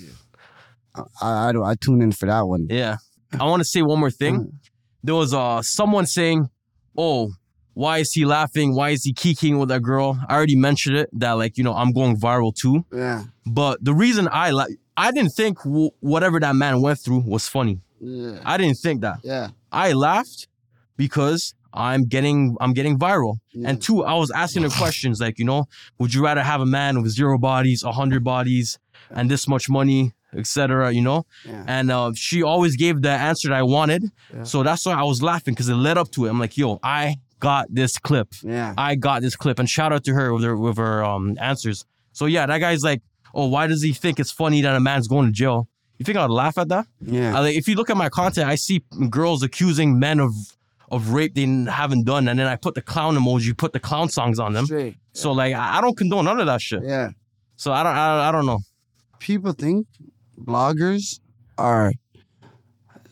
I 1.22 1.51
I, 1.51 1.72
I 1.72 1.76
tune 1.76 2.01
in 2.01 2.11
for 2.11 2.26
that 2.26 2.41
one. 2.41 2.68
Yeah. 2.70 2.97
I 3.39 3.43
want 3.45 3.59
to 3.61 3.65
say 3.65 3.82
one 3.82 3.99
more 3.99 4.09
thing. 4.11 4.51
There 5.03 5.15
was 5.15 5.34
uh 5.34 5.61
someone 5.61 6.05
saying, 6.05 6.49
"Oh, 6.97 7.34
why 7.74 7.99
is 7.99 8.11
he 8.13 8.26
laughing? 8.26 8.74
Why 8.76 8.89
is 8.91 9.03
he 9.03 9.13
kicking 9.13 9.59
with 9.59 9.70
that 9.70 9.82
girl?" 9.84 10.18
I 10.28 10.36
already 10.36 10.55
mentioned 10.55 10.97
it 10.97 11.09
that 11.13 11.34
like 11.34 11.57
you 11.57 11.63
know 11.63 11.74
I'm 11.74 11.91
going 11.91 12.18
viral 12.20 12.55
too. 12.55 12.86
Yeah. 12.91 13.24
But 13.45 13.84
the 13.84 13.93
reason 13.93 14.28
I 14.32 14.49
like 14.51 14.70
I 14.95 15.11
didn't 15.11 15.32
think 15.34 15.61
w- 15.63 15.91
whatever 15.99 16.39
that 16.39 16.55
man 16.55 16.82
went 16.82 16.99
through 16.99 17.20
was 17.28 17.47
funny. 17.47 17.82
Yeah. 18.00 18.39
I 18.45 18.58
didn't 18.58 18.78
think 18.78 19.02
that. 19.02 19.20
Yeah. 19.24 19.50
I 19.72 19.93
laughed 19.93 20.48
because 20.98 21.54
I'm 21.74 22.06
getting 22.06 22.56
I'm 22.60 22.74
getting 22.74 22.98
viral. 22.98 23.38
Yeah. 23.54 23.70
And 23.70 23.82
two, 23.82 24.04
I 24.04 24.14
was 24.16 24.32
asking 24.32 24.64
her 24.64 24.70
questions 24.70 25.20
like, 25.20 25.38
you 25.39 25.45
know, 25.45 25.66
would 26.00 26.14
you 26.14 26.24
rather 26.24 26.41
have 26.43 26.62
a 26.62 26.66
man 26.66 27.02
with 27.02 27.12
zero 27.12 27.38
bodies, 27.38 27.84
a 27.84 27.91
hundred 27.91 28.24
bodies, 28.24 28.80
and 29.10 29.30
this 29.30 29.48
much 29.48 29.70
money, 29.70 30.14
etc. 30.36 30.91
You 30.91 31.02
know, 31.02 31.26
Yeah. 31.45 31.64
and 31.68 31.91
uh, 31.91 32.12
she 32.16 32.41
always 32.43 32.76
gave 32.76 33.02
the 33.02 33.12
answer 33.12 33.50
that 33.50 33.56
I 33.58 33.64
wanted. 33.64 34.04
Yeah. 34.34 34.43
So 34.43 34.64
that's 34.64 34.86
why 34.86 34.93
I 34.93 35.04
was 35.04 35.22
laughing 35.22 35.54
because 35.54 35.70
it 35.70 35.76
led 35.76 35.98
up 35.98 36.12
to 36.12 36.26
it. 36.26 36.30
I'm 36.30 36.39
like, 36.39 36.58
yo, 36.58 36.80
I 36.84 37.18
got 37.39 37.68
this 37.70 37.98
clip. 38.00 38.30
Yeah. 38.41 38.74
I 38.78 38.95
got 38.95 39.22
this 39.22 39.36
clip, 39.36 39.60
and 39.60 39.70
shout 39.70 39.93
out 39.93 40.04
to 40.06 40.14
her 40.14 40.34
with 40.34 40.43
her 40.43 40.58
with 40.58 40.78
her 40.78 41.04
um 41.04 41.38
answers. 41.39 41.86
So 42.14 42.26
yeah, 42.26 42.45
that 42.48 42.58
guy's 42.60 42.82
like, 42.84 43.02
oh, 43.36 43.48
why 43.48 43.68
does 43.68 43.84
he 43.84 43.93
think 43.93 44.20
it's 44.20 44.32
funny 44.32 44.62
that 44.62 44.76
a 44.76 44.80
man's 44.80 45.08
going 45.08 45.28
to 45.28 45.32
jail? 45.32 45.68
You 45.98 46.04
think 46.06 46.18
I'd 46.18 46.30
laugh 46.30 46.58
at 46.58 46.70
that? 46.70 46.86
Yeah. 47.02 47.36
I, 47.36 47.39
like, 47.41 47.56
if 47.56 47.68
you 47.68 47.76
look 47.76 47.89
at 47.89 47.98
my 47.98 48.10
content, 48.10 48.48
I 48.48 48.56
see 48.56 48.84
girls 49.10 49.43
accusing 49.43 50.00
men 50.00 50.20
of 50.20 50.32
of 50.89 51.10
rape 51.10 51.34
they 51.36 51.45
haven't 51.70 52.06
done, 52.06 52.30
and 52.30 52.39
then 52.39 52.48
I 52.48 52.56
put 52.56 52.74
the 52.76 52.82
clown 52.82 53.16
emoji, 53.18 53.58
put 53.58 53.74
the 53.74 53.80
clown 53.80 54.08
songs 54.10 54.39
on 54.39 54.54
them. 54.54 54.66
Straight. 54.66 54.95
So 55.14 55.32
like, 55.34 55.54
I 55.54 55.78
I 55.80 55.82
don't 55.82 55.98
condone 55.98 56.26
none 56.26 56.39
of 56.39 56.45
that 56.45 56.62
shit. 56.62 56.82
Yeah. 56.84 57.10
So 57.58 57.74
I 57.74 57.84
don't, 57.84 57.93
I, 57.95 58.30
I 58.30 58.32
don't 58.32 58.45
know. 58.45 58.60
People 59.20 59.52
think 59.52 59.88
bloggers 60.39 61.20
are 61.58 61.91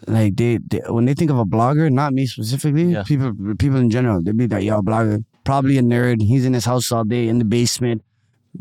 like 0.08 0.36
they, 0.36 0.60
they 0.70 0.82
when 0.88 1.06
they 1.06 1.14
think 1.16 1.32
of 1.32 1.40
a 1.40 1.46
blogger, 1.46 1.92
not 1.92 2.14
me 2.14 2.28
specifically, 2.28 2.92
Yeah. 2.94 3.04
people 3.04 3.34
people 3.58 3.78
in 3.78 3.90
general, 3.90 4.22
they 4.22 4.32
be 4.32 4.48
like, 4.48 4.64
yo, 4.64 4.82
blogger, 4.82 5.24
probably 5.44 5.78
a 5.78 5.82
nerd. 5.82 6.22
He's 6.22 6.46
in 6.46 6.54
his 6.54 6.66
house 6.66 6.92
all 6.92 7.04
day 7.04 7.28
in 7.28 7.40
the 7.40 7.46
basement, 7.46 8.04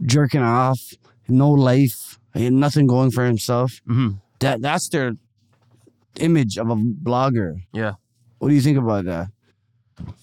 jerking 0.06 0.42
off, 0.42 0.80
no 1.28 1.50
life, 1.50 2.18
he 2.34 2.44
had 2.44 2.52
nothing 2.52 2.86
going 2.86 3.10
for 3.10 3.24
himself. 3.24 3.80
hmm 3.86 4.10
That 4.40 4.60
that's 4.60 4.88
their 4.88 5.12
image 6.20 6.58
of 6.58 6.70
a 6.70 6.76
blogger. 6.76 7.56
Yeah. 7.72 7.94
What 8.38 8.48
do 8.48 8.54
you 8.54 8.60
think 8.60 8.78
about 8.78 9.04
that? 9.06 9.28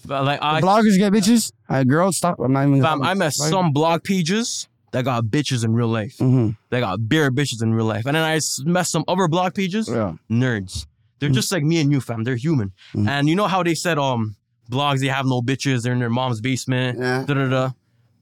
But 0.06 0.24
like 0.24 0.40
I, 0.42 0.60
bloggers 0.60 0.96
get 0.98 1.12
bitches. 1.12 1.52
I 1.68 1.84
girls, 1.84 2.16
stop. 2.18 2.38
I'm 2.38 2.52
not 2.52 2.66
even. 2.68 2.82
fam, 2.82 3.02
I 3.02 3.14
met 3.14 3.32
some 3.32 3.72
blog 3.72 4.04
pages 4.04 4.68
that 4.92 5.04
got 5.04 5.24
bitches 5.24 5.64
in 5.64 5.72
real 5.72 5.88
life. 5.88 6.18
hmm 6.18 6.50
They 6.70 6.80
got 6.80 7.08
bare 7.08 7.30
bitches 7.30 7.62
in 7.62 7.72
real 7.74 7.86
life, 7.86 8.04
and 8.06 8.14
then 8.14 8.22
I 8.24 8.38
met 8.64 8.86
some 8.86 9.04
other 9.08 9.28
blog 9.28 9.54
pages. 9.54 9.88
Yeah. 9.88 10.14
nerds. 10.30 10.86
They're 11.18 11.30
just 11.30 11.52
like 11.52 11.62
me 11.62 11.80
and 11.80 11.90
you, 11.92 12.00
fam. 12.00 12.24
They're 12.24 12.36
human. 12.36 12.72
Mhm. 12.94 13.08
And 13.08 13.28
you 13.28 13.36
know 13.36 13.46
how 13.46 13.62
they 13.62 13.74
said 13.74 13.96
um 13.98 14.36
blogs 14.70 15.00
they 15.00 15.06
have 15.08 15.24
no 15.26 15.40
bitches, 15.40 15.82
they're 15.82 15.92
in 15.94 15.98
their 16.00 16.10
mom's 16.10 16.40
basement, 16.40 16.98
Yeah. 16.98 17.24
da 17.26 17.34
da 17.34 17.48
da. 17.48 17.70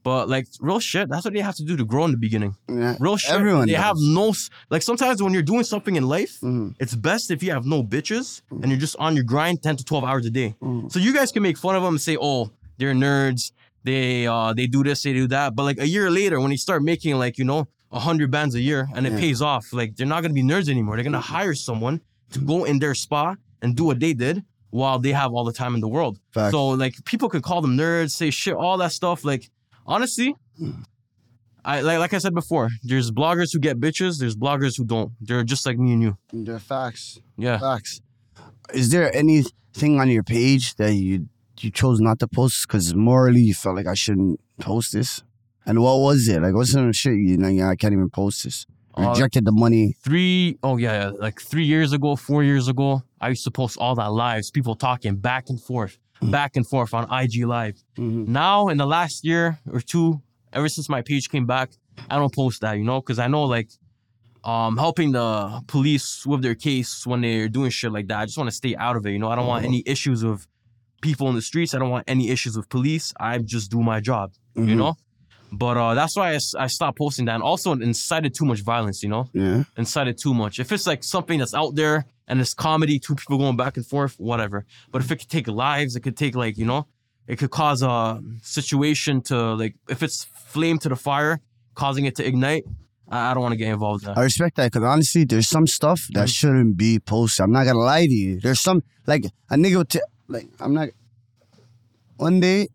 But 0.03 0.28
like 0.28 0.46
real 0.61 0.80
shit, 0.80 1.09
that's 1.11 1.24
what 1.24 1.34
they 1.34 1.40
have 1.40 1.57
to 1.57 1.64
do 1.64 1.76
to 1.76 1.84
grow 1.84 2.05
in 2.07 2.11
the 2.12 2.16
beginning. 2.16 2.57
Yeah. 2.68 2.96
Real 3.01 3.16
shit. 3.18 3.32
Everyone 3.34 3.66
they 3.66 3.74
does. 3.74 3.82
have 3.84 3.96
no 3.98 4.32
like 4.70 4.82
sometimes 4.82 5.22
when 5.22 5.32
you're 5.34 5.42
doing 5.42 5.64
something 5.64 5.96
in 5.96 6.05
life, 6.09 6.38
Mhm. 6.42 6.74
it's 6.80 6.94
best 6.94 7.30
if 7.30 7.42
you 7.42 7.51
have 7.53 7.66
no 7.66 7.82
bitches 7.84 8.40
and 8.51 8.68
you're 8.70 8.80
just 8.80 8.96
on 8.98 9.14
your 9.14 9.24
grind 9.24 9.62
10 9.62 9.76
to 9.76 9.84
12 9.84 10.05
hours 10.05 10.24
a 10.26 10.30
day. 10.30 10.55
Mhm. 10.62 10.90
So 10.90 10.98
you 10.98 11.12
guys 11.12 11.30
can 11.32 11.42
make 11.42 11.59
fun 11.59 11.76
of 11.76 11.82
them 11.82 11.94
and 11.94 12.01
say, 12.01 12.16
"Oh, 12.20 12.51
they're 12.78 12.94
nerds. 12.94 13.53
They 13.84 14.26
uh 14.26 14.53
they 14.55 14.66
do 14.66 14.82
this, 14.82 15.03
they 15.03 15.12
do 15.12 15.26
that." 15.28 15.55
But 15.55 15.64
like 15.64 15.78
a 15.78 15.86
year 15.88 16.11
later 16.11 16.40
when 16.40 16.51
they 16.51 16.57
start 16.57 16.82
making 16.82 17.16
like, 17.18 17.36
you 17.38 17.44
know, 17.44 17.68
a 17.92 17.98
100 17.98 18.30
bands 18.30 18.55
a 18.55 18.61
year 18.61 18.88
and 18.94 19.07
it 19.07 19.12
Yeah. 19.12 19.18
pays 19.20 19.42
off, 19.42 19.72
like 19.72 19.96
they're 19.96 20.07
not 20.07 20.20
going 20.22 20.30
to 20.34 20.40
be 20.42 20.46
nerds 20.55 20.68
anymore. 20.68 20.96
They're 20.96 21.03
going 21.03 21.12
to 21.24 21.28
hire 21.36 21.55
someone 21.55 22.01
to 22.32 22.38
go 22.38 22.64
in 22.64 22.78
their 22.78 22.94
spa 22.94 23.34
and 23.62 23.74
do 23.76 23.84
what 23.84 23.98
they 24.01 24.12
did 24.14 24.44
while 24.70 24.98
they 25.01 25.12
have 25.12 25.32
all 25.32 25.44
the 25.44 25.53
time 25.53 25.74
in 25.74 25.80
the 25.80 25.88
world. 25.88 26.18
So 26.34 26.68
like 26.68 26.94
people 27.05 27.28
could 27.28 27.42
call 27.42 27.61
them 27.61 27.76
nerds, 27.76 28.12
say 28.12 28.30
shit, 28.30 28.55
all 28.55 28.78
that 28.78 28.92
stuff. 28.92 29.24
Like 29.24 29.51
honestly, 29.87 30.35
I 31.64 31.81
like 31.83 31.99
like 31.99 32.14
I 32.14 32.18
said 32.18 32.35
before, 32.35 32.70
there's 32.83 33.11
bloggers 33.11 33.53
who 33.53 33.59
get 33.59 33.78
bitches, 33.81 34.18
there's 34.18 34.37
bloggers 34.37 34.76
who 34.76 34.85
don't. 34.85 35.12
They're 35.20 35.45
just 35.45 35.66
like 35.66 35.78
me 35.78 35.93
and 35.93 36.03
you. 36.03 36.16
They're 36.33 36.59
facts. 36.59 37.20
Yeah. 37.37 37.59
Facts. 37.59 38.01
Is 38.72 38.91
there 38.91 39.14
anything 39.14 40.01
on 40.01 40.09
your 40.09 40.22
page 40.22 40.74
that 40.76 40.95
you 40.95 41.28
you 41.59 41.70
chose 41.70 42.01
not 42.01 42.18
to 42.20 42.28
post 42.28 42.66
because 42.66 42.95
morally 42.95 43.43
you 43.43 43.55
felt 43.55 43.76
like 43.76 43.87
I 43.87 43.95
shouldn't 43.95 44.41
post 44.61 44.93
this? 44.93 45.22
And 45.66 45.83
what 45.83 45.99
was 46.01 46.26
it? 46.28 46.41
Like, 46.41 46.55
what's 46.55 46.72
some 46.72 46.91
shit 46.93 47.14
you 47.14 47.37
like? 47.37 47.61
I 47.61 47.76
can't 47.76 47.93
even 47.93 48.09
post 48.11 48.45
this. 48.45 48.66
Uh, 48.97 49.11
Rejected 49.11 49.45
the 49.45 49.53
money. 49.53 49.95
three 50.03 50.59
oh 50.62 50.76
yeah, 50.76 51.05
yeah 51.05 51.11
like 51.11 51.41
three 51.41 51.64
years 51.64 51.93
ago 51.93 52.16
four 52.16 52.43
years 52.43 52.66
ago 52.66 53.03
i 53.20 53.28
used 53.28 53.45
to 53.45 53.51
post 53.51 53.78
all 53.78 53.95
that 53.95 54.11
lives 54.11 54.51
people 54.51 54.74
talking 54.74 55.14
back 55.14 55.49
and 55.49 55.62
forth 55.62 55.97
back 56.23 56.57
and 56.57 56.66
forth 56.66 56.93
on 56.95 57.07
ig 57.23 57.45
live. 57.45 57.77
Mhm. 57.97 58.29
now 58.29 58.68
in 58.68 58.77
the 58.79 58.87
last 58.87 59.25
year 59.25 59.59
or 59.73 59.81
two 59.81 60.21
ever 60.53 60.68
since 60.68 60.89
my 60.89 61.01
page 61.03 61.29
came 61.31 61.47
back 61.47 61.71
i 62.11 62.16
don't 62.16 62.35
post 62.35 62.61
that 62.61 62.75
you 62.75 62.85
know 62.85 63.01
because 63.01 63.18
i 63.18 63.27
know 63.27 63.45
like 63.45 63.71
um 64.45 64.77
helping 64.77 65.12
the 65.12 65.62
police 65.66 66.27
with 66.27 66.43
their 66.43 66.55
case 66.55 67.07
when 67.07 67.21
they're 67.21 67.49
doing 67.49 67.71
shit 67.71 67.93
like 67.93 68.07
that 68.09 68.18
i 68.21 68.25
just 68.27 68.39
want 68.39 68.49
to 68.49 68.55
stay 68.57 68.75
out 68.77 68.97
of 68.97 69.05
it 69.07 69.12
you 69.12 69.18
know? 69.18 69.29
I 69.29 69.37
don't 69.37 69.47
want 69.47 69.64
any 69.64 69.83
issues 69.87 70.25
with 70.25 70.47
people 71.03 71.29
in 71.31 71.35
the 71.35 71.41
streets. 71.43 71.73
I 71.75 71.79
don't 71.79 71.89
want 71.89 72.05
any 72.07 72.29
issues 72.29 72.59
with 72.59 72.68
police. 72.68 73.14
I 73.18 73.39
just 73.39 73.71
do 73.71 73.81
my 73.83 74.01
job 74.01 74.33
you 74.55 74.62
Mhm. 74.64 74.77
know 74.77 74.95
but 75.53 75.76
uh 75.76 75.94
that's 75.94 76.16
why 76.16 76.38
I 76.59 76.66
stopped 76.68 76.98
posting 76.98 77.24
that 77.26 77.34
and 77.34 77.42
also 77.42 77.72
it 77.72 77.82
incited 77.82 78.34
too 78.34 78.44
much 78.44 78.61
violence 78.61 79.03
you 79.03 79.09
know 79.09 79.28
Yeah. 79.32 79.64
incited 79.76 80.16
too 80.18 80.34
much. 80.34 80.59
If 80.61 80.70
it's 80.72 80.86
like 80.86 81.03
something 81.05 81.38
that's 81.38 81.55
out 81.55 81.74
there 81.74 82.05
and 82.28 82.40
it's 82.40 82.55
comedy, 82.55 82.98
two 83.01 83.14
people 83.16 83.38
going 83.38 83.57
back 83.57 83.76
and 83.76 83.84
forth, 83.84 84.14
whatever. 84.18 84.64
But 84.92 85.03
if 85.03 85.11
it 85.11 85.16
could 85.20 85.28
take 85.28 85.48
lives, 85.48 85.96
it 85.96 86.01
could 86.01 86.16
take 86.16 86.34
like, 86.36 86.57
you 86.59 86.64
know, 86.64 86.86
it 87.26 87.36
could 87.40 87.51
cause 87.51 87.82
a 87.82 88.20
situation 88.42 89.20
to 89.22 89.55
like, 89.55 89.74
if 89.88 90.03
it's 90.03 90.24
flame 90.24 90.78
to 90.78 90.88
the 90.88 90.96
fire, 90.96 91.40
causing 91.74 92.05
it 92.05 92.14
to 92.16 92.26
ignite, 92.26 92.64
I, 93.09 93.30
I 93.30 93.34
don't 93.34 93.42
want 93.42 93.53
to 93.53 93.57
get 93.57 93.68
involved 93.68 94.05
in 94.05 94.11
I 94.11 94.22
respect 94.22 94.55
that 94.57 94.70
because 94.72 94.84
honestly, 94.84 95.24
there's 95.24 95.48
some 95.48 95.66
stuff 95.66 96.01
that 96.12 96.28
Mhm. 96.28 96.34
shouldn't 96.36 96.76
be 96.76 97.01
posted. 97.01 97.42
I'm 97.44 97.51
not 97.53 97.64
gonna 97.64 97.78
lie 97.80 98.07
to 98.07 98.12
you. 98.12 98.38
There's 98.38 98.61
some 98.61 98.82
like 99.07 99.24
a 99.51 99.57
nigga 99.57 99.76
would 99.78 99.88
t- 99.88 100.01
like 100.28 100.48
I'm 100.61 100.74
not. 100.74 100.90
One 102.16 102.38
day, 102.40 102.68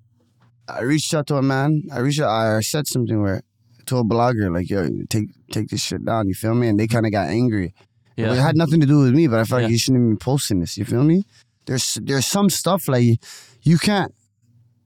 I 0.67 0.81
reached 0.81 1.13
out 1.13 1.27
to 1.27 1.35
a 1.37 1.41
man. 1.41 1.83
I 1.91 1.99
reached 1.99 2.21
out. 2.21 2.29
I 2.29 2.59
said 2.61 2.87
something 2.87 3.21
where 3.21 3.41
to 3.85 3.97
a 3.97 4.03
blogger 4.03 4.51
like, 4.53 4.69
"Yo, 4.69 4.89
take 5.09 5.29
take 5.51 5.67
this 5.69 5.81
shit 5.83 6.03
down." 6.05 6.27
You 6.27 6.33
feel 6.33 6.55
me? 6.55 6.67
And 6.67 6.79
they 6.79 6.87
kind 6.87 7.05
of 7.05 7.11
got 7.11 7.29
angry. 7.29 7.73
Yeah, 8.17 8.31
It 8.31 8.35
Yeah. 8.35 8.41
had 8.47 8.55
nothing 8.55 8.79
to 8.81 8.87
do 8.87 8.99
with 8.99 9.13
me, 9.13 9.27
but 9.27 9.39
I 9.39 9.43
felt 9.43 9.61
Yeah. 9.61 9.65
like 9.67 9.71
you 9.73 9.77
shouldn't 9.77 10.01
even 10.01 10.11
be 10.15 10.17
posting 10.17 10.59
this. 10.61 10.77
You 10.77 10.85
feel 10.85 11.03
me? 11.03 11.25
There's 11.67 11.97
there's 12.01 12.25
some 12.25 12.49
stuff 12.49 12.87
like 12.87 13.19
you 13.61 13.77
can't. 13.77 14.13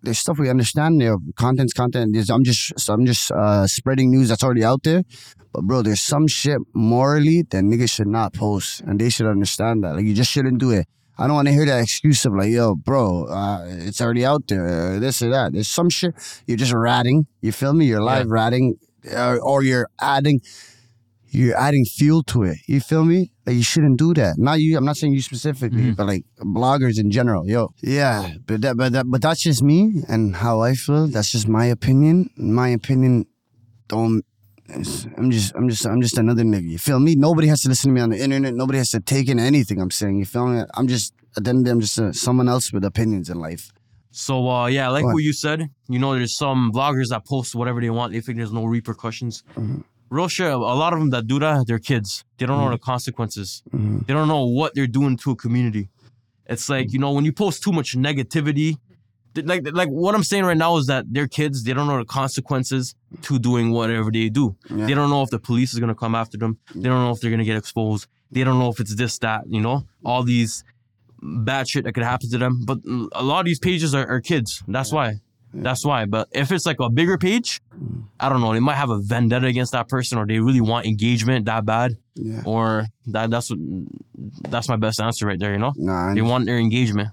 There's 0.01 0.17
stuff 0.19 0.39
we 0.39 0.49
understand. 0.49 0.99
There, 1.01 1.17
content's 1.35 1.73
content. 1.73 2.13
There's, 2.13 2.29
I'm 2.29 2.43
just 2.43 2.79
so 2.79 2.93
I'm 2.93 3.05
just 3.05 3.31
uh, 3.31 3.67
spreading 3.67 4.11
news 4.11 4.29
that's 4.29 4.43
already 4.43 4.63
out 4.63 4.83
there. 4.83 5.03
But 5.53 5.63
bro, 5.63 5.81
there's 5.81 6.01
some 6.01 6.27
shit 6.27 6.59
morally 6.73 7.43
that 7.51 7.63
niggas 7.63 7.91
should 7.91 8.07
not 8.07 8.33
post, 8.33 8.81
and 8.81 8.99
they 8.99 9.09
should 9.09 9.25
understand 9.27 9.83
that. 9.83 9.95
Like 9.95 10.05
you 10.05 10.13
just 10.13 10.31
shouldn't 10.31 10.57
do 10.59 10.71
it. 10.71 10.87
I 11.19 11.27
don't 11.27 11.35
want 11.35 11.47
to 11.49 11.53
hear 11.53 11.65
that 11.65 11.81
excuse 11.83 12.25
of 12.25 12.33
like, 12.33 12.49
yo, 12.49 12.75
bro, 12.75 13.25
uh, 13.25 13.65
it's 13.67 13.99
already 14.01 14.25
out 14.25 14.47
there, 14.47 14.65
or 14.95 14.99
this 14.99 15.21
or 15.21 15.29
that. 15.29 15.51
There's 15.53 15.67
some 15.67 15.89
shit 15.89 16.13
you're 16.47 16.57
just 16.57 16.73
ratting. 16.73 17.27
You 17.41 17.51
feel 17.51 17.73
me? 17.73 17.85
You're 17.85 18.01
live 18.01 18.27
ratting, 18.29 18.77
or, 19.13 19.39
or 19.39 19.61
you're 19.63 19.87
adding, 19.99 20.39
you're 21.27 21.57
adding 21.57 21.85
fuel 21.85 22.23
to 22.23 22.43
it. 22.43 22.57
You 22.67 22.79
feel 22.79 23.03
me? 23.03 23.31
Like 23.45 23.55
you 23.57 23.63
shouldn't 23.63 23.97
do 23.99 24.13
that. 24.13 24.35
Not 24.37 24.59
you. 24.61 24.77
I'm 24.77 24.85
not 24.85 24.95
saying 24.97 25.13
you 25.13 25.21
specifically, 25.21 25.81
Mhm. 25.91 25.95
but 25.97 26.07
like 26.07 26.23
bloggers 26.39 26.99
in 26.99 27.11
general. 27.11 27.47
Yo, 27.47 27.73
yeah, 27.81 28.33
but 28.45 28.61
that, 28.61 28.77
but 28.77 28.93
that, 28.93 29.05
but 29.09 29.21
that's 29.21 29.41
just 29.41 29.61
me 29.61 30.03
and 30.07 30.35
how 30.37 30.61
I 30.61 30.73
feel. 30.73 31.07
That's 31.07 31.31
just 31.31 31.47
my 31.47 31.65
opinion. 31.65 32.29
My 32.37 32.69
opinion 32.69 33.25
don't. 33.87 34.23
It's- 34.69 35.07
I'm 35.17 35.29
just, 35.31 35.55
I'm 35.55 35.69
just, 35.69 35.85
I'm 35.85 36.01
just 36.01 36.17
another 36.17 36.43
nigga. 36.43 36.69
You 36.69 36.77
feel 36.77 36.99
me? 36.99 37.15
Nobody 37.15 37.47
has 37.47 37.61
to 37.61 37.69
listen 37.69 37.89
to 37.89 37.93
me 37.95 38.01
on 38.01 38.09
the 38.09 38.19
internet. 38.21 38.53
Nobody 38.53 38.77
has 38.79 38.91
to 38.91 38.99
take 38.99 39.27
in 39.29 39.39
anything 39.39 39.81
I'm 39.81 39.91
saying. 39.91 40.17
You 40.17 40.25
feel 40.25 40.47
me? 40.47 40.63
I'm 40.75 40.87
just, 40.87 41.13
at 41.37 41.43
the 41.43 41.49
end 41.49 41.59
of 41.59 41.63
the 41.63 41.69
day, 41.69 41.71
I'm 41.71 41.79
just 41.81 41.99
uh 41.99 42.11
someone 42.13 42.47
else 42.49 42.71
with 42.73 42.83
opinions 42.83 43.29
in 43.29 43.39
life. 43.39 43.71
So 44.11 44.49
uh, 44.49 44.65
yeah, 44.67 44.89
like 44.89 45.05
what 45.05 45.23
you 45.23 45.33
said. 45.33 45.69
You 45.87 45.99
know, 45.99 46.13
there's 46.15 46.35
some 46.35 46.71
vloggers 46.73 47.09
that 47.09 47.25
post 47.25 47.53
whatever 47.55 47.79
they 47.81 47.89
want. 47.91 48.11
They 48.13 48.21
think 48.21 48.37
there's 48.37 48.51
no 48.51 48.65
repercussions. 48.65 49.43
Mhm. 49.55 49.83
Real 50.09 50.27
shit. 50.27 50.51
A 50.51 50.57
lot 50.57 50.91
of 50.93 50.99
them 50.99 51.11
that 51.11 51.27
do 51.27 51.37
that, 51.39 51.65
they're 51.67 51.77
kids. 51.77 52.25
They 52.37 52.47
don't 52.47 52.57
know 52.59 52.71
the 52.71 52.79
consequences. 52.79 53.61
Mhm. 53.71 54.07
They 54.07 54.13
don't 54.13 54.27
know 54.27 54.45
what 54.45 54.73
they're 54.73 54.87
doing 54.87 55.17
to 55.17 55.31
a 55.31 55.35
community. 55.35 55.89
It's 56.47 56.67
like 56.67 56.91
you 56.93 56.97
know 56.99 57.11
when 57.11 57.25
you 57.25 57.31
post 57.31 57.61
too 57.63 57.71
much 57.71 57.95
negativity. 57.95 58.77
Like 59.35 59.67
like 59.71 59.89
what 59.89 60.15
I'm 60.15 60.23
saying 60.23 60.43
right 60.45 60.57
now 60.57 60.77
is 60.77 60.87
that 60.87 61.05
they're 61.09 61.27
kids. 61.27 61.63
They 61.63 61.73
don't 61.73 61.87
know 61.87 61.97
the 61.99 62.05
consequences 62.05 62.95
to 63.23 63.39
doing 63.39 63.71
whatever 63.71 64.11
they 64.11 64.29
do. 64.29 64.55
Yeah. 64.69 64.87
They 64.87 64.93
don't 64.93 65.09
know 65.09 65.21
if 65.23 65.29
the 65.29 65.39
police 65.39 65.73
is 65.73 65.79
gonna 65.79 65.95
come 65.95 66.15
after 66.15 66.37
them. 66.37 66.57
They 66.75 66.89
don't 66.89 67.03
know 67.03 67.11
if 67.11 67.21
they're 67.21 67.31
gonna 67.31 67.43
get 67.45 67.57
exposed. 67.57 68.07
They 68.31 68.43
don't 68.43 68.59
know 68.59 68.69
if 68.69 68.79
it's 68.79 68.95
this, 68.95 69.17
that, 69.19 69.41
you 69.47 69.61
know, 69.61 69.85
all 70.05 70.23
these 70.23 70.63
bad 71.21 71.67
shit 71.67 71.83
that 71.85 71.93
could 71.93 72.03
happen 72.03 72.29
to 72.31 72.37
them. 72.37 72.63
But 72.65 72.79
a 73.13 73.23
lot 73.23 73.39
of 73.39 73.45
these 73.45 73.59
pages 73.59 73.93
are, 73.95 74.07
are 74.07 74.21
kids. 74.21 74.63
That's 74.67 74.91
why. 74.91 75.19
That's 75.53 75.83
why. 75.83 76.05
But 76.05 76.27
if 76.31 76.51
it's 76.51 76.65
like 76.67 76.79
a 76.79 76.89
bigger 76.91 77.17
page, 77.17 77.59
mm. 77.75 78.03
I 78.19 78.29
don't 78.29 78.39
know. 78.41 78.53
They 78.53 78.59
might 78.59 78.75
have 78.75 78.91
a 78.91 78.99
vendetta 78.99 79.47
against 79.47 79.71
that 79.71 79.87
person, 79.89 80.19
or 80.19 80.27
they 80.27 80.39
really 80.39 80.61
want 80.61 80.85
engagement 80.85 81.45
that 81.45 81.65
bad, 81.65 81.97
Yeah. 82.15 82.43
or 82.45 82.85
that 83.07 83.31
that's 83.31 83.49
what 83.49 83.57
that's 84.49 84.69
my 84.69 84.75
best 84.75 85.01
answer 85.01 85.25
right 85.25 85.39
there. 85.39 85.51
You 85.53 85.57
know, 85.59 85.73
Nah, 85.75 86.13
they 86.13 86.21
want 86.21 86.45
their 86.45 86.59
engagement. 86.59 87.09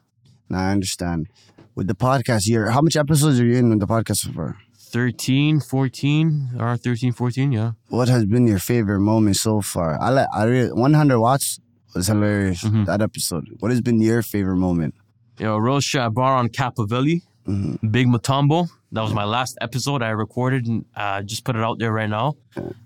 nah, 0.50 0.68
I 0.68 0.70
understand. 0.72 1.28
With 1.76 1.86
the 1.88 1.94
podcast 1.94 2.44
here, 2.46 2.70
how 2.70 2.80
much 2.80 2.96
episodes 2.96 3.38
are 3.38 3.44
you 3.44 3.56
in 3.56 3.68
with 3.70 3.80
the 3.80 3.86
podcast 3.86 4.16
so 4.24 4.32
far? 4.32 4.56
13, 4.78 5.60
14, 5.60 6.50
or 6.58 6.76
13, 6.78 7.12
14, 7.12 7.52
yeah. 7.52 7.72
What 7.88 8.08
has 8.08 8.24
been 8.24 8.46
your 8.46 8.58
favorite 8.58 9.00
moment 9.00 9.36
so 9.36 9.60
far? 9.60 10.00
I 10.00 10.08
like 10.10 10.26
I 10.32 10.44
really 10.44 10.72
100 10.72 11.20
watts 11.20 11.60
was 11.94 12.06
hilarious. 12.06 12.62
Mhm. 12.64 12.86
That 12.86 13.02
episode. 13.02 13.48
What 13.60 13.70
has 13.72 13.80
been 13.82 14.00
your 14.00 14.22
favorite 14.22 14.56
moment? 14.56 14.94
Yo, 15.38 15.56
real. 15.58 15.80
I 16.00 16.08
brought 16.08 16.38
on 16.38 16.48
Capavelli, 16.48 17.22
Mhm. 17.46 17.92
Big 17.92 18.06
Matumbo. 18.06 18.68
That 18.92 19.02
was 19.02 19.12
my 19.12 19.24
last 19.24 19.58
episode 19.60 20.02
I 20.02 20.10
recorded 20.10 20.66
and 20.66 20.84
uh, 20.96 21.22
just 21.22 21.44
put 21.44 21.56
it 21.56 21.62
out 21.62 21.78
there 21.78 21.92
right 21.92 22.08
now. 22.08 22.36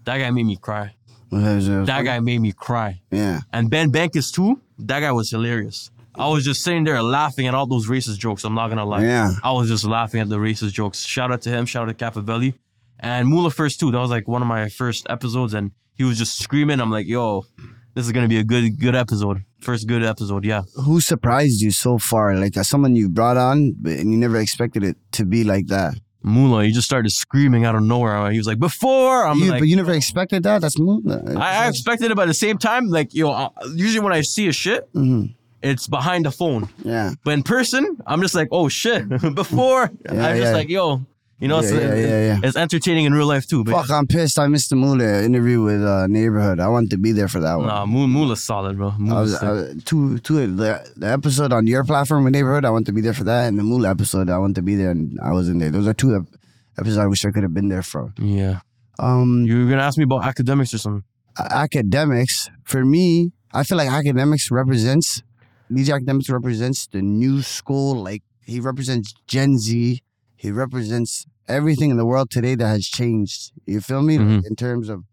That 0.05 0.19
guy 0.19 0.31
made 0.33 0.47
me 0.47 0.57
cry. 0.57 0.95
What 1.29 1.43
has 1.43 1.69
it- 1.69 1.87
That 1.87 2.03
guy 2.03 2.19
made 2.19 2.41
me 2.41 2.51
cry. 2.53 3.01
Yeah. 3.13 3.41
And 3.53 3.71
Ben 3.71 3.93
Bankus 3.93 4.33
too. 4.33 4.61
That 4.81 5.01
guy 5.01 5.13
was 5.13 5.31
hilarious. 5.31 5.91
I 6.15 6.29
was 6.29 6.45
just 6.45 6.63
sitting 6.63 6.85
there 6.85 7.03
laughing 7.03 7.47
at 7.47 7.55
all 7.55 7.67
those 7.67 7.89
racist 7.89 8.19
jokes. 8.19 8.45
I'm 8.45 8.55
not 8.55 8.69
gonna 8.69 8.85
lie. 8.85 9.03
Yeah. 9.05 9.33
I 9.43 9.53
was 9.53 9.69
just 9.69 9.85
laughing 9.85 10.21
at 10.21 10.29
the 10.29 10.39
racist 10.39 10.73
jokes. 10.73 11.03
Shout 11.05 11.31
out 11.33 11.43
to 11.43 11.51
him. 11.51 11.67
Shout 11.67 11.89
out 11.89 11.97
to 11.99 12.05
Capavelli. 12.05 12.55
And 12.99 13.29
Mula 13.29 13.51
first 13.51 13.81
too. 13.81 13.91
That 13.91 13.99
was 14.01 14.11
like 14.11 14.27
one 14.29 14.43
of 14.43 14.49
my 14.49 14.69
first 14.69 15.07
episodes, 15.09 15.55
and 15.55 15.71
he 15.95 16.05
was 16.05 16.19
just 16.19 16.39
screaming. 16.43 16.81
I'm 16.81 16.91
like, 16.91 17.07
yo, 17.07 17.47
this 17.95 18.05
is 18.07 18.13
gonna 18.13 18.29
be 18.29 18.39
a 18.39 18.45
good 18.45 18.79
good 18.79 18.95
episode. 18.95 19.45
First 19.61 19.87
good 19.87 20.03
episode. 20.05 20.45
Yeah. 20.45 20.63
Who 20.85 21.01
surprised 21.01 21.61
you 21.63 21.71
so 21.71 21.99
far? 21.99 22.35
Like 22.37 22.57
uh, 22.57 22.63
someone 22.63 22.97
you 22.97 23.09
brought 23.09 23.37
on, 23.37 23.77
and 23.87 24.13
you 24.13 24.19
never 24.19 24.39
expected 24.39 24.83
it 24.85 24.97
to 25.13 25.25
be 25.25 25.45
like 25.45 25.69
that. 25.69 25.95
Mula, 26.23 26.65
he 26.65 26.73
just 26.73 26.87
started 26.87 27.11
screaming 27.13 27.65
out 27.65 27.75
of 27.75 27.83
nowhere. 27.83 28.31
He 28.31 28.37
was 28.37 28.47
like, 28.47 28.59
before. 28.59 29.25
I'm 29.27 29.39
You- 29.39 29.51
like, 29.53 29.61
but 29.61 29.69
you 29.69 29.77
never 29.77 29.93
expected 29.95 30.43
that. 30.43 30.61
That's 30.61 30.79
Mula. 30.79 31.23
I, 31.39 31.65
I 31.65 31.69
expected 31.69 32.11
it, 32.11 32.15
but 32.15 32.23
at 32.23 32.29
the 32.29 32.35
same 32.35 32.59
time, 32.59 32.89
like, 32.89 33.15
yo, 33.15 33.31
uh, 33.31 33.49
usually 33.75 34.01
when 34.05 34.13
I 34.13 34.21
see 34.21 34.47
a 34.49 34.53
shit, 34.53 34.93
Mhm. 34.93 35.35
It's 35.63 35.87
behind 35.89 36.25
the 36.25 36.31
phone. 36.31 36.69
Yeah. 36.85 37.13
But 37.25 37.33
in 37.35 37.43
person, 37.43 37.99
I'm 38.07 38.21
just 38.23 38.35
like, 38.35 38.49
oh 38.51 38.69
shit. 38.69 39.09
Before, 39.35 39.91
Yeah, 40.13 40.27
I'm 40.27 40.37
just 40.39 40.53
like, 40.55 40.69
yo, 40.71 41.03
you 41.39 41.49
know, 41.49 41.61
Yeah, 41.61 41.69
it's, 41.69 41.73
yeah, 41.73 41.95
yeah, 41.95 42.25
yeah. 42.35 42.41
it's 42.43 42.57
entertaining 42.57 43.05
in 43.07 43.13
real 43.15 43.27
life 43.27 43.47
too. 43.47 43.65
But 43.65 43.73
Fuck, 43.73 43.91
I'm 43.91 44.07
pissed. 44.07 44.39
I 44.39 44.47
missed 44.47 44.71
the 44.71 44.77
Mula 44.77 45.23
interview 45.23 45.63
with 45.63 45.83
uh, 45.83 46.07
Neighborhood. 46.07 46.61
I 46.61 46.69
wanted 46.69 46.91
to 46.91 46.99
be 46.99 47.13
there 47.13 47.29
for 47.29 47.41
that 47.41 47.55
one. 47.57 47.67
nah, 47.67 47.85
Mula's 47.87 48.43
solid, 48.43 48.77
bro. 48.79 48.93
I 49.11 49.21
was 49.21 49.35
uh, 49.35 49.75
two, 49.85 50.19
two 50.21 50.47
the, 50.55 50.91
the 50.97 51.07
episode 51.09 51.53
on 51.53 51.67
your 51.67 51.85
platform 51.85 52.25
with 52.25 52.33
Neighborhood. 52.33 52.65
I 52.65 52.71
want 52.71 52.87
to 52.87 52.93
be 52.93 53.01
there 53.03 53.15
for 53.15 53.25
that, 53.25 53.49
and 53.49 53.59
the 53.59 53.63
Mula 53.63 53.91
episode. 53.91 54.29
I 54.31 54.39
want 54.39 54.55
to 54.57 54.63
be 54.63 54.77
there, 54.77 54.91
and 54.91 55.19
I 55.23 55.33
was 55.33 55.49
in 55.49 55.59
there. 55.59 55.71
Those 55.71 55.87
are 55.89 55.95
two 55.95 56.17
ep- 56.17 56.41
episodes 56.79 56.99
I 56.99 57.07
wish 57.07 57.25
I 57.25 57.31
could 57.31 57.43
have 57.43 57.53
been 57.55 57.69
there 57.69 57.83
for. 57.83 58.13
yeah. 58.19 58.61
Um, 58.99 59.45
You 59.47 59.65
were 59.65 59.71
gonna 59.71 59.83
ask 59.83 59.97
me 59.97 60.05
about 60.05 60.23
Akademiks 60.23 60.75
or 60.75 60.79
something. 60.79 61.05
Akademiks 61.39 62.49
for 62.65 62.85
me, 62.85 63.33
I 63.53 63.65
feel 63.65 63.77
like 63.79 63.89
Akademiks 63.89 64.51
represents 64.51 65.23
DJ 65.71 65.99
Akademiks 66.01 66.31
represents 66.31 66.87
the 66.87 67.01
new 67.03 67.43
school. 67.43 67.95
Like 68.03 68.23
he 68.45 68.61
represents 68.61 69.15
Gen 69.27 69.59
Z. 69.59 70.03
He 70.37 70.51
represents 70.51 71.27
everything 71.49 71.91
in 71.91 71.97
the 71.97 72.07
world 72.07 72.31
today 72.31 72.55
that 72.55 72.67
has 72.67 72.87
changed. 72.87 73.53
You 73.67 73.81
feel 73.81 74.03
me? 74.03 74.19
Like, 74.19 74.29
Mhm. 74.29 74.47
in 74.47 74.57
terms 74.57 74.89
of 74.89 75.05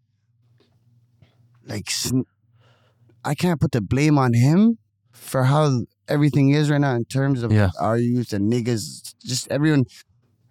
like, 1.66 1.88
I 3.24 3.34
can't 3.34 3.60
put 3.60 3.72
the 3.72 3.80
blame 3.82 4.16
on 4.18 4.32
him 4.32 4.78
for 5.12 5.44
how 5.44 5.82
everything 6.08 6.50
is 6.50 6.70
right 6.70 6.80
now 6.80 6.94
in 6.94 7.04
terms 7.04 7.42
of 7.42 7.52
Yeah. 7.52 7.70
our 7.78 7.98
youth 7.98 8.32
and 8.32 8.50
niggas. 8.50 9.14
Just 9.24 9.48
everyone 9.50 9.84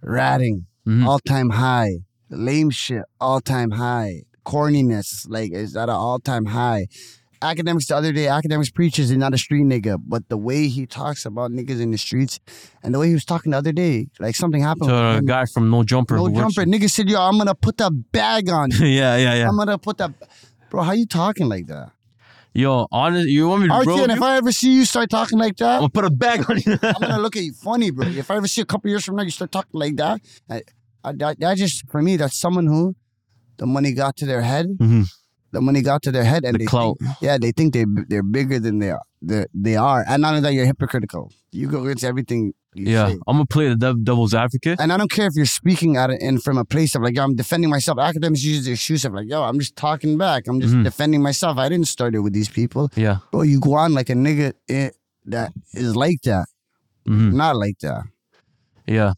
ratting 0.03 0.67
Mhm. 0.85 1.05
all 1.07 1.19
time 1.19 1.49
high. 1.51 1.99
Lame 2.29 2.69
shit, 2.69 3.03
all 3.19 3.41
time 3.41 3.71
high. 3.71 4.23
Corniness, 4.45 5.25
like, 5.27 5.51
is 5.51 5.75
at 5.75 5.89
an 5.89 5.95
all 5.95 6.19
time 6.19 6.45
high. 6.45 6.87
Akademiks 7.41 7.87
the 7.87 7.95
other 7.95 8.11
day, 8.11 8.25
Akademiks 8.25 8.73
preaches 8.73 9.11
and 9.11 9.19
not 9.19 9.33
a 9.33 9.37
street 9.37 9.63
nigga, 9.63 9.97
but 10.05 10.27
the 10.29 10.37
way 10.37 10.67
he 10.67 10.85
talks 10.85 11.25
about 11.25 11.51
niggas 11.51 11.79
in 11.81 11.91
the 11.91 11.97
streets 11.97 12.39
and 12.83 12.93
the 12.93 12.99
way 12.99 13.07
he 13.07 13.13
was 13.13 13.25
talking 13.25 13.51
the 13.51 13.57
other 13.57 13.71
day, 13.71 14.07
like 14.19 14.35
something 14.35 14.61
happened. 14.61 14.89
To 14.89 14.93
with 14.95 15.17
a 15.19 15.21
guy 15.25 15.45
from 15.45 15.69
No 15.69 15.83
Jumper. 15.83 16.15
no 16.17 16.29
jumper. 16.29 16.63
Nigga 16.65 16.89
said, 16.89 17.09
yo, 17.09 17.19
I'm 17.21 17.37
gonna 17.37 17.53
put 17.55 17.77
the 17.77 17.91
bag 17.91 18.49
on 18.49 18.69
yeah, 18.79 19.17
yeah, 19.17 19.35
yeah. 19.35 19.47
I'm 19.47 19.57
gonna 19.57 19.77
put 19.77 19.97
the 19.97 20.13
Bro, 20.69 20.83
how 20.83 20.91
you 20.91 21.05
talking 21.05 21.47
like 21.47 21.67
that? 21.67 21.91
Yo, 22.53 22.87
honest, 22.91 23.27
you 23.29 23.47
want 23.47 23.61
me 23.61 23.67
to? 23.67 23.73
RTN, 23.75 24.07
you? 24.07 24.13
if 24.15 24.21
I 24.21 24.37
ever 24.37 24.51
see 24.51 24.73
you 24.73 24.83
start 24.83 25.09
talking 25.11 25.37
like 25.37 25.55
that, 25.57 25.75
I'm 25.75 25.79
gonna 25.81 25.89
put 25.89 26.05
a 26.05 26.09
bag 26.09 26.49
on 26.49 26.57
you. 26.57 26.77
I'm 26.81 27.01
gonna 27.01 27.19
look 27.19 27.35
at 27.35 27.43
you 27.43 27.53
funny, 27.53 27.91
bro. 27.91 28.07
If 28.07 28.31
I 28.31 28.37
ever 28.37 28.47
see 28.47 28.61
a 28.61 28.65
couple 28.65 28.89
years 28.89 29.05
from 29.05 29.15
now 29.15 29.21
you 29.23 29.29
start 29.29 29.51
talking 29.51 29.79
like 29.79 29.95
that, 29.97 30.19
I, 30.49 30.63
I, 31.03 31.11
that, 31.13 31.39
that 31.39 31.57
just 31.57 31.87
for 31.89 32.01
me, 32.01 32.17
that's 32.17 32.35
someone 32.37 32.65
who 32.65 32.95
the 33.57 33.67
money 33.67 33.93
got 33.93 34.17
to 34.17 34.25
their 34.25 34.41
head. 34.41 34.65
Mhm. 34.79 35.07
The 35.57 35.61
money 35.69 35.81
got 35.91 35.99
to 36.07 36.11
their 36.17 36.23
head, 36.33 36.43
and 36.45 36.53
The 36.55 36.59
they 36.59 36.65
clout. 36.73 36.95
think, 36.99 37.15
yeah, 37.27 37.37
they 37.43 37.51
think 37.57 37.73
they 37.77 37.85
they're 38.11 38.23
bigger 38.39 38.59
than 38.65 38.75
they 38.83 38.91
are. 38.97 39.05
They 39.29 39.45
they 39.67 39.75
are, 39.75 40.01
and 40.07 40.21
not 40.21 40.29
only 40.35 40.41
that, 40.45 40.53
you're 40.57 40.69
hypocritical. 40.73 41.23
You 41.59 41.65
go 41.75 41.79
against 41.85 42.03
everything. 42.11 42.41
You 42.79 42.85
Yeah, 42.93 43.07
say. 43.07 43.13
I'm 43.27 43.35
gonna 43.37 43.47
play 43.57 43.67
the 43.73 43.75
dev- 43.85 44.03
devil's 44.09 44.33
advocate. 44.45 44.77
And 44.81 44.93
I 44.93 44.97
don't 44.99 45.09
care 45.17 45.25
if 45.31 45.35
you're 45.39 45.53
speaking 45.61 45.97
at 46.01 46.09
it 46.13 46.19
and 46.27 46.35
from 46.45 46.57
a 46.63 46.65
place 46.73 46.91
of 46.95 47.01
like, 47.05 47.15
yo, 47.17 47.23
I'm 47.27 47.35
defending 47.43 47.71
myself. 47.77 47.97
Akademiks 48.09 48.43
use 48.53 48.61
their 48.67 48.75
shoes 48.85 49.03
of 49.07 49.11
like, 49.17 49.27
yo, 49.33 49.39
I'm 49.49 49.57
just 49.63 49.75
talking 49.75 50.13
back. 50.25 50.41
I'm 50.47 50.59
just 50.65 50.75
Mhm. 50.75 50.83
defending 50.89 51.21
myself. 51.29 51.57
I 51.65 51.67
didn't 51.71 51.87
start 51.97 52.13
it 52.17 52.19
with 52.25 52.33
these 52.39 52.49
people. 52.59 52.83
Yeah. 53.05 53.17
Bro, 53.31 53.43
you 53.51 53.59
go 53.59 53.73
on 53.83 53.93
like 53.99 54.09
a 54.15 54.17
nigga 54.25 54.47
eh, 54.69 54.91
that 55.35 55.49
is 55.83 55.95
like 55.95 56.21
that, 56.29 56.45
hmm 57.07 57.29
not 57.43 57.55
like 57.63 57.79
that. 57.85 58.03
Yeah. 58.97 59.13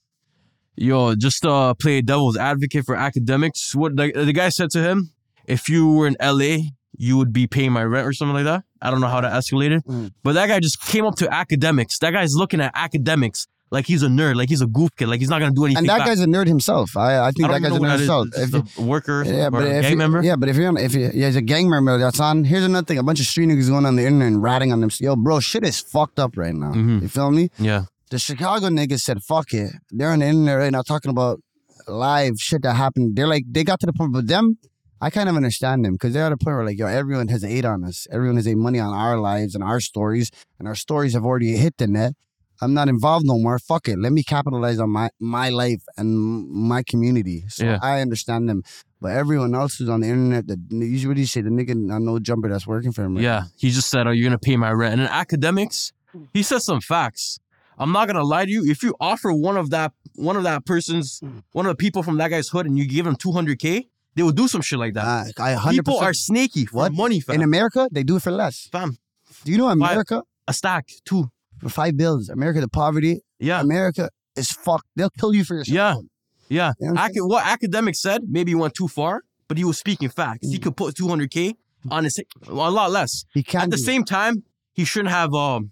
Yo, 0.78 1.14
just 1.16 1.46
uh 1.46 1.74
play 1.74 2.02
devil's 2.02 2.38
advocate 2.38 2.86
for 2.86 2.96
Akademiks. 2.96 3.76
What 3.76 3.98
the, 3.98 4.06
the 4.30 4.32
guy 4.42 4.48
said 4.50 4.70
to 4.72 4.82
him, 4.82 5.12
if 5.50 5.68
you 5.70 5.92
were 5.92 6.08
in 6.08 6.16
LA, 6.22 6.58
you 6.98 7.18
would 7.18 7.34
be 7.34 7.48
paying 7.48 7.72
my 7.72 7.84
rent 7.84 8.08
or 8.08 8.14
something 8.14 8.34
like 8.36 8.46
that. 8.46 8.64
I 8.82 8.92
don't 8.92 9.02
know 9.02 9.08
how 9.08 9.22
that 9.22 9.34
escalated. 9.34 9.82
Mm. 9.84 10.12
But 10.24 10.34
that 10.34 10.48
guy 10.48 10.60
just 10.60 10.82
came 10.82 11.06
up 11.06 11.16
to 11.16 11.26
Akademiks. 11.26 12.00
That 12.00 12.12
guy's 12.12 12.34
looking 12.36 12.62
at 12.62 12.74
Akademiks 12.76 13.48
like 13.72 13.86
he's 13.86 14.02
a 14.04 14.08
nerd, 14.08 14.36
like 14.36 14.50
he's 14.50 14.62
a 14.62 14.68
goof 14.68 14.90
kid, 14.96 15.08
like 15.08 15.20
he's 15.20 15.30
not 15.30 15.40
gonna 15.40 15.54
do 15.54 15.66
anything. 15.66 15.80
And 15.84 15.90
that 15.90 16.00
back. 16.00 16.08
guy's 16.08 16.22
a 16.22 16.26
nerd 16.26 16.48
himself. 16.48 16.98
I, 16.98 17.20
I 17.28 17.32
think 17.32 17.50
I 17.50 17.54
that 17.54 17.62
guy's 17.62 17.76
a 17.78 17.80
nerd 17.80 17.98
himself. 18.00 18.28
If 18.36 18.78
a 18.80 18.82
worker 18.82 19.24
Yeah, 19.26 19.50
but 19.50 19.64
if 19.66 19.82
gang 19.84 19.92
you- 19.92 19.98
member. 19.98 20.24
Yeah, 20.24 20.36
but 20.38 20.50
if 20.50 20.56
you're 20.56 20.68
on, 20.68 20.78
if 20.78 20.94
you, 20.96 21.12
yeah, 21.14 21.28
he's 21.28 21.36
a 21.36 21.42
gang 21.42 21.70
member 21.70 21.98
that's 21.98 22.20
on. 22.20 22.44
Here's 22.46 22.64
another 22.64 22.86
thing: 22.86 22.98
a 22.98 23.04
bunch 23.04 23.20
of 23.20 23.26
street 23.28 23.48
niggas 23.50 23.70
going 23.70 23.86
on 23.86 23.96
the 23.96 24.04
internet 24.04 24.28
and 24.30 24.42
ratting 24.42 24.72
on 24.72 24.80
them. 24.82 24.90
Yo, 25.00 25.16
bro, 25.16 25.40
shit 25.40 25.64
is 25.64 25.80
fucked 25.80 26.20
up 26.20 26.36
right 26.36 26.54
now. 26.56 26.72
Mhm. 26.74 27.02
You 27.04 27.08
feel 27.08 27.32
me? 27.32 27.50
Yeah. 27.60 27.84
The 28.10 28.18
Chicago 28.20 28.68
niggas 28.70 29.02
said, 29.02 29.22
"Fuck 29.22 29.54
it." 29.54 29.72
They're 29.92 30.10
on 30.12 30.20
the 30.20 30.26
internet 30.26 30.58
right 30.58 30.72
now 30.72 30.82
talking 30.82 31.12
about 31.12 31.40
live 31.88 32.34
shit 32.40 32.64
that 32.64 32.76
happened. 32.76 33.16
They're 33.16 33.28
like, 33.28 33.44
they 33.50 33.64
got 33.64 33.80
to 33.82 33.86
the 33.86 33.94
point 33.94 34.14
with 34.14 34.28
them. 34.28 34.58
I 35.02 35.10
kind 35.10 35.30
of 35.30 35.36
understand 35.36 35.86
them 35.86 35.94
because 35.94 36.14
they're 36.14 36.26
at 36.26 36.32
a 36.32 36.38
point 36.38 36.56
where 36.58 36.66
like, 36.66 36.78
yo, 36.78 36.88
everyone 36.88 37.30
has 37.30 37.44
ate 37.44 37.66
on 37.66 37.84
us. 37.84 38.08
Everyone 38.12 38.36
has 38.36 38.48
ate 38.48 38.58
money 38.58 38.80
on 38.80 38.94
our 38.94 39.18
lives 39.18 39.56
and 39.56 39.64
our 39.64 39.80
stories, 39.80 40.32
and 40.58 40.68
our 40.68 40.76
stories 40.76 41.14
have 41.14 41.26
already 41.26 41.56
hit 41.56 41.78
the 41.78 41.88
net. 41.88 42.14
I'm 42.62 42.74
not 42.74 42.90
involved 42.90 43.26
no 43.26 43.38
more. 43.38 43.58
Fuck 43.58 43.88
it. 43.88 43.98
Let 43.98 44.12
me 44.12 44.24
capitalize 44.24 44.80
on 44.80 44.90
my 44.90 45.10
my 45.20 45.50
life 45.50 45.84
and 45.98 46.50
my 46.50 46.84
community. 46.84 47.46
So 47.48 47.66
Yeah. 47.66 47.80
I 47.82 48.02
understand 48.02 48.50
them. 48.50 48.64
But 49.02 49.14
everyone 49.14 49.56
else 49.56 49.78
who's 49.78 49.88
on 49.88 50.02
the 50.02 50.08
internet, 50.08 50.48
that 50.48 50.60
usually 50.70 51.26
say? 51.26 51.40
The 51.42 51.50
nigga 51.50 51.72
on 51.72 52.04
no 52.04 52.20
jumper 52.20 52.50
that's 52.50 52.68
working 52.68 52.92
for 52.92 53.04
him. 53.04 53.16
right 53.16 53.24
Yeah, 53.24 53.44
he 53.56 53.70
just 53.70 53.90
said, 53.90 54.08
"Oh, 54.08 54.12
you're 54.12 54.28
gonna 54.28 54.38
pay 54.38 54.58
my 54.58 54.72
rent." 54.72 54.94
And 54.94 55.02
in 55.02 55.08
Akademiks, 55.08 55.94
he 56.34 56.44
said 56.44 56.62
some 56.62 56.82
facts. 56.82 57.40
I'm 57.78 57.94
not 57.94 58.08
gonna 58.08 58.24
lie 58.24 58.44
to 58.44 58.52
you. 58.52 58.66
If 58.66 58.84
you 58.84 58.94
offer 59.00 59.32
one 59.32 59.56
of 59.56 59.70
that, 59.70 59.94
one 60.16 60.36
of 60.36 60.44
that 60.44 60.66
person's, 60.66 61.22
mm. 61.22 61.44
one 61.54 61.66
of 61.66 61.72
the 61.72 61.78
people 61.78 62.04
from 62.04 62.18
that 62.18 62.28
guy's 62.28 62.50
hood, 62.50 62.66
and 62.66 62.78
you 62.78 62.86
give 62.86 63.08
him 63.08 63.16
200k, 63.16 63.88
they 64.20 64.24
will 64.24 64.34
do 64.44 64.48
some 64.50 64.62
shit 64.62 64.78
like 64.80 64.94
that. 64.96 65.06
Uh, 65.40 65.44
I 65.44 65.54
100%. 65.56 65.72
People 65.72 65.98
are 66.00 66.14
snaky 66.14 66.66
for 66.66 66.76
What? 66.78 66.94
money, 66.94 67.20
fam. 67.22 67.36
in 67.36 67.42
America, 67.42 67.88
they 67.92 68.04
do 68.04 68.18
it 68.18 68.22
for 68.22 68.32
less. 68.32 68.68
fam, 68.72 68.98
Do 69.46 69.52
you 69.52 69.58
know 69.58 69.70
America 69.70 70.24
a 70.48 70.54
stack, 70.54 70.90
two. 71.06 71.32
for 71.60 71.70
five 71.70 71.96
bills? 71.96 72.28
America, 72.30 72.60
the 72.62 72.68
poverty. 72.68 73.22
Yeah, 73.40 73.62
America 73.62 74.10
is 74.36 74.52
fucked. 74.52 74.88
They'll 74.96 75.10
kill 75.22 75.34
you 75.34 75.44
for 75.46 75.56
your 75.56 75.64
Yeah. 75.68 75.94
phone. 75.94 76.10
yeah. 76.50 76.74
You 76.80 76.88
know 76.88 76.94
what 76.94 77.12
I'm 77.18 77.24
what 77.34 77.46
academic 77.48 77.96
said, 77.96 78.24
maybe 78.28 78.52
he 78.52 78.56
went 78.56 78.74
too 78.74 78.88
far, 78.90 79.22
but 79.48 79.58
he 79.58 79.64
was 79.64 79.78
speaking 79.78 80.10
facts. 80.10 80.46
Mm. 80.48 80.52
He 80.52 80.60
could 80.60 80.76
put 80.76 80.96
200k 80.96 81.56
on 81.90 82.04
his, 82.04 82.20
a 82.48 82.54
lot 82.54 82.92
less. 82.92 83.24
He 83.34 83.42
can't. 83.44 83.64
At 83.66 83.70
the 83.72 83.78
do 83.78 83.84
it. 83.84 83.86
same 83.86 84.04
time, 84.04 84.44
he 84.74 84.84
shouldn't 84.84 85.12
have 85.22 85.34
um 85.34 85.72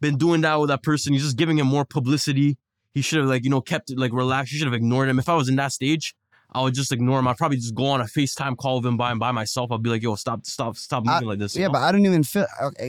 been 0.00 0.16
doing 0.18 0.40
that 0.42 0.56
with 0.60 0.68
that 0.68 0.82
person. 0.82 1.12
He's 1.14 1.22
just 1.22 1.36
giving 1.42 1.58
him 1.58 1.66
more 1.66 1.84
publicity. 1.86 2.58
He 2.92 3.00
should 3.02 3.20
have 3.20 3.28
like 3.28 3.44
you 3.44 3.50
know 3.50 3.60
kept 3.62 3.90
it 3.90 3.98
like 3.98 4.12
relaxed. 4.12 4.52
He 4.52 4.58
should 4.58 4.66
have 4.66 4.74
ignored 4.82 5.08
him. 5.08 5.18
If 5.18 5.28
I 5.28 5.34
was 5.34 5.48
in 5.48 5.56
that 5.56 5.72
stage, 5.72 6.14
I 6.50 6.62
would 6.62 6.74
just 6.74 6.92
ignore 6.92 7.18
him. 7.18 7.28
I'd 7.28 7.36
probably 7.36 7.58
just 7.58 7.74
go 7.74 7.86
on 7.86 8.00
a 8.00 8.04
FaceTime 8.04 8.56
call 8.56 8.76
with 8.76 8.86
him 8.86 8.96
by 8.96 9.10
and 9.10 9.20
by 9.20 9.32
myself. 9.32 9.70
I'd 9.70 9.82
be 9.82 9.90
like, 9.90 10.02
yo, 10.02 10.14
stop, 10.14 10.46
stop, 10.46 10.76
stop 10.76 11.04
I- 11.06 11.14
moving 11.14 11.28
like 11.28 11.38
this. 11.38 11.54
Yeah, 11.56 11.66
know? 11.66 11.72
but 11.74 11.82
I 11.82 11.92
don't 11.92 12.06
even 12.06 12.24
feel. 12.24 12.46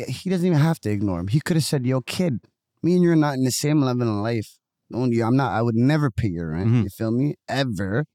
He 0.07 0.29
doesn't 0.29 0.45
even 0.45 0.59
have 0.59 0.79
to 0.81 0.89
ignore 0.89 1.19
him. 1.19 1.27
He 1.27 1.41
could 1.41 1.57
have 1.57 1.63
said, 1.65 1.85
"Yo, 1.85 1.99
kid, 2.01 2.39
me 2.81 2.93
and 2.95 3.03
you're 3.03 3.15
not 3.17 3.33
in 3.35 3.43
the 3.43 3.51
same 3.51 3.81
level 3.81 4.03
in 4.03 4.21
life. 4.21 4.57
You? 4.91 5.23
I'm 5.23 5.35
not. 5.35 5.51
I 5.51 5.61
would 5.61 5.75
never 5.75 6.09
pay 6.09 6.29
your 6.29 6.51
rent. 6.51 6.69
Mhm. 6.69 6.83
You 6.83 6.89
feel 6.89 7.11
me? 7.11 7.35
Ever. 7.47 8.05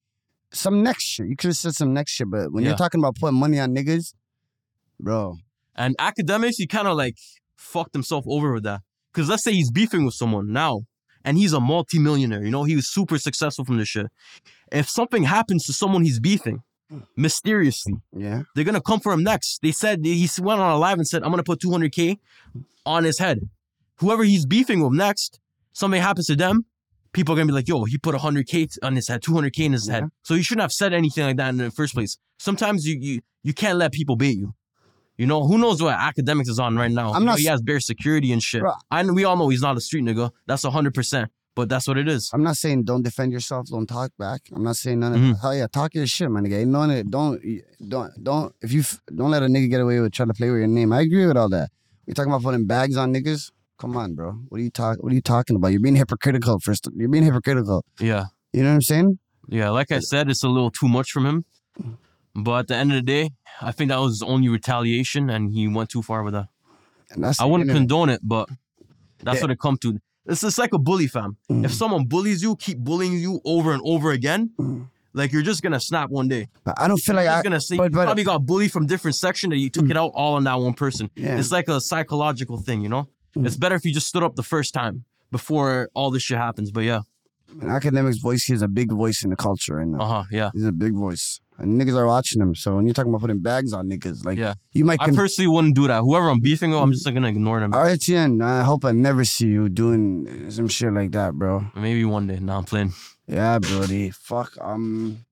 Some 0.52 0.82
next 0.82 1.04
shit. 1.04 1.26
You 1.28 1.36
could 1.36 1.48
have 1.48 1.56
said 1.56 1.74
some 1.74 1.92
next 1.92 2.12
shit. 2.12 2.30
But 2.30 2.52
when 2.52 2.64
Yeah. 2.64 2.70
you're 2.70 2.78
talking 2.78 3.00
about 3.00 3.16
putting 3.16 3.38
money 3.38 3.60
on 3.60 3.74
niggas, 3.74 4.14
bro, 4.98 5.36
And 5.76 5.96
Akademiks, 5.98 6.54
he 6.56 6.66
kind 6.68 6.86
of 6.88 6.96
like 6.96 7.16
fucked 7.56 7.94
himself 7.94 8.24
over 8.28 8.52
with 8.52 8.62
that. 8.62 8.80
Because 9.12 9.28
let's 9.28 9.42
say 9.44 9.52
he's 9.52 9.70
beefing 9.70 10.04
with 10.04 10.14
someone 10.14 10.52
now, 10.52 10.82
and 11.24 11.36
he's 11.38 11.52
a 11.52 11.60
multimillionaire. 11.60 12.44
You 12.44 12.50
know, 12.50 12.64
he 12.64 12.76
was 12.76 12.86
super 12.86 13.18
successful 13.18 13.64
from 13.64 13.78
this 13.78 13.88
shit. 13.88 14.06
If 14.72 14.88
something 14.88 15.24
happens 15.24 15.64
to 15.64 15.72
someone 15.72 16.02
he's 16.04 16.20
beefing, 16.20 16.62
mysteriously, 17.16 17.94
Yeah. 18.16 18.42
they're 18.54 18.64
gonna 18.64 18.80
come 18.80 19.00
for 19.00 19.12
him 19.12 19.22
next. 19.22 19.60
They 19.62 19.72
said 19.72 20.04
he 20.04 20.28
went 20.40 20.60
on 20.60 20.70
a 20.72 20.78
live 20.78 20.98
and 20.98 21.06
said, 21.06 21.22
"I'm 21.22 21.30
gonna 21.30 21.42
put 21.42 21.60
200k 21.60 22.18
on 22.86 23.04
his 23.04 23.18
head." 23.18 23.48
Whoever 23.96 24.24
he's 24.24 24.46
beefing 24.46 24.82
with 24.82 24.92
next, 24.92 25.40
something 25.72 26.00
happens 26.02 26.26
to 26.26 26.36
them, 26.36 26.66
people 27.12 27.34
are 27.34 27.36
gonna 27.36 27.46
be 27.46 27.52
like, 27.52 27.68
"Yo, 27.68 27.84
he 27.84 27.96
put 27.98 28.14
100k 28.14 28.68
on 28.82 28.96
his 28.96 29.08
head, 29.08 29.22
200k 29.22 29.64
in 29.64 29.72
his 29.72 29.86
Yeah. 29.86 29.94
head." 29.94 30.04
So 30.22 30.34
you 30.34 30.42
shouldn't 30.42 30.62
have 30.62 30.72
said 30.72 30.92
anything 30.92 31.24
like 31.24 31.36
that 31.36 31.50
in 31.50 31.56
the 31.58 31.70
first 31.70 31.94
place. 31.94 32.18
Sometimes 32.38 32.86
you 32.86 32.98
you 32.98 33.20
you 33.42 33.52
can't 33.52 33.78
let 33.78 33.92
people 33.92 34.16
bait 34.16 34.36
you. 34.38 34.54
You 35.16 35.26
know 35.26 35.46
who 35.46 35.58
knows 35.58 35.80
what 35.82 35.96
Akademiks 35.96 36.48
is 36.48 36.58
on 36.58 36.76
right 36.76 36.90
now. 36.90 37.12
I'm 37.12 37.20
You 37.22 37.26
know, 37.26 37.32
not 37.32 37.38
he 37.38 37.46
has 37.46 37.62
bare 37.62 37.80
security 37.80 38.32
and 38.32 38.42
shit. 38.42 38.62
Bro. 38.62 38.72
I 38.90 39.02
know 39.02 39.12
we 39.12 39.24
all 39.24 39.36
know 39.36 39.48
he's 39.48 39.62
not 39.62 39.76
a 39.76 39.80
street 39.80 40.04
nigga. 40.04 40.30
That's 40.46 40.64
hundred 40.64 40.94
percent. 40.94 41.30
But 41.56 41.68
that's 41.68 41.86
what 41.86 41.96
it 41.98 42.08
is. 42.08 42.30
I'm 42.34 42.42
not 42.42 42.56
saying 42.56 42.82
don't 42.82 43.04
defend 43.04 43.30
yourself, 43.32 43.68
don't 43.68 43.86
talk 43.86 44.10
back. 44.18 44.40
I'm 44.52 44.64
not 44.64 44.74
saying 44.74 44.98
none 44.98 45.12
of 45.14 45.20
Mhm. 45.20 45.40
hell 45.40 45.54
yeah, 45.54 45.68
talk 45.68 45.94
your 45.94 46.04
shit, 46.08 46.28
my 46.28 46.40
nigga. 46.40 46.62
Ain't 46.62 46.70
none 46.70 46.90
of 46.90 46.96
it. 46.96 47.08
Don't 47.12 47.40
don't 47.88 48.10
don't 48.24 48.52
if 48.60 48.72
you 48.72 48.82
don't 49.14 49.30
let 49.30 49.44
a 49.44 49.46
nigga 49.46 49.70
get 49.70 49.80
away 49.80 50.00
with 50.00 50.12
trying 50.12 50.28
to 50.28 50.34
play 50.34 50.50
with 50.50 50.58
your 50.58 50.66
name. 50.66 50.92
I 50.92 51.02
agree 51.02 51.26
with 51.26 51.36
all 51.36 51.48
that. 51.50 51.70
You're 52.06 52.14
talking 52.14 52.32
about 52.32 52.42
putting 52.42 52.66
bags 52.66 52.96
on 52.96 53.14
niggas. 53.14 53.52
Come 53.78 53.96
on, 53.96 54.14
bro. 54.14 54.32
What 54.48 54.60
are 54.60 54.64
you 54.64 54.70
talk? 54.70 55.00
What 55.00 55.12
are 55.12 55.14
you 55.14 55.20
talking 55.20 55.54
about? 55.54 55.68
You're 55.68 55.80
being 55.80 55.94
hypocritical. 55.96 56.58
First, 56.58 56.88
you're 56.96 57.08
being 57.08 57.24
hypocritical. 57.24 57.84
Yeah. 58.00 58.26
You 58.52 58.62
know 58.64 58.70
what 58.70 58.74
I'm 58.74 58.82
saying? 58.82 59.18
Yeah, 59.48 59.70
like 59.70 59.92
I 59.92 60.00
said, 60.00 60.28
it's 60.30 60.42
a 60.42 60.48
little 60.48 60.70
too 60.72 60.88
much 60.88 61.10
from 61.12 61.24
him. 61.26 61.44
But 62.34 62.58
at 62.60 62.68
the 62.68 62.76
end 62.76 62.90
of 62.92 62.96
the 62.96 63.02
day, 63.02 63.30
I 63.60 63.70
think 63.72 63.90
that 63.90 63.98
was 64.00 64.14
his 64.14 64.22
only 64.22 64.48
retaliation, 64.48 65.30
and 65.30 65.52
he 65.52 65.68
went 65.68 65.90
too 65.90 66.02
far 66.02 66.22
with 66.22 66.34
that. 66.34 66.48
And 67.10 67.22
that's 67.22 67.40
I 67.40 67.44
wouldn't 67.44 67.70
internet. 67.70 67.80
condone 67.88 68.08
it, 68.08 68.20
but 68.24 68.48
that's 69.22 69.36
Yeah. 69.36 69.42
what 69.42 69.50
it 69.52 69.60
come 69.60 69.76
to. 69.78 69.98
It's 70.26 70.40
just 70.40 70.58
like 70.58 70.72
a 70.72 70.78
bully, 70.78 71.06
fam. 71.06 71.36
Mm. 71.50 71.64
If 71.64 71.72
someone 71.74 72.06
bullies 72.06 72.42
you, 72.42 72.56
keep 72.56 72.78
bullying 72.78 73.12
you 73.18 73.40
over 73.44 73.72
and 73.72 73.82
over 73.84 74.10
again, 74.10 74.50
Mm. 74.58 74.88
like 75.12 75.32
you're 75.32 75.42
just 75.42 75.62
gonna 75.62 75.78
snap 75.78 76.10
one 76.10 76.26
day. 76.28 76.48
But 76.64 76.74
I 76.80 76.88
don't 76.88 76.96
feel 76.98 77.14
like 77.14 77.26
You're 77.26 77.34
I. 77.34 77.42
gonna 77.42 77.60
say 77.60 77.76
but- 77.76 77.84
you 77.84 77.90
but- 77.90 78.00
Mm. 78.00 78.04
probably 78.06 78.24
got 78.24 78.46
bullied 78.46 78.72
from 78.72 78.86
different 78.86 79.14
section 79.16 79.50
that 79.50 79.58
you 79.58 79.70
took 79.70 79.88
it 79.90 79.96
out 79.96 80.10
all 80.14 80.34
on 80.34 80.44
that 80.44 80.54
one 80.58 80.74
person. 80.74 81.10
Yeah. 81.14 81.36
It's 81.38 81.52
like 81.52 81.68
a 81.68 81.80
psychological 81.80 82.56
thing, 82.58 82.80
you 82.82 82.88
know. 82.88 83.06
Mm. 83.36 83.46
It's 83.46 83.56
better 83.56 83.74
if 83.76 83.84
you 83.84 83.92
just 83.92 84.08
stood 84.08 84.22
up 84.24 84.34
the 84.34 84.42
first 84.42 84.72
time 84.74 85.04
before 85.30 85.90
all 85.94 86.10
this 86.10 86.22
shit 86.22 86.38
happens. 86.38 86.70
But 86.72 86.80
yeah, 86.84 87.02
An 87.60 87.70
academic's 87.70 88.18
voice, 88.18 88.44
he's 88.44 88.62
a 88.62 88.68
big 88.68 88.90
voice 88.92 89.22
in 89.24 89.30
the 89.30 89.36
culture 89.36 89.76
right 89.76 89.86
now. 89.86 90.00
uh 90.00 90.06
huh, 90.06 90.24
yeah. 90.30 90.50
He's 90.52 90.64
a 90.66 90.72
big 90.72 90.94
voice. 90.94 91.40
And 91.56 91.80
niggas 91.80 91.94
are 91.96 92.06
watching 92.06 92.42
him. 92.42 92.54
So 92.56 92.74
when 92.74 92.84
you're 92.86 92.94
talking 92.94 93.12
about 93.12 93.20
putting 93.20 93.38
bags 93.38 93.72
on 93.72 93.88
niggas, 93.88 94.24
like 94.24 94.38
Yeah. 94.38 94.54
you 94.72 94.84
might 94.84 95.00
I 95.00 95.10
personally 95.12 95.46
wouldn't 95.48 95.76
do 95.76 95.86
that. 95.86 96.00
Whoever 96.00 96.28
I'm 96.28 96.40
beefing 96.40 96.70
with, 96.72 96.80
I'm 96.80 96.90
just 96.92 97.04
gonna 97.04 97.28
ignore 97.28 97.60
them. 97.60 97.72
All 97.72 97.80
right, 97.82 98.00
Tien, 98.00 98.42
I 98.42 98.62
hope 98.64 98.84
I 98.84 98.90
never 98.92 99.24
see 99.24 99.46
you 99.46 99.68
doing 99.68 100.50
some 100.50 100.66
shit 100.68 100.92
like 100.92 101.12
that, 101.12 101.34
bro. 101.34 101.66
Maybe 101.76 102.04
one 102.04 102.26
day. 102.26 102.40
Nah, 102.40 102.58
I'm 102.58 102.64
playing. 102.64 102.92
Yeah, 103.28 103.58
Brody. 103.60 104.10
Fuck. 104.10 104.52
Um, 104.60 105.24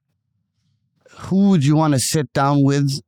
who 1.11 1.51
would 1.51 1.65
you 1.65 1.77
want 1.77 1.95
to 1.95 2.01
sit 2.01 2.33
down 2.33 2.63
with 2.63 3.01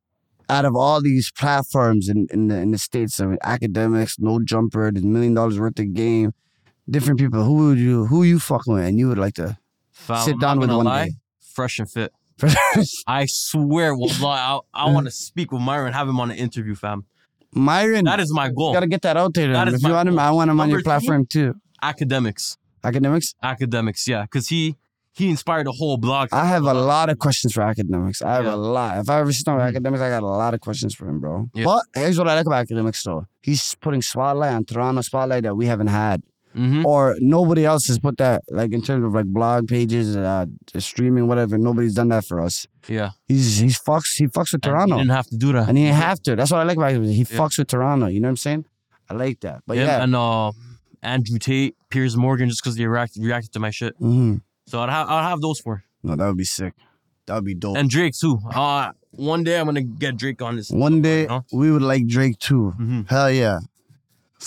out 0.51 0.65
of 0.67 0.77
all 0.77 1.01
these 1.01 1.31
platforms 1.31 2.09
in, 2.09 2.27
in 2.31 2.49
the 2.49 2.57
in 2.57 2.73
the 2.73 2.79
states? 2.79 3.21
I 3.21 3.27
mean, 3.27 3.39
Akademiks, 3.45 4.17
no 4.19 4.41
jumper, 4.43 4.91
there's 4.93 5.05
million 5.05 5.35
dollars 5.35 5.59
worth 5.59 5.79
of 5.79 5.93
game, 5.95 6.33
different 6.89 7.19
people. 7.21 7.43
Who 7.45 7.69
would 7.69 7.79
you 7.79 8.07
who 8.07 8.23
you 8.23 8.39
fucking 8.39 8.73
with? 8.75 8.85
And 8.85 8.99
you 8.99 9.09
would 9.09 9.19
like 9.19 9.35
to 9.35 9.59
Fam, 9.93 10.25
sit 10.25 10.39
down 10.41 10.59
with 10.61 10.71
one 10.71 10.85
lie, 10.87 11.07
day. 11.07 11.13
Fresh 11.55 11.79
and 11.79 11.91
fit. 11.91 12.13
I 13.07 13.27
swear, 13.27 13.95
wallah, 13.95 14.61
I, 14.75 14.87
I 14.87 14.91
want 14.91 15.07
to 15.07 15.13
speak 15.13 15.53
with 15.53 15.63
Myron, 15.63 15.93
have 15.93 16.09
him 16.09 16.19
on 16.19 16.31
an 16.33 16.37
interview, 16.37 16.75
fam. 16.75 17.05
Myron, 17.53 18.05
That 18.07 18.19
is 18.19 18.33
my 18.35 18.49
goal. 18.51 18.73
gotta 18.73 18.89
get 18.89 19.03
that 19.03 19.17
out 19.17 19.35
there. 19.35 19.53
That 19.53 19.67
then. 19.67 19.75
is 19.75 19.83
If 19.85 19.89
you 19.89 19.95
want 19.95 20.09
him. 20.09 20.19
I 20.19 20.33
want 20.33 20.51
him 20.51 20.59
on 20.61 20.69
your 20.69 20.79
Number 20.79 20.83
two? 20.83 20.85
platform 20.85 21.27
too. 21.27 21.55
Akademiks, 21.83 22.57
Akademiks. 22.83 23.35
Akademiks, 23.43 24.07
yeah, 24.09 24.23
because 24.23 24.49
he 24.49 24.77
he 25.13 25.31
inspired 25.31 25.69
a 25.69 25.73
whole 25.73 25.97
blog. 25.97 26.31
I 26.33 26.47
have 26.47 26.65
a 26.65 26.75
lot 26.75 27.09
of 27.09 27.21
questions 27.21 27.53
for 27.53 27.61
Akademiks. 27.61 28.21
I 28.21 28.35
have 28.35 28.47
Yeah. 28.47 28.55
a 28.55 28.57
lot. 28.57 28.99
If 28.99 29.09
I 29.09 29.21
ever 29.21 29.33
sit 29.33 29.47
down 29.47 29.59
with 29.59 29.67
mm. 29.73 29.77
Akademiks, 29.77 30.01
I 30.01 30.09
got 30.09 30.25
a 30.25 30.27
lot 30.27 30.55
of 30.55 30.61
questions 30.61 30.93
for 30.93 31.09
him, 31.09 31.21
bro. 31.21 31.49
Yeah. 31.55 31.67
But 31.67 31.85
here's 31.95 32.19
what 32.19 32.27
I 32.29 32.35
like 32.35 32.47
about 32.47 32.67
Akademiks, 32.67 33.01
though. 33.05 33.27
He's 33.41 33.77
putting 33.77 34.03
spotlight 34.03 34.53
on 34.55 34.65
Toronto 34.65 35.03
spotlight 35.03 35.45
that 35.45 35.55
we 35.57 35.67
haven't 35.67 35.87
had, 35.87 36.25
hmm 36.55 36.87
or 36.87 37.17
nobody 37.21 37.65
else 37.65 37.87
has 37.89 37.99
put 37.99 38.17
that. 38.19 38.43
Like 38.49 38.73
in 38.73 38.81
terms 38.83 39.05
of 39.05 39.13
like 39.15 39.27
blog 39.27 39.69
pages, 39.69 40.17
uh, 40.17 40.47
streaming, 40.79 41.27
whatever. 41.27 41.59
Nobody's 41.59 41.95
done 41.95 42.09
that 42.11 42.25
for 42.25 42.41
us. 42.41 42.67
Yeah, 42.89 43.11
He's 43.27 43.59
he's 43.59 43.79
fucks. 43.79 44.17
He 44.17 44.27
fucks 44.27 44.53
with 44.53 44.55
And 44.55 44.63
Toronto, 44.63 44.97
He 44.97 45.03
didn't 45.03 45.17
have 45.17 45.27
to 45.29 45.37
do 45.37 45.53
that. 45.53 45.69
and 45.69 45.77
he 45.79 45.85
didn't 45.85 45.97
have 45.97 46.21
to. 46.23 46.37
That's 46.37 46.51
what 46.51 46.61
I 46.61 46.65
like 46.65 46.77
about 46.77 46.93
him. 46.93 47.05
He 47.05 47.25
fucks 47.25 47.59
with 47.59 47.69
Toronto. 47.69 48.07
You 48.07 48.21
know 48.21 48.29
what 48.29 48.31
I'm 48.31 48.37
saying? 48.37 48.65
I 49.11 49.15
like 49.15 49.41
that. 49.41 49.63
But 49.67 49.77
Him 49.79 49.87
yeah. 49.87 50.03
and 50.03 50.15
uh, 50.17 50.53
Andrew 51.03 51.39
Tate, 51.39 51.77
Piers 51.91 52.17
Morgan, 52.17 52.49
just 52.49 52.63
because 52.63 52.77
they 52.77 52.87
react, 52.87 53.17
reacted 53.19 53.53
to 53.53 53.59
my 53.61 53.71
shit. 53.71 53.95
Mm-hmm. 54.01 54.37
So 54.67 54.81
I'd 54.81 54.91
have 54.91 55.09
I'd 55.09 55.29
have 55.29 55.41
those 55.41 55.61
four. 55.61 55.85
No, 56.03 56.17
that 56.17 56.27
would 56.27 56.37
be 56.37 56.45
sick. 56.45 56.75
That 57.27 57.35
would 57.37 57.45
be 57.45 57.55
dope. 57.55 57.77
And 57.77 57.89
Drake 57.91 58.15
too. 58.19 58.39
Uh, 58.55 58.93
one 59.11 59.45
day 59.45 59.59
I'm 59.59 59.67
gonna 59.67 59.83
get 59.83 60.17
Drake 60.17 60.41
on 60.43 60.57
this. 60.57 60.71
One 60.71 61.01
day 61.03 61.27
know? 61.27 61.45
we 61.53 61.71
would 61.71 61.83
like 61.83 62.07
Drake 62.07 62.39
too. 62.39 62.71
hmm 62.73 63.03
Hell 63.09 63.31
yeah. 63.31 63.59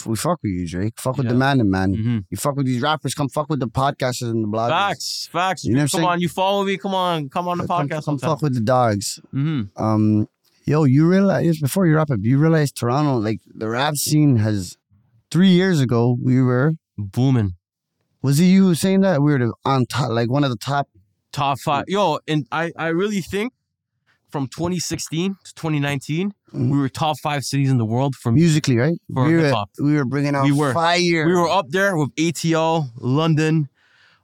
We 0.06 0.16
fuck 0.16 0.39
with 0.43 0.52
you, 0.52 0.68
Drake. 0.68 0.93
Fuck 1.00 1.18
with 1.18 1.28
the 1.28 1.34
Yeah. 1.34 1.39
man, 1.39 1.60
and 1.60 1.70
man. 1.72 1.93
hmm 1.93 2.18
You 2.30 2.38
fuck 2.38 2.56
with 2.56 2.66
these 2.66 2.82
rappers. 2.82 3.14
Come 3.16 3.30
fuck 3.30 3.50
with 3.50 3.60
the 3.60 3.68
podcasters 3.68 4.30
and 4.30 4.43
the 4.43 4.48
bloggers. 4.48 4.70
Facts, 4.70 5.30
facts. 5.32 5.66
You 5.66 5.74
know 5.74 5.80
what 5.80 5.82
I'm 5.84 5.88
come 5.89 5.98
saying? 6.00 6.10
on, 6.10 6.22
you 6.22 6.30
follow 6.30 6.64
me. 6.64 6.78
Come 6.78 6.93
on, 6.95 7.30
come 7.30 7.48
on 7.48 7.58
the 7.58 7.68
Come, 7.68 7.88
podcast. 7.88 7.91
come 7.91 8.02
sometime. 8.04 8.30
fuck 8.30 8.41
with 8.41 8.54
the 8.54 8.62
dogs. 8.62 9.20
hmm 9.32 9.64
Um, 9.76 10.28
yo, 10.66 10.84
you 10.84 11.08
realize 11.08 11.60
before 11.60 11.88
you 11.88 11.95
wrap 11.95 12.12
up, 12.12 12.20
you 12.22 12.38
realize 12.38 12.72
Toronto, 12.72 13.18
like 13.18 13.39
the 13.54 13.68
rap 13.70 13.95
scene 13.95 14.38
has. 14.38 14.78
Three 15.30 15.50
years 15.50 15.82
ago, 15.82 16.18
we 16.22 16.41
were. 16.41 16.74
Booming. 16.98 17.56
Was 18.22 18.39
it 18.39 18.45
you 18.45 18.64
who 18.64 18.68
was 18.70 18.80
saying 18.80 19.02
that 19.02 19.22
we 19.22 19.32
were 19.34 19.39
the, 19.39 19.54
on 19.66 19.86
top, 19.86 20.10
like 20.12 20.30
one 20.30 20.43
of 20.43 20.50
the 20.50 20.56
top? 20.58 20.88
top 21.34 21.60
five. 21.60 21.84
Yo, 21.88 22.20
and 22.28 22.48
I, 22.52 22.72
I 22.78 22.88
really 22.88 23.22
think 23.22 23.54
from 24.30 24.47
2016 24.47 25.36
to 25.43 25.53
2019, 25.55 26.34
Mhm. 26.53 26.69
we 26.71 26.78
were 26.78 26.89
top 26.89 27.17
five 27.19 27.43
cities 27.43 27.69
in 27.69 27.78
the 27.78 27.86
world. 27.86 28.15
From 28.15 28.36
musically, 28.36 28.78
right? 28.78 28.97
For 29.13 29.25
we 29.25 29.36
were, 29.36 29.53
we 29.82 29.93
were 29.95 30.05
bringing 30.05 30.36
out 30.36 30.45
We 30.45 30.51
were. 30.51 30.73
fire. 30.73 31.25
we 31.25 31.34
were 31.34 31.49
up 31.49 31.67
there 31.69 31.97
with 31.97 32.09
ATL, 32.17 32.91
London, 32.99 33.69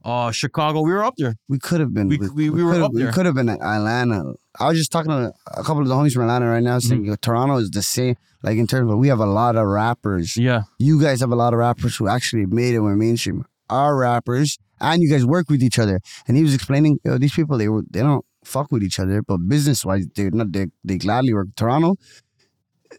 uh, 0.05 0.31
Chicago. 0.31 0.81
We 0.81 0.91
were 0.91 1.03
up 1.03 1.13
there. 1.17 1.35
We 1.47 1.59
could 1.59 1.79
have 1.79 1.93
been. 1.93 2.07
We- 2.09 2.17
we- 2.17 2.49
we 2.49 2.63
were 2.63 2.71
could've- 2.73 2.83
up 2.85 2.91
there. 2.93 3.05
We 3.07 3.11
could 3.13 3.25
have 3.25 3.35
been 3.35 3.49
at 3.49 3.61
Atlanta. 3.61 4.33
I 4.59 4.67
was 4.69 4.77
just 4.77 4.91
talking 4.91 5.09
to 5.11 5.33
a 5.57 5.63
couple 5.63 5.81
of 5.81 5.87
the 5.87 5.95
homies 5.95 6.11
from 6.13 6.23
Atlanta 6.23 6.47
right 6.47 6.63
now, 6.63 6.79
saying 6.79 7.03
Mm-hmm. 7.03 7.13
Toronto 7.21 7.57
is 7.57 7.69
the 7.71 7.81
same. 7.81 8.15
Like 8.43 8.57
in 8.57 8.67
terms 8.67 8.91
of, 8.91 8.97
we 8.97 9.07
have 9.07 9.19
a 9.21 9.25
lot 9.25 9.55
of 9.55 9.65
rappers. 9.67 10.35
Yeah, 10.35 10.63
You 10.77 10.99
guys 11.01 11.21
have 11.21 11.31
a 11.31 11.35
lot 11.35 11.53
of 11.53 11.59
rappers 11.59 11.95
who 11.95 12.09
actually 12.09 12.45
made 12.45 12.73
it 12.75 12.79
when 12.81 12.97
mainstream. 12.97 13.45
Our 13.69 13.95
rappers, 13.97 14.57
and 14.81 15.01
you 15.01 15.09
guys 15.09 15.25
work 15.25 15.49
with 15.49 15.63
each 15.63 15.79
other. 15.79 16.01
And 16.27 16.35
he 16.35 16.43
was 16.43 16.53
explaining, 16.53 16.99
yo, 17.05 17.17
these 17.17 17.31
people 17.33 17.57
they 17.57 17.69
were 17.69 17.83
they 17.89 18.01
don't 18.01 18.25
fuck 18.45 18.71
with 18.71 18.83
each 18.83 18.99
other, 18.99 19.21
but 19.21 19.37
business 19.47 19.83
wise, 19.85 20.05
they're 20.15 20.31
not 20.31 20.51
they 20.51 20.67
they 20.83 20.97
gladly 20.97 21.33
work. 21.33 21.47
Toronto, 21.55 21.95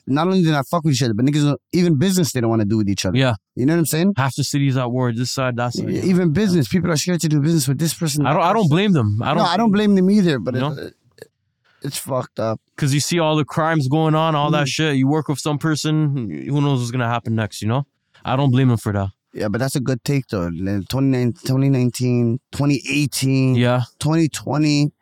not 0.07 0.27
only 0.27 0.41
do 0.41 0.47
they 0.47 0.53
not 0.53 0.67
fuck 0.67 0.85
with 0.85 0.95
each 0.95 1.03
other, 1.03 1.15
but 1.15 1.25
niggas 1.25 1.57
even 1.73 1.99
business 1.99 2.33
they 2.33 2.41
don't 2.41 2.51
want 2.51 2.63
to 2.63 2.67
do 2.69 2.77
with 2.79 2.89
each 2.89 3.05
other. 3.07 3.17
yeah. 3.17 3.35
You 3.57 3.65
know 3.67 3.75
what 3.75 3.79
I'm 3.81 3.87
saying? 3.87 4.15
Half 4.17 4.35
the 4.37 4.45
cities 4.45 4.77
at 4.77 4.91
war. 4.91 5.13
This 5.13 5.31
side, 5.31 5.57
that 5.57 5.73
side. 5.73 5.89
Even 5.89 6.33
business, 6.33 6.67
people 6.69 6.91
are 6.91 6.97
scared 6.97 7.21
to 7.21 7.29
do 7.29 7.41
business 7.41 7.69
with 7.69 7.79
this 7.79 7.95
person. 7.95 8.27
I 8.27 8.33
don't. 8.33 8.43
I 8.43 8.53
don't 8.53 8.69
blame 8.69 8.93
them. 8.93 9.23
I 9.23 9.29
don't. 9.29 9.39
no, 9.39 9.45
I 9.45 9.57
don't 9.57 9.71
blame 9.73 9.95
them 9.95 10.11
either, 10.11 10.39
but 10.41 10.55
You 10.55 10.67
it, 10.67 10.95
it's 11.83 11.99
fucked 11.99 12.41
up. 12.41 12.61
Because 12.75 12.93
you 12.95 13.01
see 13.01 13.19
all 13.19 13.37
the 13.37 13.45
crimes 13.45 13.87
going 13.89 14.15
on, 14.15 14.35
all 14.35 14.49
Mm. 14.49 14.53
that 14.53 14.69
shit. 14.69 14.97
You 14.97 15.07
work 15.07 15.29
with 15.29 15.39
some 15.39 15.59
person. 15.59 16.17
Who 16.49 16.61
knows 16.61 16.81
what's 16.81 16.91
gonna 16.91 17.09
happen 17.09 17.35
next? 17.35 17.63
You 17.63 17.69
know. 17.69 17.87
I 18.25 18.37
don't 18.37 18.51
blame 18.51 18.69
them 18.69 18.79
for 18.79 18.93
that. 18.95 19.11
Yeah, 19.35 19.49
but 19.49 19.59
that's 19.59 19.77
a 19.77 19.81
good 19.81 20.03
take 20.05 20.27
though. 20.29 20.49
Like, 20.49 20.89
29 20.89 21.33
2019, 21.35 22.39
2018, 22.53 23.55
Yeah. 23.57 23.83
2020. 23.99 24.93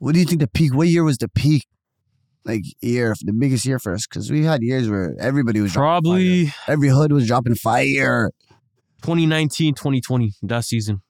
What 0.00 0.14
do 0.14 0.18
you 0.18 0.24
think 0.24 0.40
the 0.40 0.48
peak? 0.48 0.74
What 0.74 0.88
year 0.88 1.04
was 1.04 1.18
the 1.18 1.28
peak? 1.28 1.66
Like 2.46 2.62
year, 2.80 3.14
the 3.20 3.34
biggest 3.34 3.66
year 3.66 3.78
for 3.78 3.92
us, 3.92 4.06
because 4.06 4.30
we 4.30 4.44
had 4.44 4.62
years 4.62 4.88
where 4.88 5.14
everybody 5.20 5.60
was 5.60 5.74
dropping 5.74 6.10
Probably 6.10 6.52
every 6.66 6.88
hood 6.88 7.12
was 7.12 7.26
dropping 7.26 7.54
fire. 7.54 8.30
2019, 9.02 9.74
2020. 9.74 10.32
That 10.42 10.64
season. 10.64 11.02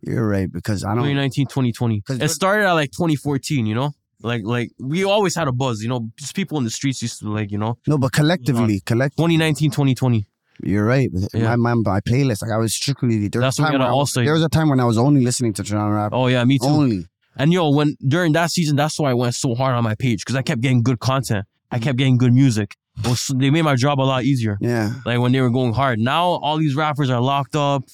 You're 0.00 0.26
right 0.26 0.50
because 0.50 0.84
I 0.84 0.88
don't. 0.94 1.04
2019, 1.04 1.46
2020. 1.46 2.00
'Cause 2.00 2.18
It 2.22 2.28
started 2.30 2.66
at 2.66 2.72
like 2.72 2.90
2014, 2.92 3.66
you 3.66 3.74
know? 3.74 3.92
Like 4.22 4.42
like 4.44 4.70
we 4.80 5.04
always 5.04 5.34
had 5.34 5.46
a 5.46 5.52
buzz, 5.52 5.82
you 5.82 5.88
know, 5.90 6.08
just 6.18 6.34
people 6.34 6.56
in 6.58 6.64
the 6.64 6.70
streets 6.70 7.02
used 7.02 7.20
to 7.20 7.30
like, 7.30 7.52
you 7.52 7.58
know, 7.58 7.76
No, 7.86 7.98
but 7.98 8.12
collectively, 8.12 8.76
uh, 8.76 8.80
collect. 8.86 9.16
2019, 9.16 9.70
2020. 9.70 10.26
You're 10.64 10.86
right. 10.86 11.10
Yeah. 11.34 11.54
My, 11.56 11.74
my 11.74 11.82
my 11.94 12.00
playlist, 12.00 12.40
like 12.42 12.50
I 12.50 12.56
was 12.56 12.74
strictly. 12.74 13.28
There 13.28 13.40
was 13.42 13.46
That's 13.46 13.58
a 13.58 13.62
time 13.62 13.72
gotta 13.72 13.84
I- 13.84 13.88
also- 13.90 14.24
There 14.24 14.32
was 14.32 14.42
a 14.42 14.48
time 14.48 14.70
when 14.70 14.80
I 14.80 14.84
was 14.86 14.96
only 14.98 15.22
listening 15.22 15.52
to 15.54 15.62
Toronto 15.62 15.94
rap. 15.94 16.12
Oh 16.14 16.26
yeah, 16.28 16.42
me 16.44 16.58
too. 16.58 16.66
Only. 16.66 17.06
And 17.38 17.52
yo, 17.52 17.70
when 17.70 17.96
during 18.06 18.32
that 18.32 18.50
season, 18.50 18.76
that's 18.76 18.98
why 18.98 19.10
I 19.10 19.14
went 19.14 19.34
so 19.34 19.54
hard 19.54 19.74
on 19.74 19.84
my 19.84 19.94
page 19.94 20.20
because 20.24 20.34
I 20.36 20.42
kept 20.42 20.60
getting 20.60 20.82
good 20.82 20.98
content. 21.00 21.46
I 21.70 21.78
kept 21.78 21.96
getting 21.98 22.18
good 22.18 22.32
music. 22.32 22.76
It 23.04 23.06
was- 23.08 23.30
they 23.36 23.50
made 23.50 23.62
my 23.62 23.76
job 23.76 24.00
a 24.00 24.02
lot 24.02 24.24
easier. 24.24 24.58
Yeah. 24.60 24.92
Like 25.06 25.20
when 25.20 25.30
they 25.32 25.40
were 25.40 25.50
going 25.50 25.72
hard. 25.72 25.98
Now 26.00 26.24
all 26.24 26.58
these 26.58 26.74
rappers 26.74 27.10
are 27.10 27.20
locked 27.20 27.54
up. 27.54 27.84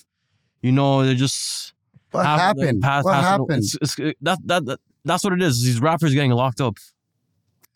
You 0.62 0.72
know, 0.72 1.04
they're 1.04 1.14
just 1.14 1.74
What 2.12 2.24
have- 2.24 2.40
happened? 2.40 2.82
pass- 2.82 3.04
what 3.04 3.12
pass- 3.12 3.24
happened? 3.24 3.64
It's, 3.64 3.76
it's, 3.82 4.14
that, 4.22 4.38
that, 4.46 4.64
that, 4.64 4.80
that's 5.04 5.22
what 5.24 5.34
it 5.34 5.42
is. 5.42 5.62
These 5.62 5.80
rappers 5.80 6.14
getting 6.14 6.30
locked 6.30 6.60
up. 6.62 6.76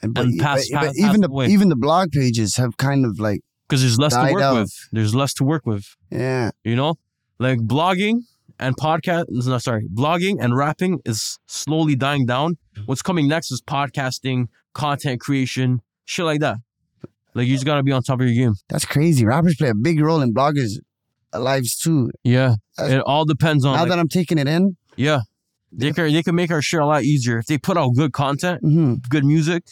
And, 0.00 0.14
but, 0.14 0.24
And 0.24 0.40
pass- 0.40 0.68
but- 0.72 0.86
but 0.86 0.96
even 0.96 1.20
the 1.20 1.28
away. 1.28 1.46
even 1.48 1.68
the 1.68 1.76
blog 1.76 2.12
pages 2.12 2.56
have 2.56 2.76
kind 2.78 3.04
of 3.04 3.18
like 3.20 3.40
because 3.68 3.82
there's 3.82 3.98
less 3.98 4.14
to 4.14 4.32
work 4.32 4.42
out. 4.42 4.54
with. 4.60 4.72
There's 4.92 5.14
less 5.14 5.34
to 5.34 5.44
work 5.44 5.66
with. 5.66 5.84
yeah. 6.10 6.50
You 6.64 6.76
know, 6.76 6.94
like 7.38 7.58
blogging 7.58 8.20
and 8.58 8.76
podcast. 8.76 9.24
No, 9.28 9.58
sorry, 9.58 9.86
blogging 9.92 10.36
and 10.40 10.56
rapping 10.56 11.00
is 11.04 11.38
slowly 11.46 11.96
dying 11.96 12.26
down. 12.26 12.56
What's 12.86 13.02
coming 13.02 13.28
next 13.28 13.50
is 13.50 13.60
podcasting, 13.62 14.46
content 14.74 15.20
creation, 15.20 15.80
shit 16.04 16.24
like 16.24 16.40
that. 16.40 16.56
Like 17.34 17.46
you 17.46 17.54
just 17.54 17.66
gotta 17.66 17.82
be 17.82 17.92
on 17.92 18.02
top 18.02 18.20
of 18.20 18.26
your 18.26 18.34
game. 18.34 18.54
That's 18.68 18.84
crazy. 18.84 19.24
Rappers 19.24 19.56
play 19.56 19.68
a 19.68 19.74
big 19.74 20.00
role 20.00 20.20
in 20.20 20.32
bloggers' 20.34 20.78
lives 21.32 21.76
too. 21.76 22.10
Yeah, 22.24 22.54
That's- 22.76 22.94
it 22.96 23.02
all 23.06 23.24
depends 23.24 23.64
on. 23.64 23.74
now 23.74 23.80
like- 23.82 23.90
that 23.90 23.98
I'm 23.98 24.08
taking 24.08 24.38
it 24.38 24.48
in, 24.48 24.76
yeah, 24.96 25.20
they 25.72 25.92
can 25.92 26.12
they 26.12 26.22
can 26.22 26.34
make 26.34 26.50
our 26.50 26.62
shit 26.62 26.80
a 26.80 26.86
lot 26.86 27.04
easier 27.04 27.38
if 27.38 27.46
they 27.46 27.58
put 27.58 27.76
out 27.76 27.90
good 27.94 28.12
content, 28.12 28.60
hmm 28.62 28.94
good 29.08 29.24
music. 29.24 29.64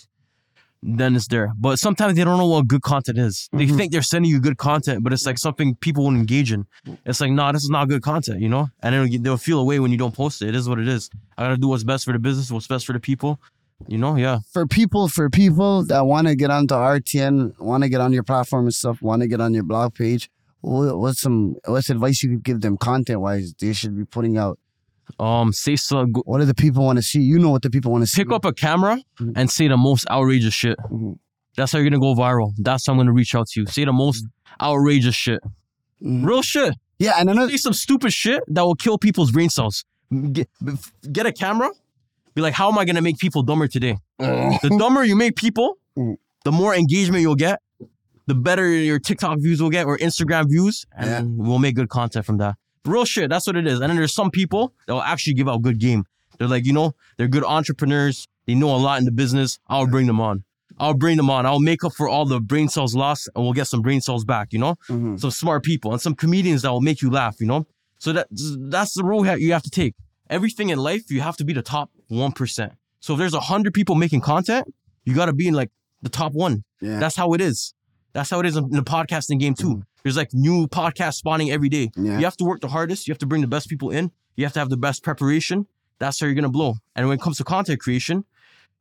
Then 0.89 1.17
it's 1.17 1.27
there, 1.27 1.53
but 1.59 1.81
sometimes 1.81 2.15
they 2.17 2.23
don't 2.23 2.39
know 2.39 2.47
what 2.47 2.69
good 2.69 2.83
content 2.83 3.19
is. 3.19 3.49
They 3.53 3.67
Mhm. 3.67 3.77
think 3.77 3.91
they're 3.93 4.03
sending 4.03 4.31
you 4.31 4.39
good 4.39 4.57
content, 4.57 5.03
but 5.03 5.13
it's 5.13 5.27
like 5.27 5.37
something 5.37 5.75
people 5.75 6.05
won't 6.05 6.17
engage 6.17 6.53
in. 6.53 6.67
It's 7.05 7.21
like, 7.21 7.33
nah, 7.33 7.51
this 7.51 7.65
is 7.65 7.71
not 7.71 7.89
good 7.89 8.03
content, 8.03 8.41
you 8.41 8.49
know. 8.49 8.69
And 8.85 8.95
it'll, 8.95 9.23
they'll 9.23 9.37
feel 9.37 9.59
away 9.59 9.81
when 9.81 9.91
you 9.91 9.99
don't 9.99 10.15
post 10.15 10.43
it. 10.43 10.49
It 10.51 10.55
is 10.55 10.69
what 10.69 10.79
it 10.79 10.87
is. 10.87 11.11
I 11.37 11.43
gotta 11.43 11.57
do 11.57 11.67
what's 11.67 11.83
best 11.83 12.05
for 12.05 12.13
the 12.13 12.21
business, 12.21 12.53
what's 12.53 12.69
best 12.69 12.87
for 12.87 12.93
the 12.93 13.01
people, 13.01 13.41
you 13.89 13.99
know. 13.99 14.15
Yeah, 14.15 14.39
for 14.53 14.65
people 14.65 15.09
for 15.09 15.29
people 15.29 15.85
that 15.87 16.07
want 16.07 16.29
to 16.29 16.37
get 16.37 16.51
onto 16.53 16.75
RTN, 16.75 17.59
want 17.59 17.83
to 17.83 17.89
get 17.89 18.01
on 18.01 18.13
your 18.13 18.23
platform 18.23 18.67
and 18.67 18.75
stuff, 18.75 19.03
want 19.03 19.23
to 19.23 19.29
get 19.29 19.41
on 19.41 19.55
your 19.55 19.65
blog 19.65 19.93
page. 19.95 20.31
What, 20.61 20.99
what's 20.99 21.21
some 21.21 21.57
what's 21.67 21.91
advice 21.91 22.23
you 22.23 22.31
could 22.31 22.45
give 22.45 22.61
them 22.61 22.77
content 22.77 23.21
wise? 23.21 23.55
They 23.61 23.73
should 23.73 23.97
be 23.97 24.05
putting 24.05 24.39
out. 24.39 24.59
Um, 25.19 25.53
say 25.53 25.77
so. 25.77 26.05
Go, 26.07 26.23
What 26.27 26.39
do 26.41 26.45
the 26.45 26.55
people 26.55 26.85
want 26.85 26.99
to 26.99 27.03
see? 27.03 27.21
You 27.21 27.39
know 27.39 27.51
what 27.51 27.63
the 27.63 27.71
people 27.71 27.93
want 27.93 28.03
to 28.03 28.07
see. 28.07 28.23
pick 28.23 28.33
up 28.33 28.45
a 28.45 28.53
camera 28.53 28.99
Mhm. 29.21 29.33
and 29.37 29.51
say 29.51 29.69
the 29.69 29.77
most 29.77 30.07
outrageous 30.11 30.55
shit. 30.55 30.77
Mhm. 30.91 31.19
That's 31.57 31.73
how 31.73 31.79
you're 31.79 31.89
gonna 31.91 32.01
go 32.01 32.15
viral. 32.15 32.53
That's 32.59 32.87
how 32.87 32.93
I'm 32.93 32.99
gonna 32.99 33.13
reach 33.13 33.35
out 33.35 33.47
to 33.49 33.61
you. 33.61 33.67
Say 33.67 33.85
the 33.85 33.93
most 33.93 34.25
outrageous 34.61 35.15
shit, 35.15 35.41
Mhm. 36.03 36.25
real 36.27 36.43
shit. 36.43 36.75
Yeah, 36.99 37.13
and 37.19 37.29
another. 37.31 37.51
say 37.51 37.57
some 37.59 37.73
stupid 37.73 38.13
shit 38.13 38.43
that 38.49 38.63
will 38.63 38.75
kill 38.75 38.99
people's 38.99 39.31
brain 39.31 39.51
cells. 39.51 39.85
Get, 40.33 40.49
get 41.13 41.27
a 41.27 41.33
camera. 41.33 41.71
Be 42.35 42.43
like, 42.43 42.55
how 42.55 42.71
am 42.71 42.79
I 42.79 42.85
gonna 42.85 43.03
make 43.03 43.19
people 43.19 43.43
dumber 43.43 43.67
today? 43.69 43.97
The 44.19 44.77
dumber 44.79 45.05
you 45.05 45.17
make 45.17 45.37
people, 45.37 45.79
Mm. 45.99 46.17
the 46.45 46.53
more 46.53 46.75
engagement 46.75 47.23
you'll 47.23 47.35
get, 47.35 47.61
the 48.27 48.35
better 48.35 48.69
your 48.71 48.99
TikTok 48.99 49.39
views 49.41 49.63
will 49.63 49.71
get 49.71 49.87
or 49.87 49.97
Instagram 49.99 50.49
views, 50.49 50.85
and 50.97 51.39
we'll 51.39 51.59
make 51.59 51.75
good 51.77 51.89
content 51.89 52.25
from 52.27 52.37
that. 52.39 52.57
Real 52.87 53.05
shit, 53.05 53.29
that's 53.31 53.47
what 53.47 53.57
it 53.57 53.67
is. 53.67 53.81
And 53.81 53.91
then 53.91 53.97
there's 53.97 54.15
some 54.15 54.31
people 54.31 54.73
that 54.87 54.95
will 54.95 55.03
actually 55.03 55.35
give 55.35 55.49
out 55.49 55.63
good 55.63 55.79
game. 55.79 56.05
They're 56.39 56.49
like, 56.49 56.67
you 56.67 56.73
know, 56.73 56.95
they're 57.17 57.29
good 57.29 57.45
entrepreneurs. 57.45 58.29
They 58.47 58.55
know 58.55 58.75
a 58.75 58.77
lot 58.79 58.99
in 58.99 59.05
the 59.05 59.13
business. 59.13 59.59
I'll 59.69 59.87
bring 59.87 60.07
them 60.07 60.21
on. 60.21 60.45
I'll 60.79 60.95
bring 60.95 61.17
them 61.17 61.31
on. 61.31 61.47
I'll 61.47 61.61
make 61.61 61.83
up 61.85 61.95
for 61.95 62.09
all 62.09 62.27
the 62.27 62.41
brain 62.41 62.69
cells 62.69 62.95
lost, 62.95 63.29
and 63.35 63.43
we'll 63.45 63.55
get 63.55 63.67
some 63.67 63.81
brain 63.81 64.01
cells 64.01 64.25
back. 64.25 64.53
You 64.53 64.59
know 64.59 64.75
Mhm. 64.89 65.19
some 65.19 65.31
smart 65.31 65.65
people 65.65 65.93
and 65.93 66.01
some 66.01 66.15
comedians 66.15 66.63
that 66.63 66.71
will 66.71 66.83
make 66.83 67.01
you 67.03 67.11
laugh, 67.11 67.37
you 67.41 67.47
know? 67.47 67.67
So 67.99 68.13
that 68.13 68.27
that's 68.31 68.93
the 68.95 69.03
role 69.05 69.27
you 69.39 69.53
have 69.53 69.63
to 69.63 69.71
take. 69.71 69.95
Everything 70.29 70.69
in 70.71 70.79
life, 70.79 71.11
you 71.11 71.21
have 71.23 71.37
to 71.39 71.45
be 71.45 71.53
the 71.55 71.63
top 71.63 71.91
1%. 72.09 72.73
So 73.01 73.15
if 73.15 73.19
there's 73.19 73.33
100 73.35 73.73
people 73.73 73.95
making 73.95 74.21
content, 74.21 74.67
you 75.05 75.15
got 75.15 75.27
to 75.27 75.33
be 75.33 75.49
in 75.49 75.55
like 75.55 75.71
the 76.03 76.11
top 76.11 76.33
one. 76.33 76.65
Yeah. 76.83 76.99
That's 76.99 77.17
how 77.17 77.33
it 77.33 77.41
is. 77.41 77.73
That's 78.13 78.29
how 78.31 78.41
it 78.41 78.47
is 78.47 78.57
in 78.57 78.69
the 78.71 78.83
podcasting 78.83 79.39
game 79.41 79.55
too. 79.55 79.83
There's 80.07 80.17
like 80.17 80.33
new 80.33 80.69
podcasts 80.69 81.15
spawning 81.15 81.51
every 81.51 81.69
day. 81.69 81.91
Yeah. 81.97 82.19
You 82.19 82.25
have 82.25 82.37
to 82.37 82.45
work 82.45 82.61
the 82.61 82.69
hardest. 82.69 83.09
You 83.09 83.13
have 83.13 83.19
to 83.19 83.27
bring 83.27 83.41
the 83.41 83.49
best 83.49 83.69
people 83.69 83.91
in. 83.91 84.13
You 84.37 84.45
have 84.45 84.53
to 84.53 84.61
have 84.61 84.71
the 84.71 84.77
best 84.77 85.03
preparation. 85.03 85.67
That's 85.99 86.21
how 86.21 86.27
you're 86.27 86.35
going 86.35 86.45
to 86.45 86.49
blow. 86.49 86.75
And 86.95 87.09
when 87.09 87.19
it 87.19 87.21
comes 87.21 87.39
to 87.39 87.45
content 87.45 87.81
creation, 87.81 88.25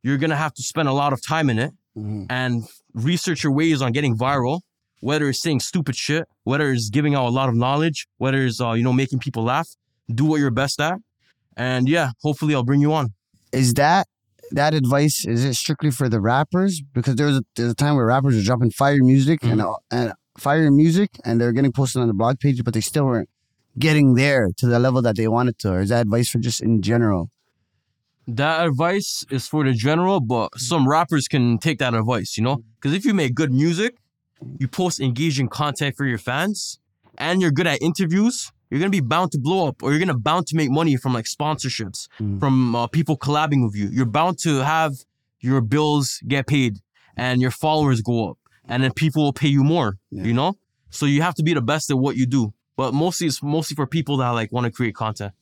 you're 0.04 0.18
going 0.18 0.30
to 0.30 0.36
have 0.36 0.54
to 0.54 0.62
spend 0.62 0.88
a 0.88 0.92
lot 0.92 1.12
of 1.12 1.20
time 1.26 1.50
in 1.50 1.58
it 1.58 1.72
Mhm. 1.98 2.26
and 2.30 2.62
research 2.94 3.42
your 3.42 3.52
ways 3.52 3.82
on 3.82 3.90
getting 3.90 4.16
viral, 4.16 4.60
whether 5.00 5.28
it's 5.28 5.42
saying 5.42 5.58
stupid 5.60 5.96
shit, 5.96 6.28
whether 6.44 6.70
it's 6.70 6.90
giving 6.90 7.16
out 7.16 7.26
a 7.26 7.34
lot 7.40 7.48
of 7.48 7.56
knowledge, 7.56 8.06
whether 8.18 8.44
it's 8.46 8.60
uh, 8.60 8.72
you 8.72 8.84
know 8.84 8.92
making 8.92 9.18
people 9.18 9.42
laugh. 9.42 9.68
Do 10.14 10.24
what 10.26 10.38
you're 10.38 10.52
best 10.52 10.80
at, 10.80 10.98
and 11.56 11.88
yeah, 11.88 12.10
hopefully 12.22 12.54
I'll 12.54 12.62
bring 12.62 12.80
you 12.82 12.92
on. 12.92 13.14
Is 13.50 13.74
that 13.74 14.06
that 14.52 14.74
advice? 14.74 15.24
Is 15.26 15.44
it 15.44 15.54
strictly 15.54 15.90
for 15.90 16.08
the 16.08 16.20
rappers? 16.20 16.80
Because 16.80 17.16
there 17.16 17.26
was 17.26 17.38
a, 17.38 17.42
there's 17.56 17.72
a 17.72 17.74
time 17.74 17.96
where 17.96 18.06
rappers 18.06 18.36
were 18.36 18.42
dropping 18.42 18.70
fire 18.70 19.02
music 19.02 19.42
and 19.42 19.60
Mm-hmm. 19.60 19.96
and 19.96 20.12
fire 20.38 20.70
music, 20.70 21.10
and 21.24 21.40
they're 21.40 21.52
getting 21.52 21.72
posted 21.72 22.02
on 22.02 22.08
the 22.08 22.14
blog 22.14 22.38
page, 22.40 22.62
but 22.64 22.74
they 22.74 22.80
still 22.80 23.06
weren't 23.06 23.28
getting 23.78 24.14
there 24.14 24.48
to 24.56 24.66
the 24.66 24.78
level 24.78 25.02
that 25.02 25.16
they 25.16 25.28
wanted 25.28 25.58
to. 25.60 25.72
Or 25.72 25.80
is 25.80 25.90
that 25.90 26.02
advice 26.02 26.28
for 26.28 26.38
just 26.38 26.62
in 26.62 26.82
general? 26.82 27.30
That 28.28 28.66
advice 28.66 29.24
is 29.30 29.46
for 29.46 29.64
the 29.64 29.72
general, 29.72 30.20
but 30.20 30.58
some 30.58 30.88
rappers 30.88 31.28
can 31.28 31.58
take 31.58 31.78
that 31.78 31.94
advice, 31.94 32.36
you 32.36 32.42
know? 32.42 32.64
Because 32.74 32.92
if 32.94 33.04
you 33.04 33.14
make 33.14 33.34
good 33.34 33.52
music, 33.52 33.96
you 34.58 34.66
post 34.66 35.00
engaging 35.00 35.48
content 35.48 35.94
for 35.96 36.04
your 36.06 36.18
fans, 36.18 36.78
and 37.18 37.40
you're 37.40 37.52
good 37.52 37.66
at 37.68 37.80
interviews, 37.80 38.50
you're 38.68 38.80
gonna 38.80 38.90
be 38.90 39.00
bound 39.00 39.30
to 39.32 39.38
blow 39.38 39.68
up, 39.68 39.80
or 39.82 39.90
you're 39.90 40.00
gonna 40.00 40.18
bound 40.18 40.46
to 40.48 40.56
make 40.56 40.70
money 40.70 40.96
from 40.96 41.14
like 41.14 41.26
sponsorships, 41.26 42.08
Mm. 42.20 42.40
from 42.40 42.74
uh, 42.74 42.86
people 42.88 43.16
collabing 43.16 43.64
with 43.64 43.76
you. 43.76 43.88
You're 43.88 44.06
bound 44.06 44.38
to 44.40 44.56
have 44.64 44.92
your 45.40 45.60
bills 45.60 46.20
get 46.26 46.46
paid, 46.48 46.78
and 47.16 47.40
your 47.40 47.52
followers 47.52 48.00
go 48.02 48.30
up, 48.30 48.38
and 48.68 48.82
then 48.82 48.92
people 48.92 49.22
will 49.24 49.32
pay 49.32 49.48
you 49.48 49.62
more. 49.64 49.98
Yeah. 50.10 50.24
You 50.24 50.34
know, 50.34 50.56
so 50.90 51.06
you 51.06 51.22
have 51.22 51.34
to 51.36 51.42
be 51.42 51.54
the 51.54 51.62
best 51.62 51.90
at 51.90 51.98
what 51.98 52.16
you 52.16 52.26
do. 52.26 52.52
But 52.76 52.92
mostly, 52.92 53.26
it's 53.26 53.42
mostly 53.42 53.74
for 53.74 53.86
people 53.86 54.18
that 54.18 54.30
like 54.30 54.52
want 54.52 54.66
to 54.66 54.70
create 54.72 54.94
content. 54.94 55.32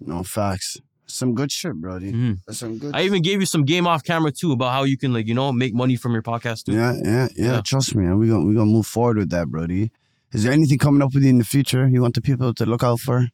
No 0.00 0.22
facts. 0.22 0.78
Some 1.06 1.34
good 1.34 1.50
shit, 1.50 1.74
Brody. 1.74 2.12
Mhm. 2.12 2.38
Some 2.50 2.78
good. 2.78 2.94
I 2.94 3.02
even 3.02 3.22
gave 3.22 3.40
you 3.40 3.46
some 3.46 3.64
game 3.64 3.86
off 3.86 4.04
camera 4.04 4.30
too 4.30 4.52
about 4.52 4.72
how 4.72 4.84
you 4.84 4.98
can 4.98 5.12
like 5.12 5.26
you 5.26 5.34
know 5.34 5.52
make 5.52 5.74
money 5.74 5.96
from 5.96 6.12
your 6.12 6.22
podcast 6.22 6.64
too. 6.64 6.72
Yeah, 6.72 6.92
yeah, 7.02 7.28
yeah, 7.36 7.52
Yeah. 7.52 7.60
Trust 7.62 7.94
me, 7.94 8.06
we 8.14 8.28
gonna 8.28 8.44
we 8.44 8.54
gonna 8.54 8.70
move 8.70 8.86
forward 8.86 9.16
with 9.16 9.30
that, 9.30 9.48
Brody. 9.48 9.90
Is 10.32 10.42
there 10.42 10.52
anything 10.52 10.76
coming 10.78 11.00
up 11.00 11.14
with 11.14 11.22
you 11.24 11.30
in 11.30 11.38
the 11.38 11.44
future 11.44 11.88
you 11.88 12.02
want 12.02 12.14
the 12.14 12.20
people 12.20 12.52
to 12.52 12.66
look 12.66 12.82
out 12.82 13.00
for? 13.00 13.28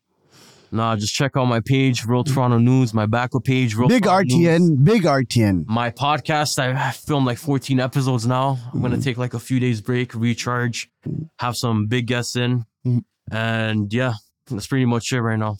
Nah, 0.74 0.96
just 0.96 1.14
check 1.14 1.36
out 1.36 1.44
my 1.44 1.60
page, 1.60 2.04
Real 2.04 2.24
Toronto 2.24 2.58
News, 2.58 2.92
my 2.92 3.06
backup 3.06 3.44
page, 3.44 3.76
Real 3.76 3.86
Big 3.88 4.02
Toronto 4.02 4.34
News. 4.34 4.60
RTN, 4.60 4.84
big 4.84 5.04
RTN. 5.04 5.64
My 5.68 5.92
podcast, 5.92 6.58
I 6.58 6.90
filmed 6.90 7.26
like 7.26 7.38
14 7.38 7.78
episodes 7.78 8.26
now. 8.26 8.58
I'm 8.72 8.82
gonna 8.82 9.00
take 9.00 9.16
like 9.16 9.34
a 9.34 9.38
few 9.38 9.60
days 9.60 9.80
break, 9.80 10.12
recharge, 10.14 10.90
have 11.38 11.56
some 11.56 11.86
big 11.86 12.08
guests 12.08 12.34
in, 12.34 12.64
Mhm. 12.84 13.04
and 13.30 13.92
yeah, 13.94 14.14
that's 14.50 14.66
pretty 14.66 14.84
much 14.84 15.12
it 15.12 15.20
right 15.22 15.38
now. 15.38 15.58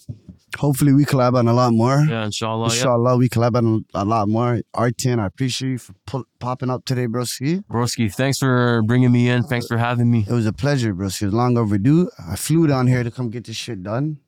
Hopefully, 0.59 0.93
we 0.93 1.05
collab 1.05 1.35
on 1.35 1.47
a 1.47 1.53
lot 1.53 1.73
more. 1.73 2.05
Yeah, 2.09 2.25
inshallah. 2.25 2.69
Yeah. 2.69 2.75
Inshallah, 2.75 3.17
we 3.17 3.29
collab 3.29 3.55
on 3.57 3.85
a 3.95 4.05
lot 4.05 4.29
more. 4.29 4.61
RTN, 4.77 5.21
I 5.21 5.27
appreciate 5.27 5.71
you 5.71 5.79
for 5.79 6.25
popping 6.41 6.71
up 6.71 6.85
today, 6.85 7.07
broski. 7.07 7.63
Broski, 7.73 8.13
thanks 8.13 8.39
for 8.39 8.83
bringing 8.83 9.13
me 9.13 9.29
in. 9.29 9.45
Thanks 9.45 9.67
for 9.69 9.79
having 9.79 10.11
me. 10.11 10.25
It 10.29 10.33
was 10.33 10.47
a 10.47 10.53
pleasure, 10.53 10.93
broski. 10.93 11.23
It 11.23 11.27
was 11.27 11.35
long 11.35 11.57
overdue. 11.57 12.09
I 12.29 12.35
flew 12.37 12.67
down 12.67 12.89
here 12.89 13.03
to 13.05 13.11
come 13.13 13.31
get 13.31 13.45
this 13.45 13.57
shit 13.57 13.83
done. 13.85 14.19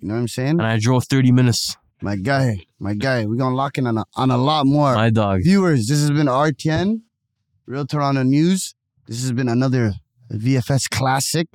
You 0.00 0.08
know 0.08 0.14
what 0.14 0.20
I'm 0.20 0.28
saying? 0.28 0.50
And 0.50 0.62
I 0.62 0.78
drove 0.78 1.04
30 1.04 1.32
minutes. 1.32 1.76
My 2.02 2.16
guy, 2.16 2.64
my 2.78 2.94
guy. 2.94 3.26
We're 3.26 3.36
gonna 3.36 3.54
lock 3.54 3.76
in 3.76 3.86
on 3.86 3.98
a, 3.98 4.04
on 4.16 4.30
a 4.30 4.38
lot 4.38 4.64
more. 4.66 4.94
My 4.94 5.10
dog. 5.10 5.40
Viewers, 5.42 5.86
this 5.86 6.00
has 6.00 6.10
been 6.10 6.26
RTN, 6.28 7.02
Real 7.66 7.86
Toronto 7.86 8.22
News. 8.22 8.74
This 9.06 9.20
has 9.20 9.32
been 9.32 9.48
another 9.48 9.92
VFS 10.32 10.88
classic. 10.88 11.48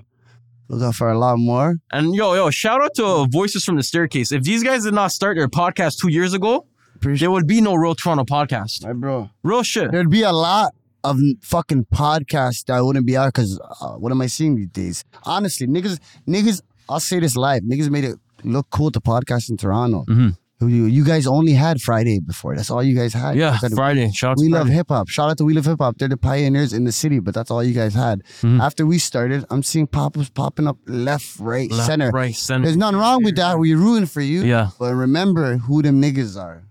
Look 0.68 0.84
out 0.84 0.96
for 0.96 1.10
a 1.10 1.18
lot 1.18 1.38
more. 1.40 1.78
And 1.92 2.14
yo, 2.14 2.34
yo, 2.36 2.52
shout 2.52 2.82
out 2.84 2.94
to 2.96 3.28
Voices 3.32 3.66
from 3.66 3.78
the 3.78 3.84
Staircase. 3.84 4.32
If 4.32 4.44
these 4.44 4.64
guys 4.64 4.84
did 4.84 4.94
not 4.94 5.12
start 5.12 5.38
their 5.38 5.48
podcast 5.48 6.00
two 6.00 6.10
years 6.10 6.34
ago, 6.34 6.68
Appreciate 6.96 7.26
there 7.26 7.32
would 7.32 7.48
be 7.48 7.62
no 7.62 7.74
Real 7.76 7.96
Toronto 7.96 8.24
podcast. 8.24 8.84
my 8.84 8.94
bro. 8.94 9.30
Real 9.44 9.64
shit. 9.64 9.92
There'd 9.92 10.10
be 10.12 10.22
a 10.22 10.32
lot 10.32 10.74
of 11.04 11.20
fucking 11.42 11.86
podcasts 11.94 12.66
that 12.66 12.84
wouldn't 12.84 13.06
be 13.06 13.18
out 13.18 13.34
because 13.34 13.60
uh, 13.82 13.94
what 13.94 14.12
am 14.12 14.22
I 14.22 14.28
seeing 14.28 14.56
these 14.56 14.70
days? 14.70 15.04
Honestly, 15.24 15.66
niggas, 15.68 16.00
niggas. 16.28 16.62
I'll 16.88 17.00
say 17.00 17.20
this 17.20 17.36
live. 17.36 17.64
Niggas 17.64 17.90
made 17.90 18.04
it 18.06 18.16
look 18.46 18.68
cool 18.70 18.92
to 18.92 19.00
podcast 19.02 19.50
in 19.50 19.58
Toronto. 19.58 20.06
Mhm. 20.08 20.38
You, 20.62 20.86
you 20.86 21.04
guys 21.04 21.28
only 21.28 21.52
had 21.52 21.82
Friday 21.82 22.20
before. 22.22 22.56
That's 22.56 22.72
all 22.72 22.82
you 22.82 22.96
guys 22.96 23.14
had. 23.14 23.36
Yeah, 23.36 23.52
had- 23.58 23.74
Friday. 23.74 24.10
Shout 24.14 24.32
out 24.32 24.38
we 24.40 24.48
love 24.48 24.68
hip 24.68 24.88
hop. 24.90 25.10
Shout 25.10 25.30
out 25.30 25.38
to 25.40 25.44
We 25.44 25.54
Love 25.54 25.66
Hip 25.66 25.80
Hop. 25.80 25.98
They're 25.98 26.08
the 26.08 26.18
pioneers 26.18 26.72
in 26.72 26.86
the 26.86 26.94
city, 26.94 27.20
but 27.20 27.34
that's 27.34 27.52
all 27.52 27.62
you 27.62 27.74
guys 27.74 27.94
had. 27.94 28.24
Mhm. 28.42 28.62
After 28.62 28.86
we 28.86 28.98
started, 28.98 29.44
I'm 29.52 29.64
seeing 29.64 29.86
pop 29.86 30.18
ups 30.18 30.30
popping 30.30 30.66
up 30.66 30.78
left, 30.88 31.40
right, 31.40 31.70
Left, 31.70 31.86
center. 31.86 32.10
right, 32.12 32.34
center. 32.34 32.64
There's 32.66 32.78
nothing 32.78 33.00
wrong 33.00 33.22
with 33.24 33.36
that. 33.36 33.60
We're 33.60 33.78
rooting 33.78 34.06
for 34.08 34.22
you. 34.22 34.44
Yeah. 34.44 34.70
But 34.80 34.96
remember 34.96 35.58
who 35.58 35.82
them 35.82 36.02
niggas 36.02 36.42
are. 36.42 36.64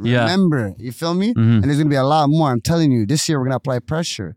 Yeah. 0.00 0.22
Remember. 0.22 0.74
You 0.78 0.92
feel 0.92 1.14
me? 1.14 1.34
Mhm. 1.34 1.56
And 1.60 1.64
there's 1.64 1.78
gonna 1.78 1.90
be 1.90 1.96
a 1.96 2.04
lot 2.04 2.30
more. 2.30 2.50
I'm 2.52 2.60
telling 2.60 2.92
you, 2.92 3.04
this 3.04 3.28
year 3.28 3.38
we're 3.40 3.46
gonna 3.46 3.56
apply 3.56 3.80
pressure. 3.80 4.36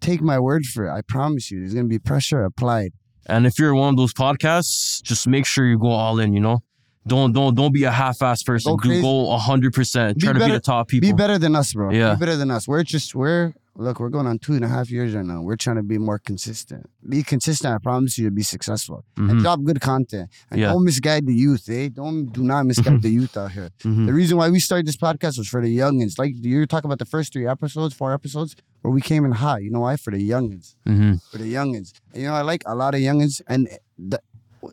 Take 0.00 0.20
my 0.20 0.38
word 0.38 0.66
for 0.66 0.86
it. 0.86 0.92
I 0.92 1.00
promise 1.00 1.50
you, 1.50 1.60
there's 1.60 1.74
gonna 1.74 1.88
be 1.88 1.98
pressure 1.98 2.44
applied. 2.44 2.92
And 3.26 3.46
if 3.46 3.58
you're 3.58 3.74
one 3.74 3.90
of 3.90 3.96
those 3.96 4.12
podcasts, 4.12 5.02
just 5.02 5.26
make 5.26 5.46
sure 5.46 5.66
you 5.66 5.78
go 5.78 5.88
all 5.88 6.18
in, 6.18 6.32
you 6.34 6.40
know? 6.40 6.62
Don't 7.06 7.32
don't 7.32 7.54
don't 7.54 7.72
be 7.72 7.84
a 7.84 7.90
half-ass 7.90 8.42
person. 8.42 8.72
Go 8.76 8.78
Do 8.78 9.02
go 9.02 9.36
hundred 9.36 9.72
percent. 9.74 10.18
Try 10.20 10.32
to 10.32 10.38
be 10.38 10.50
the 10.50 10.60
top 10.60 10.88
people. 10.88 11.08
Be 11.08 11.12
better 11.12 11.38
than 11.38 11.54
us, 11.54 11.72
bro. 11.74 11.90
Yeah. 11.90 12.14
Be 12.14 12.20
better 12.20 12.36
than 12.36 12.50
us. 12.50 12.66
We're 12.66 12.82
just 12.82 13.14
we're 13.14 13.52
look, 13.76 13.98
we're 13.98 14.08
going 14.08 14.26
on 14.28 14.38
two 14.38 14.52
and 14.54 14.64
a 14.64 14.68
half 14.68 14.88
years 14.88 15.14
right 15.16 15.24
now. 15.24 15.42
We're 15.42 15.56
trying 15.56 15.76
to 15.76 15.82
be 15.82 15.98
more 15.98 16.20
consistent. 16.20 16.88
Be 17.08 17.24
consistent. 17.24 17.74
I 17.74 17.78
promise 17.78 18.16
you, 18.16 18.26
to 18.26 18.30
be 18.30 18.44
successful 18.44 19.04
and 19.16 19.28
Mhm. 19.32 19.40
drop 19.42 19.62
good 19.64 19.80
content. 19.80 20.30
And 20.50 20.60
Yeah. 20.60 20.68
don't 20.68 20.84
misguide 20.84 21.26
the 21.26 21.34
youth. 21.34 21.68
Eh? 21.68 21.88
Don't 21.92 22.32
do 22.32 22.42
not 22.44 22.66
misguide 22.66 23.02
the 23.02 23.10
youth 23.10 23.36
out 23.36 23.50
here. 23.50 23.70
Mhm. 23.82 24.06
The 24.06 24.12
reason 24.14 24.36
why 24.38 24.48
we 24.48 24.60
started 24.60 24.86
this 24.86 24.96
podcast 24.96 25.38
was 25.38 25.48
for 25.48 25.60
the 25.60 25.76
youngins. 25.76 26.18
Like 26.18 26.34
you 26.40 26.58
were 26.58 26.66
talking 26.66 26.88
about 26.88 27.00
the 27.00 27.04
first 27.04 27.32
three 27.32 27.48
episodes, 27.48 27.92
four 27.94 28.14
episodes, 28.14 28.54
where 28.82 28.92
we 28.94 29.00
came 29.00 29.24
in 29.24 29.32
hot. 29.32 29.62
You 29.64 29.70
know 29.72 29.80
why? 29.80 29.96
For 29.96 30.12
the 30.12 30.22
youngins. 30.30 30.76
Mhm. 30.86 31.20
For 31.32 31.38
the 31.38 31.52
youngins. 31.52 31.92
And, 32.12 32.22
you 32.22 32.28
know, 32.28 32.34
I 32.34 32.42
like 32.42 32.62
a 32.66 32.76
lot 32.76 32.94
of 32.94 33.00
youngins, 33.00 33.42
and 33.48 33.68
the 33.98 34.20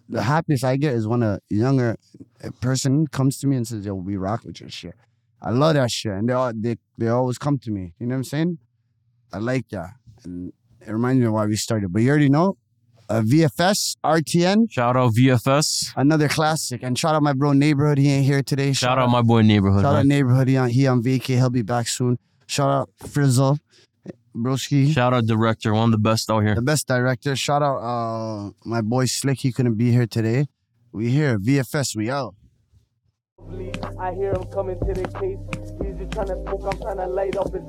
the 0.10 0.24
happiest 0.24 0.64
I 0.64 0.78
get 0.78 0.94
is 0.94 1.08
when 1.08 1.24
a 1.24 1.40
younger 1.50 1.98
person 2.62 3.08
comes 3.08 3.38
to 3.40 3.48
me 3.48 3.56
and 3.58 3.68
says, 3.68 3.86
"Yo, 3.86 3.94
we 3.96 4.18
rock 4.18 4.44
with 4.44 4.60
your 4.62 4.70
shit." 4.70 4.96
I 5.42 5.50
love 5.52 5.74
that 5.76 5.90
shit, 5.92 6.12
and 6.14 6.30
they 6.30 6.34
all 6.34 6.52
they 6.56 6.76
they 6.98 7.08
always 7.08 7.38
come 7.38 7.58
to 7.60 7.72
me. 7.72 7.94
You 8.00 8.08
know 8.08 8.14
what 8.16 8.20
I'm 8.20 8.24
saying? 8.26 8.58
I 9.34 9.40
like 9.40 9.70
that, 9.70 9.92
and 10.24 10.54
it 10.86 10.92
reminds 10.92 11.20
me 11.20 11.26
of 11.28 11.34
why 11.34 11.46
we 11.46 11.56
started. 11.56 11.92
But 11.94 12.02
you 12.02 12.10
already 12.10 12.30
know, 12.30 12.58
uh, 13.10 13.22
VFS 13.22 13.96
RTN, 14.04 14.72
Shout 14.72 14.96
out 14.96 15.14
VFS. 15.14 15.94
another 15.96 16.28
classic. 16.28 16.84
And 16.84 16.98
shout 16.98 17.16
out 17.16 17.24
my 17.24 17.34
bro 17.34 17.54
neighborhood. 17.54 17.98
He 17.98 18.10
ain't 18.10 18.26
here 18.26 18.44
today. 18.44 18.74
Shout 18.74 18.98
out 19.00 19.10
my 19.10 19.22
boy 19.22 19.42
neighborhood. 19.42 19.84
Shout 19.84 19.96
out 19.96 20.06
neighborhood. 20.06 20.48
He 20.48 20.58
on, 20.58 20.70
he 20.70 20.88
on 20.88 21.02
vacay. 21.02 21.36
He'll 21.38 21.50
be 21.50 21.62
back 21.62 21.88
soon. 21.88 22.18
Shout 22.48 22.70
out 22.70 22.90
Frizzle, 23.08 23.58
Broski, 24.36 24.94
Shout 24.94 25.14
out 25.14 25.26
director, 25.26 25.74
one 25.74 25.86
of 25.86 25.92
the 25.92 25.98
best 25.98 26.30
out 26.30 26.40
here. 26.42 26.56
the 26.56 26.62
best 26.62 26.88
director. 26.88 27.36
Shout 27.36 27.62
out 27.62 27.80
uh 27.80 28.52
my 28.66 28.82
boy 28.82 29.06
Slick. 29.06 29.40
He 29.40 29.52
couldn't 29.52 29.76
be 29.76 29.92
here 29.92 30.08
today. 30.08 30.48
We 30.92 31.10
here 31.10 31.38
VFS. 31.38 31.96
We 31.96 32.10
out. 32.10 32.36
I 34.00 34.14
hear 34.14 34.32
him 34.34 34.44
coming 34.46 34.80
to 34.80 34.94
the 34.94 35.08
case. 35.20 35.40
He's 35.82 35.98
just 36.00 36.12
trying 36.14 36.28
to 36.28 36.38
smoke. 36.44 36.62
I'm 36.72 36.80
trying 36.80 36.98
to 36.98 37.08
light 37.08 37.36
up 37.36 37.52
his. 37.54 37.64